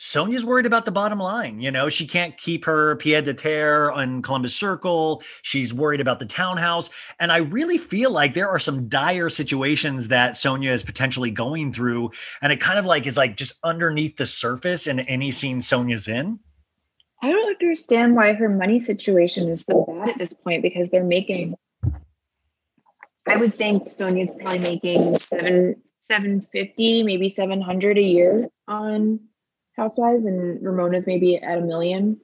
Sonja's 0.00 0.46
worried 0.46 0.64
about 0.64 0.86
the 0.86 0.90
bottom 0.90 1.18
line. 1.18 1.60
You 1.60 1.70
know, 1.70 1.90
she 1.90 2.06
can't 2.06 2.34
keep 2.38 2.64
her 2.64 2.96
pied 2.96 3.26
de 3.26 3.34
terre 3.34 3.92
on 3.92 4.22
Columbus 4.22 4.56
Circle. 4.56 5.22
She's 5.42 5.74
worried 5.74 6.00
about 6.00 6.18
the 6.18 6.24
townhouse. 6.24 6.88
And 7.18 7.30
I 7.30 7.36
really 7.36 7.76
feel 7.76 8.10
like 8.10 8.32
there 8.32 8.48
are 8.48 8.58
some 8.58 8.88
dire 8.88 9.28
situations 9.28 10.08
that 10.08 10.32
Sonja 10.32 10.70
is 10.70 10.84
potentially 10.84 11.30
going 11.30 11.74
through. 11.74 12.12
And 12.40 12.50
it 12.50 12.60
kind 12.60 12.78
of 12.78 12.86
like 12.86 13.06
is 13.06 13.18
like 13.18 13.36
just 13.36 13.58
underneath 13.62 14.16
the 14.16 14.24
surface 14.24 14.86
in 14.86 15.00
any 15.00 15.32
scene 15.32 15.60
Sonja's 15.60 16.08
in. 16.08 16.38
I 17.22 17.30
don't 17.30 17.50
understand 17.50 18.16
why 18.16 18.32
her 18.32 18.48
money 18.48 18.80
situation 18.80 19.50
is 19.50 19.66
so 19.68 19.84
bad 19.84 20.08
at 20.08 20.18
this 20.18 20.32
point 20.32 20.62
because 20.62 20.88
they're 20.88 21.04
making. 21.04 21.56
I 23.26 23.36
would 23.36 23.54
think 23.54 23.84
Sonja's 23.88 24.34
probably 24.40 24.60
making 24.60 25.18
seven 25.18 25.82
seven 26.04 26.46
fifty, 26.50 27.02
maybe 27.02 27.28
seven 27.28 27.60
hundred 27.60 27.98
a 27.98 28.02
year 28.02 28.48
on 28.66 29.20
Housewives, 29.80 30.26
and 30.26 30.64
Ramona's 30.64 31.06
maybe 31.06 31.36
at 31.36 31.58
a 31.58 31.62
million 31.62 32.20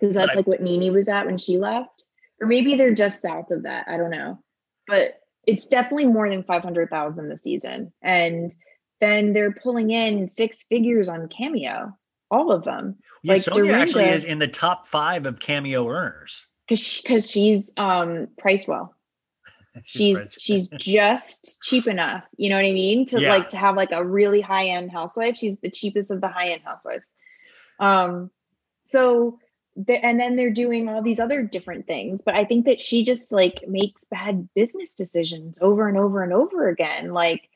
because 0.00 0.14
that's 0.14 0.36
like 0.36 0.46
what 0.46 0.62
NeNe 0.62 0.92
was 0.92 1.08
at 1.08 1.26
when 1.26 1.38
she 1.38 1.58
left, 1.58 2.06
or 2.40 2.46
maybe 2.46 2.76
they're 2.76 2.94
just 2.94 3.20
south 3.20 3.50
of 3.50 3.64
that. 3.64 3.86
I 3.88 3.96
don't 3.96 4.10
know, 4.10 4.38
but 4.86 5.20
it's 5.44 5.66
definitely 5.66 6.06
more 6.06 6.28
than 6.28 6.44
five 6.44 6.62
hundred 6.62 6.88
thousand 6.88 7.28
this 7.28 7.42
season, 7.42 7.92
and 8.00 8.54
then 9.00 9.32
they're 9.32 9.50
pulling 9.52 9.90
in 9.90 10.28
six 10.28 10.62
figures 10.62 11.08
on 11.08 11.28
Cameo, 11.28 11.92
all 12.30 12.52
of 12.52 12.62
them. 12.62 12.96
Yeah, 13.24 13.32
Like 13.32 13.42
Sonja 13.42 13.72
actually 13.72 14.04
is 14.04 14.22
in 14.22 14.38
the 14.38 14.46
top 14.46 14.86
five 14.86 15.26
of 15.26 15.40
cameo 15.40 15.88
earners. 15.88 16.46
because 16.68 17.00
because 17.02 17.28
she's 17.28 17.72
um 17.76 18.28
priced 18.38 18.68
well. 18.68 18.94
She's 19.84 20.36
she's 20.38 20.68
just 20.68 21.60
cheap 21.62 21.86
enough, 21.86 22.24
you 22.36 22.50
know 22.50 22.56
what 22.56 22.66
I 22.66 22.72
mean, 22.72 23.06
to 23.06 23.20
Yeah. 23.20 23.30
like 23.30 23.48
to 23.50 23.56
have 23.56 23.76
like 23.76 23.92
a 23.92 24.04
really 24.04 24.40
high 24.40 24.66
end 24.66 24.90
housewife. 24.90 25.36
She's 25.36 25.56
the 25.58 25.70
cheapest 25.70 26.10
of 26.10 26.20
the 26.20 26.28
high 26.28 26.48
end 26.48 26.62
housewives. 26.64 27.10
Um, 27.80 28.30
so 28.84 29.38
the, 29.76 29.94
and 30.04 30.20
then 30.20 30.36
they're 30.36 30.50
doing 30.50 30.88
all 30.88 31.00
these 31.02 31.18
other 31.18 31.42
different 31.42 31.86
things, 31.86 32.22
but 32.22 32.36
I 32.36 32.44
think 32.44 32.66
that 32.66 32.80
she 32.80 33.02
just 33.02 33.32
like 33.32 33.64
makes 33.66 34.04
bad 34.04 34.48
business 34.54 34.94
decisions 34.94 35.58
over 35.62 35.88
and 35.88 35.96
over 35.96 36.22
and 36.22 36.32
over 36.32 36.68
again, 36.68 37.12
like. 37.12 37.48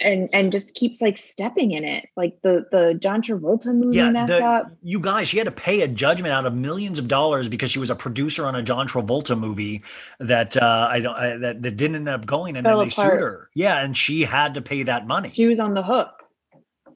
And 0.00 0.28
and 0.32 0.52
just 0.52 0.74
keeps 0.74 1.00
like 1.00 1.18
stepping 1.18 1.72
in 1.72 1.84
it, 1.84 2.06
like 2.16 2.38
the 2.42 2.66
the 2.70 2.94
John 2.94 3.22
Travolta 3.22 3.74
movie 3.74 3.96
Yeah, 3.96 4.10
mess 4.10 4.28
the, 4.28 4.44
up. 4.44 4.70
you 4.82 5.00
guys, 5.00 5.28
she 5.28 5.38
had 5.38 5.44
to 5.46 5.50
pay 5.50 5.80
a 5.82 5.88
judgment 5.88 6.32
out 6.32 6.46
of 6.46 6.54
millions 6.54 6.98
of 6.98 7.08
dollars 7.08 7.48
because 7.48 7.70
she 7.70 7.78
was 7.78 7.90
a 7.90 7.96
producer 7.96 8.46
on 8.46 8.54
a 8.54 8.62
John 8.62 8.86
Travolta 8.86 9.38
movie 9.38 9.82
that 10.20 10.56
uh, 10.56 10.88
I 10.90 11.00
don't 11.00 11.16
I, 11.16 11.36
that, 11.38 11.62
that 11.62 11.76
didn't 11.76 11.96
end 11.96 12.08
up 12.08 12.26
going, 12.26 12.56
and 12.56 12.64
Fell 12.66 12.78
then 12.78 12.88
they 12.88 12.92
apart. 12.92 13.12
sued 13.14 13.20
her. 13.22 13.50
Yeah, 13.54 13.82
and 13.84 13.96
she 13.96 14.22
had 14.22 14.54
to 14.54 14.62
pay 14.62 14.82
that 14.84 15.06
money. 15.06 15.30
She 15.34 15.46
was 15.46 15.58
on 15.60 15.74
the 15.74 15.82
hook 15.82 16.10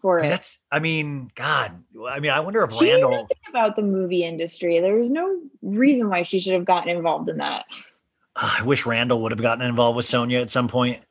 for 0.00 0.18
it. 0.20 0.28
that's, 0.28 0.58
I 0.70 0.78
mean, 0.78 1.30
God, 1.34 1.82
I 2.08 2.20
mean, 2.20 2.30
I 2.30 2.40
wonder 2.40 2.62
if 2.64 2.72
She 2.72 2.90
Randall. 2.90 3.10
nothing 3.10 3.36
about 3.48 3.76
the 3.76 3.82
movie 3.82 4.24
industry. 4.24 4.78
There 4.80 4.96
was 4.96 5.10
no 5.10 5.40
reason 5.62 6.08
why 6.08 6.22
she 6.24 6.40
should 6.40 6.54
have 6.54 6.64
gotten 6.64 6.90
involved 6.90 7.28
in 7.28 7.36
that. 7.38 7.64
Ah, 8.36 8.58
I 8.60 8.64
wish 8.64 8.86
Randall 8.86 9.20
would 9.22 9.32
have 9.32 9.42
gotten 9.42 9.64
involved 9.64 9.96
with 9.96 10.06
Sonja 10.06 10.40
at 10.40 10.50
some 10.50 10.66
point. 10.68 11.04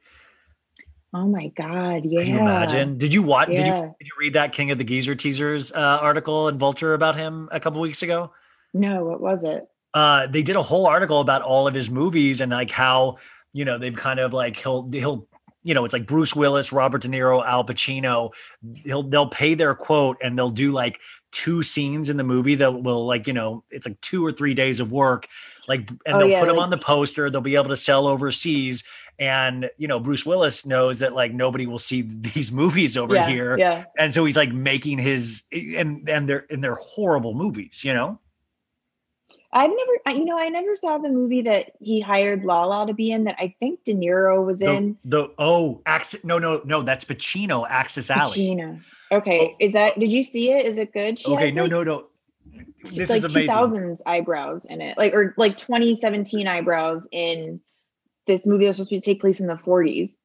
Oh 1.14 1.28
my 1.28 1.48
god! 1.50 2.06
Yeah. 2.06 2.24
Can 2.24 2.34
you 2.34 2.40
imagine? 2.40 2.98
Did 2.98 3.14
you 3.14 3.22
watch? 3.22 3.50
Did 3.50 3.68
you 3.68 3.74
did 4.00 4.08
you 4.08 4.14
read 4.20 4.34
that 4.34 4.54
King 4.54 4.72
of 4.72 4.78
the 4.78 4.84
Geezer 4.86 5.14
teasers 5.16 5.72
uh, 5.74 6.00
article 6.02 6.48
in 6.48 6.58
Vulture 6.58 6.94
about 6.94 7.16
him 7.18 7.50
a 7.52 7.60
couple 7.60 7.82
weeks 7.82 8.02
ago? 8.02 8.32
No, 8.74 9.06
what 9.06 9.22
was 9.22 9.44
it? 9.44 9.68
uh 9.94 10.26
they 10.28 10.42
did 10.42 10.56
a 10.56 10.64
whole 10.64 10.88
article 10.88 11.20
about 11.20 11.42
all 11.42 11.68
of 11.68 11.74
his 11.74 11.90
movies 11.92 12.40
and 12.40 12.50
like 12.54 12.72
how 12.72 13.18
you 13.52 13.66
know 13.66 13.78
they've 13.78 13.98
kind 13.98 14.22
of 14.22 14.32
like 14.32 14.56
he'll 14.56 14.90
he'll 14.90 15.28
you 15.64 15.74
know, 15.74 15.86
it's 15.86 15.94
like 15.94 16.08
Bruce 16.08 16.36
Willis, 16.36 16.72
Robert 16.72 17.02
De 17.04 17.08
Niro, 17.08 17.46
Al 17.46 17.64
Pacino. 17.64 18.32
They'll 18.86 19.04
they'll 19.04 19.28
pay 19.30 19.54
their 19.54 19.76
quote 19.76 20.18
and 20.24 20.38
they'll 20.38 20.50
do 20.50 20.72
like 20.72 21.00
two 21.32 21.64
scenes 21.64 22.10
in 22.10 22.18
the 22.18 22.24
movie 22.24 22.56
that 22.56 22.84
will 22.84 23.06
like 23.06 23.26
you 23.26 23.32
know 23.34 23.64
it's 23.72 23.86
like 23.88 24.00
two 24.02 24.26
or 24.26 24.34
three 24.34 24.54
days 24.54 24.82
of 24.82 24.92
work 24.92 25.28
like 25.68 25.90
and 26.06 26.16
Oh, 26.16 26.20
they'll 26.20 26.30
yeah, 26.30 26.40
put 26.42 26.48
them 26.48 26.60
on 26.60 26.70
the 26.72 26.78
poster 26.78 27.30
they'll 27.30 27.40
be 27.40 27.56
able 27.56 27.70
to 27.70 27.78
sell 27.78 28.06
overseas 28.06 28.84
and 29.18 29.70
you 29.78 29.88
know 29.88 29.98
bruce 29.98 30.26
willis 30.26 30.66
knows 30.66 31.00
that 31.00 31.14
like 31.14 31.34
nobody 31.34 31.66
will 31.68 31.80
see 31.80 32.02
these 32.34 32.52
movies 32.52 32.98
over 32.98 33.16
yeah, 33.16 33.30
here 33.30 33.58
Yeah. 33.58 33.86
and 33.98 34.14
so 34.14 34.26
he's 34.26 34.36
like 34.36 34.52
making 34.52 34.98
his 35.00 35.44
and 35.54 36.10
and 36.10 36.28
they're 36.28 36.46
and 36.50 36.62
they're 36.62 36.76
horrible 36.76 37.34
movies 37.34 37.82
you 37.86 37.94
know 37.94 38.20
I've 39.54 39.70
never, 39.70 40.18
you 40.20 40.26
know, 40.26 40.40
I 40.40 40.48
never 40.50 40.76
saw 40.76 40.98
the 40.98 41.10
movie 41.10 41.42
that 41.42 41.74
he 41.80 42.00
hired 42.00 42.46
Lala 42.46 42.88
to 42.88 42.94
be 42.94 43.12
in. 43.12 43.26
That 43.26 43.36
I 43.38 43.54
think 43.60 43.84
De 43.84 43.94
Niro 43.94 44.46
was 44.46 44.60
the, 44.60 44.74
in. 44.74 44.98
the 45.04 45.30
oh 45.38 45.82
access 45.86 46.24
no 46.24 46.40
no 46.40 46.62
no 46.64 46.82
that's 46.84 47.04
pacino 47.04 47.66
access 47.70 48.10
alley 48.10 48.40
Pacino. 48.40 48.82
Okay, 49.12 49.40
Oh, 49.42 49.56
is 49.60 49.74
that? 49.74 50.00
Did 50.00 50.12
you 50.12 50.24
see 50.24 50.52
it? 50.52 50.66
Is 50.66 50.78
it 50.78 50.94
good? 50.94 51.20
She 51.20 51.32
okay 51.32 51.52
no 51.52 51.64
like, 51.64 51.72
no 51.72 51.84
no 51.84 52.06
this 52.94 53.10
like 53.10 53.18
is 53.18 53.24
amazing 53.26 53.54
2000s 53.54 54.02
eyebrows 54.06 54.66
in 54.66 54.82
it, 54.82 54.98
like 54.98 55.14
or 55.14 55.34
like 55.38 55.58
2017 55.58 56.48
eyebrows 56.48 57.08
in 57.12 57.60
this 58.28 58.46
movie 58.46 58.66
that 58.66 58.78
was 58.78 58.88
supposed 58.88 59.04
to 59.04 59.12
take 59.12 59.22
place 59.22 59.40
in 59.40 59.48
the 59.48 59.56
40s. 59.56 60.18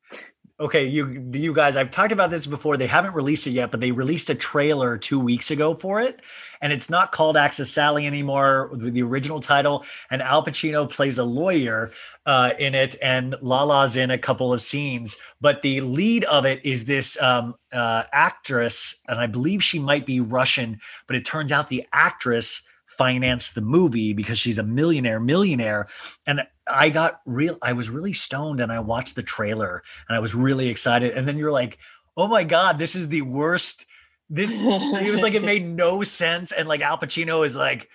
Okay 0.59 0.87
you 0.87 1.29
you 1.35 1.53
guys 1.53 1.77
i've 1.77 1.91
talked 1.91 2.13
about 2.13 2.31
this 2.31 2.47
before. 2.47 2.79
They 2.79 2.87
haven't 2.87 3.15
released 3.15 3.47
it 3.47 3.51
yet 3.51 3.71
but 3.71 3.83
they 3.83 3.91
released 3.91 4.31
a 4.31 4.35
trailer 4.35 4.97
two 4.97 5.21
weeks 5.21 5.51
ago 5.51 5.75
for 5.75 6.01
it 6.01 6.23
and 6.63 6.73
it's 6.73 6.89
not 6.89 7.13
called 7.13 7.37
Axis 7.37 7.71
Sally 7.71 8.07
anymore 8.07 8.69
with 8.69 8.95
the 8.95 9.03
original 9.03 9.39
title 9.39 9.85
and 10.11 10.23
al 10.23 10.43
pacino 10.43 10.89
plays 10.89 11.19
a 11.19 11.25
lawyer 11.25 11.91
uh, 12.25 12.53
in 12.59 12.75
it 12.75 12.97
and 13.03 13.37
lala's 13.43 13.97
in 13.97 14.11
a 14.11 14.17
couple 14.17 14.51
of 14.51 14.63
scenes 14.63 15.19
but 15.43 15.61
the 15.61 15.83
lead 15.83 16.25
of 16.25 16.47
it 16.47 16.65
is 16.65 16.87
this 16.87 17.21
um, 17.21 17.55
uh, 17.73 18.05
actress 18.13 19.03
and 19.09 19.19
i 19.19 19.27
believe 19.27 19.63
she 19.63 19.79
might 19.79 20.07
be 20.07 20.21
russian 20.21 20.79
but 21.07 21.17
it 21.17 21.27
turns 21.27 21.53
out 21.53 21.69
the 21.69 21.87
actress 21.93 22.66
financed 22.97 23.55
the 23.55 23.61
movie 23.61 24.13
because 24.13 24.39
she's 24.39 24.59
a 24.59 24.63
millionaire 24.63 25.21
millionaire. 25.21 25.87
And 26.27 26.43
i 26.69 26.91
got 26.91 27.21
real 27.27 27.57
i 27.63 27.73
was 27.73 27.89
really 27.89 28.13
stoned 28.13 28.59
and 28.61 28.73
i 28.73 28.81
watched 28.81 29.15
the 29.15 29.23
trailer 29.23 29.83
and 30.09 30.17
i 30.17 30.21
was 30.21 30.35
really 30.35 30.69
excited. 30.69 31.13
And 31.13 31.27
then 31.27 31.39
you're 31.39 31.53
like 31.53 31.79
oh 32.17 32.29
my 32.29 32.45
god 32.45 32.79
this 32.79 32.97
is 32.97 33.09
the 33.09 33.23
worst. 33.23 33.87
This 34.29 34.61
it 34.61 35.11
was 35.11 35.21
like 35.21 35.35
it 35.35 35.45
made 35.45 35.65
no 35.65 36.03
sense. 36.03 36.53
And 36.53 36.69
like 36.69 36.81
al 36.81 36.99
pacino 36.99 37.45
is 37.47 37.57
like 37.57 37.89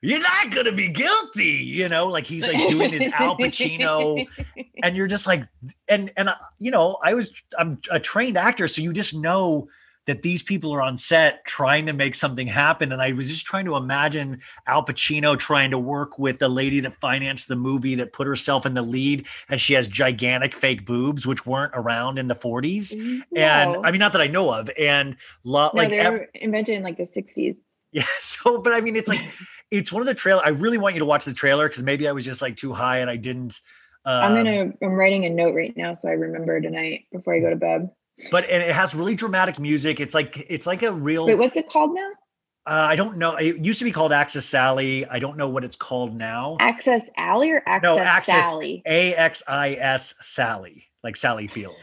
you're 0.00 0.20
not 0.20 0.50
gonna 0.50 0.72
be 0.72 0.88
guilty 0.88 1.60
you 1.64 1.88
know 1.88 2.06
like 2.06 2.24
he's 2.24 2.46
like 2.46 2.68
doing 2.68 2.90
his 2.90 3.12
al 3.14 3.36
pacino. 3.36 4.26
And 4.82 4.96
you're 4.96 5.08
just 5.08 5.26
like 5.26 5.48
and 5.88 6.12
and 6.16 6.30
you 6.58 6.70
know 6.70 6.98
i 7.02 7.14
was 7.14 7.32
i'm 7.58 7.80
a 7.90 7.98
trained 7.98 8.36
actor 8.36 8.68
so 8.68 8.82
you 8.82 8.92
just 8.92 9.14
know 9.14 9.68
that 10.08 10.22
these 10.22 10.42
people 10.42 10.74
are 10.74 10.82
on 10.82 10.96
set 10.96 11.44
trying 11.44 11.86
to 11.86 11.92
make 11.92 12.14
something 12.14 12.46
happen 12.46 12.90
and 12.92 13.00
i 13.00 13.12
was 13.12 13.28
just 13.28 13.46
trying 13.46 13.64
to 13.64 13.76
imagine 13.76 14.40
al 14.66 14.84
pacino 14.84 15.38
trying 15.38 15.70
to 15.70 15.78
work 15.78 16.18
with 16.18 16.38
the 16.38 16.48
lady 16.48 16.80
that 16.80 16.94
financed 16.94 17.46
the 17.46 17.56
movie 17.56 17.94
that 17.94 18.12
put 18.12 18.26
herself 18.26 18.66
in 18.66 18.74
the 18.74 18.82
lead 18.82 19.26
and 19.48 19.60
she 19.60 19.74
has 19.74 19.86
gigantic 19.86 20.54
fake 20.54 20.84
boobs 20.84 21.26
which 21.26 21.46
weren't 21.46 21.72
around 21.74 22.18
in 22.18 22.26
the 22.26 22.34
40s 22.34 23.22
and 23.36 23.76
i 23.86 23.90
mean 23.92 24.00
not 24.00 24.12
that 24.12 24.20
i 24.20 24.26
know 24.26 24.52
of 24.52 24.68
and 24.78 25.16
lo- 25.44 25.70
no, 25.74 25.78
like 25.78 25.90
they 25.90 26.10
were 26.10 26.28
invented 26.34 26.76
in 26.76 26.82
like 26.82 26.96
the 26.96 27.06
60s. 27.06 27.56
yeah. 27.92 28.04
So, 28.20 28.60
but 28.60 28.72
I 28.72 28.80
mean, 28.80 28.96
it's 28.96 29.08
like 29.08 29.26
it's 29.70 29.92
one 29.92 30.02
of 30.02 30.06
the 30.06 30.14
trailer. 30.14 30.42
I 30.44 30.50
really 30.50 30.78
want 30.78 30.94
you 30.94 31.00
to 31.00 31.04
watch 31.04 31.24
the 31.24 31.32
trailer 31.32 31.68
because 31.68 31.82
maybe 31.82 32.08
I 32.08 32.12
was 32.12 32.24
just 32.24 32.42
like 32.42 32.56
too 32.56 32.72
high 32.72 32.98
and 32.98 33.10
I 33.10 33.16
didn't. 33.16 33.60
Um, 34.04 34.24
I'm 34.24 34.34
gonna. 34.34 34.72
I'm 34.82 34.92
writing 34.92 35.24
a 35.24 35.30
note 35.30 35.54
right 35.54 35.76
now 35.76 35.92
so 35.92 36.08
I 36.08 36.12
remember 36.12 36.60
tonight 36.60 37.06
before 37.12 37.34
I 37.34 37.40
go 37.40 37.50
to 37.50 37.56
bed. 37.56 37.90
But 38.30 38.48
and 38.50 38.62
it 38.62 38.74
has 38.74 38.94
really 38.94 39.14
dramatic 39.14 39.58
music. 39.58 40.00
It's 40.00 40.14
like 40.14 40.44
it's 40.48 40.66
like 40.66 40.82
a 40.82 40.92
real. 40.92 41.26
Wait, 41.26 41.36
what's 41.36 41.56
it 41.56 41.70
called 41.70 41.94
now? 41.94 42.10
uh, 42.68 42.86
I 42.90 42.96
don't 42.96 43.16
know. 43.16 43.34
It 43.36 43.64
used 43.64 43.78
to 43.78 43.86
be 43.86 43.92
called 43.92 44.12
Access 44.12 44.44
Sally. 44.44 45.06
I 45.06 45.18
don't 45.18 45.38
know 45.38 45.48
what 45.48 45.64
it's 45.64 45.76
called 45.76 46.14
now. 46.14 46.58
Access 46.60 47.08
Alley 47.16 47.50
or 47.50 47.62
Access, 47.66 47.82
no, 47.82 47.98
Access 47.98 48.50
Sally? 48.50 48.82
A 48.84 49.14
X 49.14 49.42
I 49.48 49.70
S 49.80 50.14
Sally, 50.20 50.90
like 51.02 51.16
Sally 51.16 51.46
Field. 51.46 51.76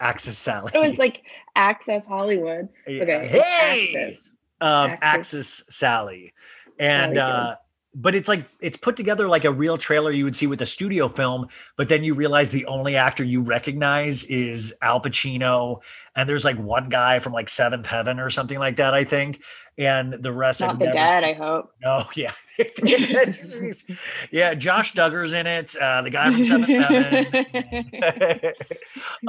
Access 0.00 0.38
Sally. 0.38 0.70
It 0.72 0.78
was 0.78 0.98
like 0.98 1.24
Access 1.56 2.06
Hollywood. 2.06 2.68
Okay. 2.86 3.26
Hey! 3.26 3.94
Access. 3.96 4.22
um 4.60 4.90
Access. 4.90 4.98
Axis 5.02 5.64
Sally. 5.70 6.32
And 6.78 7.16
Sally 7.16 7.18
uh 7.18 7.54
but 7.94 8.14
it's 8.14 8.28
like 8.28 8.46
it's 8.60 8.76
put 8.76 8.96
together 8.96 9.28
like 9.28 9.44
a 9.44 9.52
real 9.52 9.78
trailer 9.78 10.10
you 10.10 10.24
would 10.24 10.34
see 10.36 10.46
with 10.46 10.60
a 10.60 10.66
studio 10.66 11.08
film, 11.08 11.46
but 11.76 11.88
then 11.88 12.02
you 12.04 12.14
realize 12.14 12.48
the 12.48 12.66
only 12.66 12.96
actor 12.96 13.22
you 13.24 13.42
recognize 13.42 14.24
is 14.24 14.74
Al 14.82 15.00
Pacino, 15.00 15.82
and 16.16 16.28
there's 16.28 16.44
like 16.44 16.58
one 16.58 16.88
guy 16.88 17.18
from 17.20 17.32
like 17.32 17.48
Seventh 17.48 17.86
Heaven 17.86 18.18
or 18.18 18.30
something 18.30 18.58
like 18.58 18.76
that, 18.76 18.94
I 18.94 19.04
think, 19.04 19.42
and 19.78 20.12
the 20.12 20.32
rest. 20.32 20.60
Not 20.60 20.70
I've 20.70 20.78
the 20.80 20.86
dad, 20.86 21.22
seen- 21.22 21.30
I 21.30 21.38
hope. 21.38 21.70
no, 21.82 22.04
yeah, 22.16 22.32
yeah. 24.30 24.54
Josh 24.54 24.92
Duggar's 24.94 25.32
in 25.32 25.46
it. 25.46 25.76
Uh, 25.76 26.02
the 26.02 26.10
guy 26.10 26.32
from 26.32 26.44
Seventh 26.44 26.68
Heaven. 26.68 28.52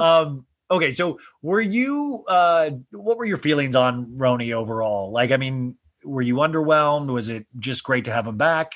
um. 0.00 0.46
Okay, 0.68 0.90
so 0.90 1.18
were 1.42 1.60
you? 1.60 2.24
uh 2.26 2.70
What 2.90 3.18
were 3.18 3.24
your 3.24 3.36
feelings 3.36 3.76
on 3.76 4.06
RHONY 4.16 4.52
overall? 4.52 5.12
Like, 5.12 5.30
I 5.30 5.36
mean, 5.36 5.76
were 6.06 6.22
you 6.22 6.36
underwhelmed? 6.36 7.12
Was 7.12 7.28
it 7.28 7.46
just 7.58 7.84
great 7.84 8.04
to 8.04 8.12
have 8.12 8.24
them 8.24 8.36
back? 8.36 8.72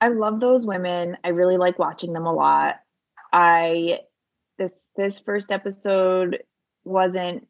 I 0.00 0.08
love 0.08 0.40
those 0.40 0.66
women. 0.66 1.16
I 1.22 1.28
really 1.28 1.58
like 1.58 1.78
watching 1.78 2.12
them 2.12 2.26
a 2.26 2.32
lot. 2.32 2.76
I 3.32 4.00
this 4.58 4.88
this 4.96 5.20
first 5.20 5.52
episode 5.52 6.42
wasn't 6.84 7.46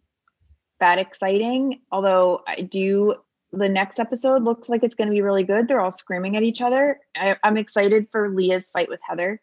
that 0.81 0.99
exciting, 0.99 1.81
although 1.93 2.41
I 2.47 2.63
do 2.63 3.15
the 3.53 3.69
next 3.69 3.99
episode 3.99 4.43
looks 4.43 4.69
like 4.69 4.83
it's 4.85 4.95
going 4.95 5.09
to 5.09 5.15
be 5.15 5.23
really 5.23 5.43
good. 5.43 5.67
They're 5.67 5.81
all 5.81 5.91
screaming 5.91 6.37
at 6.37 6.43
each 6.43 6.61
other. 6.61 7.01
I, 7.17 7.37
I'm 7.43 7.57
excited 7.57 8.07
for 8.13 8.31
Leah's 8.31 8.71
fight 8.71 8.89
with 8.89 9.01
Heather. 9.07 9.41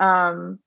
Um, 0.00 0.58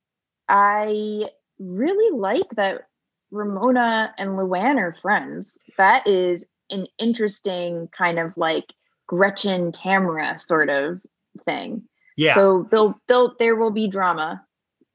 I 0.48 1.26
really 1.60 2.18
like 2.18 2.50
that 2.56 2.88
Ramona 3.30 4.14
and 4.18 4.32
Luann 4.32 4.78
are 4.78 4.96
friends. 5.02 5.58
That 5.78 6.08
is 6.08 6.46
an 6.72 6.88
interesting 6.98 7.88
kind 7.90 8.20
of 8.20 8.34
like 8.38 8.74
Gretchen 9.08 9.72
Tamra 9.72 10.40
sort 10.40 10.70
of 10.70 11.02
thing. 11.46 11.84
Yeah. 12.18 12.36
So 12.36 12.68
they'll 12.72 13.00
they'll 13.08 13.36
there 13.40 13.56
will 13.56 13.72
be 13.72 13.88
drama 13.88 14.44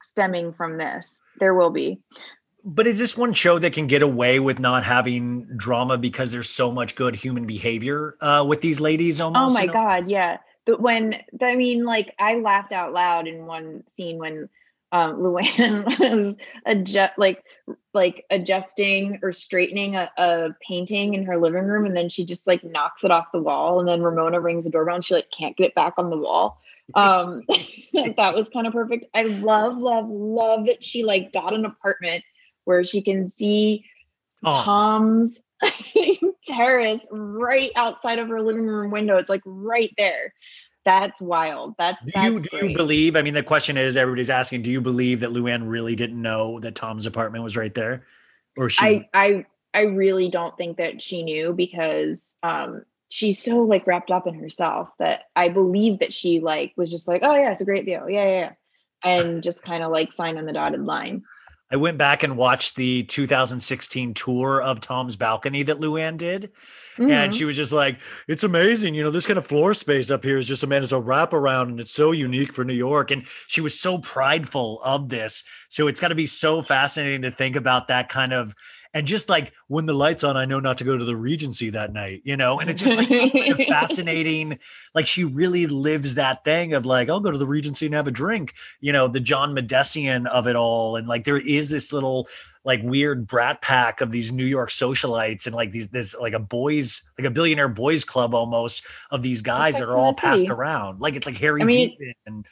stemming 0.02 0.52
from 0.52 0.78
this. 0.78 1.20
There 1.38 1.54
will 1.54 1.70
be. 1.70 2.00
but 2.64 2.86
is 2.86 2.98
this 2.98 3.16
one 3.16 3.32
show 3.32 3.58
that 3.60 3.72
can 3.72 3.86
get 3.86 4.02
away 4.02 4.40
with 4.40 4.58
not 4.58 4.82
having 4.82 5.46
drama 5.56 5.96
because 5.96 6.32
there's 6.32 6.50
so 6.50 6.72
much 6.72 6.96
good 6.96 7.14
human 7.14 7.46
behavior 7.46 8.16
uh, 8.20 8.44
with 8.46 8.60
these 8.60 8.80
ladies? 8.80 9.20
Almost. 9.20 9.50
oh 9.50 9.54
my 9.54 9.62
you 9.62 9.66
know? 9.68 9.72
god, 9.72 10.10
yeah. 10.10 10.38
But 10.64 10.80
when 10.80 11.14
I 11.40 11.54
mean, 11.54 11.84
like, 11.84 12.12
I 12.18 12.36
laughed 12.36 12.72
out 12.72 12.92
loud 12.92 13.28
in 13.28 13.46
one 13.46 13.84
scene 13.86 14.18
when 14.18 14.48
um, 14.92 15.16
Luann 15.20 15.84
was 16.16 16.36
adjust 16.64 17.12
like 17.18 17.44
like 17.92 18.24
adjusting 18.30 19.18
or 19.22 19.32
straightening 19.32 19.96
a, 19.96 20.10
a 20.18 20.50
painting 20.66 21.14
in 21.14 21.24
her 21.24 21.38
living 21.38 21.64
room, 21.64 21.86
and 21.86 21.96
then 21.96 22.08
she 22.08 22.24
just 22.24 22.46
like 22.46 22.62
knocks 22.64 23.04
it 23.04 23.10
off 23.10 23.32
the 23.32 23.42
wall, 23.42 23.80
and 23.80 23.88
then 23.88 24.02
Ramona 24.02 24.40
rings 24.40 24.64
the 24.64 24.70
doorbell, 24.70 24.96
and 24.96 25.04
she 25.04 25.14
like 25.14 25.30
can't 25.30 25.56
get 25.56 25.68
it 25.68 25.74
back 25.74 25.94
on 25.98 26.10
the 26.10 26.16
wall. 26.16 26.60
Um, 26.94 27.42
that 28.16 28.34
was 28.34 28.48
kind 28.48 28.66
of 28.66 28.72
perfect. 28.72 29.06
I 29.14 29.24
love, 29.24 29.76
love, 29.76 30.08
love 30.08 30.66
that 30.66 30.84
she 30.84 31.02
like 31.02 31.32
got 31.32 31.52
an 31.52 31.64
apartment 31.64 32.22
where 32.64 32.84
she 32.84 33.02
can 33.02 33.28
see 33.28 33.84
Oh. 34.44 34.62
Tom's 34.62 35.40
terrace 36.46 37.06
right 37.10 37.70
outside 37.74 38.18
of 38.18 38.28
her 38.28 38.40
living 38.40 38.66
room 38.66 38.90
window. 38.90 39.16
It's 39.16 39.30
like 39.30 39.42
right 39.44 39.92
there. 39.96 40.34
That's 40.86 41.20
wild. 41.20 41.74
That's, 41.78 42.02
Do 42.04 42.12
that's 42.14 42.26
you 42.26 42.40
do 42.40 42.66
you 42.68 42.76
believe? 42.76 43.16
I 43.16 43.22
mean, 43.22 43.34
the 43.34 43.42
question 43.42 43.76
is, 43.76 43.96
everybody's 43.96 44.30
asking, 44.30 44.62
do 44.62 44.70
you 44.70 44.80
believe 44.80 45.20
that 45.20 45.30
Luann 45.30 45.68
really 45.68 45.96
didn't 45.96 46.22
know 46.22 46.60
that 46.60 46.76
Tom's 46.76 47.06
apartment 47.06 47.42
was 47.42 47.56
right 47.56 47.74
there, 47.74 48.04
or 48.56 48.70
she? 48.70 48.86
I 48.86 49.08
I 49.12 49.46
I 49.74 49.82
really 49.82 50.30
don't 50.30 50.56
think 50.56 50.76
that 50.76 51.02
she 51.02 51.24
knew 51.24 51.52
because 51.52 52.36
um 52.44 52.84
she's 53.08 53.42
so 53.42 53.62
like 53.62 53.86
wrapped 53.88 54.12
up 54.12 54.28
in 54.28 54.34
herself 54.34 54.90
that 55.00 55.24
I 55.34 55.48
believe 55.48 55.98
that 55.98 56.12
she 56.12 56.38
like 56.38 56.72
was 56.76 56.90
just 56.90 57.08
like, 57.08 57.22
oh 57.24 57.34
yeah, 57.34 57.50
it's 57.50 57.60
a 57.60 57.66
great 57.66 57.84
view. 57.84 58.02
Yeah, 58.08 58.24
yeah, 58.24 58.30
yeah. 58.30 58.52
And 59.04 59.42
just 59.42 59.64
kind 59.64 59.82
of 59.82 59.90
like 59.90 60.12
sign 60.12 60.38
on 60.38 60.46
the 60.46 60.52
dotted 60.52 60.84
line. 60.84 61.24
I 61.68 61.76
went 61.76 61.98
back 61.98 62.22
and 62.22 62.36
watched 62.36 62.76
the 62.76 63.02
2016 63.02 64.14
tour 64.14 64.62
of 64.62 64.78
Tom's 64.78 65.16
balcony 65.16 65.64
that 65.64 65.80
Luann 65.80 66.16
did. 66.16 66.52
And 67.08 67.32
Mhm. 67.32 67.34
she 67.34 67.44
was 67.44 67.56
just 67.56 67.72
like, 67.72 68.00
it's 68.28 68.44
amazing. 68.44 68.94
You 68.94 69.04
know, 69.04 69.10
this 69.10 69.26
kind 69.26 69.38
of 69.38 69.46
floor 69.46 69.74
space 69.74 70.10
up 70.10 70.24
here 70.24 70.38
is 70.38 70.46
just 70.46 70.62
a 70.64 70.66
man, 70.66 70.82
it's 70.82 70.92
a 70.92 70.96
wraparound 70.96 71.64
and 71.70 71.80
it's 71.80 71.92
so 71.92 72.12
unique 72.12 72.52
for 72.52 72.64
New 72.64 72.74
York. 72.74 73.10
And 73.10 73.26
she 73.46 73.60
was 73.60 73.78
so 73.78 73.98
prideful 73.98 74.80
of 74.82 75.08
this. 75.08 75.44
So 75.68 75.86
it's 75.88 76.00
got 76.00 76.08
to 76.08 76.14
be 76.14 76.26
so 76.26 76.62
fascinating 76.62 77.22
to 77.22 77.30
think 77.30 77.56
about 77.56 77.88
that 77.88 78.08
kind 78.08 78.32
of 78.32 78.54
and 78.96 79.06
just 79.06 79.28
like 79.28 79.52
when 79.68 79.84
the 79.84 79.92
lights 79.92 80.24
on, 80.24 80.38
I 80.38 80.46
know 80.46 80.58
not 80.58 80.78
to 80.78 80.84
go 80.84 80.96
to 80.96 81.04
the 81.04 81.14
Regency 81.14 81.68
that 81.68 81.92
night, 81.92 82.22
you 82.24 82.34
know, 82.34 82.60
and 82.60 82.70
it's 82.70 82.80
just 82.80 82.96
like 82.96 83.08
fascinating. 83.68 84.58
Like 84.94 85.06
she 85.06 85.22
really 85.22 85.66
lives 85.66 86.14
that 86.14 86.44
thing 86.44 86.72
of 86.72 86.86
like, 86.86 87.10
I'll 87.10 87.20
go 87.20 87.30
to 87.30 87.36
the 87.36 87.46
Regency 87.46 87.84
and 87.84 87.94
have 87.94 88.08
a 88.08 88.10
drink, 88.10 88.54
you 88.80 88.94
know, 88.94 89.06
the 89.06 89.20
John 89.20 89.54
Mahdessian 89.54 90.26
of 90.26 90.46
it 90.46 90.56
all, 90.56 90.96
and 90.96 91.06
like 91.06 91.24
there 91.24 91.36
is 91.36 91.68
this 91.68 91.92
little 91.92 92.26
like 92.64 92.80
weird 92.82 93.26
brat 93.26 93.60
pack 93.60 94.00
of 94.00 94.12
these 94.12 94.32
New 94.32 94.46
York 94.46 94.70
socialites 94.70 95.44
and 95.44 95.54
like 95.54 95.72
these 95.72 95.88
this 95.88 96.16
like 96.18 96.32
a 96.32 96.38
boys 96.38 97.02
like 97.18 97.26
a 97.26 97.30
billionaire 97.30 97.68
boys 97.68 98.02
club 98.02 98.34
almost 98.34 98.82
of 99.10 99.22
these 99.22 99.42
guys 99.42 99.76
that 99.76 99.90
are 99.90 99.96
all 99.96 100.14
passed 100.14 100.48
around. 100.48 101.02
Like 101.02 101.16
it's 101.16 101.26
like 101.26 101.36
Harry 101.36 101.60
I 101.60 101.66
mean- 101.66 101.96
and 102.24 102.46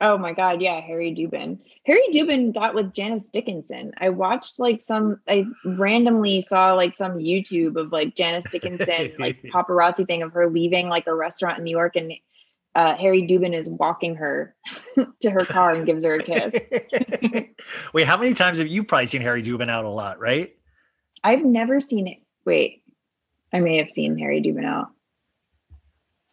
Oh 0.00 0.18
my 0.18 0.32
god, 0.32 0.60
yeah, 0.60 0.80
Harry 0.80 1.14
Dubin. 1.14 1.58
Harry 1.86 2.02
Dubin 2.12 2.52
got 2.52 2.74
with 2.74 2.92
Janice 2.92 3.30
Dickinson. 3.30 3.92
I 3.98 4.10
watched 4.10 4.58
like 4.58 4.80
some 4.80 5.20
I 5.28 5.46
randomly 5.64 6.42
saw 6.42 6.74
like 6.74 6.94
some 6.94 7.18
YouTube 7.18 7.80
of 7.80 7.92
like 7.92 8.14
Janice 8.14 8.48
Dickinson 8.50 9.12
like 9.18 9.42
paparazzi 9.52 10.06
thing 10.06 10.22
of 10.22 10.32
her 10.32 10.50
leaving 10.50 10.88
like 10.88 11.06
a 11.06 11.14
restaurant 11.14 11.58
in 11.58 11.64
New 11.64 11.70
York 11.70 11.96
and 11.96 12.12
uh, 12.74 12.96
Harry 12.96 13.22
Dubin 13.22 13.56
is 13.56 13.68
walking 13.68 14.16
her 14.16 14.54
to 15.20 15.30
her 15.30 15.44
car 15.44 15.74
and 15.74 15.86
gives 15.86 16.04
her 16.04 16.14
a 16.14 16.22
kiss. 16.22 16.54
Wait, 17.92 18.06
how 18.06 18.16
many 18.16 18.34
times 18.34 18.58
have 18.58 18.66
you 18.66 18.82
probably 18.84 19.06
seen 19.06 19.22
Harry 19.22 19.42
Dubin 19.42 19.70
out 19.70 19.84
a 19.84 19.90
lot, 19.90 20.18
right? 20.18 20.54
I've 21.22 21.44
never 21.44 21.80
seen 21.80 22.08
it. 22.08 22.18
Wait, 22.44 22.82
I 23.52 23.60
may 23.60 23.76
have 23.76 23.90
seen 23.90 24.18
Harry 24.18 24.42
Dubin 24.42 24.64
out. 24.64 24.88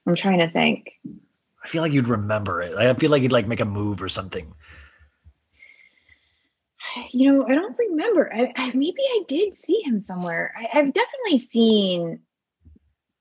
I'm 0.08 0.16
trying 0.16 0.40
to 0.40 0.50
think. 0.50 0.92
I 1.64 1.68
feel 1.68 1.82
like 1.82 1.94
you'd 1.94 2.08
remember 2.08 2.62
it. 2.62 2.76
I 2.76 2.94
feel 2.96 3.12
like 3.12 3.22
you'd 3.22 3.32
like 3.32 3.48
make 3.48 3.60
a 3.60 3.66
move 3.66 4.02
or 4.02 4.10
something. 4.10 4.54
You 7.12 7.32
know, 7.32 7.46
I 7.48 7.54
don't 7.54 7.78
remember. 7.78 8.34
I, 8.34 8.52
I 8.54 8.72
maybe 8.74 9.02
I 9.02 9.22
did 9.28 9.56
see 9.56 9.82
him 9.82 9.98
somewhere. 9.98 10.54
I, 10.60 10.80
I've 10.80 10.92
definitely 10.92 11.38
seen 11.38 12.20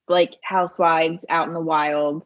like 0.08 0.34
housewives 0.42 1.24
out 1.28 1.46
in 1.46 1.54
the 1.54 1.60
wild. 1.60 2.24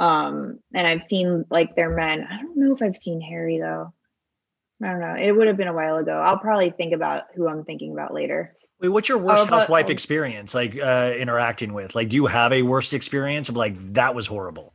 Um, 0.00 0.58
and 0.74 0.86
I've 0.86 1.02
seen 1.02 1.44
like 1.48 1.76
their 1.76 1.90
men. 1.90 2.26
I 2.28 2.42
don't 2.42 2.56
know 2.56 2.74
if 2.74 2.82
I've 2.82 2.96
seen 2.96 3.20
Harry 3.20 3.60
though. 3.60 3.92
I 4.82 4.86
don't 4.88 5.00
know. 5.00 5.14
It 5.14 5.30
would 5.30 5.46
have 5.46 5.56
been 5.56 5.68
a 5.68 5.74
while 5.74 5.98
ago. 5.98 6.12
I'll 6.12 6.38
probably 6.38 6.70
think 6.70 6.92
about 6.92 7.24
who 7.36 7.46
I'm 7.46 7.64
thinking 7.64 7.92
about 7.92 8.12
later. 8.12 8.56
Wait, 8.80 8.88
what's 8.88 9.08
your 9.08 9.18
worst 9.18 9.46
about- 9.46 9.60
housewife 9.60 9.86
oh. 9.88 9.92
experience 9.92 10.54
like 10.54 10.76
uh 10.76 11.12
interacting 11.16 11.72
with? 11.72 11.94
Like, 11.94 12.08
do 12.08 12.16
you 12.16 12.26
have 12.26 12.52
a 12.52 12.62
worst 12.62 12.94
experience 12.94 13.48
of 13.48 13.56
like 13.56 13.94
that 13.94 14.14
was 14.14 14.26
horrible? 14.26 14.74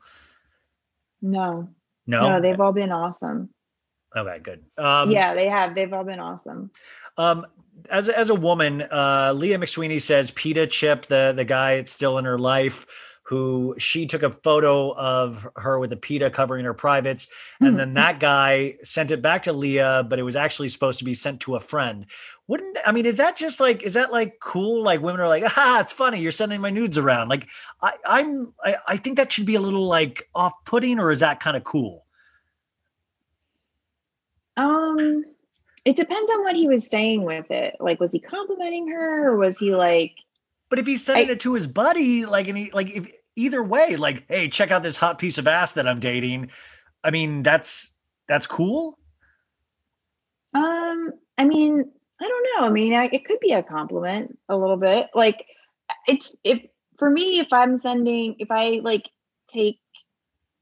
No, 1.26 1.68
No. 2.06 2.30
no, 2.30 2.42
they've 2.42 2.60
all 2.60 2.72
been 2.74 2.92
awesome. 2.92 3.50
okay, 4.16 4.40
good. 4.40 4.64
Um 4.78 5.12
yeah, 5.12 5.34
they 5.34 5.48
have. 5.50 5.74
They've 5.76 5.92
all 5.92 6.04
been 6.04 6.20
awesome. 6.20 6.72
Um, 7.18 7.46
as 7.90 8.08
a, 8.10 8.18
as 8.18 8.30
a 8.30 8.36
woman, 8.36 8.82
uh, 8.84 9.34
Leah 9.36 9.58
McSweeney 9.58 10.02
says 10.02 10.32
Peta 10.32 10.68
Chip, 10.68 11.06
the 11.08 11.34
the 11.36 11.46
guy 11.46 11.78
that's 11.78 11.92
still 11.92 12.18
in 12.18 12.26
her 12.26 12.38
life, 12.38 13.15
who 13.28 13.76
she 13.80 14.06
took 14.06 14.24
a 14.24 14.32
photo 14.32 14.96
of 14.96 15.48
her 15.56 15.80
with 15.80 15.92
a 15.92 15.98
Peta 15.98 16.30
covering 16.30 16.64
her 16.66 16.74
privates, 16.74 17.28
and 17.60 17.80
then 17.80 17.94
that 17.96 18.20
guy 18.20 18.76
sent 18.84 19.12
it 19.12 19.22
back 19.22 19.44
to 19.44 19.54
Leah, 19.54 20.06
but 20.08 20.20
it 20.20 20.24
was 20.24 20.36
actually 20.36 20.70
supposed 20.70 21.00
to 21.00 21.06
be 21.06 21.14
sent 21.14 21.42
to 21.42 21.56
a 21.56 21.60
friend. 21.60 22.06
Wouldn't 22.48 22.78
I 22.86 22.92
mean? 22.92 23.06
Is 23.06 23.18
that 23.18 23.36
just 23.36 23.60
like 23.60 23.84
is 23.84 23.96
that 23.96 24.12
like 24.12 24.40
cool? 24.40 24.84
Like 24.84 25.02
women 25.02 25.22
are 25.22 25.28
like, 25.28 25.44
ah, 25.58 25.82
it's 25.82 25.94
funny. 25.94 26.20
You're 26.20 26.32
sending 26.32 26.62
my 26.62 26.70
nudes 26.70 26.98
around. 26.98 27.30
Like 27.30 27.50
I, 27.82 27.94
I'm 28.06 28.54
I, 28.64 28.76
I 28.88 28.98
think 28.98 29.18
that 29.18 29.32
should 29.32 29.48
be 29.48 29.56
a 29.56 29.62
little 29.62 29.88
like 29.88 30.30
off 30.36 30.54
putting, 30.66 31.00
or 31.00 31.12
is 31.12 31.22
that 31.22 31.40
kind 31.40 31.58
of 31.58 31.64
cool? 31.64 32.06
Um, 34.58 35.26
it 35.84 35.96
depends 35.96 36.32
on 36.32 36.44
what 36.44 36.56
he 36.56 36.68
was 36.68 36.88
saying 36.88 37.24
with 37.24 37.52
it. 37.52 37.76
Like, 37.80 38.00
was 38.00 38.12
he 38.12 38.20
complimenting 38.20 38.88
her 38.90 39.30
or 39.30 39.38
was 39.38 39.58
he 39.58 39.76
like, 39.76 40.16
But 40.70 40.80
if 40.80 40.88
he's 40.88 41.06
sending 41.06 41.30
it 41.30 41.40
to 41.42 41.54
his 41.54 41.68
buddy, 41.68 42.26
like, 42.26 42.48
and 42.48 42.58
he 42.58 42.72
like, 42.72 42.90
if 42.90 43.12
either 43.36 43.64
way, 43.64 43.96
like, 43.96 44.26
hey, 44.28 44.48
check 44.50 44.72
out 44.72 44.84
this 44.84 44.98
hot 44.98 45.18
piece 45.18 45.38
of 45.38 45.48
ass 45.48 45.74
that 45.74 45.88
I'm 45.88 46.00
dating. 46.00 46.50
I 47.04 47.12
mean, 47.12 47.44
that's 47.44 47.92
that's 48.28 48.48
cool. 48.48 48.98
um, 50.54 51.12
I 51.38 51.46
mean, 51.46 51.92
I 52.20 52.28
don't 52.28 52.48
know. 52.56 52.68
I 52.68 52.72
mean, 52.72 52.94
I, 52.94 53.10
it 53.12 53.26
could 53.26 53.40
be 53.40 53.52
a 53.52 53.62
compliment 53.62 54.38
a 54.50 54.58
little 54.58 54.78
bit. 54.78 55.10
Like, 55.14 55.46
it's 56.08 56.36
if 56.44 56.62
for 56.98 57.10
me, 57.10 57.40
if 57.40 57.52
I'm 57.52 57.78
sending, 57.80 58.36
if 58.40 58.50
I 58.50 58.80
like 58.84 59.10
take 59.48 59.80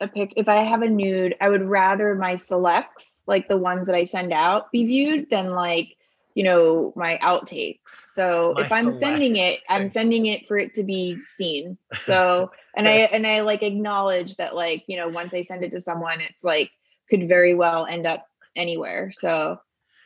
a 0.02 0.08
pic, 0.08 0.34
if 0.36 0.50
I 0.50 0.56
have 0.56 0.82
a 0.82 0.90
nude, 0.90 1.36
I 1.40 1.50
would 1.50 1.64
rather 1.64 2.16
my 2.16 2.36
selects, 2.36 3.22
like 3.28 3.48
the 3.48 3.58
ones 3.58 3.88
that 3.88 3.96
I 3.96 4.04
send 4.04 4.34
out, 4.34 4.72
be 4.72 4.86
viewed 4.86 5.30
than 5.30 5.52
like 5.52 5.96
you 6.36 6.44
know 6.44 6.94
my 6.96 7.20
outtakes. 7.22 7.80
So 8.14 8.54
My 8.56 8.66
if 8.66 8.72
I'm 8.72 8.92
sending 8.92 9.36
it, 9.36 9.60
I'm 9.70 9.88
sending 9.88 10.26
it 10.26 10.48
for 10.48 10.58
it 10.58 10.74
to 10.76 10.84
be 10.84 11.18
seen. 11.38 11.78
So 12.06 12.52
and 12.76 12.88
I 12.88 12.94
and 13.12 13.26
I 13.28 13.42
like 13.42 13.64
acknowledge 13.64 14.36
that 14.38 14.56
like 14.56 14.84
you 14.88 14.98
know 14.98 15.08
once 15.08 15.34
I 15.34 15.42
send 15.44 15.64
it 15.64 15.72
to 15.72 15.82
someone, 15.82 16.22
it's 16.22 16.44
like 16.44 16.72
could 17.10 17.28
very 17.28 17.54
well 17.54 17.86
end 17.86 18.08
up 18.08 18.26
anywhere. 18.56 19.12
So 19.14 19.60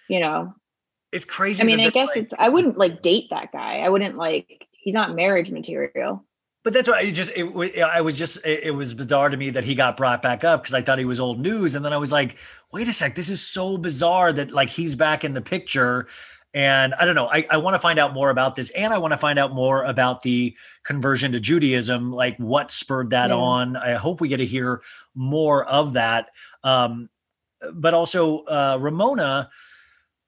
you 0.10 0.20
know, 0.20 0.54
It's 1.12 1.26
crazy. 1.26 1.62
I 1.62 1.66
mean, 1.66 1.80
I 1.80 1.90
guess 1.90 2.10
like- 2.10 2.18
it's 2.18 2.34
I 2.38 2.50
wouldn't 2.50 2.78
like 2.78 3.02
date 3.02 3.30
that 3.30 3.52
guy. 3.52 3.80
I 3.80 3.90
wouldn't 3.90 4.18
like 4.18 4.68
he's 4.72 4.94
not 4.94 5.16
marriage 5.16 5.52
material. 5.52 6.26
But 6.68 6.74
that's 6.74 6.90
why 6.90 6.98
I 7.00 7.12
just 7.12 7.32
it, 7.34 7.44
wa- 7.56 7.66
I 7.82 8.02
was 8.02 8.18
just 8.18 8.36
it, 8.46 8.66
it 8.66 8.72
was 8.72 8.94
bizarre 8.94 9.30
to 9.30 9.38
me 9.38 9.52
that 9.52 9.64
he 9.64 9.74
got 9.74 9.96
brought 9.96 10.22
back 10.22 10.44
up 10.44 10.64
because 10.64 10.74
I 10.74 10.82
thought 10.82 11.00
he 11.00 11.06
was 11.06 11.18
old 11.18 11.40
news, 11.40 11.76
and 11.76 11.86
then 11.86 11.94
I 11.94 11.98
was 11.98 12.12
like, 12.12 12.36
wait 12.74 12.90
a 12.90 12.92
sec, 12.92 13.16
this 13.16 13.30
is 13.30 13.42
so 13.42 13.78
bizarre 13.78 14.34
that 14.34 14.52
like 14.52 14.70
he's 14.70 14.94
back 14.94 15.24
in 15.24 15.32
the 15.32 15.40
picture. 15.40 16.10
And 16.54 16.94
I 16.96 17.06
don't 17.06 17.16
know. 17.16 17.28
I, 17.28 17.46
I 17.50 17.56
want 17.56 17.76
to 17.76 17.80
find 17.80 17.98
out 17.98 18.14
more 18.14 18.30
about 18.32 18.58
this, 18.58 18.70
and 18.72 18.92
I 18.94 18.98
want 18.98 19.14
to 19.14 19.18
find 19.18 19.40
out 19.40 19.54
more 19.54 19.86
about 19.86 20.24
the 20.24 20.58
conversion 20.84 21.32
to 21.32 21.40
Judaism, 21.40 22.12
like 22.12 22.36
what 22.38 22.70
spurred 22.70 23.12
that 23.12 23.30
Yeah. 23.30 23.38
on. 23.38 23.78
I 23.78 23.94
hope 23.94 24.20
we 24.20 24.28
get 24.28 24.38
to 24.38 24.46
hear 24.46 24.82
more 25.16 25.64
of 25.70 25.94
that. 25.94 26.32
Um, 26.66 27.08
but 27.76 27.94
also 27.94 28.40
uh, 28.40 28.78
Ramona. 28.82 29.50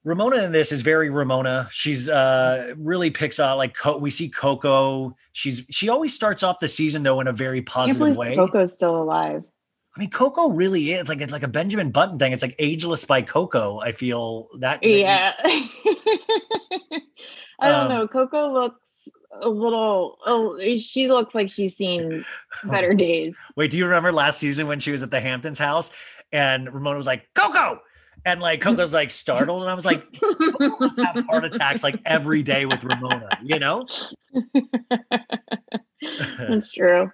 Ramona 0.05 0.43
in 0.43 0.51
this 0.51 0.71
is 0.71 0.81
very 0.81 1.09
Ramona. 1.09 1.67
She's 1.71 2.07
uh 2.09 2.73
really 2.77 3.11
picks 3.11 3.39
out 3.39 3.57
like 3.57 3.75
Co- 3.75 3.97
we 3.97 4.09
see 4.09 4.29
Coco. 4.29 5.15
She's 5.33 5.63
she 5.69 5.89
always 5.89 6.13
starts 6.13 6.41
off 6.43 6.59
the 6.59 6.67
season 6.69 7.03
though 7.03 7.19
in 7.19 7.27
a 7.27 7.33
very 7.33 7.61
positive 7.61 8.15
way. 8.15 8.35
Coco's 8.35 8.73
still 8.73 9.01
alive. 9.01 9.43
I 9.95 9.99
mean, 9.99 10.09
Coco 10.11 10.49
really 10.51 10.91
is 10.91 11.09
like 11.09 11.19
it's 11.19 11.33
like 11.33 11.43
a 11.43 11.47
Benjamin 11.49 11.91
Button 11.91 12.17
thing. 12.17 12.31
It's 12.31 12.43
like 12.43 12.55
ageless 12.59 13.03
by 13.05 13.21
Coco. 13.21 13.79
I 13.81 13.91
feel 13.91 14.47
that. 14.59 14.79
Yeah. 14.83 15.33
I 17.61 17.69
don't 17.69 17.81
Um, 17.83 17.89
know. 17.89 18.07
Coco 18.07 18.53
looks 18.53 18.79
a 19.41 19.49
little. 19.49 20.17
Oh, 20.25 20.57
she 20.77 21.07
looks 21.09 21.35
like 21.35 21.49
she's 21.49 21.75
seen 21.75 22.23
better 22.63 22.93
days. 22.93 23.37
Wait, 23.55 23.71
do 23.71 23.77
you 23.77 23.85
remember 23.85 24.11
last 24.11 24.39
season 24.39 24.67
when 24.67 24.79
she 24.79 24.91
was 24.91 25.03
at 25.03 25.11
the 25.11 25.19
Hamptons 25.19 25.59
house 25.59 25.91
and 26.31 26.73
Ramona 26.73 26.97
was 26.97 27.07
like 27.07 27.27
Coco, 27.35 27.81
and 28.25 28.41
like 28.41 28.61
Coco's 28.61 28.93
like 28.93 29.11
startled, 29.11 29.61
and 29.61 29.71
I 29.71 29.73
was 29.73 29.85
like, 29.85 30.05
Coco 30.19 30.77
must 30.79 30.99
have 30.99 31.25
heart 31.25 31.45
attacks 31.45 31.83
like 31.83 31.99
every 32.05 32.43
day 32.43 32.65
with 32.65 32.83
Ramona, 32.83 33.29
you 33.43 33.59
know? 33.59 33.85
That's 36.37 36.71
true. 36.71 37.09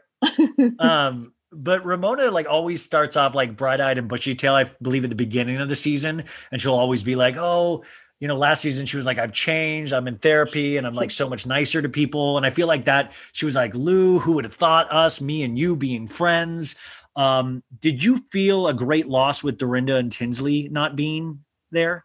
um 0.79 1.33
but 1.51 1.85
ramona 1.85 2.31
like 2.31 2.47
always 2.49 2.83
starts 2.83 3.15
off 3.15 3.35
like 3.35 3.55
bright-eyed 3.55 3.97
and 3.97 4.07
bushy 4.07 4.33
tail 4.35 4.53
i 4.53 4.63
believe 4.81 5.03
at 5.03 5.09
the 5.09 5.15
beginning 5.15 5.57
of 5.57 5.69
the 5.69 5.75
season 5.75 6.23
and 6.51 6.61
she'll 6.61 6.73
always 6.73 7.03
be 7.03 7.15
like 7.15 7.35
oh 7.37 7.83
you 8.19 8.27
know 8.27 8.35
last 8.35 8.61
season 8.61 8.85
she 8.85 8.97
was 8.97 9.05
like 9.05 9.17
i've 9.17 9.31
changed 9.33 9.93
i'm 9.93 10.07
in 10.07 10.17
therapy 10.17 10.77
and 10.77 10.87
i'm 10.87 10.95
like 10.95 11.11
so 11.11 11.29
much 11.29 11.45
nicer 11.45 11.81
to 11.81 11.89
people 11.89 12.37
and 12.37 12.45
i 12.45 12.49
feel 12.49 12.67
like 12.67 12.85
that 12.85 13.13
she 13.33 13.45
was 13.45 13.55
like 13.55 13.73
lou 13.75 14.19
who 14.19 14.33
would 14.33 14.45
have 14.45 14.55
thought 14.55 14.91
us 14.91 15.21
me 15.21 15.43
and 15.43 15.59
you 15.59 15.75
being 15.75 16.07
friends 16.07 16.75
um 17.15 17.63
did 17.79 18.03
you 18.03 18.17
feel 18.17 18.67
a 18.67 18.73
great 18.73 19.07
loss 19.07 19.43
with 19.43 19.57
dorinda 19.57 19.95
and 19.95 20.11
tinsley 20.11 20.67
not 20.69 20.95
being 20.95 21.39
there 21.71 22.03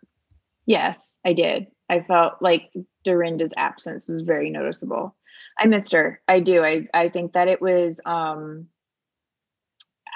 Yes, 0.70 1.18
I 1.24 1.32
did. 1.32 1.66
I 1.88 2.02
felt 2.02 2.34
like 2.40 2.70
Dorinda's 3.02 3.52
absence 3.56 4.08
was 4.08 4.22
very 4.22 4.50
noticeable. 4.50 5.16
I 5.58 5.66
missed 5.66 5.90
her. 5.90 6.22
I 6.28 6.38
do. 6.38 6.62
I 6.62 6.86
I 6.94 7.08
think 7.08 7.32
that 7.32 7.48
it 7.48 7.60
was 7.60 8.00
um 8.06 8.68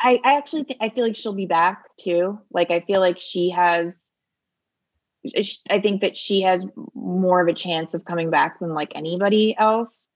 I 0.01 0.21
I 0.25 0.37
actually 0.37 0.63
think 0.63 0.79
I 0.81 0.91
feel 0.91 1.05
like 1.05 1.17
she'll 1.17 1.33
be 1.33 1.47
back 1.47 1.85
too. 1.99 2.39
Like 2.53 2.71
I 2.71 2.79
feel 2.79 3.01
like 3.01 3.19
she 3.21 3.51
has 3.51 3.99
I 5.69 5.81
think 5.81 6.03
that 6.03 6.17
she 6.17 6.43
has 6.43 6.67
more 6.95 7.41
of 7.41 7.49
a 7.49 7.55
chance 7.55 7.95
of 7.95 8.05
coming 8.05 8.31
back 8.31 8.61
than 8.61 8.75
like 8.75 8.93
anybody 8.95 9.57
else. 9.59 10.09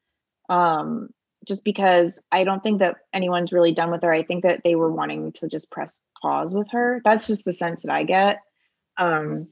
Um 0.49 1.09
just 1.49 1.65
because 1.65 2.21
I 2.31 2.45
don't 2.45 2.63
think 2.63 2.79
that 2.79 2.97
anyone's 3.13 3.53
really 3.53 3.73
done 3.73 3.91
with 3.91 4.03
her. 4.03 4.13
I 4.13 4.23
think 4.23 4.45
that 4.45 4.61
they 4.63 4.75
were 4.77 4.93
wanting 4.93 5.33
to 5.33 5.49
just 5.49 5.71
press 5.71 6.01
pause 6.23 6.55
with 6.55 6.71
her. 6.71 7.01
That's 7.05 7.27
just 7.27 7.45
the 7.45 7.55
sense 7.55 7.83
that 7.83 7.93
I 7.93 8.05
get. 8.05 8.41
Um 8.99 9.49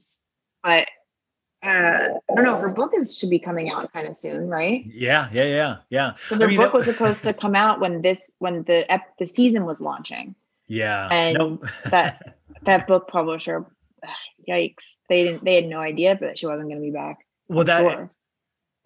but 0.63 0.87
uh, 1.65 1.67
I 2.29 2.35
don't 2.35 2.43
know. 2.45 2.57
Her 2.59 2.69
book 2.69 2.91
is 2.95 3.17
should 3.17 3.31
be 3.31 3.39
coming 3.39 3.69
out 3.71 3.91
kind 3.91 4.07
of 4.07 4.15
soon, 4.15 4.47
right? 4.47 4.83
yeah 4.85 5.27
yeah 5.33 5.43
yeah 5.45 5.77
yeah 5.89 6.13
So 6.15 6.35
I 6.35 6.37
the 6.37 6.47
mean, 6.47 6.57
book 6.57 6.71
was 6.73 6.85
supposed 6.85 7.23
to 7.23 7.33
come 7.43 7.55
out 7.55 7.79
when 7.79 8.01
this 8.03 8.21
when 8.37 8.63
the 8.63 8.89
ep- 8.91 9.17
the 9.17 9.25
season 9.25 9.65
was 9.65 9.81
launching, 9.81 10.35
yeah 10.67 11.07
and 11.11 11.37
Nope. 11.37 11.65
that 11.89 12.37
that 12.65 12.85
book 12.87 13.07
publisher, 13.07 13.65
yikes! 14.47 14.83
They 15.09 15.23
didn't 15.23 15.45
they 15.45 15.55
had 15.55 15.65
no 15.65 15.79
idea, 15.79 16.15
but 16.19 16.37
she 16.37 16.45
wasn't 16.45 16.69
going 16.69 16.79
to 16.79 16.85
be 16.85 16.91
back. 16.91 17.25
Well, 17.47 17.63
that 17.65 17.81
sure. 17.81 18.11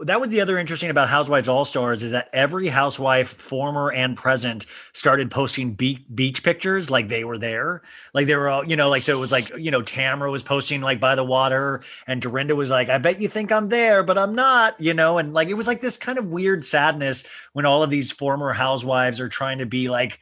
That 0.06 0.20
was 0.20 0.30
the 0.30 0.42
other 0.42 0.58
interesting 0.58 0.90
about 0.90 1.10
Housewives 1.10 1.48
All 1.48 1.66
Stars 1.66 2.04
is 2.04 2.12
that 2.12 2.30
every 2.34 2.68
housewife, 2.68 3.30
former 3.30 3.92
and 3.92 4.18
present, 4.18 4.66
started 4.94 5.32
posting 5.32 5.74
beach 5.74 6.44
pictures 6.44 6.90
like 6.90 7.08
they 7.08 7.24
were 7.24 7.38
there, 7.38 7.82
like 8.14 8.28
they 8.28 8.36
were 8.36 8.50
all, 8.50 8.66
you 8.66 8.76
know, 8.76 8.90
like 8.90 9.04
so 9.04 9.16
it 9.16 9.20
was 9.20 9.32
like 9.32 9.52
you 9.58 9.72
know 9.72 9.82
Tamra 9.82 10.32
was 10.32 10.44
posting 10.44 10.82
like 10.82 11.00
by 11.00 11.16
the 11.16 11.24
water, 11.24 11.82
and 12.08 12.22
Dorinda 12.22 12.56
was 12.56 12.70
like, 12.70 12.90
"I 12.90 12.98
bet 12.98 13.22
you 13.22 13.28
think 13.28 13.52
I'm 13.52 13.70
there, 13.70 14.04
but 14.04 14.18
I'm 14.18 14.36
not," 14.36 14.80
you 14.80 14.94
know, 14.94 15.18
and 15.18 15.34
like 15.34 15.50
it 15.50 15.56
was 15.56 15.68
like 15.68 15.82
this 15.82 15.98
kind 15.98 16.18
of 16.18 16.28
weird 16.28 16.66
sadness 16.66 17.24
when 17.54 17.66
all 17.66 17.84
of 17.84 17.90
these 17.90 18.12
former 18.12 18.54
housewives 18.54 19.20
are 19.20 19.30
trying 19.30 19.60
to 19.60 19.66
be 19.66 19.90
like 19.90 20.20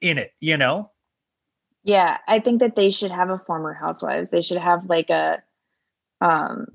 in 0.00 0.18
it, 0.18 0.32
you 0.40 0.56
know. 0.56 0.90
Yeah, 1.84 2.18
I 2.26 2.40
think 2.40 2.60
that 2.60 2.76
they 2.76 2.90
should 2.90 3.10
have 3.10 3.30
a 3.30 3.38
former 3.38 3.72
housewives. 3.72 4.30
They 4.30 4.42
should 4.42 4.58
have 4.58 4.88
like 4.88 5.10
a 5.10 5.42
um 6.20 6.66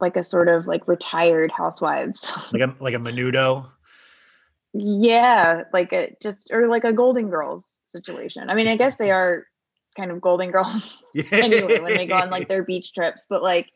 like 0.00 0.16
a 0.16 0.22
sort 0.22 0.48
of 0.48 0.66
like 0.66 0.86
retired 0.88 1.50
housewives. 1.50 2.30
like 2.52 2.62
a 2.62 2.74
like 2.80 2.94
a 2.94 2.98
menudo. 2.98 3.70
yeah, 4.72 5.62
like 5.72 5.92
a 5.92 6.16
just 6.22 6.50
or 6.52 6.68
like 6.68 6.84
a 6.84 6.92
Golden 6.92 7.28
Girls 7.30 7.70
situation. 7.86 8.50
I 8.50 8.54
mean, 8.54 8.68
I 8.68 8.76
guess 8.76 8.96
they 8.96 9.10
are 9.18 9.46
kind 9.96 10.10
of 10.10 10.20
Golden 10.20 10.50
Girls 10.50 10.98
anyway 11.32 11.80
when 11.80 11.96
they 11.96 12.06
go 12.06 12.16
on 12.16 12.30
like 12.30 12.48
their 12.48 12.64
beach 12.64 12.92
trips, 12.92 13.24
but 13.28 13.42
like 13.42 13.70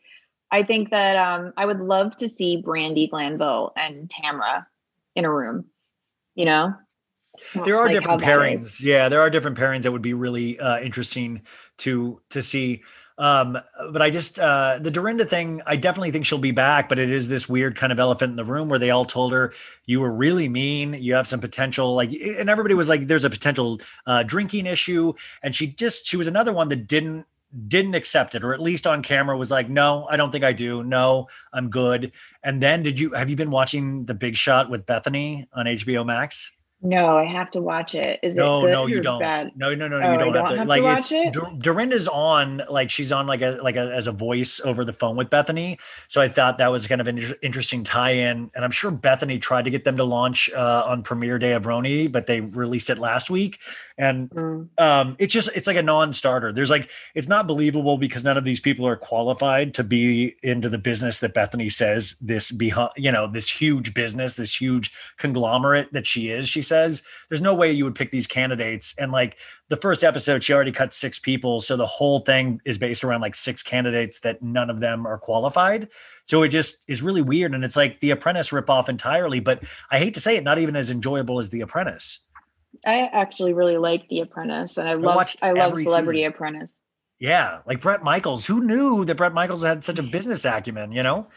I 0.51 0.63
think 0.63 0.91
that 0.91 1.17
um 1.17 1.53
I 1.57 1.67
would 1.67 1.81
love 1.81 2.17
to 2.19 2.29
see 2.29 2.63
Brandi 2.63 3.09
Glanville 3.11 3.73
and 3.77 4.09
Tamra 4.09 4.67
in 5.15 5.25
a 5.25 5.33
room. 5.33 5.67
You 6.35 6.45
know? 6.45 6.75
there 7.55 7.79
are 7.79 7.87
Like, 7.87 7.93
different 7.93 8.21
pairings 8.23 8.81
yeah 8.83 9.09
there 9.09 9.21
are 9.21 9.31
different 9.31 9.57
pairings 9.57 9.83
that 9.83 9.93
would 9.93 10.03
be 10.03 10.15
really 10.15 10.59
uh, 10.59 10.81
interesting 10.81 11.43
to 11.77 12.21
to 12.31 12.43
see 12.43 12.83
um 13.19 13.59
but 13.93 14.01
i 14.01 14.09
just 14.11 14.39
uh 14.39 14.79
the 14.81 14.91
dorinda 14.91 15.25
thing 15.25 15.61
i 15.67 15.77
definitely 15.77 16.11
think 16.11 16.25
she'll 16.25 16.39
be 16.39 16.53
back 16.53 16.89
but 16.89 16.99
it 16.99 17.11
is 17.11 17.29
this 17.29 17.49
weird 17.49 17.77
kind 17.77 17.93
of 17.93 17.99
elephant 17.99 18.31
in 18.31 18.37
the 18.37 18.45
room 18.45 18.69
where 18.69 18.79
they 18.79 18.91
all 18.91 19.05
told 19.05 19.33
her 19.33 19.53
you 19.87 20.01
were 20.01 20.13
really 20.13 20.49
mean. 20.49 20.95
You 20.95 21.15
have 21.15 21.27
some 21.27 21.41
potential 21.41 21.95
like 21.95 22.11
and 22.13 22.51
everybody 22.51 22.75
was 22.75 22.89
like 22.89 23.07
there's 23.07 23.25
a 23.25 23.31
potential 23.31 23.81
uh 24.07 24.23
drinking 24.23 24.67
issue 24.67 25.15
and 25.43 25.55
she 25.55 25.69
just 25.69 26.07
she 26.07 26.17
was 26.17 26.27
another 26.27 26.53
one 26.53 26.69
that 26.69 26.87
didn't 26.87 27.27
didn't 27.67 27.95
accept 27.95 28.35
it 28.35 28.45
or 28.45 28.53
at 28.53 28.61
least 28.61 28.87
on 28.87 29.03
camera 29.03 29.37
was 29.37 29.51
like 29.51 29.71
no 29.71 30.07
i 30.11 30.17
don't 30.17 30.31
think 30.31 30.45
i 30.45 30.53
do. 30.53 30.83
No 30.85 31.29
i'm 31.53 31.71
good. 31.71 32.13
And 32.43 32.63
then 32.63 32.83
did 32.83 33.01
you 33.01 33.15
have 33.15 33.31
you 33.31 33.37
been 33.37 33.51
watching 33.51 34.05
the 34.05 34.15
big 34.15 34.37
shot 34.37 34.71
with 34.71 34.87
Bethenny 34.87 35.47
on 35.55 35.67
hbo 35.67 36.05
max 36.05 36.53
No, 36.81 37.19
I 37.19 37.25
have 37.25 37.51
to 37.53 37.61
watch 37.61 37.97
it. 37.97 38.21
Is 38.23 38.37
no, 38.37 38.61
it 38.61 38.67
good 38.67 38.71
no, 38.73 38.87
you 38.87 39.01
don't. 39.01 39.19
bad? 39.19 39.51
No, 39.57 39.75
no, 39.75 39.89
no, 39.89 39.99
no, 39.99 40.07
Oh, 40.07 40.13
you 40.13 40.15
I 40.15 40.17
don't, 40.19 40.27
have 40.27 40.35
don't 40.35 40.49
to. 40.51 40.57
have 40.59 40.65
to 40.65 40.69
like 40.69 40.83
watch 40.85 41.11
it's 41.11 41.13
it? 41.13 41.33
Dor- 41.33 41.51
Dorinda's 41.59 42.07
on, 42.07 42.63
like 42.71 42.89
she's 42.89 43.11
on, 43.11 43.27
like 43.27 43.43
a 43.43 43.59
like 43.63 43.75
a 43.75 43.93
as 43.93 44.07
a 44.07 44.13
voice 44.13 44.61
over 44.65 44.85
the 44.85 44.93
phone 44.93 45.17
with 45.17 45.29
Bethenny. 45.29 45.81
So 46.07 46.21
I 46.21 46.29
thought 46.29 46.57
that 46.59 46.71
was 46.71 46.87
kind 46.87 47.01
of 47.01 47.09
an 47.09 47.19
inter- 47.19 47.35
interesting 47.43 47.83
tie-in, 47.83 48.51
and 48.55 48.65
I'm 48.65 48.71
sure 48.71 48.93
Bethenny 48.93 49.41
tried 49.43 49.65
to 49.65 49.71
get 49.73 49.83
them 49.83 49.97
to 49.97 50.05
launch 50.05 50.51
uh, 50.53 50.85
on 50.87 51.03
premiere 51.03 51.41
day 51.41 51.53
of 51.53 51.65
RHONY, 51.65 52.13
but 52.13 52.29
they 52.29 52.43
released 52.43 52.91
it 52.91 52.99
last 52.99 53.29
week, 53.29 53.59
and 53.99 54.31
Mm. 54.31 54.69
um, 54.79 55.17
it's 55.19 55.33
just 55.35 55.51
it's 55.55 55.67
like 55.67 55.77
a 55.77 55.83
non-starter. 55.83 56.53
There's 56.53 56.71
like 56.71 56.91
it's 57.15 57.29
not 57.29 57.47
believable 57.47 57.99
because 57.99 58.25
none 58.25 58.37
of 58.37 58.45
these 58.45 58.61
people 58.61 58.87
are 58.87 58.97
qualified 58.97 59.75
to 59.75 59.85
be 59.85 60.37
into 60.43 60.69
the 60.69 60.79
business 60.79 61.19
that 61.21 61.35
Bethenny 61.35 61.71
says 61.71 62.17
this 62.21 62.53
behind, 62.53 62.91
you 62.97 63.11
know, 63.13 63.27
this 63.27 63.51
huge 63.51 63.93
business, 63.95 64.37
this 64.37 64.59
huge 64.59 64.93
conglomerate 65.19 65.93
that 65.93 66.07
she 66.07 66.31
is. 66.31 66.49
She 66.49 66.63
says 66.63 67.03
there's 67.29 67.41
no 67.41 67.55
way 67.55 67.71
you 67.73 67.85
would 67.85 67.95
pick 67.97 68.11
these 68.11 68.27
candidates. 68.27 68.95
And 68.99 69.13
like 69.13 69.37
the 69.69 69.77
first 69.77 70.03
episode, 70.05 70.43
she 70.43 70.53
already 70.55 70.73
cut 70.73 70.95
six 70.95 71.19
people, 71.19 71.61
so 71.61 71.77
the 71.77 71.87
whole 71.87 72.21
thing 72.21 72.61
is 72.65 72.79
based 72.79 73.05
around 73.05 73.21
like 73.21 73.35
six 73.35 73.63
candidates 73.63 74.21
that 74.21 74.41
none 74.41 74.71
of 74.71 74.81
them 74.81 75.07
are 75.07 75.19
qualified. 75.19 75.89
So 76.25 76.43
it 76.43 76.49
just 76.49 76.85
is 76.89 77.03
really 77.03 77.23
weird, 77.23 77.55
and 77.55 77.65
it's 77.65 77.77
like 77.77 78.01
The 78.01 78.11
Apprentice 78.11 78.51
ripoff 78.51 78.89
entirely. 78.89 79.41
But 79.41 79.65
I 79.91 79.99
hate 79.99 80.15
to 80.15 80.21
say 80.21 80.37
it, 80.37 80.45
not 80.45 80.59
even 80.59 80.77
as 80.77 80.91
enjoyable 80.91 81.39
as 81.39 81.51
The 81.51 81.63
Apprentice. 81.63 82.21
I 82.89 83.11
actually 83.13 83.53
really 83.53 83.77
like 83.77 84.09
The 84.09 84.21
Apprentice, 84.21 84.79
and 84.79 84.89
I 84.89 84.95
love 84.95 85.17
watched 85.17 85.43
I 85.43 85.53
love 85.53 85.77
Celebrity 85.77 86.21
season. 86.21 86.33
Apprentice. 86.33 86.79
Yeah, 87.19 87.59
like 87.67 87.81
Bret 87.81 88.03
Michaels. 88.03 88.47
Who 88.47 88.65
knew 88.65 89.05
that 89.05 89.17
Bret 89.17 89.35
Michaels 89.35 89.63
had 89.63 89.85
such 89.85 89.99
a 89.99 90.03
business 90.15 90.45
acumen? 90.45 90.93
You 90.93 91.03
know, 91.03 91.29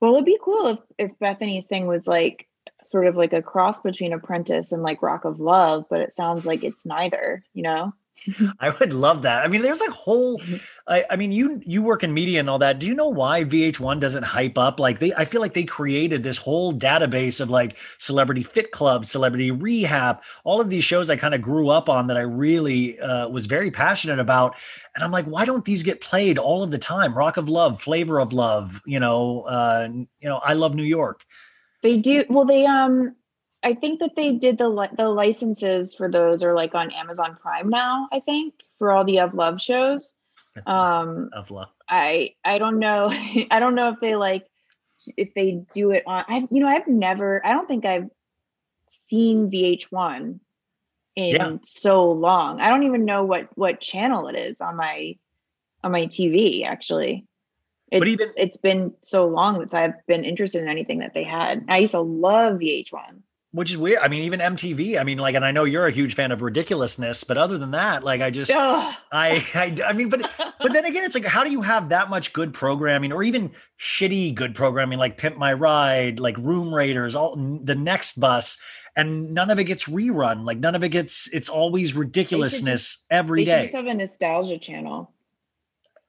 Well, 0.00 0.14
it'd 0.14 0.24
be 0.24 0.38
cool 0.42 0.66
if 0.66 0.78
if 0.98 1.18
Bethenny's 1.20 1.66
thing 1.66 1.86
was 1.86 2.06
like 2.08 2.48
sort 2.82 3.06
of 3.06 3.16
like 3.16 3.32
a 3.32 3.42
cross 3.42 3.80
between 3.80 4.12
Apprentice 4.12 4.72
and 4.72 4.82
like 4.82 5.02
Rock 5.02 5.24
of 5.24 5.38
Love, 5.38 5.84
but 5.88 6.00
it 6.00 6.12
sounds 6.12 6.44
like 6.44 6.64
it's 6.64 6.84
neither. 6.84 7.44
You 7.54 7.62
know? 7.62 7.94
I 8.60 8.70
would 8.80 8.92
love 8.92 9.22
that. 9.22 9.44
I 9.44 9.48
mean, 9.48 9.62
there's 9.62 9.80
like 9.80 9.90
whole. 9.90 10.40
I, 10.86 11.04
I 11.10 11.16
mean, 11.16 11.32
you 11.32 11.60
you 11.64 11.82
work 11.82 12.02
in 12.02 12.14
media 12.14 12.40
and 12.40 12.48
all 12.48 12.58
that. 12.58 12.78
Do 12.78 12.86
you 12.86 12.94
know 12.94 13.08
why 13.08 13.44
VH1 13.44 14.00
doesn't 14.00 14.22
hype 14.22 14.56
up? 14.56 14.80
Like 14.80 14.98
they, 14.98 15.12
I 15.14 15.24
feel 15.24 15.40
like 15.40 15.54
they 15.54 15.64
created 15.64 16.22
this 16.22 16.38
whole 16.38 16.72
database 16.72 17.40
of 17.40 17.50
like 17.50 17.76
Celebrity 17.98 18.42
Fit 18.42 18.70
Club, 18.70 19.04
Celebrity 19.04 19.50
Rehab, 19.50 20.22
all 20.44 20.60
of 20.60 20.70
these 20.70 20.84
shows 20.84 21.10
I 21.10 21.16
kind 21.16 21.34
of 21.34 21.42
grew 21.42 21.68
up 21.68 21.88
on 21.88 22.06
that 22.06 22.16
I 22.16 22.22
really 22.22 22.98
uh, 23.00 23.28
was 23.28 23.46
very 23.46 23.70
passionate 23.70 24.18
about. 24.18 24.56
And 24.94 25.04
I'm 25.04 25.10
like, 25.10 25.26
why 25.26 25.44
don't 25.44 25.64
these 25.64 25.82
get 25.82 26.00
played 26.00 26.38
all 26.38 26.62
of 26.62 26.70
the 26.70 26.78
time? 26.78 27.16
Rock 27.16 27.36
of 27.36 27.48
Love, 27.48 27.80
Flavor 27.80 28.20
of 28.20 28.32
Love, 28.32 28.80
you 28.86 29.00
know, 29.00 29.42
uh, 29.42 29.88
you 29.92 30.28
know, 30.28 30.40
I 30.42 30.54
Love 30.54 30.74
New 30.74 30.84
York. 30.84 31.24
They 31.82 31.98
do 31.98 32.24
well. 32.30 32.46
They 32.46 32.64
um, 32.64 33.14
I 33.64 33.72
think 33.74 34.00
that 34.00 34.14
they 34.14 34.32
did 34.32 34.58
the 34.58 34.68
li- 34.68 34.88
the 34.96 35.08
licenses 35.08 35.94
for 35.94 36.10
those 36.10 36.42
are 36.44 36.54
like 36.54 36.74
on 36.74 36.90
Amazon 36.92 37.36
Prime 37.40 37.70
now. 37.70 38.08
I 38.12 38.20
think 38.20 38.54
for 38.78 38.92
all 38.92 39.04
the 39.04 39.20
of 39.20 39.34
love 39.34 39.60
shows. 39.60 40.16
Um, 40.66 41.30
Of 41.32 41.50
Love. 41.50 41.70
I 41.88 42.34
I 42.44 42.58
don't 42.58 42.78
know. 42.78 43.08
I 43.50 43.58
don't 43.58 43.74
know 43.74 43.88
if 43.88 43.98
they 44.00 44.14
like 44.14 44.46
if 45.16 45.34
they 45.34 45.64
do 45.72 45.90
it 45.90 46.04
on. 46.06 46.24
I 46.28 46.46
you 46.50 46.60
know 46.60 46.68
I've 46.68 46.86
never. 46.86 47.44
I 47.44 47.52
don't 47.52 47.66
think 47.66 47.84
I've 47.84 48.08
seen 49.08 49.50
VH1 49.50 50.38
in 51.16 51.34
Yeah. 51.34 51.56
so 51.62 52.12
long. 52.12 52.60
I 52.60 52.68
don't 52.70 52.84
even 52.84 53.04
know 53.04 53.24
what 53.24 53.48
what 53.56 53.80
channel 53.80 54.28
it 54.28 54.36
is 54.36 54.60
on 54.60 54.76
my 54.76 55.16
on 55.82 55.90
my 55.90 56.06
TV. 56.06 56.64
Actually, 56.64 57.26
it's 57.90 57.98
But 58.00 58.08
even- 58.08 58.32
it's 58.36 58.56
been 58.58 58.94
so 59.02 59.26
long 59.26 59.58
that 59.58 59.74
I've 59.74 60.06
been 60.06 60.24
interested 60.24 60.62
in 60.62 60.68
anything 60.68 61.00
that 61.00 61.14
they 61.14 61.24
had. 61.24 61.64
I 61.68 61.78
used 61.78 61.92
to 61.94 62.00
love 62.00 62.60
VH1. 62.60 63.22
Which 63.54 63.70
is 63.70 63.78
weird. 63.78 64.00
I 64.02 64.08
mean, 64.08 64.24
even 64.24 64.40
MTV. 64.40 64.98
I 64.98 65.04
mean, 65.04 65.18
like, 65.18 65.36
and 65.36 65.44
I 65.44 65.52
know 65.52 65.62
you're 65.62 65.86
a 65.86 65.92
huge 65.92 66.16
fan 66.16 66.32
of 66.32 66.42
ridiculousness, 66.42 67.22
but 67.22 67.38
other 67.38 67.56
than 67.56 67.70
that, 67.70 68.02
like, 68.02 68.20
I 68.20 68.30
just, 68.30 68.50
I, 68.52 68.96
I, 69.12 69.76
I 69.86 69.92
mean, 69.92 70.08
but, 70.08 70.28
but 70.60 70.72
then 70.72 70.84
again, 70.84 71.04
it's 71.04 71.14
like, 71.14 71.24
how 71.24 71.44
do 71.44 71.52
you 71.52 71.62
have 71.62 71.90
that 71.90 72.10
much 72.10 72.32
good 72.32 72.52
programming, 72.52 73.12
or 73.12 73.22
even 73.22 73.52
shitty 73.78 74.34
good 74.34 74.56
programming, 74.56 74.98
like 74.98 75.18
Pimp 75.18 75.36
My 75.36 75.52
Ride, 75.52 76.18
like 76.18 76.36
Room 76.38 76.74
Raiders, 76.74 77.14
all 77.14 77.36
the 77.62 77.76
Next 77.76 78.18
Bus, 78.18 78.58
and 78.96 79.32
none 79.32 79.50
of 79.50 79.60
it 79.60 79.64
gets 79.64 79.84
rerun. 79.88 80.44
Like, 80.44 80.58
none 80.58 80.74
of 80.74 80.82
it 80.82 80.88
gets. 80.88 81.28
It's 81.32 81.48
always 81.48 81.94
ridiculousness 81.94 83.04
every 83.08 83.44
they 83.44 83.52
should 83.52 83.56
day. 83.56 83.62
just 83.66 83.74
have 83.76 83.86
a 83.86 83.94
nostalgia 83.94 84.58
channel. 84.58 85.12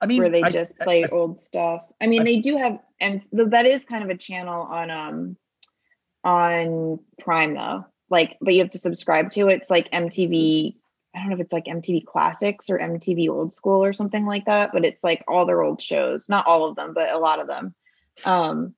I 0.02 0.08
mean, 0.08 0.20
where 0.24 0.32
they 0.32 0.42
I- 0.42 0.50
just 0.50 0.76
play 0.80 1.04
I- 1.04 1.10
old 1.10 1.40
stuff. 1.40 1.86
I 2.02 2.08
mean, 2.08 2.24
they 2.24 2.40
do 2.40 2.58
have, 2.58 2.80
and 3.00 3.24
that 3.34 3.68
is 3.68 3.86
kind 3.86 4.04
of 4.04 4.10
a 4.10 4.18
channel 4.18 4.64
on 4.64 4.90
um 4.90 5.38
on 6.26 7.00
Prime 7.20 7.54
though. 7.54 7.86
Like, 8.10 8.38
but 8.42 8.54
you 8.54 8.62
have 8.62 8.72
to 8.72 8.78
subscribe 8.80 9.32
to 9.32 9.48
it. 9.48 9.56
It's 9.56 9.70
like 9.70 9.90
MTV. 9.92 10.76
I 11.16 11.20
don't 11.20 11.30
know 11.30 11.36
if 11.36 11.42
it's 11.42 11.54
like 11.54 11.66
MTV 11.66 12.06
Classics 12.06 12.70
or 12.70 12.78
MTV 12.78 13.30
Old 13.30 13.54
School 13.54 13.84
or 13.84 13.94
something 13.94 14.26
like 14.26 14.46
that. 14.46 14.72
But 14.74 14.84
it's 14.84 15.04
like 15.04 15.24
all 15.28 15.46
their 15.46 15.62
old 15.64 15.82
shows, 15.82 16.28
not 16.28 16.46
all 16.46 16.68
of 16.68 16.76
them, 16.76 16.94
but 16.94 17.12
a 17.12 17.18
lot 17.18 17.40
of 17.40 17.48
them. 17.48 17.74
Um, 18.26 18.74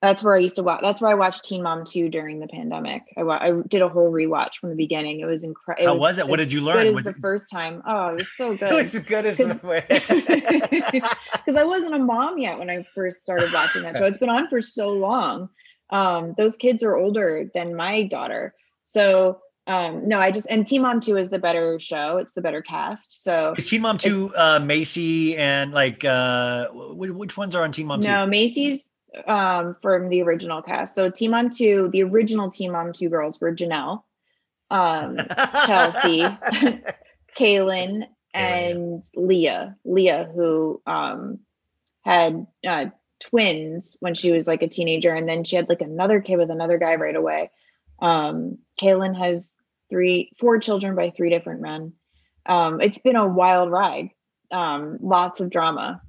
that's 0.00 0.24
where 0.24 0.34
I 0.34 0.40
used 0.40 0.56
to 0.56 0.64
watch. 0.64 0.80
That's 0.82 1.00
where 1.00 1.12
I 1.12 1.14
watched 1.14 1.44
Teen 1.44 1.62
Mom 1.62 1.84
2 1.84 2.08
during 2.08 2.40
the 2.40 2.48
pandemic. 2.48 3.02
I, 3.16 3.22
wa- 3.22 3.38
I 3.40 3.52
did 3.68 3.82
a 3.82 3.88
whole 3.88 4.10
rewatch 4.10 4.56
from 4.60 4.70
the 4.70 4.74
beginning. 4.76 5.20
It 5.20 5.26
was 5.26 5.44
incredible. 5.44 5.86
How 5.94 5.96
was 5.96 6.18
it? 6.18 6.26
What 6.26 6.38
did 6.38 6.52
you 6.52 6.60
learn? 6.60 6.88
It 6.88 6.92
Was 6.92 7.04
the 7.04 7.12
first 7.12 7.48
time. 7.50 7.80
Oh, 7.86 8.08
it 8.08 8.16
was 8.16 8.36
so 8.36 8.56
good 8.56 8.72
It 8.72 8.82
was 8.82 8.98
good 8.98 9.26
as 9.26 9.36
the 9.38 9.60
way. 9.62 9.84
because 11.32 11.56
I 11.56 11.62
wasn't 11.62 11.94
a 11.94 12.00
mom 12.00 12.38
yet 12.38 12.58
when 12.58 12.68
I 12.68 12.84
first 12.94 13.22
started 13.22 13.52
watching 13.52 13.82
that 13.82 13.96
show. 13.96 14.04
It's 14.04 14.18
been 14.18 14.28
on 14.28 14.48
for 14.48 14.60
so 14.60 14.88
long. 14.88 15.48
Um, 15.92 16.34
those 16.36 16.56
kids 16.56 16.82
are 16.82 16.96
older 16.96 17.48
than 17.54 17.76
my 17.76 18.02
daughter. 18.02 18.54
So 18.82 19.40
um, 19.66 20.08
no, 20.08 20.18
I 20.18 20.32
just 20.32 20.46
and 20.50 20.66
Teen 20.66 20.82
Mom 20.82 21.00
2 21.00 21.16
is 21.16 21.30
the 21.30 21.38
better 21.38 21.78
show. 21.78 22.18
It's 22.18 22.34
the 22.34 22.40
better 22.40 22.62
cast. 22.62 23.22
So 23.22 23.54
Is 23.56 23.68
Teen 23.68 23.82
Mom 23.82 23.96
2 23.96 24.32
uh, 24.34 24.58
Maci 24.58 25.38
and 25.38 25.72
like, 25.72 26.04
uh, 26.04 26.68
which 26.72 27.36
ones 27.36 27.54
are 27.54 27.62
on 27.62 27.70
Teen 27.70 27.86
Mom 27.86 28.00
2? 28.00 28.08
no, 28.08 28.26
Maci's 28.26 28.88
um 29.26 29.76
from 29.80 30.08
the 30.08 30.22
original 30.22 30.62
cast. 30.62 30.96
So 30.96 31.10
Teen 31.10 31.30
Mom 31.30 31.50
2, 31.50 31.90
the 31.92 32.02
original 32.02 32.50
Teen 32.50 32.72
Mom 32.72 32.92
2 32.92 33.08
girls 33.08 33.40
were 33.40 33.54
Jenelle, 33.54 34.02
um, 34.70 35.18
Chelsea, 35.66 36.24
Kailyn, 37.38 38.06
and 38.34 39.02
Leah. 39.14 39.76
Leah, 39.84 40.28
who 40.34 40.82
um 40.86 41.38
had 42.04 42.48
uh, 42.66 42.86
twins 43.30 43.96
when 44.00 44.14
she 44.14 44.32
was 44.32 44.46
like 44.46 44.62
a 44.62 44.68
teenager, 44.68 45.14
and 45.14 45.28
then 45.28 45.44
she 45.44 45.56
had 45.56 45.68
like 45.68 45.80
another 45.80 46.20
kid 46.20 46.36
with 46.36 46.50
another 46.50 46.78
guy 46.78 46.96
right 46.96 47.16
away. 47.16 47.50
Um, 48.00 48.58
Kailyn 48.80 49.16
has 49.16 49.56
three, 49.90 50.32
four 50.40 50.58
children 50.58 50.94
by 50.94 51.10
three 51.10 51.30
different 51.30 51.60
men. 51.60 51.92
Um, 52.46 52.80
it's 52.80 52.98
been 52.98 53.16
a 53.16 53.26
wild 53.26 53.70
ride. 53.70 54.10
Um, 54.50 54.98
lots 55.00 55.40
of 55.40 55.50
drama. 55.50 56.02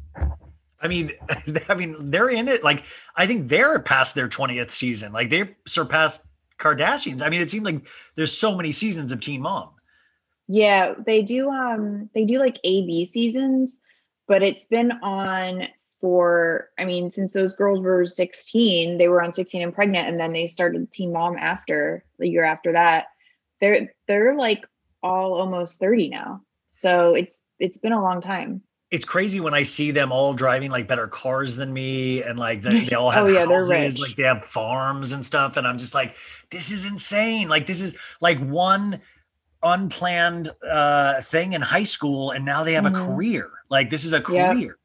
I 0.81 0.87
mean, 0.87 1.11
I 1.69 1.75
mean, 1.75 2.11
they're 2.11 2.29
in 2.29 2.47
it. 2.47 2.63
Like, 2.63 2.85
I 3.15 3.27
think 3.27 3.47
they're 3.47 3.79
past 3.79 4.15
their 4.15 4.27
twentieth 4.27 4.71
season. 4.71 5.13
Like, 5.13 5.29
they 5.29 5.55
surpassed 5.67 6.25
Kardashians. 6.59 7.21
I 7.21 7.29
mean, 7.29 7.41
it 7.41 7.51
seemed 7.51 7.65
like 7.65 7.85
there's 8.15 8.35
so 8.35 8.55
many 8.55 8.71
seasons 8.71 9.11
of 9.11 9.21
Teen 9.21 9.41
Mom. 9.41 9.69
Yeah, 10.47 10.93
they 11.05 11.21
do 11.21 11.49
um 11.49 12.09
they 12.13 12.25
do 12.25 12.39
like 12.39 12.59
AB 12.63 13.05
seasons, 13.05 13.79
but 14.27 14.43
it's 14.43 14.65
been 14.65 14.91
on 15.01 15.67
for 16.03 16.67
I 16.77 16.83
mean, 16.83 17.09
since 17.09 17.31
those 17.31 17.55
girls 17.55 17.79
were 17.79 18.05
16, 18.05 18.97
they 18.97 19.07
were 19.07 19.23
on 19.23 19.33
16 19.33 19.61
and 19.61 19.73
pregnant, 19.73 20.09
and 20.09 20.19
then 20.19 20.33
they 20.33 20.47
started 20.47 20.91
Teen 20.91 21.13
Mom 21.13 21.37
after 21.39 22.03
the 22.19 22.27
year 22.27 22.43
after 22.43 22.73
that. 22.73 23.05
They're 23.61 23.93
they're 24.09 24.35
like 24.35 24.65
all 25.01 25.33
almost 25.33 25.79
30 25.79 26.09
now. 26.09 26.41
So 26.71 27.15
it's 27.15 27.41
it's 27.57 27.77
been 27.77 27.93
a 27.93 28.01
long 28.01 28.19
time. 28.19 28.63
It's 28.91 29.05
crazy 29.05 29.39
when 29.39 29.53
I 29.53 29.63
see 29.63 29.91
them 29.91 30.11
all 30.11 30.33
driving 30.33 30.69
like 30.71 30.89
better 30.89 31.07
cars 31.07 31.55
than 31.55 31.71
me, 31.71 32.21
and 32.21 32.37
like 32.37 32.63
they, 32.63 32.83
they 32.83 32.95
all 32.95 33.09
have 33.09 33.23
Oh, 33.25 33.29
yeah, 33.29 33.45
they're 33.45 33.65
houses, 33.65 33.93
rich. 33.95 34.01
like 34.01 34.17
they 34.17 34.23
have 34.23 34.43
farms 34.43 35.13
and 35.13 35.25
stuff. 35.25 35.55
And 35.55 35.65
I'm 35.65 35.77
just 35.77 35.95
like, 35.95 36.17
this 36.51 36.69
is 36.69 36.85
insane. 36.85 37.47
Like 37.47 37.65
this 37.65 37.81
is 37.81 37.95
like 38.19 38.39
one 38.39 38.99
unplanned 39.63 40.51
uh 40.69 41.21
thing 41.21 41.53
in 41.53 41.61
high 41.61 41.83
school, 41.83 42.31
and 42.31 42.43
now 42.43 42.65
they 42.65 42.73
have 42.73 42.85
a 42.85 42.91
Mhm. 42.91 43.05
career. 43.05 43.49
Like 43.69 43.89
this 43.89 44.03
is 44.03 44.11
a 44.11 44.21
Yep. 44.27 44.75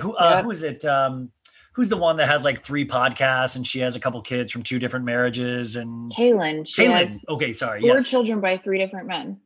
Career. 0.00 0.12
Like 0.12 0.16
who 0.16 0.16
uh, 0.16 0.30
Yep. 0.36 0.44
who 0.44 0.50
is 0.50 0.62
it? 0.62 0.84
Um, 0.84 1.30
who's 1.74 1.88
the 1.88 1.96
one 1.96 2.16
that 2.18 2.28
has 2.28 2.44
like 2.44 2.60
three 2.60 2.86
podcasts 2.86 3.56
and 3.56 3.66
she 3.66 3.78
has 3.80 3.96
a 3.96 4.00
couple 4.00 4.20
kids 4.22 4.52
from 4.52 4.62
two 4.62 4.78
different 4.78 5.04
marriages 5.06 5.76
and 5.76 6.12
Kailyn, 6.12 6.66
she 6.66 6.82
Kailyn. 6.84 6.90
has 6.98 7.24
Okay, 7.28 7.52
sorry. 7.52 7.80
four 7.80 7.94
Yes. 7.94 8.08
children 8.10 8.40
by 8.40 8.56
three 8.58 8.78
different 8.78 9.06
men. 9.08 9.40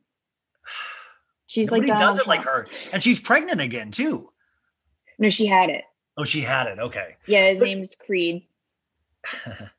She's 1.47 1.71
Nobody 1.71 1.87
like 1.89 1.97
does 1.97 2.01
Donald 2.17 2.19
it 2.21 2.27
like 2.27 2.43
her, 2.43 2.67
and 2.91 3.01
she's 3.01 3.19
pregnant 3.21 3.61
again 3.61 3.91
too. 3.91 4.31
No, 5.17 5.29
she 5.29 5.45
had 5.45 5.69
it. 5.69 5.85
Oh, 6.17 6.23
she 6.25 6.41
had 6.41 6.67
it. 6.67 6.77
Okay. 6.79 7.15
Yeah, 7.27 7.47
his 7.49 7.59
But- 7.59 7.65
name's 7.65 7.95
Creed. 7.95 8.43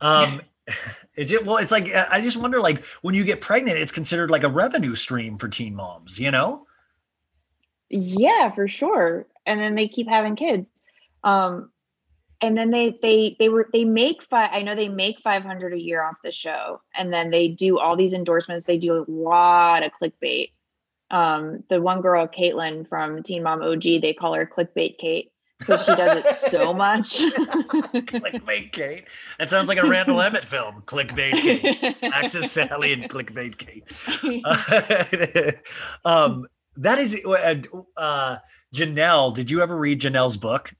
Um, 0.00 0.40
it's 1.14 1.30
just, 1.30 1.44
well, 1.44 1.58
it's 1.58 1.70
like 1.70 1.88
I 1.94 2.20
just 2.20 2.36
wonder, 2.36 2.58
like 2.60 2.84
when 3.02 3.14
you 3.14 3.22
get 3.22 3.40
pregnant, 3.40 3.78
it's 3.78 3.92
considered 3.92 4.32
like 4.32 4.42
a 4.42 4.48
revenue 4.48 4.96
stream 4.96 5.38
for 5.38 5.48
teen 5.48 5.76
moms. 5.76 6.18
You 6.18 6.32
know? 6.32 6.66
Yeah, 7.88 8.50
for 8.50 8.66
sure. 8.66 9.26
And 9.46 9.60
then 9.60 9.74
they 9.74 9.88
keep 9.88 10.08
having 10.08 10.36
kids. 10.36 10.70
Um 11.24 11.70
and 12.40 12.56
then 12.56 12.70
they 12.70 12.98
they 13.02 13.36
they 13.38 13.48
were 13.48 13.68
they 13.72 13.84
make 13.84 14.22
five 14.24 14.50
I 14.52 14.62
know 14.62 14.74
they 14.74 14.88
make 14.88 15.20
500 15.20 15.72
a 15.72 15.80
year 15.80 16.02
off 16.02 16.16
the 16.24 16.32
show 16.32 16.80
and 16.94 17.12
then 17.12 17.30
they 17.30 17.48
do 17.48 17.78
all 17.78 17.96
these 17.96 18.12
endorsements. 18.12 18.64
They 18.64 18.78
do 18.78 18.94
a 18.94 19.04
lot 19.08 19.84
of 19.84 19.92
clickbait. 20.00 20.50
Um 21.10 21.64
the 21.68 21.80
one 21.80 22.00
girl 22.00 22.26
Catelynn 22.26 22.88
from 22.88 23.22
Teen 23.22 23.42
Mom 23.42 23.62
OG, 23.62 23.82
they 23.82 24.14
call 24.14 24.34
her 24.34 24.46
clickbait 24.46 24.98
Kate 24.98 25.32
because 25.62 25.84
she 25.84 25.94
does 25.94 26.16
it 26.18 26.26
so 26.50 26.72
much. 26.74 27.18
Clickbait 27.18 28.72
Kate. 28.72 29.08
That 29.38 29.50
sounds 29.50 29.68
like 29.68 29.78
a 29.78 29.88
Randall 29.88 30.20
Emmett 30.20 30.44
film. 30.44 30.82
Clickbait 30.86 31.32
Kate. 31.32 31.96
Axis 32.02 32.50
Sally 32.50 32.92
and 32.92 33.08
Clickbait 33.08 33.56
Kate. 33.56 33.84
um, 36.04 36.46
that 36.76 36.98
is 36.98 37.16
uh, 37.24 37.54
uh, 37.96 38.36
Jenelle. 38.74 39.34
Did 39.34 39.50
you 39.50 39.62
ever 39.62 39.76
read 39.76 40.00
Jenelle's 40.00 40.36
book? 40.36 40.72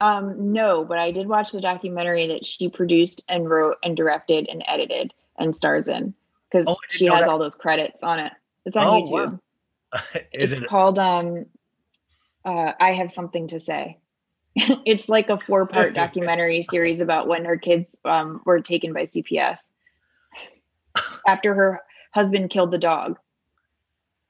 Um, 0.00 0.52
no, 0.52 0.84
but 0.84 0.98
I 0.98 1.10
did 1.10 1.26
watch 1.26 1.52
the 1.52 1.60
documentary 1.60 2.26
that 2.26 2.44
she 2.44 2.68
produced 2.68 3.24
and 3.28 3.48
wrote 3.48 3.76
and 3.82 3.96
directed 3.96 4.46
and 4.48 4.62
edited 4.66 5.14
and 5.38 5.56
stars 5.56 5.88
in 5.88 6.14
because 6.50 6.66
Oh, 6.68 6.76
she 6.88 7.06
has 7.06 7.20
that. 7.20 7.28
all 7.28 7.38
those 7.38 7.54
credits 7.54 8.02
on 8.02 8.18
it. 8.18 8.32
It's 8.66 8.76
on 8.76 8.84
Oh, 8.84 9.02
YouTube. 9.04 9.32
wow. 9.32 9.38
is 10.34 10.52
it's 10.52 10.62
it? 10.62 10.68
called 10.68 10.98
um 10.98 11.46
uh 12.44 12.72
I 12.78 12.92
have 12.92 13.10
something 13.10 13.48
to 13.48 13.60
say. 13.60 13.98
it's 14.56 15.08
like 15.08 15.30
a 15.30 15.38
four-part 15.38 15.94
documentary 16.02 16.62
series 16.70 17.00
about 17.00 17.26
when 17.26 17.44
her 17.46 17.56
kids 17.56 17.96
um 18.04 18.42
were 18.44 18.60
taken 18.60 18.92
by 18.92 19.02
CPS 19.04 19.60
after 21.26 21.54
her 21.54 21.80
husband 22.12 22.50
killed 22.50 22.70
the 22.70 22.78
dog. 22.78 23.18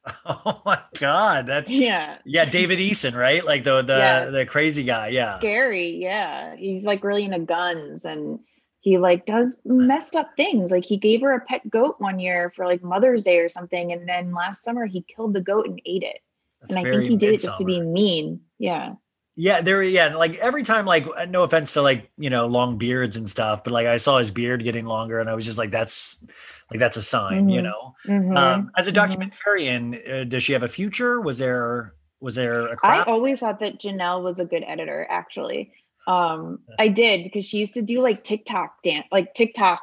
Oh 0.27 0.63
my 0.65 0.81
God, 0.99 1.47
that's 1.47 1.71
Yeah. 1.71 2.19
yeah, 2.25 2.45
David 2.45 2.79
Eason, 2.79 3.15
right? 3.15 3.45
Like 3.45 3.65
the 3.65 3.83
the 3.83 3.97
Yeah. 3.97 4.25
the 4.27 4.47
crazy 4.47 4.85
guy. 4.85 5.09
Yeah. 5.09 5.39
scary. 5.39 5.89
Yeah. 5.97 6.55
He's 6.57 6.85
like 6.85 7.03
really 7.05 7.25
into 7.25 7.41
guns 7.41 8.05
and 8.05 8.39
he 8.81 8.99
like 8.99 9.27
does 9.27 9.59
messed 9.65 10.15
up 10.15 10.31
things. 10.37 10.71
Like 10.71 10.85
he 10.85 10.97
gave 10.97 11.21
her 11.23 11.33
a 11.35 11.41
pet 11.41 11.69
goat 11.71 11.97
one 11.99 12.21
year 12.21 12.51
for 12.55 12.67
like 12.67 12.83
Mother's 12.83 13.25
Day 13.25 13.39
or 13.39 13.49
something. 13.49 13.93
And 13.93 14.09
then 14.09 14.33
last 14.33 14.65
summer 14.65 14.87
he 14.87 15.03
killed 15.15 15.35
the 15.35 15.43
goat 15.43 15.67
and 15.67 15.81
ate 15.85 16.03
it. 16.05 16.19
That's 16.61 16.75
and 16.75 16.87
I 16.87 16.91
think 16.91 17.05
he 17.11 17.17
did 17.17 17.35
it 17.35 17.41
just 17.43 17.59
to 17.59 17.65
be 17.65 17.81
mean. 17.81 18.41
Yeah. 18.59 18.95
Yeah, 19.39 19.61
there. 19.61 19.83
Yeah, 19.83 20.17
like 20.17 20.35
every 20.37 20.65
time, 20.65 20.87
like 20.87 21.07
uh, 21.15 21.27
no 21.27 21.43
offense 21.43 21.75
to 21.75 21.83
like 21.83 22.11
you 22.17 22.31
know 22.31 22.47
long 22.47 22.79
beards 22.79 23.17
and 23.17 23.29
stuff, 23.29 23.63
but 23.65 23.73
like 23.73 23.87
I 23.87 23.99
saw 23.99 24.17
his 24.19 24.31
beard 24.31 24.65
getting 24.65 24.87
longer, 24.87 25.21
and 25.21 25.29
I 25.29 25.35
was 25.35 25.45
just 25.45 25.59
like, 25.59 25.71
that's 25.71 26.17
like 26.71 26.81
that's 26.81 26.97
a 26.97 27.03
sign, 27.03 27.51
you 27.51 27.61
Mhm. 27.61 27.65
know. 27.65 27.95
Mhm. 28.07 28.37
Um, 28.37 28.71
as 28.79 28.89
a 28.89 28.93
Mhm. 28.93 28.97
documentarian, 28.97 30.11
uh, 30.11 30.25
does 30.25 30.43
she 30.43 30.55
have 30.55 30.63
a 30.63 30.69
future? 30.69 31.21
Was 31.21 31.37
there 31.39 31.93
was 32.21 32.35
there 32.35 32.67
a 32.69 32.77
I 32.83 33.03
always 33.03 33.41
thought 33.41 33.61
that 33.61 33.79
Jenelle 33.79 34.23
was 34.23 34.41
a 34.41 34.47
good 34.47 34.65
editor, 34.67 35.07
actually. 35.11 35.71
Um, 36.07 36.61
I 36.79 36.89
did 36.89 37.25
because 37.25 37.45
she 37.45 37.59
used 37.59 37.75
to 37.75 37.83
do 37.83 38.01
like 38.01 38.25
TikTok 38.25 38.83
dance, 38.83 39.07
like 39.13 39.35
TikTok. 39.35 39.83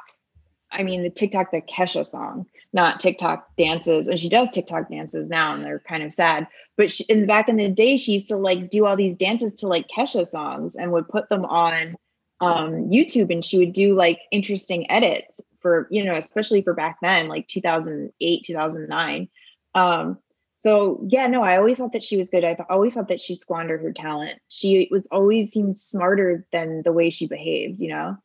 I 0.72 0.82
mean, 0.82 1.04
the 1.04 1.10
TikTok, 1.10 1.52
the 1.52 1.60
Kesha 1.60 2.04
song, 2.04 2.46
not 2.74 2.98
TikTok 3.00 3.56
dances. 3.56 4.08
And 4.08 4.18
she 4.18 4.28
does 4.28 4.50
TikTok 4.50 4.90
dances 4.90 5.30
now, 5.30 5.54
and 5.54 5.64
they're 5.64 5.78
kind 5.78 6.02
of 6.02 6.12
sad. 6.12 6.46
But 6.76 6.90
she, 6.90 7.04
in 7.04 7.24
back 7.24 7.48
in 7.48 7.56
the 7.56 7.68
day, 7.68 7.96
she 7.96 8.12
used 8.12 8.28
to 8.28 8.36
like 8.36 8.68
do 8.68 8.84
all 8.84 8.96
these 8.96 9.16
dances 9.16 9.54
to 9.56 9.68
like 9.68 9.86
Kesha 9.88 10.26
songs 10.26 10.74
and 10.74 10.92
would 10.92 11.08
put 11.08 11.28
them 11.28 11.44
on 11.44 11.96
um, 12.40 12.90
YouTube. 12.90 13.32
And 13.32 13.44
she 13.44 13.58
would 13.58 13.72
do 13.72 13.94
like 13.94 14.18
interesting 14.32 14.90
edits 14.90 15.40
for, 15.60 15.86
you 15.90 16.04
know, 16.04 16.16
especially 16.16 16.62
for 16.62 16.74
back 16.74 16.98
then, 17.00 17.28
like 17.28 17.46
2008, 17.46 18.44
2009. 18.44 19.28
Um, 19.76 20.18
so 20.56 21.06
yeah, 21.08 21.28
no, 21.28 21.44
I 21.44 21.58
always 21.58 21.78
thought 21.78 21.92
that 21.92 22.02
she 22.02 22.16
was 22.16 22.28
good. 22.28 22.44
I 22.44 22.54
th- 22.54 22.66
always 22.68 22.94
thought 22.94 23.08
that 23.08 23.20
she 23.20 23.36
squandered 23.36 23.82
her 23.82 23.92
talent. 23.92 24.40
She 24.48 24.88
was 24.90 25.06
always 25.12 25.52
seemed 25.52 25.78
smarter 25.78 26.44
than 26.52 26.82
the 26.82 26.92
way 26.92 27.10
she 27.10 27.28
behaved, 27.28 27.80
you 27.80 27.90
know? 27.90 28.16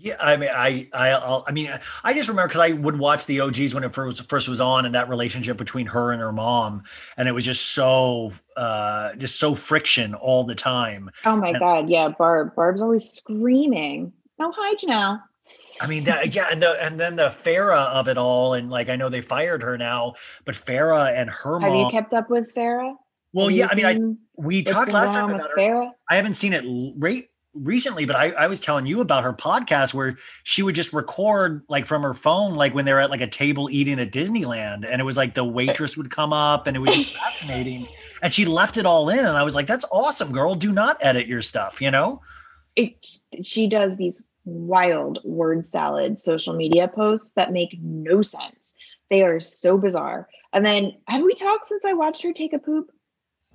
Yeah, 0.00 0.14
I 0.20 0.36
mean, 0.36 0.50
I, 0.52 0.88
I, 0.92 1.08
I'll, 1.10 1.44
I 1.48 1.52
mean, 1.52 1.70
I 2.04 2.14
just 2.14 2.28
remember 2.28 2.48
because 2.48 2.60
I 2.60 2.70
would 2.72 2.98
watch 2.98 3.26
the 3.26 3.40
OGs 3.40 3.74
when 3.74 3.82
it 3.82 3.92
first 3.92 4.28
first 4.28 4.48
was 4.48 4.60
on, 4.60 4.86
and 4.86 4.94
that 4.94 5.08
relationship 5.08 5.56
between 5.56 5.86
her 5.86 6.12
and 6.12 6.20
her 6.20 6.30
mom, 6.32 6.84
and 7.16 7.26
it 7.26 7.32
was 7.32 7.44
just 7.44 7.72
so, 7.72 8.32
uh, 8.56 9.14
just 9.16 9.40
so 9.40 9.54
friction 9.56 10.14
all 10.14 10.44
the 10.44 10.54
time. 10.54 11.10
Oh 11.24 11.36
my 11.36 11.48
And- 11.48 11.58
God. 11.58 11.90
Yeah. 11.90 12.10
Barb. 12.16 12.54
Barb's 12.54 12.80
always 12.82 13.10
screaming. 13.10 14.12
Oh, 14.40 14.52
hi, 14.56 14.74
Jenelle. 14.76 15.20
I 15.80 15.86
mean, 15.86 16.04
that, 16.04 16.34
yeah, 16.34 16.48
and 16.50 16.62
the 16.62 16.70
and 16.84 16.98
then 16.98 17.16
the 17.16 17.26
Farrah 17.28 17.88
of 17.92 18.08
it 18.08 18.18
all, 18.18 18.54
and 18.54 18.68
like 18.70 18.88
I 18.88 18.96
know 18.96 19.08
they 19.08 19.20
fired 19.20 19.62
her 19.62 19.76
now, 19.78 20.14
but 20.44 20.54
Farrah 20.54 21.12
and 21.12 21.30
her 21.30 21.58
Have 21.60 21.70
mom. 21.72 21.86
you 21.86 21.90
kept 21.90 22.14
up 22.14 22.30
with 22.30 22.52
Farrah? 22.54 22.94
well, 23.32 23.48
Have 23.48 23.56
yeah, 23.56 23.68
I 23.70 23.74
mean, 23.74 23.86
I 23.86 24.40
we 24.42 24.62
talked 24.62 24.90
last 24.92 25.12
time 25.12 25.30
about 25.30 25.50
her. 25.50 25.56
Farrah? 25.56 25.90
I 26.10 26.16
haven't 26.16 26.34
seen 26.34 26.52
it 26.52 26.64
re- 26.96 27.28
recently, 27.54 28.04
but 28.04 28.16
I, 28.16 28.30
I 28.30 28.46
was 28.46 28.60
telling 28.60 28.86
you 28.86 29.00
about 29.00 29.24
her 29.24 29.32
podcast 29.32 29.94
where 29.94 30.16
she 30.44 30.62
would 30.62 30.74
just 30.74 30.92
record 30.92 31.62
like 31.68 31.86
from 31.86 32.02
her 32.02 32.14
phone, 32.14 32.54
like 32.54 32.74
when 32.74 32.84
they're 32.84 33.00
at 33.00 33.10
like 33.10 33.20
a 33.20 33.26
table 33.26 33.68
eating 33.70 33.98
at 33.98 34.12
Disneyland, 34.12 34.86
and 34.88 35.00
it 35.00 35.04
was 35.04 35.16
like 35.16 35.34
the 35.34 35.44
waitress 35.44 35.96
would 35.96 36.10
come 36.10 36.32
up, 36.32 36.66
and 36.66 36.76
it 36.76 36.80
was 36.80 36.94
just 36.94 37.16
fascinating. 37.16 37.88
And 38.22 38.32
she 38.32 38.44
left 38.44 38.76
it 38.76 38.86
all 38.86 39.08
in, 39.08 39.18
and 39.18 39.36
I 39.36 39.42
was 39.42 39.54
like, 39.54 39.66
"That's 39.66 39.84
awesome, 39.90 40.32
girl. 40.32 40.54
Do 40.54 40.72
not 40.72 40.96
edit 41.00 41.26
your 41.26 41.42
stuff," 41.42 41.80
you 41.80 41.90
know. 41.90 42.20
It, 42.76 43.06
she 43.42 43.66
does 43.66 43.96
these 43.96 44.22
wild 44.44 45.18
word 45.24 45.66
salad 45.66 46.20
social 46.20 46.54
media 46.54 46.88
posts 46.88 47.32
that 47.32 47.52
make 47.52 47.76
no 47.80 48.22
sense. 48.22 48.74
They 49.10 49.22
are 49.22 49.40
so 49.40 49.78
bizarre. 49.78 50.28
And 50.52 50.64
then 50.64 50.94
have 51.06 51.22
we 51.22 51.34
talked 51.34 51.66
since 51.66 51.84
I 51.84 51.94
watched 51.94 52.22
her 52.22 52.32
take 52.32 52.52
a 52.52 52.58
poop? 52.58 52.90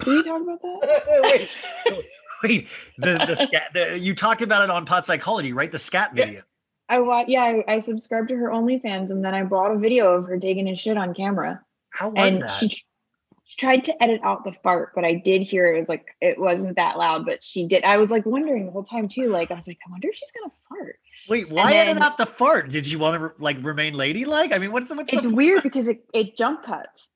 Did 0.04 0.08
we 0.08 0.24
talk 0.24 0.42
about 0.42 0.62
that? 0.62 1.50
wait, 1.88 2.06
wait. 2.44 2.68
The 2.98 3.26
the, 3.26 3.36
scat, 3.36 3.74
the 3.74 4.00
you 4.00 4.16
talked 4.16 4.42
about 4.42 4.64
it 4.64 4.70
on 4.70 4.86
Pot 4.86 5.06
Psychology, 5.06 5.54
right? 5.54 5.72
The 5.72 5.78
scat 5.78 6.14
video. 6.14 6.44
I 6.90 7.00
wa- 7.00 7.26
yeah, 7.28 7.44
I, 7.44 7.64
I 7.68 7.80
subscribed 7.80 8.30
to 8.30 8.36
her 8.36 8.50
OnlyFans 8.50 9.10
and 9.10 9.24
then 9.24 9.34
I 9.34 9.44
bought 9.44 9.72
a 9.72 9.78
video 9.78 10.14
of 10.14 10.28
her 10.28 10.38
taking 10.38 10.68
a 10.68 10.76
shit 10.76 10.98
on 10.98 11.14
camera. 11.14 11.62
How 11.92 12.10
was 12.10 12.34
and 12.34 12.44
that? 12.44 12.52
she, 12.52 12.70
she 12.70 13.58
tried 13.58 13.84
to 13.86 14.04
edit 14.04 14.22
out 14.24 14.44
the 14.44 14.54
fart, 14.64 14.92
but 14.94 15.06
I 15.06 15.14
did 15.14 15.42
hear 15.42 15.74
it 15.74 15.78
was 15.78 15.90
like 15.90 16.06
it 16.22 16.40
wasn't 16.40 16.76
that 16.78 16.98
loud, 16.98 17.26
but 17.26 17.44
she 17.44 17.66
did. 17.68 17.84
I 17.84 17.98
was 17.98 18.12
like 18.12 18.26
wondering 18.26 18.66
the 18.66 18.72
whole 18.72 18.84
time 18.84 19.08
too. 19.08 19.30
Like 19.30 19.52
I 19.52 19.56
was 19.56 19.68
like, 19.68 19.80
I 19.88 19.92
wonder 19.92 20.10
if 20.10 20.16
she's 20.16 20.32
gonna 20.32 20.54
fart. 20.70 20.98
Wait, 21.30 21.50
why 21.50 21.74
edit 21.74 22.02
out 22.02 22.18
the 22.18 22.26
fart? 22.26 22.70
Did 22.70 22.90
you 22.90 23.00
want 23.00 23.22
to 23.22 23.32
like 23.42 23.58
remain 23.62 23.96
ladylike? 23.96 24.54
I 24.54 24.58
mean, 24.58 24.72
what's 24.72 24.90
the 24.90 24.96
what's 24.96 25.12
It's 25.14 25.24
the 25.24 25.34
weird 25.34 25.64
because 25.64 25.88
it, 25.88 26.04
it 26.14 26.36
jump 26.36 26.64
cuts. 26.64 27.08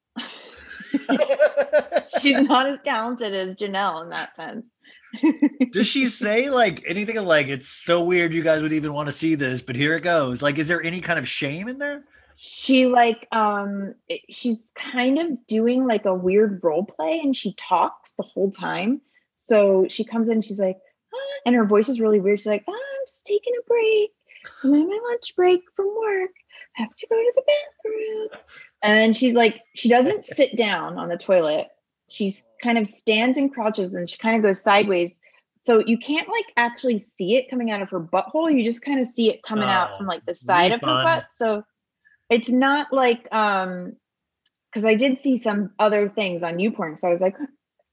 she's 2.21 2.41
not 2.41 2.67
as 2.67 2.79
talented 2.83 3.33
as 3.33 3.55
Jenelle 3.55 4.03
in 4.03 4.09
that 4.09 4.35
sense. 4.35 4.65
Does 5.71 5.87
she 5.87 6.05
say 6.05 6.49
like 6.49 6.83
anything 6.85 7.15
like 7.23 7.47
it's 7.47 7.67
so 7.67 8.03
weird 8.03 8.33
you 8.33 8.43
guys 8.43 8.61
would 8.61 8.73
even 8.73 8.93
want 8.93 9.07
to 9.07 9.13
see 9.13 9.35
this, 9.35 9.61
but 9.61 9.75
here 9.75 9.95
it 9.95 10.01
goes? 10.01 10.41
Like, 10.41 10.57
is 10.57 10.67
there 10.67 10.83
any 10.83 11.01
kind 11.01 11.17
of 11.19 11.27
shame 11.27 11.67
in 11.67 11.77
there? 11.77 12.03
she 12.39 12.85
like 12.85 13.27
um 13.31 13.95
she's 14.29 14.59
kind 14.75 15.17
of 15.17 15.47
doing 15.47 15.87
like 15.87 16.05
a 16.05 16.13
weird 16.13 16.59
role 16.63 16.85
play 16.85 17.19
and 17.23 17.35
she 17.35 17.53
talks 17.55 18.13
the 18.13 18.21
whole 18.23 18.51
time 18.51 19.01
So 19.33 19.87
she 19.89 20.03
comes 20.03 20.29
in, 20.29 20.41
she's 20.41 20.59
like, 20.59 20.77
"Ah," 21.13 21.39
and 21.45 21.55
her 21.55 21.65
voice 21.65 21.89
is 21.89 21.99
really 21.99 22.19
weird. 22.19 22.39
She's 22.39 22.47
like, 22.47 22.63
"Ah, 22.67 22.71
I'm 22.71 23.05
just 23.07 23.25
taking 23.25 23.53
a 23.59 23.63
break. 23.67 24.11
I'm 24.63 24.73
on 24.73 24.87
my 24.87 24.99
lunch 25.09 25.35
break 25.35 25.61
from 25.75 25.87
work. 25.95 26.31
Have 26.77 26.93
to 26.95 27.07
go 27.07 27.15
to 27.15 27.33
the 27.35 27.41
bathroom. 27.41 28.41
And 28.83 28.99
then 28.99 29.13
she's 29.13 29.33
like, 29.33 29.61
she 29.75 29.89
doesn't 29.89 30.25
sit 30.37 30.55
down 30.55 30.97
on 30.97 31.09
the 31.09 31.17
toilet. 31.17 31.67
She's 32.09 32.47
kind 32.63 32.77
of 32.77 32.87
stands 32.87 33.37
and 33.37 33.53
crouches 33.53 33.93
and 33.93 34.09
she 34.09 34.17
kind 34.17 34.35
of 34.37 34.43
goes 34.43 34.61
sideways. 34.61 35.17
So 35.65 35.83
you 35.85 35.97
can't 35.97 36.29
like 36.29 36.45
actually 36.55 36.97
see 36.99 37.35
it 37.35 37.49
coming 37.49 37.71
out 37.71 37.81
of 37.81 37.89
her 37.89 37.99
butthole. 37.99 38.53
You 38.53 38.63
just 38.63 38.81
kind 38.81 39.01
of 39.01 39.07
see 39.07 39.29
it 39.29 39.43
coming 39.43 39.67
out 39.67 39.89
Oh, 39.93 39.97
from 39.97 40.07
like 40.07 40.25
the 40.25 40.35
side 40.35 40.71
of 40.71 40.79
her 40.81 41.03
butt. 41.03 41.25
So 41.35 41.63
it's 42.29 42.49
not 42.49 42.93
like 42.93 43.27
um 43.33 43.97
because 44.71 44.85
I 44.85 44.95
did 44.95 45.17
see 45.17 45.37
some 45.37 45.71
other 45.79 46.07
things 46.07 46.43
on 46.43 46.57
YouPorn. 46.57 46.99
So 46.99 47.07
I 47.07 47.11
was 47.11 47.21
like, 47.21 47.35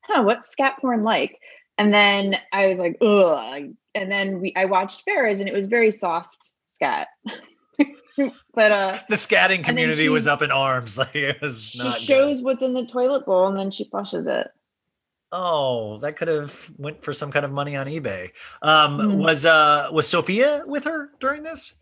huh, 0.02 0.23
what's 0.23 0.51
scat 0.51 0.77
porn 0.81 1.02
like? 1.02 1.39
And 1.78 1.93
then 1.93 2.36
I 2.52 2.66
was 2.66 2.78
like, 2.78 2.98
ugh. 3.01 3.74
And 3.94 4.12
then 4.12 4.40
we 4.40 4.52
I 4.55 4.66
watched 4.66 5.05
Farrah's 5.06 5.40
and 5.40 5.48
it 5.48 5.55
was 5.55 5.66
very 5.66 5.90
soft 5.90 6.52
scat. 6.65 7.09
but 8.55 8.71
uh 8.73 8.99
The 9.09 9.17
scatting 9.17 9.65
community 9.65 10.05
she- 10.05 10.09
was 10.09 10.27
up 10.29 10.43
in 10.43 10.51
arms. 10.51 10.97
Like 10.99 11.15
it 11.17 11.41
was 11.41 11.69
she 11.71 11.79
not. 11.79 11.95
good. 11.95 12.03
shows 12.03 12.43
what's 12.43 12.63
in 12.63 12.75
the 12.75 12.87
toilet 12.87 13.27
bowl 13.27 13.47
and 13.49 13.59
then 13.59 13.71
she 13.71 13.85
flushes 13.85 14.27
it. 14.27 14.49
Oh, 15.33 15.99
that 15.99 16.17
could 16.17 16.29
have 16.29 16.71
went 16.79 17.03
for 17.03 17.13
some 17.13 17.33
kind 17.33 17.45
of 17.45 17.51
money 17.51 17.75
on 17.75 17.87
eBay. 17.87 18.31
Um, 18.63 18.99
Mhm. 18.99 19.17
Was 19.17 19.45
uh 19.47 19.89
was 19.93 20.07
Sophia 20.09 20.63
with 20.67 20.85
her 20.85 21.11
during 21.21 21.43
this? 21.43 21.73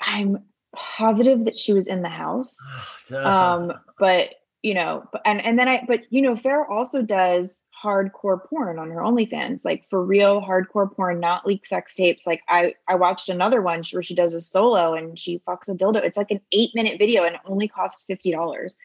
I'm 0.00 0.38
positive 0.74 1.44
that 1.44 1.58
she 1.58 1.72
was 1.72 1.86
in 1.86 2.02
the 2.02 2.08
house. 2.08 2.56
um 3.14 3.72
but 3.98 4.30
you 4.62 4.74
know 4.74 5.04
and 5.24 5.40
and 5.44 5.58
then 5.58 5.68
i 5.68 5.82
but 5.88 6.00
you 6.10 6.20
know 6.20 6.34
Farrah 6.34 6.68
also 6.70 7.00
does 7.02 7.62
hardcore 7.82 8.44
porn 8.48 8.78
on 8.78 8.90
her 8.90 9.00
OnlyFans, 9.00 9.64
like 9.64 9.84
for 9.90 10.04
real 10.04 10.40
hardcore 10.40 10.94
porn, 10.94 11.20
not 11.20 11.46
leak 11.46 11.64
sex 11.66 11.94
tapes. 11.94 12.26
Like 12.26 12.42
I 12.48 12.74
I 12.88 12.96
watched 12.96 13.28
another 13.28 13.62
one 13.62 13.82
where 13.92 14.02
she 14.02 14.14
does 14.14 14.34
a 14.34 14.40
solo 14.40 14.94
and 14.94 15.18
she 15.18 15.40
fucks 15.46 15.68
a 15.68 15.74
dildo. 15.74 16.04
It's 16.04 16.16
like 16.16 16.30
an 16.30 16.40
eight 16.52 16.70
minute 16.74 16.98
video 16.98 17.24
and 17.24 17.34
it 17.34 17.40
only 17.46 17.68
costs 17.68 18.04
fifty 18.06 18.30
dollars, 18.30 18.76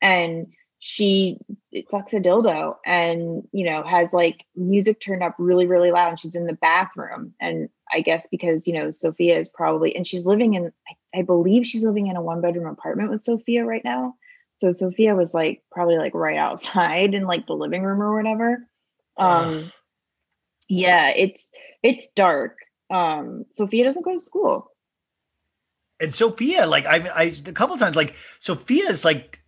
and 0.00 0.48
she 0.86 1.38
eh, 1.74 1.80
fucks 1.90 2.12
a 2.12 2.20
dildo 2.20 2.76
and 2.84 3.48
you 3.52 3.64
know 3.64 3.82
has 3.82 4.12
like 4.12 4.44
music 4.54 5.00
turned 5.00 5.22
up 5.22 5.34
really 5.38 5.66
really 5.66 5.90
loud 5.90 6.10
and 6.10 6.18
she's 6.18 6.34
in 6.34 6.46
the 6.46 6.52
bathroom 6.52 7.32
and 7.40 7.70
I 7.90 8.02
guess 8.02 8.26
because 8.30 8.66
you 8.66 8.74
know 8.74 8.90
Sophia 8.90 9.38
is 9.38 9.48
probably 9.48 9.96
and 9.96 10.06
she's 10.06 10.26
living 10.26 10.52
in 10.54 10.72
I, 10.86 11.20
I 11.20 11.22
believe 11.22 11.66
she's 11.66 11.84
living 11.84 12.08
in 12.08 12.16
a 12.16 12.22
one 12.22 12.42
bedroom 12.42 12.66
apartment 12.66 13.10
with 13.10 13.22
Sophia 13.22 13.64
right 13.64 13.82
now. 13.82 14.16
So 14.56 14.70
Sophia 14.70 15.14
was 15.14 15.34
like 15.34 15.62
probably 15.70 15.96
like 15.98 16.14
right 16.14 16.36
outside 16.36 17.14
in 17.14 17.24
like 17.24 17.46
the 17.46 17.54
living 17.54 17.82
room 17.82 18.00
or 18.02 18.16
whatever. 18.16 18.68
Um 19.16 19.70
yeah, 20.68 21.08
it's 21.10 21.50
it's 21.82 22.08
dark. 22.14 22.56
Um 22.90 23.44
Sophia 23.50 23.84
doesn't 23.84 24.04
go 24.04 24.14
to 24.14 24.20
school. 24.20 24.70
And 26.00 26.14
Sophia, 26.14 26.66
like 26.66 26.86
I, 26.86 27.08
I 27.08 27.22
a 27.46 27.52
couple 27.52 27.76
times, 27.76 27.96
like 27.96 28.14
Sophia 28.40 28.88
is 28.88 29.04
like 29.04 29.40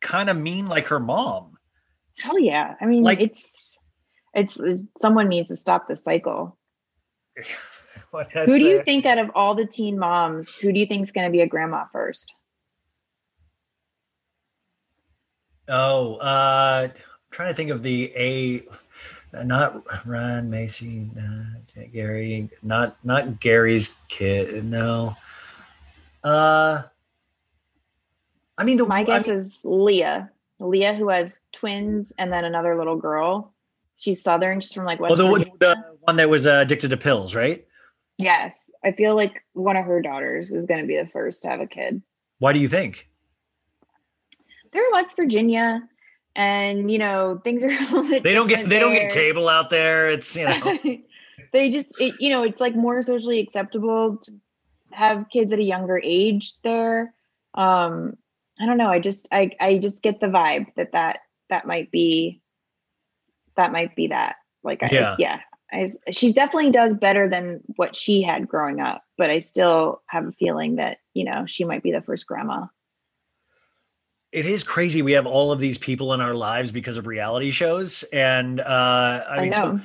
kind 0.00 0.28
of 0.28 0.36
mean 0.36 0.66
like 0.66 0.88
her 0.88 1.00
mom. 1.00 1.56
Hell 2.18 2.38
yeah. 2.38 2.74
I 2.80 2.86
mean 2.86 3.02
Like- 3.02 3.20
it's 3.20 3.78
it's 4.34 4.58
someone 5.00 5.28
needs 5.28 5.50
to 5.50 5.56
stop 5.56 5.88
the 5.88 5.96
cycle. 5.96 6.58
Who 8.12 8.58
do 8.58 8.64
you 8.64 8.82
think 8.82 9.06
out 9.06 9.18
of 9.18 9.30
all 9.34 9.54
the 9.54 9.64
teen 9.64 9.98
moms, 9.98 10.54
who 10.56 10.72
do 10.72 10.78
you 10.78 10.86
think 10.86 11.02
is 11.02 11.12
going 11.12 11.26
to 11.26 11.30
be 11.30 11.40
a 11.40 11.46
grandma 11.46 11.84
first? 11.92 12.32
Oh, 15.72 16.16
uh, 16.16 16.88
I'm 16.88 16.92
trying 17.30 17.48
to 17.48 17.54
think 17.54 17.70
of 17.70 17.82
the 17.82 18.12
A, 18.14 18.62
not 19.42 20.06
Ryan 20.06 20.50
Maci, 20.50 21.16
not 21.16 21.92
Gary, 21.92 22.50
not 22.62 23.02
not 23.02 23.40
Gary's 23.40 23.96
kid. 24.08 24.64
No. 24.66 25.16
Uh, 26.22 26.82
I 28.58 28.64
mean, 28.64 28.76
the 28.76 28.84
My 28.84 29.00
I 29.00 29.04
guess 29.04 29.26
mean- 29.26 29.36
is 29.36 29.62
Leah. 29.64 30.30
Leah, 30.60 30.94
who 30.94 31.08
has 31.08 31.40
twins 31.52 32.12
and 32.18 32.30
then 32.32 32.44
another 32.44 32.76
little 32.76 32.96
girl. 32.96 33.52
She's 33.96 34.22
Southern. 34.22 34.60
She's 34.60 34.74
from 34.74 34.84
like 34.84 35.00
West 35.00 35.18
oh, 35.18 35.38
the, 35.38 35.46
the 35.58 35.84
one 36.00 36.16
that 36.16 36.28
was 36.28 36.46
uh, 36.46 36.60
addicted 36.62 36.90
to 36.90 36.96
pills, 36.98 37.34
right? 37.34 37.66
Yes, 38.18 38.70
I 38.84 38.92
feel 38.92 39.16
like 39.16 39.42
one 39.54 39.76
of 39.76 39.86
her 39.86 40.02
daughters 40.02 40.52
is 40.52 40.66
going 40.66 40.82
to 40.82 40.86
be 40.86 40.98
the 40.98 41.08
first 41.08 41.42
to 41.42 41.48
have 41.48 41.60
a 41.60 41.66
kid. 41.66 42.02
Why 42.38 42.52
do 42.52 42.60
you 42.60 42.68
think? 42.68 43.08
They're 44.72 44.84
in 44.84 44.92
West 44.92 45.16
Virginia, 45.16 45.86
and 46.34 46.90
you 46.90 46.98
know 46.98 47.40
things 47.44 47.64
are. 47.64 47.70
They 48.22 48.34
don't 48.34 48.48
get 48.48 48.68
they 48.68 48.78
don't 48.78 48.94
get 48.94 49.12
cable 49.12 49.48
out 49.48 49.70
there. 49.70 50.10
It's 50.10 50.36
you 50.36 50.46
know. 50.46 50.78
they 51.52 51.70
just, 51.70 52.00
it, 52.00 52.20
you 52.20 52.30
know, 52.30 52.42
it's 52.42 52.60
like 52.60 52.74
more 52.74 53.00
socially 53.02 53.38
acceptable 53.40 54.16
to 54.16 54.32
have 54.90 55.28
kids 55.30 55.52
at 55.52 55.58
a 55.58 55.64
younger 55.64 56.00
age 56.02 56.54
there. 56.62 57.14
Um, 57.54 58.16
I 58.60 58.66
don't 58.66 58.78
know. 58.78 58.88
I 58.88 58.98
just, 58.98 59.28
I, 59.30 59.50
I 59.60 59.78
just 59.78 60.02
get 60.02 60.20
the 60.20 60.26
vibe 60.26 60.66
that 60.76 60.92
that 60.92 61.20
that 61.50 61.66
might 61.66 61.90
be, 61.90 62.40
that 63.56 63.72
might 63.72 63.94
be 63.94 64.08
that. 64.08 64.36
Like, 64.62 64.82
I, 64.82 64.88
Yeah. 64.92 65.16
yeah, 65.18 65.40
I, 65.72 65.88
she 66.10 66.32
definitely 66.32 66.70
does 66.70 66.94
better 66.94 67.28
than 67.28 67.60
what 67.76 67.96
she 67.96 68.22
had 68.22 68.48
growing 68.48 68.80
up, 68.80 69.02
but 69.18 69.30
I 69.30 69.40
still 69.40 70.02
have 70.06 70.26
a 70.26 70.32
feeling 70.32 70.76
that 70.76 70.98
you 71.14 71.24
know 71.24 71.44
she 71.46 71.64
might 71.64 71.82
be 71.82 71.92
the 71.92 72.02
first 72.02 72.26
grandma. 72.26 72.66
It 74.32 74.46
is 74.46 74.64
crazy 74.64 75.02
we 75.02 75.12
have 75.12 75.26
all 75.26 75.52
of 75.52 75.60
these 75.60 75.76
people 75.78 76.14
in 76.14 76.20
our 76.22 76.34
lives 76.34 76.72
because 76.72 76.96
of 76.96 77.06
reality 77.06 77.50
shows 77.50 78.02
and 78.12 78.60
uh 78.60 78.64
i 79.28 79.36
I 79.36 79.42
mean 79.42 79.52
so 79.52 79.80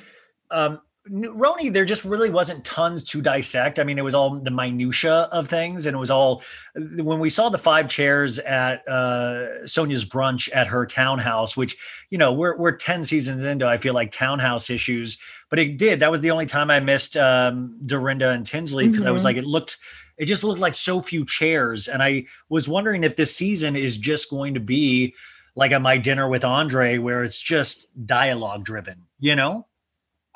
um 0.51 0.81
RHONY, 1.09 1.71
there 1.71 1.85
just 1.85 2.03
really 2.03 2.29
wasn't 2.29 2.65
tons 2.65 3.01
to 3.05 3.21
dissect. 3.21 3.79
I 3.79 3.85
mean, 3.85 3.97
it 3.97 4.03
was 4.03 4.13
all 4.13 4.41
the 4.41 4.51
minutia 4.51 5.29
of 5.31 5.47
things, 5.47 5.85
and 5.85 5.95
it 5.95 5.97
was 5.97 6.11
all 6.11 6.43
when 6.75 7.19
we 7.21 7.29
saw 7.29 7.47
the 7.47 7.57
five 7.57 7.87
chairs 7.87 8.39
at 8.39 8.85
uh, 8.89 9.63
Sonja's 9.63 10.03
brunch 10.03 10.49
at 10.53 10.67
her 10.67 10.85
townhouse, 10.85 11.55
which 11.55 11.77
you 12.09 12.17
know 12.17 12.33
we're 12.33 12.57
we're 12.57 12.73
ten 12.75 13.05
seasons 13.05 13.45
into. 13.45 13.65
I 13.65 13.77
feel 13.77 13.93
like 13.93 14.11
townhouse 14.11 14.69
issues, 14.69 15.17
but 15.49 15.59
it 15.59 15.77
did. 15.77 16.01
That 16.01 16.11
was 16.11 16.19
the 16.19 16.31
only 16.31 16.45
time 16.45 16.69
I 16.69 16.81
missed 16.81 17.15
um, 17.15 17.77
Dorinda 17.85 18.31
and 18.31 18.45
Tinsley 18.45 18.89
because 18.89 19.05
I 19.05 19.11
was 19.11 19.21
Mhm. 19.21 19.25
like, 19.25 19.37
it 19.37 19.45
looked, 19.45 19.77
it 20.18 20.26
just 20.26 20.44
looked 20.44 20.60
like 20.60 20.76
so 20.76 21.02
few 21.02 21.26
chairs, 21.26 21.88
and 21.88 22.02
I 22.02 22.26
was 22.49 22.68
wondering 22.68 23.03
if 23.03 23.15
this 23.15 23.35
season 23.35 23.76
is 23.76 23.98
just 23.98 24.30
going 24.30 24.53
to 24.56 24.60
be 24.60 25.14
like 25.56 25.72
at 25.72 25.81
My 25.81 25.98
Dinner 25.98 26.27
with 26.27 26.44
Andre, 26.44 26.98
where 26.98 27.23
it's 27.23 27.41
just 27.41 27.88
dialogue 28.06 28.64
driven. 28.64 29.03
You 29.19 29.35
know. 29.35 29.68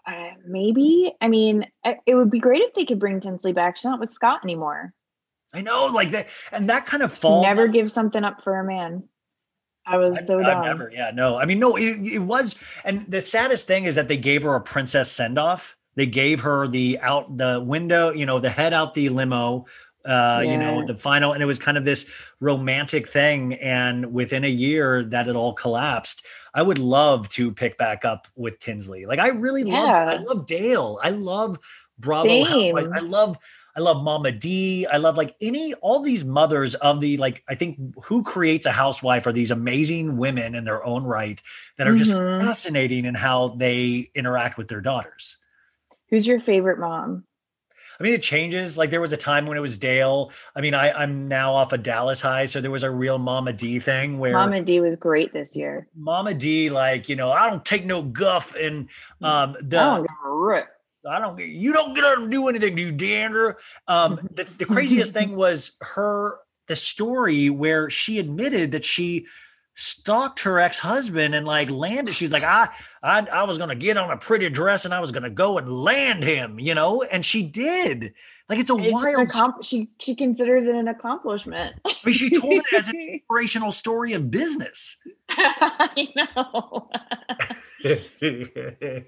Uh, 0.06 0.32
maybe. 0.48 1.14
I 1.22 1.28
mean, 1.28 1.66
it 2.06 2.16
would 2.16 2.32
be 2.32 2.40
great 2.40 2.62
if 2.64 2.74
they 2.74 2.86
could 2.86 3.00
bring 3.00 3.20
Tinsley 3.20 3.54
back. 3.54 3.78
She's 3.78 3.86
not 3.86 4.00
with 4.00 4.10
Scott 4.10 4.42
anymore. 4.44 4.94
I 5.54 5.62
know, 5.62 5.88
like 5.94 6.12
that, 6.12 6.28
and 6.52 6.70
that 6.70 6.86
kind 6.86 7.04
of 7.04 7.12
fall. 7.12 7.42
never 7.42 7.68
give 7.68 7.92
something 7.92 8.24
up 8.24 8.44
for 8.44 8.60
a 8.60 8.64
man. 8.64 9.04
I 9.86 9.98
was 9.98 10.26
so 10.28 10.40
I've 10.40 10.46
dumb. 10.46 10.66
never, 10.66 10.92
yeah, 10.94 11.12
no. 11.14 11.38
I 11.38 11.46
mean, 11.46 11.60
no, 11.60 11.76
it, 11.76 11.98
it 12.14 12.20
was, 12.20 12.56
and 12.86 13.10
the 13.10 13.22
saddest 13.22 13.68
thing 13.68 13.86
is 13.86 13.96
that 13.96 14.08
they 14.08 14.18
gave 14.18 14.44
her 14.44 14.56
a 14.56 14.62
princess 14.62 15.12
send 15.12 15.38
off. 15.38 15.76
They 15.96 16.06
gave 16.06 16.42
her 16.42 16.68
the 16.68 17.00
out 17.02 17.38
the 17.38 17.62
window, 17.62 18.12
you 18.12 18.26
know, 18.26 18.40
the 18.40 18.50
head 18.50 18.74
out 18.74 18.94
the 18.94 19.10
limo, 19.10 19.66
uh, 20.06 20.42
you 20.46 20.58
know, 20.58 20.86
the 20.88 20.96
final, 20.96 21.34
and 21.34 21.44
it 21.44 21.46
was 21.46 21.60
kind 21.60 21.78
of 21.78 21.86
this 21.86 22.10
romantic 22.40 23.08
thing. 23.10 23.54
And 23.56 24.14
within 24.14 24.44
a 24.44 24.50
year, 24.50 25.04
that 25.04 25.28
it 25.28 25.36
all 25.36 25.54
collapsed. 25.54 26.26
I 26.54 26.62
would 26.62 26.80
love 26.80 27.30
to 27.30 27.52
pick 27.52 27.78
back 27.78 28.04
up 28.04 28.28
with 28.36 28.60
Tinsley. 28.60 29.06
Like, 29.06 29.20
I 29.20 29.30
really 29.30 29.64
love, 29.64 29.96
I 30.10 30.18
love 30.24 30.46
Dale. 30.48 31.00
I 31.04 31.10
love 31.12 31.58
Bravo. 32.00 32.28
I 32.96 33.00
love. 33.00 33.38
I 33.74 33.80
love 33.80 34.04
Mama 34.04 34.34
D. 34.34 34.86
I 34.86 34.98
love 34.98 35.16
like 35.16 35.34
any 35.40 35.74
all 35.76 36.02
these 36.02 36.26
mothers 36.26 36.76
of 36.76 37.00
the 37.00 37.16
like 37.16 37.42
I 37.48 37.56
think 37.56 37.80
who 38.04 38.22
creates 38.22 38.66
a 38.66 38.72
housewife 38.72 39.26
are 39.28 39.32
these 39.32 39.50
amazing 39.50 40.18
women 40.18 40.56
in 40.56 40.66
their 40.66 40.84
own 40.86 41.06
right 41.06 41.42
that 41.78 41.88
are 41.88 41.96
just 41.96 42.12
Mhm. 42.12 42.42
fascinating 42.42 43.06
in 43.06 43.16
how 43.16 43.50
they 43.50 44.10
interact 44.14 44.58
with 44.58 44.68
their 44.68 44.82
daughters. 44.82 45.38
Who's 46.12 46.28
your 46.28 46.40
favorite 46.40 46.80
mom? 46.80 47.24
I 48.00 48.04
mean, 48.04 48.14
it 48.14 48.24
changes. 48.24 48.78
Like 48.78 48.90
there 48.90 49.02
was 49.02 49.14
a 49.14 49.18
time 49.18 49.46
when 49.46 49.58
it 49.58 49.62
was 49.62 49.78
Dale. 49.78 50.32
I 50.56 50.62
mean, 50.62 50.74
I, 50.74 50.92
I'm 50.92 51.28
now 51.28 51.54
off 51.54 51.72
of 51.72 51.84
Dallas 51.84 52.22
High, 52.22 52.46
so 52.46 52.60
there 52.60 52.72
was 52.72 52.84
a 52.84 52.90
real 52.90 53.18
Mama 53.18 53.54
D 53.54 53.80
thing 53.80 54.18
where 54.18 54.34
Mama 54.34 54.62
D 54.62 54.80
was 54.80 54.96
great 55.00 55.34
this 55.34 55.56
year. 55.56 55.88
Mama 55.96 56.34
D, 56.34 56.70
like 56.70 57.10
you 57.10 57.16
know, 57.16 57.32
I 57.32 57.50
don't 57.50 57.64
take 57.64 57.86
no 57.86 58.02
guff, 58.02 58.56
and 58.56 58.90
um, 59.22 59.56
the 59.62 59.80
I 59.80 59.84
don't 59.84 60.02
give 60.02 60.16
a 60.26 60.32
rip. 60.32 60.68
I 61.08 61.20
don't. 61.20 61.38
You 61.40 61.74
don't 61.74 61.94
get 61.94 62.04
and 62.04 62.32
do 62.32 62.48
anything, 62.48 62.76
do 62.76 62.82
you, 62.82 62.92
D'Andra? 62.92 63.56
Um, 63.88 64.28
the, 64.34 64.46
the 64.58 64.66
craziest 64.66 65.14
thing 65.14 65.36
was 65.36 65.74
her 65.82 66.40
the 66.68 66.76
story 66.76 67.50
where 67.50 67.90
she 67.90 68.18
admitted 68.18 68.72
that 68.72 68.86
she 68.86 69.28
stalked 69.74 70.42
her 70.42 70.60
ex-husband 70.60 71.34
and 71.34 71.46
like 71.46 71.70
landed. 71.72 72.14
She's 72.14 72.32
like, 72.32 72.44
I, 72.44 72.70
I, 73.02 73.26
I 73.32 73.44
was 73.44 73.58
gonna 73.58 73.76
get 73.76 73.98
on 73.98 74.12
a 74.12 74.18
pretty 74.18 74.50
dress 74.50 74.86
and 74.86 74.94
I 74.94 75.00
was 75.00 75.12
gonna 75.12 75.30
go 75.30 75.58
and 75.58 75.70
land 75.72 76.24
him, 76.24 76.60
you 76.60 76.76
know, 76.76 77.04
and 77.04 77.26
she 77.26 77.44
did. 77.44 78.14
Like 78.50 78.60
it's 78.60 78.70
a 78.70 78.76
It's 78.78 78.92
wild. 78.94 79.30
accom- 79.30 79.64
she 79.64 79.90
she 80.00 80.14
considers 80.16 80.68
it 80.68 80.76
an 80.76 80.88
accomplishment. 80.90 81.74
I 81.86 81.94
mean, 82.06 82.14
she 82.14 82.30
told 82.30 82.52
it 82.54 82.74
as 82.74 82.90
an 82.90 82.96
inspirational 83.14 83.72
story 83.72 84.14
of 84.14 84.30
business. 84.30 84.98
I 85.30 86.08
know. 86.16 86.90
Back 87.84 89.06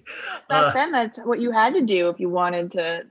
Uh, 0.49 0.73
then, 0.73 0.91
that's 0.91 1.19
what 1.19 1.39
you 1.39 1.51
had 1.51 1.73
to 1.75 1.81
do 1.81 2.09
if 2.09 2.19
you 2.19 2.29
wanted 2.29 2.71
to 2.71 3.03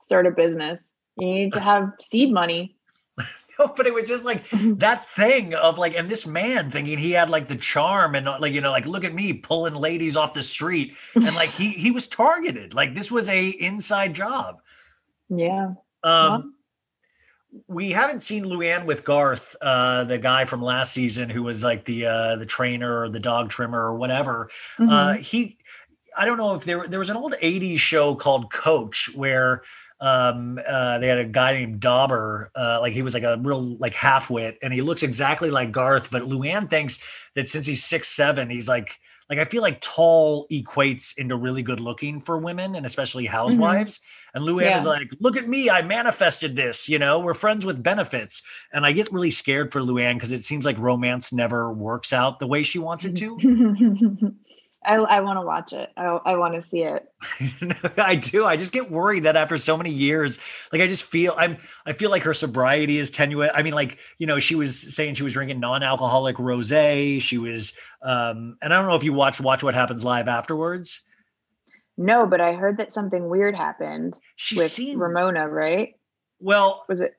start 0.00 0.26
a 0.26 0.30
business. 0.30 0.80
You 1.18 1.26
need 1.26 1.52
to 1.54 1.60
have 1.60 1.92
seed 2.00 2.32
money. 2.32 2.76
No, 3.60 3.72
but 3.76 3.86
it 3.86 3.92
was 3.94 4.08
just 4.08 4.24
like 4.24 4.48
that 4.50 5.06
thing 5.10 5.54
of 5.54 5.76
like, 5.78 5.94
and 5.96 6.08
this 6.08 6.26
man 6.26 6.70
thinking 6.70 6.98
he 6.98 7.12
had 7.12 7.28
like 7.30 7.46
the 7.48 7.56
charm 7.56 8.14
and 8.14 8.26
like, 8.26 8.52
you 8.52 8.60
know, 8.60 8.70
like, 8.70 8.86
look 8.86 9.04
at 9.04 9.14
me 9.14 9.32
pulling 9.34 9.74
ladies 9.74 10.16
off 10.16 10.32
the 10.34 10.42
street. 10.42 10.94
And 11.14 11.34
like 11.34 11.50
he 11.50 11.70
he 11.70 11.90
was 11.90 12.08
targeted. 12.08 12.74
Like 12.74 12.94
this 12.94 13.10
was 13.12 13.28
a 13.28 13.48
inside 13.48 14.14
job. 14.14 14.60
Yeah. 15.28 15.74
Um 16.02 16.54
we 17.66 17.90
haven't 17.90 18.22
seen 18.22 18.44
Luann 18.44 18.84
with 18.86 19.04
Garth, 19.04 19.56
uh, 19.60 20.04
the 20.04 20.18
guy 20.18 20.44
from 20.44 20.62
last 20.62 20.92
season 20.92 21.28
who 21.28 21.42
was 21.42 21.64
like 21.64 21.84
the 21.84 22.06
uh 22.06 22.36
the 22.36 22.46
trainer 22.46 23.00
or 23.02 23.08
the 23.08 23.20
dog 23.20 23.50
trimmer 23.50 23.80
or 23.82 23.94
whatever. 23.96 24.48
Uh 24.78 24.82
Mhm. 24.84 25.18
he 25.18 25.58
I 26.16 26.24
don't 26.26 26.38
know 26.38 26.54
if 26.54 26.64
there 26.64 26.86
there 26.88 26.98
was 26.98 27.10
an 27.10 27.16
old 27.16 27.34
80s 27.42 27.78
show 27.78 28.14
called 28.14 28.52
Coach 28.52 29.10
where 29.14 29.62
um 30.00 30.58
uh 30.66 30.98
they 30.98 31.08
had 31.08 31.18
a 31.18 31.24
guy 31.24 31.52
named 31.52 31.80
Dauber 31.80 32.50
uh 32.56 32.78
like 32.80 32.92
he 32.92 33.02
was 33.02 33.14
like 33.14 33.22
a 33.22 33.38
real 33.42 33.76
like 33.76 33.94
half-wit 33.94 34.58
and 34.62 34.72
he 34.72 34.80
looks 34.80 35.02
exactly 35.02 35.50
like 35.50 35.72
Garth 35.72 36.10
but 36.10 36.22
Luann 36.22 36.70
thinks 36.70 37.30
that 37.34 37.48
since 37.48 37.66
he's 37.66 37.84
six 37.84 38.08
seven 38.08 38.48
he's 38.48 38.68
like 38.68 38.98
like 39.28 39.38
I 39.38 39.44
feel 39.44 39.62
like 39.62 39.80
tall 39.80 40.48
equates 40.50 41.16
into 41.16 41.36
really 41.36 41.62
good 41.62 41.80
looking 41.80 42.20
for 42.20 42.38
women 42.38 42.74
and 42.74 42.84
especially 42.86 43.26
housewives 43.26 44.00
and 44.34 44.42
Luann 44.44 44.76
is 44.78 44.86
like 44.86 45.08
look 45.20 45.36
at 45.36 45.48
me 45.48 45.68
I 45.68 45.82
manifested 45.82 46.56
this 46.56 46.88
you 46.88 46.98
know 46.98 47.20
we're 47.20 47.34
friends 47.34 47.66
with 47.66 47.82
benefits 47.82 48.42
and 48.72 48.86
I 48.86 48.92
get 48.92 49.12
really 49.12 49.30
scared 49.30 49.70
for 49.70 49.82
Luann 49.82 50.14
because 50.14 50.32
it 50.32 50.42
seems 50.42 50.64
like 50.64 50.78
romance 50.78 51.32
never 51.32 51.72
works 51.72 52.12
out 52.12 52.38
the 52.40 52.46
way 52.46 52.62
she 52.62 52.78
wants 52.78 53.04
it 53.04 53.16
to 53.16 53.36
I, 54.82 54.94
I 54.94 55.20
want 55.20 55.36
to 55.36 55.42
watch 55.42 55.72
it. 55.74 55.90
I, 55.96 56.04
I 56.24 56.36
want 56.36 56.54
to 56.54 56.62
see 56.62 56.82
it. 56.84 57.04
I 57.98 58.14
do. 58.14 58.46
I 58.46 58.56
just 58.56 58.72
get 58.72 58.90
worried 58.90 59.24
that 59.24 59.36
after 59.36 59.58
so 59.58 59.76
many 59.76 59.90
years, 59.90 60.38
like 60.72 60.80
I 60.80 60.86
just 60.86 61.04
feel 61.04 61.34
I'm 61.36 61.58
I 61.84 61.92
feel 61.92 62.08
like 62.10 62.22
her 62.22 62.32
sobriety 62.32 62.96
is 62.98 63.10
tenuous. 63.10 63.50
I 63.54 63.62
mean, 63.62 63.74
like, 63.74 63.98
you 64.18 64.26
know, 64.26 64.38
she 64.38 64.54
was 64.54 64.94
saying 64.94 65.14
she 65.14 65.22
was 65.22 65.34
drinking 65.34 65.60
non-alcoholic 65.60 66.36
rosé. 66.36 67.20
She 67.20 67.36
was 67.36 67.74
um 68.02 68.56
and 68.62 68.72
I 68.72 68.78
don't 68.78 68.88
know 68.88 68.96
if 68.96 69.04
you 69.04 69.12
watched 69.12 69.40
Watch 69.40 69.62
What 69.62 69.74
Happens 69.74 70.02
Live 70.02 70.28
afterwards. 70.28 71.02
No, 71.98 72.26
but 72.26 72.40
I 72.40 72.54
heard 72.54 72.78
that 72.78 72.92
something 72.92 73.28
weird 73.28 73.54
happened 73.54 74.14
She 74.36 74.56
with 74.56 74.68
seemed 74.70 74.98
Ramona, 75.00 75.46
right? 75.46 75.94
well, 76.38 76.84
Was 76.88 77.02
it? 77.02 77.12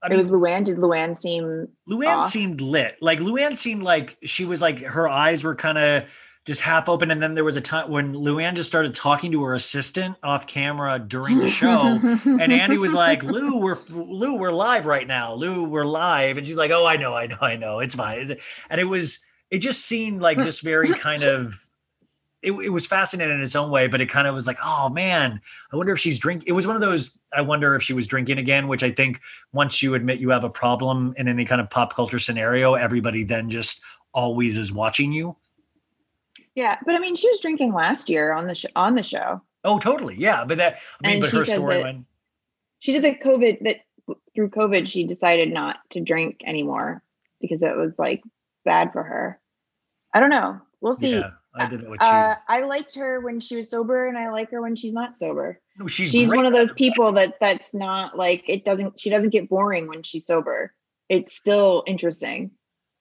I 0.00 0.06
it 0.06 0.10
mean, 0.10 0.18
was 0.18 0.30
Luann. 0.30 0.64
Did 0.64 0.76
Luann 0.76 1.16
seem? 1.18 1.66
Luann 1.90 2.18
off? 2.18 2.30
seemed 2.30 2.60
lit. 2.60 2.96
Like 3.00 3.18
Luann 3.18 3.56
seemed 3.56 3.82
like 3.82 4.16
she 4.22 4.44
was 4.44 4.60
like 4.62 4.78
her 4.80 5.08
eyes 5.08 5.42
were 5.42 5.56
kind 5.56 5.78
of 5.78 6.04
just 6.44 6.60
half 6.60 6.88
open. 6.88 7.10
And 7.10 7.22
then 7.22 7.34
there 7.34 7.44
was 7.44 7.56
a 7.56 7.60
time 7.60 7.90
when 7.90 8.14
Luann 8.14 8.54
just 8.54 8.68
started 8.68 8.94
talking 8.94 9.32
to 9.32 9.42
her 9.44 9.54
assistant 9.54 10.16
off 10.22 10.46
camera 10.46 10.98
during 10.98 11.38
the 11.38 11.48
show. 11.48 11.98
and 12.24 12.52
Andy 12.52 12.78
was 12.78 12.92
like, 12.92 13.22
Lou, 13.22 13.58
we're 13.58 13.78
Lou, 13.88 14.36
we're 14.36 14.52
live 14.52 14.86
right 14.86 15.06
now. 15.06 15.34
Lou, 15.34 15.64
we're 15.64 15.86
live. 15.86 16.36
And 16.36 16.46
she's 16.46 16.56
like, 16.56 16.70
Oh, 16.70 16.86
I 16.86 16.96
know, 16.96 17.14
I 17.14 17.26
know, 17.26 17.38
I 17.40 17.56
know. 17.56 17.80
It's 17.80 17.94
fine. 17.94 18.36
And 18.68 18.80
it 18.80 18.84
was, 18.84 19.20
it 19.50 19.58
just 19.58 19.86
seemed 19.86 20.20
like 20.20 20.36
this 20.36 20.60
very 20.60 20.92
kind 20.92 21.22
of 21.22 21.64
it, 22.44 22.52
it 22.52 22.68
was 22.68 22.86
fascinating 22.86 23.36
in 23.36 23.42
its 23.42 23.56
own 23.56 23.70
way, 23.70 23.86
but 23.86 24.00
it 24.00 24.10
kind 24.10 24.28
of 24.28 24.34
was 24.34 24.46
like, 24.46 24.58
oh 24.62 24.88
man, 24.90 25.40
I 25.72 25.76
wonder 25.76 25.92
if 25.92 25.98
she's 25.98 26.18
drinking. 26.18 26.46
It 26.46 26.52
was 26.52 26.66
one 26.66 26.76
of 26.76 26.82
those, 26.82 27.16
I 27.32 27.40
wonder 27.40 27.74
if 27.74 27.82
she 27.82 27.94
was 27.94 28.06
drinking 28.06 28.38
again, 28.38 28.68
which 28.68 28.82
I 28.82 28.90
think 28.90 29.20
once 29.52 29.82
you 29.82 29.94
admit 29.94 30.20
you 30.20 30.30
have 30.30 30.44
a 30.44 30.50
problem 30.50 31.14
in 31.16 31.26
any 31.26 31.44
kind 31.44 31.60
of 31.60 31.70
pop 31.70 31.94
culture 31.94 32.18
scenario, 32.18 32.74
everybody 32.74 33.24
then 33.24 33.48
just 33.48 33.80
always 34.12 34.56
is 34.56 34.72
watching 34.72 35.12
you. 35.12 35.36
Yeah, 36.54 36.78
but 36.84 36.94
I 36.94 36.98
mean, 36.98 37.16
she 37.16 37.28
was 37.28 37.40
drinking 37.40 37.74
last 37.74 38.08
year 38.08 38.32
on 38.32 38.46
the 38.46 38.54
sh- 38.54 38.66
on 38.76 38.94
the 38.94 39.02
show. 39.02 39.42
Oh, 39.64 39.78
totally. 39.78 40.16
Yeah. 40.16 40.44
But 40.44 40.58
that, 40.58 40.76
I 41.02 41.08
mean, 41.08 41.12
And 41.14 41.20
but 41.22 41.30
she 41.30 41.36
her 41.36 41.42
storyline. 41.44 42.04
She 42.80 42.92
said 42.92 43.02
that 43.04 43.20
COVID 43.20 43.64
that 43.64 43.78
through 44.34 44.50
COVID 44.50 44.86
she 44.86 45.04
decided 45.04 45.52
not 45.52 45.78
to 45.90 46.00
drink 46.00 46.40
anymore 46.46 47.02
because 47.40 47.62
it 47.62 47.76
was 47.76 47.98
like 47.98 48.22
bad 48.64 48.92
for 48.92 49.02
her. 49.02 49.40
I 50.12 50.20
don't 50.20 50.30
know. 50.30 50.60
We'll 50.80 50.96
see. 50.96 51.16
Yeah. 51.16 51.30
I 51.56 51.66
did 51.66 51.82
that 51.82 51.90
with 51.90 52.02
Uh. 52.02 52.34
I 52.48 52.62
liked 52.62 52.96
her 52.96 53.20
when 53.20 53.38
she 53.40 53.56
was 53.56 53.70
sober, 53.70 54.06
and 54.08 54.18
I 54.18 54.30
like 54.30 54.50
her 54.50 54.60
when 54.60 54.74
she's 54.74 54.92
not 54.92 55.16
sober. 55.16 55.60
No, 55.78 55.86
she's 55.86 56.10
she's 56.10 56.28
great 56.28 56.36
one 56.36 56.46
of 56.46 56.52
those 56.52 56.72
people 56.72 57.12
that 57.12 57.38
that's 57.40 57.72
not 57.72 58.18
like 58.18 58.44
it 58.48 58.64
doesn't. 58.64 58.98
She 58.98 59.08
doesn't 59.08 59.30
get 59.30 59.48
boring 59.48 59.86
when 59.86 60.02
she's 60.02 60.26
sober. 60.26 60.74
It's 61.08 61.34
still 61.34 61.84
interesting. 61.86 62.50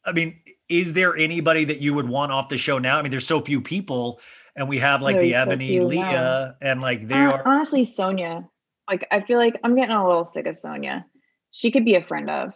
I 0.05 0.11
mean, 0.11 0.39
is 0.79 0.93
there 0.93 1.15
anybody 1.15 1.65
that 1.65 1.81
you 1.81 1.93
would 1.93 2.07
want 2.09 2.31
off 2.31 2.49
the 2.49 2.57
show 2.57 2.79
now? 2.79 2.97
I 2.97 3.01
mean, 3.01 3.11
there's 3.11 3.27
so 3.27 3.41
few 3.41 3.61
people, 3.61 4.19
and 4.55 4.67
we 4.67 4.79
have 4.79 5.01
like 5.01 5.19
the 5.19 5.31
There's 5.31 5.45
so 5.47 5.51
Eboni, 5.55 5.67
few 5.67 5.85
Leah, 5.85 6.01
now. 6.01 6.53
and 6.61 6.81
like 6.81 7.07
they 7.07 7.15
Hon- 7.15 7.33
are. 7.33 7.47
honestly 7.47 7.85
Sonja. 7.85 8.47
Like 8.89 9.07
I 9.11 9.21
feel 9.21 9.37
like 9.37 9.59
I'm 9.63 9.75
getting 9.75 9.95
a 9.95 10.05
little 10.05 10.23
sick 10.23 10.45
of 10.47 10.55
Sonja. 10.55 11.05
She 11.51 11.71
could 11.71 11.85
be 11.85 11.95
a 11.95 12.03
friend 12.03 12.29
of. 12.29 12.53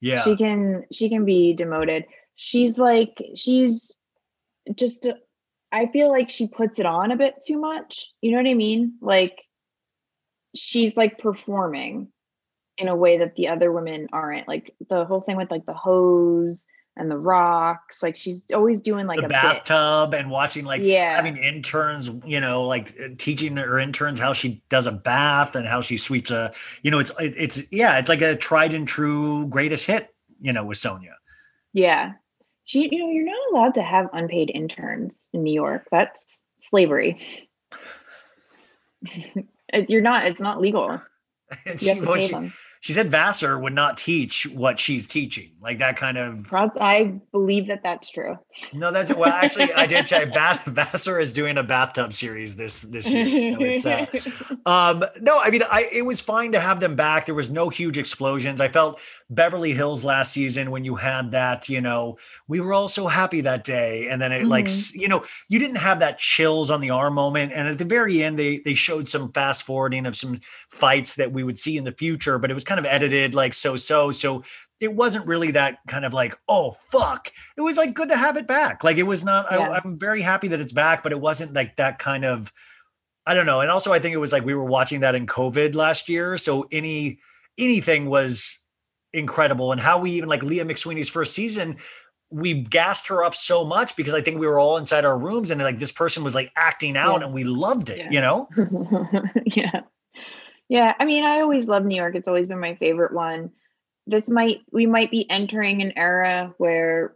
Yeah. 0.00 0.22
She 0.24 0.36
can 0.36 0.84
she 0.92 1.08
can 1.08 1.24
be 1.24 1.54
demoted. 1.54 2.04
She's 2.36 2.78
like 2.78 3.16
she's 3.34 3.90
just 4.76 5.08
I 5.72 5.86
feel 5.86 6.10
like 6.10 6.30
she 6.30 6.46
puts 6.46 6.78
it 6.78 6.86
on 6.86 7.10
a 7.10 7.16
bit 7.16 7.36
too 7.44 7.58
much. 7.58 8.12
You 8.20 8.30
know 8.32 8.36
what 8.38 8.46
I 8.48 8.54
mean? 8.54 8.94
Like 9.00 9.42
she's 10.54 10.96
like 10.96 11.18
performing 11.18 12.08
in 12.76 12.86
a 12.88 12.94
way 12.96 13.18
that 13.18 13.34
the 13.34 13.48
other 13.48 13.72
women 13.72 14.06
aren't. 14.12 14.46
Like 14.46 14.72
the 14.88 15.04
whole 15.04 15.20
thing 15.22 15.36
with 15.36 15.50
like 15.50 15.66
the 15.66 15.74
hose 15.74 16.66
and 16.98 17.10
the 17.10 17.16
rocks. 17.16 18.02
Like 18.02 18.16
she's 18.16 18.42
always 18.52 18.80
doing 18.82 19.06
like 19.06 19.18
the 19.20 19.26
a 19.26 19.28
bit. 19.28 19.32
bathtub 19.32 20.14
and 20.14 20.30
watching 20.30 20.64
like 20.64 20.82
Yeah. 20.82 21.14
having 21.16 21.36
interns 21.36 22.10
you 22.26 22.40
know 22.40 22.64
like 22.64 23.16
teaching 23.18 23.56
her 23.56 23.78
interns 23.78 24.18
how 24.18 24.32
she 24.32 24.62
does 24.68 24.86
a 24.86 24.92
bath 24.92 25.54
and 25.56 25.66
how 25.66 25.80
she 25.80 25.96
sweeps 25.96 26.30
a 26.30 26.52
you 26.82 26.90
know 26.90 26.98
it's 26.98 27.12
it's 27.20 27.62
yeah 27.72 27.98
it's 27.98 28.08
like 28.08 28.20
a 28.22 28.34
tried 28.36 28.74
and 28.74 28.86
true 28.88 29.46
greatest 29.46 29.86
hit 29.86 30.14
you 30.40 30.52
know 30.52 30.64
with 30.64 30.78
Sonja 30.78 31.12
Yeah. 31.72 32.12
She, 32.64 32.86
you 32.92 32.98
know, 32.98 33.10
you're 33.10 33.24
not 33.24 33.52
allowed 33.52 33.74
to 33.76 33.82
have 33.82 34.10
unpaid 34.12 34.50
interns 34.54 35.30
in 35.32 35.42
New 35.42 35.54
York. 35.54 35.86
That's 35.90 36.42
slavery. 36.60 37.18
You're 39.88 40.02
not, 40.02 40.26
it's 40.26 40.40
not 40.40 40.60
legal. 40.60 40.90
and 41.66 41.66
You 41.66 41.78
she, 41.78 41.88
have 41.88 42.00
to 42.04 42.12
pay 42.14 42.26
she, 42.26 42.32
them. 42.34 42.52
She 42.88 42.94
said 42.94 43.10
vassar 43.10 43.58
would 43.58 43.74
not 43.74 43.98
teach 43.98 44.46
what 44.54 44.78
she's 44.78 45.06
teaching 45.06 45.50
like 45.60 45.78
that 45.78 45.94
kind 45.98 46.16
of 46.16 46.50
I 46.80 47.20
believe 47.32 47.66
that 47.66 47.82
that's 47.82 48.08
true. 48.10 48.38
no 48.72 48.90
that's 48.90 49.12
well 49.12 49.28
actually 49.28 49.74
i 49.74 49.84
did 49.86 50.06
check 50.06 50.32
Va- 50.32 50.62
vassar 50.70 51.20
is 51.20 51.34
doing 51.34 51.58
a 51.58 51.62
bathtub 51.62 52.14
series 52.14 52.56
this 52.56 52.80
this 52.80 53.10
year 53.10 53.52
so 53.52 53.62
it's 53.62 53.84
uh 53.84 54.06
Um, 54.66 55.02
no, 55.20 55.38
I 55.40 55.48
mean, 55.50 55.62
I 55.70 55.88
it 55.90 56.02
was 56.04 56.20
fine 56.20 56.52
to 56.52 56.60
have 56.60 56.78
them 56.80 56.94
back. 56.94 57.24
There 57.24 57.34
was 57.34 57.48
no 57.50 57.70
huge 57.70 57.96
explosions. 57.96 58.60
I 58.60 58.68
felt 58.68 59.00
Beverly 59.30 59.72
Hills 59.72 60.04
last 60.04 60.32
season 60.32 60.70
when 60.70 60.84
you 60.84 60.94
had 60.96 61.30
that, 61.30 61.70
you 61.70 61.80
know, 61.80 62.18
we 62.48 62.60
were 62.60 62.74
all 62.74 62.88
so 62.88 63.06
happy 63.06 63.40
that 63.42 63.64
day, 63.64 64.08
and 64.08 64.20
then 64.20 64.30
it 64.30 64.46
like, 64.46 64.66
Mhm. 64.66 64.68
s- 64.68 64.94
you 64.94 65.08
know, 65.08 65.24
you 65.48 65.58
didn't 65.58 65.76
have 65.76 66.00
that 66.00 66.18
chills 66.18 66.70
on 66.70 66.82
the 66.82 66.90
arm 66.90 67.14
moment. 67.14 67.52
And 67.54 67.66
at 67.66 67.78
the 67.78 67.86
very 67.86 68.22
end, 68.22 68.38
they 68.38 68.58
they 68.58 68.74
showed 68.74 69.08
some 69.08 69.32
fast 69.32 69.62
forwarding 69.64 70.04
of 70.04 70.14
some 70.14 70.38
fights 70.70 71.14
that 71.14 71.32
we 71.32 71.42
would 71.44 71.58
see 71.58 71.78
in 71.78 71.84
the 71.84 71.92
future, 71.92 72.38
but 72.38 72.50
it 72.50 72.54
was 72.54 72.64
kind 72.64 72.77
of 72.78 72.86
edited 72.86 73.34
like 73.34 73.54
so 73.54 73.76
so. 73.76 74.10
So 74.10 74.42
it 74.80 74.94
wasn't 74.94 75.26
really 75.26 75.50
that 75.52 75.78
kind 75.88 76.04
of 76.04 76.12
like, 76.12 76.36
oh 76.48 76.72
fuck. 76.86 77.32
It 77.56 77.62
was 77.62 77.76
like 77.76 77.94
good 77.94 78.08
to 78.10 78.16
have 78.16 78.36
it 78.36 78.46
back. 78.46 78.84
Like 78.84 78.96
it 78.96 79.02
was 79.04 79.24
not. 79.24 79.46
Yeah. 79.50 79.70
I, 79.70 79.80
I'm 79.84 79.98
very 79.98 80.22
happy 80.22 80.48
that 80.48 80.60
it's 80.60 80.72
back, 80.72 81.02
but 81.02 81.12
it 81.12 81.20
wasn't 81.20 81.52
like 81.54 81.76
that 81.76 81.98
kind 81.98 82.24
of. 82.24 82.52
I 83.26 83.34
don't 83.34 83.46
know. 83.46 83.60
And 83.60 83.70
also 83.70 83.92
I 83.92 83.98
think 83.98 84.14
it 84.14 84.18
was 84.18 84.32
like 84.32 84.44
we 84.44 84.54
were 84.54 84.64
watching 84.64 85.00
that 85.00 85.14
in 85.14 85.26
COVID 85.26 85.74
last 85.74 86.08
year. 86.08 86.38
So 86.38 86.66
any 86.72 87.18
anything 87.58 88.08
was 88.08 88.64
incredible. 89.12 89.72
And 89.72 89.80
how 89.80 89.98
we 89.98 90.12
even 90.12 90.28
like 90.28 90.42
Leah 90.42 90.64
McSweeney's 90.64 91.10
first 91.10 91.34
season, 91.34 91.76
we 92.30 92.54
gassed 92.62 93.08
her 93.08 93.24
up 93.24 93.34
so 93.34 93.64
much 93.64 93.96
because 93.96 94.14
I 94.14 94.20
think 94.20 94.38
we 94.38 94.46
were 94.46 94.58
all 94.58 94.76
inside 94.76 95.04
our 95.04 95.18
rooms 95.18 95.50
and 95.50 95.60
like 95.62 95.78
this 95.78 95.92
person 95.92 96.22
was 96.24 96.34
like 96.34 96.50
acting 96.56 96.96
out 96.96 97.20
Yeah. 97.20 97.26
and 97.26 97.34
we 97.34 97.44
loved 97.44 97.90
it, 97.90 97.98
Yeah. 97.98 98.10
you 98.10 98.20
know? 98.20 98.48
yeah. 99.46 99.80
Yeah. 100.68 100.94
I 100.98 101.04
mean, 101.04 101.24
I 101.24 101.40
always 101.40 101.66
love 101.68 101.84
New 101.84 101.96
York. 101.96 102.14
It's 102.14 102.28
always 102.28 102.46
been 102.46 102.60
my 102.60 102.74
favorite 102.76 103.12
one. 103.14 103.50
This 104.06 104.28
might, 104.28 104.60
we 104.72 104.86
might 104.86 105.10
be 105.10 105.28
entering 105.30 105.82
an 105.82 105.92
era 105.96 106.54
where 106.58 107.14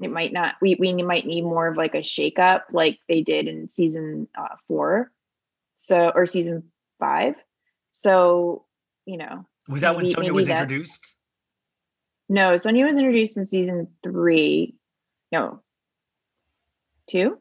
it 0.00 0.10
might 0.10 0.32
not, 0.32 0.56
we, 0.60 0.74
we 0.78 0.92
might 0.94 1.26
need 1.26 1.42
more 1.42 1.68
of 1.68 1.76
like 1.76 1.94
a 1.94 1.98
shakeup 1.98 2.62
like 2.72 2.98
they 3.08 3.22
did 3.22 3.46
in 3.48 3.68
season 3.68 4.28
uh, 4.36 4.56
four. 4.66 5.10
So, 5.76 6.10
or 6.14 6.26
season 6.26 6.64
five. 6.98 7.34
So, 7.92 8.64
you 9.06 9.16
know, 9.16 9.46
Was 9.68 9.82
that 9.82 9.94
when 9.94 10.04
Maybe- 10.04 10.14
Sonja 10.14 10.18
maybe 10.20 10.30
was 10.32 10.48
introduced? 10.48 11.14
no, 12.28 12.52
Sonja 12.54 12.84
was 12.86 12.96
introduced 12.96 13.36
in 13.36 13.46
season 13.46 13.88
three. 14.02 14.76
No, 15.30 15.60
two, 17.08 17.38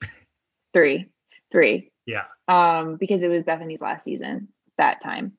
three, 0.72 1.06
three. 1.52 1.90
Yeah. 2.06 2.24
um 2.48 2.96
because 2.96 3.22
it 3.22 3.28
was 3.28 3.42
Bethenny's 3.42 3.80
last 3.82 4.04
season 4.04 4.48
that 4.78 5.00
time. 5.00 5.32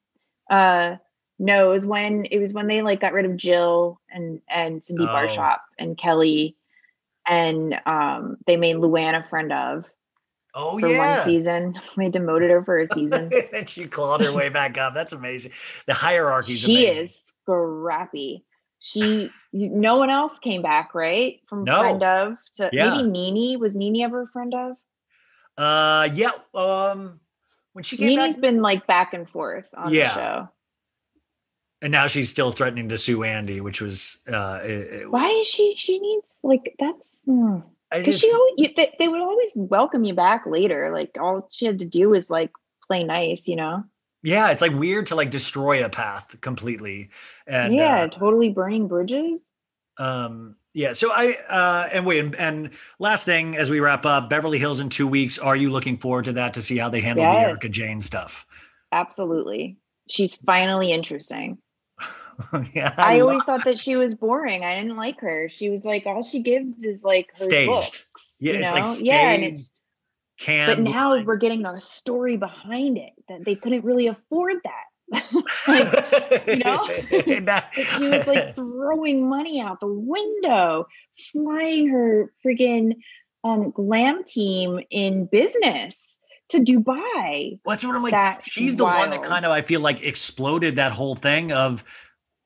Uh 0.50 0.98
no, 1.40 1.70
it 1.70 1.74
was 1.74 1.86
when 1.86 2.26
it 2.26 2.38
was 2.40 2.54
when 2.54 2.68
they 2.68 2.82
like 2.82 3.00
got 3.02 3.14
rid 3.14 3.26
of 3.26 3.36
Jill 3.38 4.00
and 4.10 4.42
and 4.48 4.84
Cindy 4.84 5.06
Oh. 5.06 5.08
Barshop 5.08 5.60
and 5.80 5.98
Kelly 5.98 6.56
and 7.28 7.76
um, 7.86 8.38
they 8.48 8.58
made 8.58 8.78
Luann 8.78 9.20
a 9.20 9.28
friend 9.28 9.52
of 9.54 9.86
Oh 10.54 10.78
yeah 10.80 10.86
for 10.88 10.92
yeah. 10.92 11.16
one 11.18 11.26
season. 11.26 11.80
We 11.98 12.10
demoted 12.10 12.52
her 12.52 12.64
for 12.64 12.78
a 12.80 12.88
season. 12.88 13.32
and 13.54 13.70
she 13.70 13.86
clawed 13.86 14.22
her 14.22 14.32
way 14.34 14.50
back 14.50 14.78
up. 14.78 14.94
That's 14.94 15.14
amazing. 15.14 15.52
The 15.88 15.94
hierarchy's 15.94 16.60
she 16.62 16.84
amazing. 16.86 17.04
is 17.06 17.34
scrappy. 17.44 18.44
She, 18.80 19.30
no 19.54 19.98
one 19.98 20.10
else 20.10 20.38
came 20.40 20.62
back, 20.64 20.96
right? 20.96 21.40
From 21.48 21.64
No. 21.64 21.80
friend 21.80 22.04
of 22.04 22.38
to 22.58 22.70
Yeah. 22.74 22.98
maybe 22.98 23.10
NeNe. 23.10 23.60
Was 23.60 23.76
NeNe 23.76 24.02
ever 24.04 24.24
a 24.24 24.28
friend 24.28 24.54
of? 24.56 24.76
Uh, 25.58 26.10
yeah. 26.14 26.32
Um, 26.54 27.20
when 27.74 27.84
she 27.84 27.98
came 27.98 28.08
NeNe's 28.10 28.36
back, 28.36 28.42
been 28.42 28.62
like 28.62 28.88
back 28.88 29.14
and 29.14 29.30
forth 29.30 29.66
on 29.76 29.94
Yeah. 29.94 30.08
the 30.10 30.14
show. 30.14 30.50
and 31.84 31.92
now 31.92 32.06
she's 32.08 32.30
still 32.30 32.52
threatening 32.52 32.90
to 32.90 32.98
sue 32.98 33.24
Andy, 33.24 33.60
which 33.62 33.82
was 33.82 34.18
uh, 34.28 34.60
it- 34.64 34.94
it- 35.02 35.12
Why 35.12 35.30
is 35.30 35.48
she? 35.48 35.74
She 35.78 36.00
needs 36.00 36.38
like 36.44 36.76
that's 36.80 37.26
because 37.26 38.20
she 38.20 38.32
always 38.32 38.54
you, 38.58 38.70
they, 38.76 38.94
they 39.00 39.08
would 39.08 39.22
always 39.22 39.52
welcome 39.56 40.04
you 40.04 40.14
back 40.14 40.46
later. 40.46 40.92
Like 40.94 41.18
all 41.20 41.48
she 41.52 41.66
had 41.66 41.80
to 41.80 41.86
do 41.86 42.10
was 42.10 42.30
like 42.30 42.52
play 42.88 43.04
nice, 43.04 43.48
you 43.48 43.56
know. 43.56 43.84
yeah, 44.24 44.52
it's 44.52 44.62
like 44.62 44.74
weird 44.74 45.08
to 45.08 45.16
like 45.16 45.32
destroy 45.32 45.84
a 45.84 45.90
path 45.90 46.40
completely. 46.42 47.10
And 47.48 47.74
yeah, 47.74 48.02
uh, 48.04 48.08
totally 48.10 48.50
burning 48.50 48.88
bridges. 48.88 49.42
um, 49.98 50.56
yeah. 50.74 50.94
So 50.94 51.12
I 51.12 51.36
uh, 51.50 51.90
and 51.92 52.06
wait, 52.06 52.20
and, 52.20 52.36
and 52.36 52.70
last 53.00 53.26
thing 53.26 53.58
as 53.58 53.70
we 53.70 53.80
wrap 53.80 54.06
up, 54.06 54.30
Beverly 54.30 54.60
Hills 54.60 54.80
in 54.80 54.90
two 54.90 55.08
weeks. 55.08 55.38
Are 55.40 55.56
you 55.56 55.70
looking 55.70 55.98
forward 55.98 56.26
to 56.26 56.34
that 56.34 56.54
to 56.56 56.62
see 56.62 56.78
how 56.78 56.90
they 56.90 57.02
handle 57.02 57.26
the 57.26 57.32
Erika 57.32 57.70
Jayne 57.70 58.02
stuff? 58.02 58.46
Absolutely, 58.92 59.78
she's 60.10 60.36
finally 60.36 60.92
interesting. 60.92 61.58
yeah, 62.74 62.94
I, 62.98 63.18
lo- 63.18 63.30
always 63.30 63.44
thought 63.44 63.66
that 63.66 63.80
she 63.80 63.96
was 63.96 64.16
boring. 64.16 64.64
I 64.64 64.76
didn't 64.76 64.98
like 64.98 65.20
her. 65.22 65.50
She 65.50 65.70
was 65.70 65.86
like 65.86 66.06
all 66.06 66.24
she 66.24 66.40
gives 66.40 66.84
is 66.84 67.04
like 67.04 67.28
her 67.28 67.46
staged. 67.46 67.70
looks. 67.70 68.36
yeah, 68.40 68.54
it's 68.54 68.72
know? 68.72 68.80
like 68.80 68.88
staged. 68.88 69.06
Yeah, 69.06 69.32
and 69.32 69.44
it's, 69.44 69.70
but 70.48 70.80
now 70.80 71.22
we're 71.24 71.38
getting 71.38 71.66
a 71.66 71.80
story 71.80 72.38
behind 72.38 72.98
it 72.98 73.14
that 73.30 73.46
they 73.46 73.56
couldn't 73.56 73.86
really 73.86 74.08
afford 74.08 74.58
that. 74.64 74.86
you 76.48 76.58
know? 76.58 76.88
She 77.74 78.04
was 78.04 78.28
like 78.28 78.56
throwing 78.56 79.28
money 79.28 79.62
out 79.62 79.80
the 79.80 79.88
window, 79.88 80.88
flying 81.32 81.88
her 81.90 82.32
friggin' 82.46 82.96
um, 83.44 83.72
glam 83.72 84.24
team 84.24 84.80
in 84.90 85.26
business 85.26 86.18
to 86.50 86.60
Dubai. 86.60 87.60
Well, 87.66 87.76
that's 87.76 87.84
what 87.84 87.96
I'm 87.96 88.04
like. 88.04 88.12
That's 88.12 88.50
she's 88.50 88.76
the 88.76 88.86
one 88.86 89.10
that 89.10 89.24
kind 89.24 89.46
of 89.46 89.52
I 89.52 89.62
feel 89.62 89.82
like 89.82 90.04
exploded 90.04 90.76
that 90.76 90.92
whole 90.92 91.16
thing 91.16 91.52
of 91.52 91.84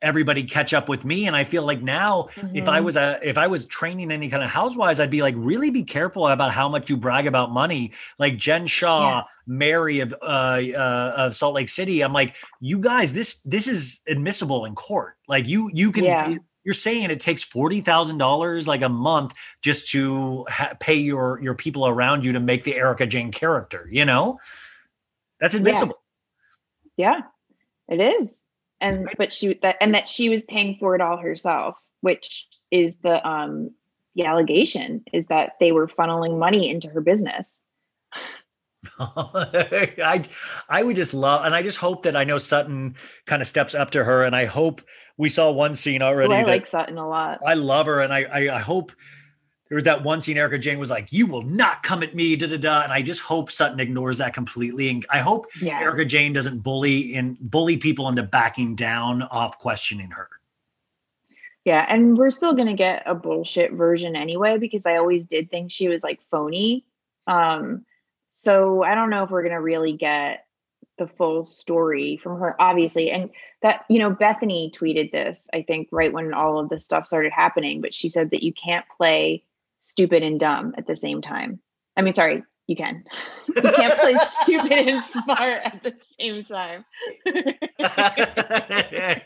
everybody 0.06 0.44
catch 0.44 0.74
up 0.74 0.88
with 0.88 1.04
me. 1.04 1.26
And 1.28 1.36
I 1.36 1.44
feel 1.44 1.66
like 1.66 1.82
now, 1.82 2.28
if 2.54 2.70
I 2.70 2.80
Mhm. 2.80 2.84
was 2.84 2.96
a 2.96 3.20
if 3.22 3.38
I 3.38 3.48
was 3.48 3.66
training 3.66 4.12
any 4.12 4.30
kind 4.30 4.44
of 4.44 4.50
housewives, 4.50 5.00
I'd 5.00 5.10
be 5.10 5.22
like, 5.22 5.36
really 5.38 5.72
be 5.72 5.84
careful 5.84 6.28
about 6.28 6.52
how 6.52 6.70
much 6.70 6.90
you 6.90 6.96
brag 6.96 7.26
about 7.28 7.52
money. 7.52 7.92
Like 8.20 8.38
Jen 8.38 8.68
Shah, 8.68 9.24
Mary 9.48 10.00
of 10.00 10.14
uh, 10.22 10.26
uh 10.26 11.14
of 11.18 11.36
Salt 11.36 11.56
Lake 11.56 11.70
City. 11.70 12.02
I'm 12.02 12.14
like, 12.14 12.36
you 12.62 12.78
guys, 12.80 13.12
this 13.14 13.42
this 13.42 13.68
is 13.68 14.02
admissible 14.08 14.66
in 14.66 14.76
court. 14.76 15.16
Like 15.28 15.48
you 15.48 15.70
you 15.74 15.92
can. 15.92 16.06
Yeah. 16.06 16.36
You're 16.64 16.74
saying 16.74 17.12
it 17.12 17.20
takes 17.20 17.44
forty 17.44 17.82
thousand 17.82 18.18
dollars 18.18 18.68
like 18.68 18.82
a 18.82 18.90
month 18.90 19.36
just 19.62 19.88
to 19.92 20.46
ha- 20.50 20.74
pay 20.80 20.96
your 20.96 21.40
your 21.42 21.54
people 21.54 21.88
around 21.88 22.26
you 22.26 22.32
to 22.34 22.40
make 22.40 22.64
the 22.64 22.76
Erika 22.76 23.06
Jayne 23.06 23.32
character. 23.32 23.88
You 23.92 24.04
know, 24.06 24.40
that's 25.40 25.54
admissible. 25.54 26.02
Yeah, 26.98 27.22
it 27.88 28.00
is. 28.02 28.30
And 28.86 29.10
but 29.18 29.34
she 29.34 29.54
that 29.62 29.78
and 29.82 29.94
that 29.96 30.08
she 30.08 30.30
was 30.30 30.44
paying 30.44 30.78
for 30.80 30.96
it 30.96 31.02
all 31.02 31.18
herself, 31.18 31.76
which 32.02 32.48
is 32.72 32.98
the 32.98 33.26
um 33.28 33.72
the 34.16 34.26
allegation 34.26 35.04
is 35.12 35.26
that 35.26 35.54
they 35.60 35.72
were 35.72 35.88
funneling 35.88 36.38
money 36.38 36.70
into 36.70 36.88
her 36.90 37.02
business. 37.02 37.64
I 39.00 40.22
I 40.70 40.84
would 40.84 40.96
just 40.96 41.14
love, 41.14 41.46
and 41.46 41.56
I 41.56 41.64
just 41.64 41.78
hope 41.78 42.04
that 42.04 42.16
I 42.16 42.24
know 42.24 42.38
Sutton 42.38 42.96
kind 43.26 43.42
of 43.42 43.48
steps 43.48 43.74
up 43.74 43.92
to 43.92 44.04
her, 44.04 44.24
and 44.24 44.36
I 44.36 44.46
hope 44.46 44.82
we 45.18 45.30
saw 45.30 45.52
one 45.52 45.74
scene 45.76 46.02
Ooh, 46.02 46.06
already. 46.06 46.34
I 46.36 46.44
that- 46.44 46.48
like 46.48 46.68
Sutton 46.68 46.98
a 46.98 47.08
lot. 47.08 47.40
I 47.46 47.56
love 47.56 47.88
her, 47.88 48.02
and 48.02 48.14
I, 48.14 48.24
I 48.32 48.56
I 48.58 48.60
hope 48.60 48.92
there 49.76 49.80
was 49.80 49.98
that 49.98 50.06
one 50.06 50.22
scene. 50.22 50.38
Erika 50.38 50.58
Jayne 50.58 50.80
was 50.80 50.90
like, 50.90 51.12
"You 51.12 51.28
will 51.28 51.42
not 51.42 51.84
come 51.84 52.02
at 52.02 52.16
me," 52.16 52.38
da 52.38 52.48
da 52.48 52.56
da, 52.56 52.84
and 52.84 52.94
I 52.94 53.02
just 53.02 53.22
hope 53.22 53.52
Sutton 53.52 53.82
ignores 53.82 54.20
that 54.20 54.34
completely, 54.34 54.90
and 54.90 55.06
I 55.10 55.20
hope 55.20 55.48
Yes. 55.62 55.82
Erika 55.82 56.06
Jayne 56.06 56.32
doesn't 56.32 56.60
bully 56.60 57.14
and 57.14 57.38
bully 57.42 57.76
people 57.76 58.08
into 58.08 58.24
backing 58.24 58.76
down 58.76 59.24
off 59.24 59.60
questioning 59.60 60.12
her. 60.12 60.30
Yeah, 61.66 61.86
and 61.90 62.18
we're 62.18 62.32
still 62.32 62.54
gonna 62.54 62.74
get 62.74 63.04
a 63.06 63.14
bullshit 63.14 63.74
version 63.74 64.16
anyway 64.16 64.58
because 64.58 64.86
I 64.86 64.96
always 64.96 65.26
did 65.26 65.52
think 65.52 65.72
she 65.72 65.90
was 65.90 66.04
like 66.04 66.22
phony. 66.32 66.86
Um, 67.28 67.86
so 68.30 68.82
I 68.82 68.96
don't 68.96 69.10
know 69.10 69.26
if 69.26 69.30
we're 69.30 69.44
gonna 69.44 69.60
really 69.60 69.92
get 69.92 70.46
the 70.98 71.08
full 71.08 71.44
story 71.44 72.16
from 72.16 72.40
her, 72.40 72.56
obviously. 72.62 73.12
And 73.12 73.30
that 73.62 73.84
you 73.90 74.00
know, 74.00 74.16
Bethenny 74.16 74.74
tweeted 74.74 75.12
this, 75.12 75.50
I 75.54 75.64
think, 75.64 75.90
right 75.92 76.14
when 76.14 76.34
all 76.34 76.60
of 76.60 76.70
this 76.70 76.86
stuff 76.86 77.08
started 77.08 77.34
happening. 77.34 77.82
But 77.82 77.94
she 77.94 78.08
said 78.08 78.30
that 78.30 78.42
you 78.42 78.54
can't 78.54 78.86
play 78.96 79.44
stupid 79.86 80.24
and 80.24 80.40
dumb 80.40 80.74
at 80.78 80.88
the 80.88 80.96
same 80.96 81.22
time. 81.22 81.60
I 81.96 82.02
mean, 82.02 82.12
sorry, 82.12 82.44
you 82.68 82.76
can. 82.76 83.04
you 83.56 83.62
can't 83.62 84.00
play 84.00 84.16
stupid 84.42 84.72
and 84.72 85.06
smart 85.06 85.62
at 85.64 85.84
the 85.84 85.94
same 86.20 86.44
time. 86.44 86.84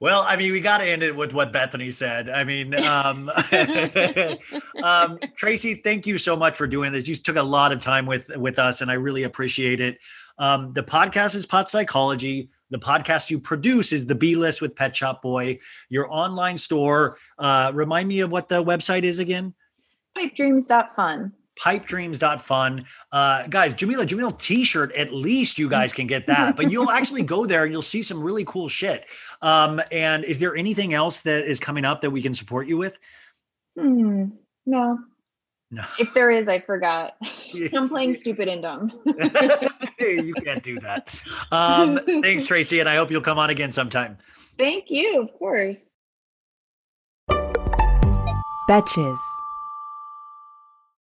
well, 0.00 0.22
I 0.22 0.36
mean, 0.36 0.52
we 0.52 0.62
got 0.62 0.78
to 0.78 0.88
end 0.88 1.02
it 1.02 1.14
with 1.14 1.34
what 1.34 1.52
Bethenny 1.52 1.92
said. 1.92 2.30
I 2.30 2.44
mean, 2.44 2.74
um, 2.82 3.30
um, 4.82 5.18
Tracie, 5.36 5.74
thank 5.74 6.06
you 6.06 6.16
so 6.16 6.34
much 6.34 6.56
for 6.56 6.66
doing 6.66 6.92
this. 6.92 7.06
You 7.06 7.14
took 7.16 7.36
a 7.36 7.42
lot 7.42 7.70
of 7.70 7.80
time 7.80 8.06
with 8.06 8.34
with 8.38 8.58
us, 8.58 8.80
and 8.80 8.90
I 8.90 8.94
really 8.94 9.24
appreciate 9.24 9.82
it. 9.82 9.98
Um, 10.38 10.72
the 10.72 10.82
podcast 10.82 11.34
is 11.34 11.44
Pot 11.44 11.68
Psychology. 11.68 12.48
The 12.70 12.78
podcast 12.78 13.28
you 13.28 13.38
produce 13.38 13.92
is 13.92 14.06
the 14.06 14.14
B 14.14 14.36
List 14.36 14.62
with 14.62 14.74
Pet 14.74 14.96
Shop 14.96 15.20
Boy. 15.20 15.58
Your 15.90 16.10
online 16.10 16.56
store. 16.56 17.18
Uh, 17.38 17.72
remind 17.74 18.08
me 18.08 18.20
of 18.20 18.32
what 18.32 18.48
the 18.48 18.64
website 18.64 19.02
is 19.02 19.18
again. 19.18 19.52
Pipedreams.fun. 20.18 21.32
pipedreams.fun. 21.58 22.84
Uh, 23.12 23.46
guys, 23.48 23.74
Jameela, 23.74 24.06
Jamil 24.06 24.38
t-shirt, 24.38 24.92
at 24.94 25.12
least 25.12 25.58
you 25.58 25.68
guys 25.68 25.92
can 25.92 26.06
get 26.06 26.26
that, 26.26 26.56
but 26.56 26.70
you'll 26.70 26.90
actually 26.90 27.22
go 27.22 27.44
there 27.46 27.64
and 27.64 27.72
you'll 27.72 27.82
see 27.82 28.02
some 28.02 28.22
really 28.22 28.44
cool 28.44 28.68
shit. 28.68 29.06
Um, 29.42 29.80
and 29.92 30.24
is 30.24 30.38
there 30.40 30.56
anything 30.56 30.94
else 30.94 31.22
that 31.22 31.44
is 31.44 31.60
coming 31.60 31.84
up 31.84 32.00
that 32.00 32.10
we 32.10 32.22
can 32.22 32.32
support 32.34 32.66
you 32.66 32.76
with? 32.78 32.98
Hmm. 33.78 34.26
No. 34.66 34.98
No. 35.70 35.84
If 35.98 36.12
there 36.14 36.30
is, 36.32 36.48
I 36.48 36.58
forgot. 36.60 37.14
Yes. 37.52 37.72
I'm 37.74 37.88
playing 37.88 38.14
stupid 38.14 38.48
and 38.48 38.62
dumb. 38.62 38.90
you 40.00 40.34
can't 40.44 40.62
do 40.62 40.78
that. 40.80 41.14
Um, 41.52 41.98
thanks, 42.22 42.46
Tracie. 42.46 42.80
And 42.80 42.88
I 42.88 42.96
hope 42.96 43.10
you'll 43.10 43.20
come 43.20 43.38
on 43.38 43.50
again 43.50 43.70
sometime. 43.70 44.18
Thank 44.58 44.86
you, 44.88 45.22
of 45.22 45.32
course. 45.38 45.80
Betches. 48.68 49.18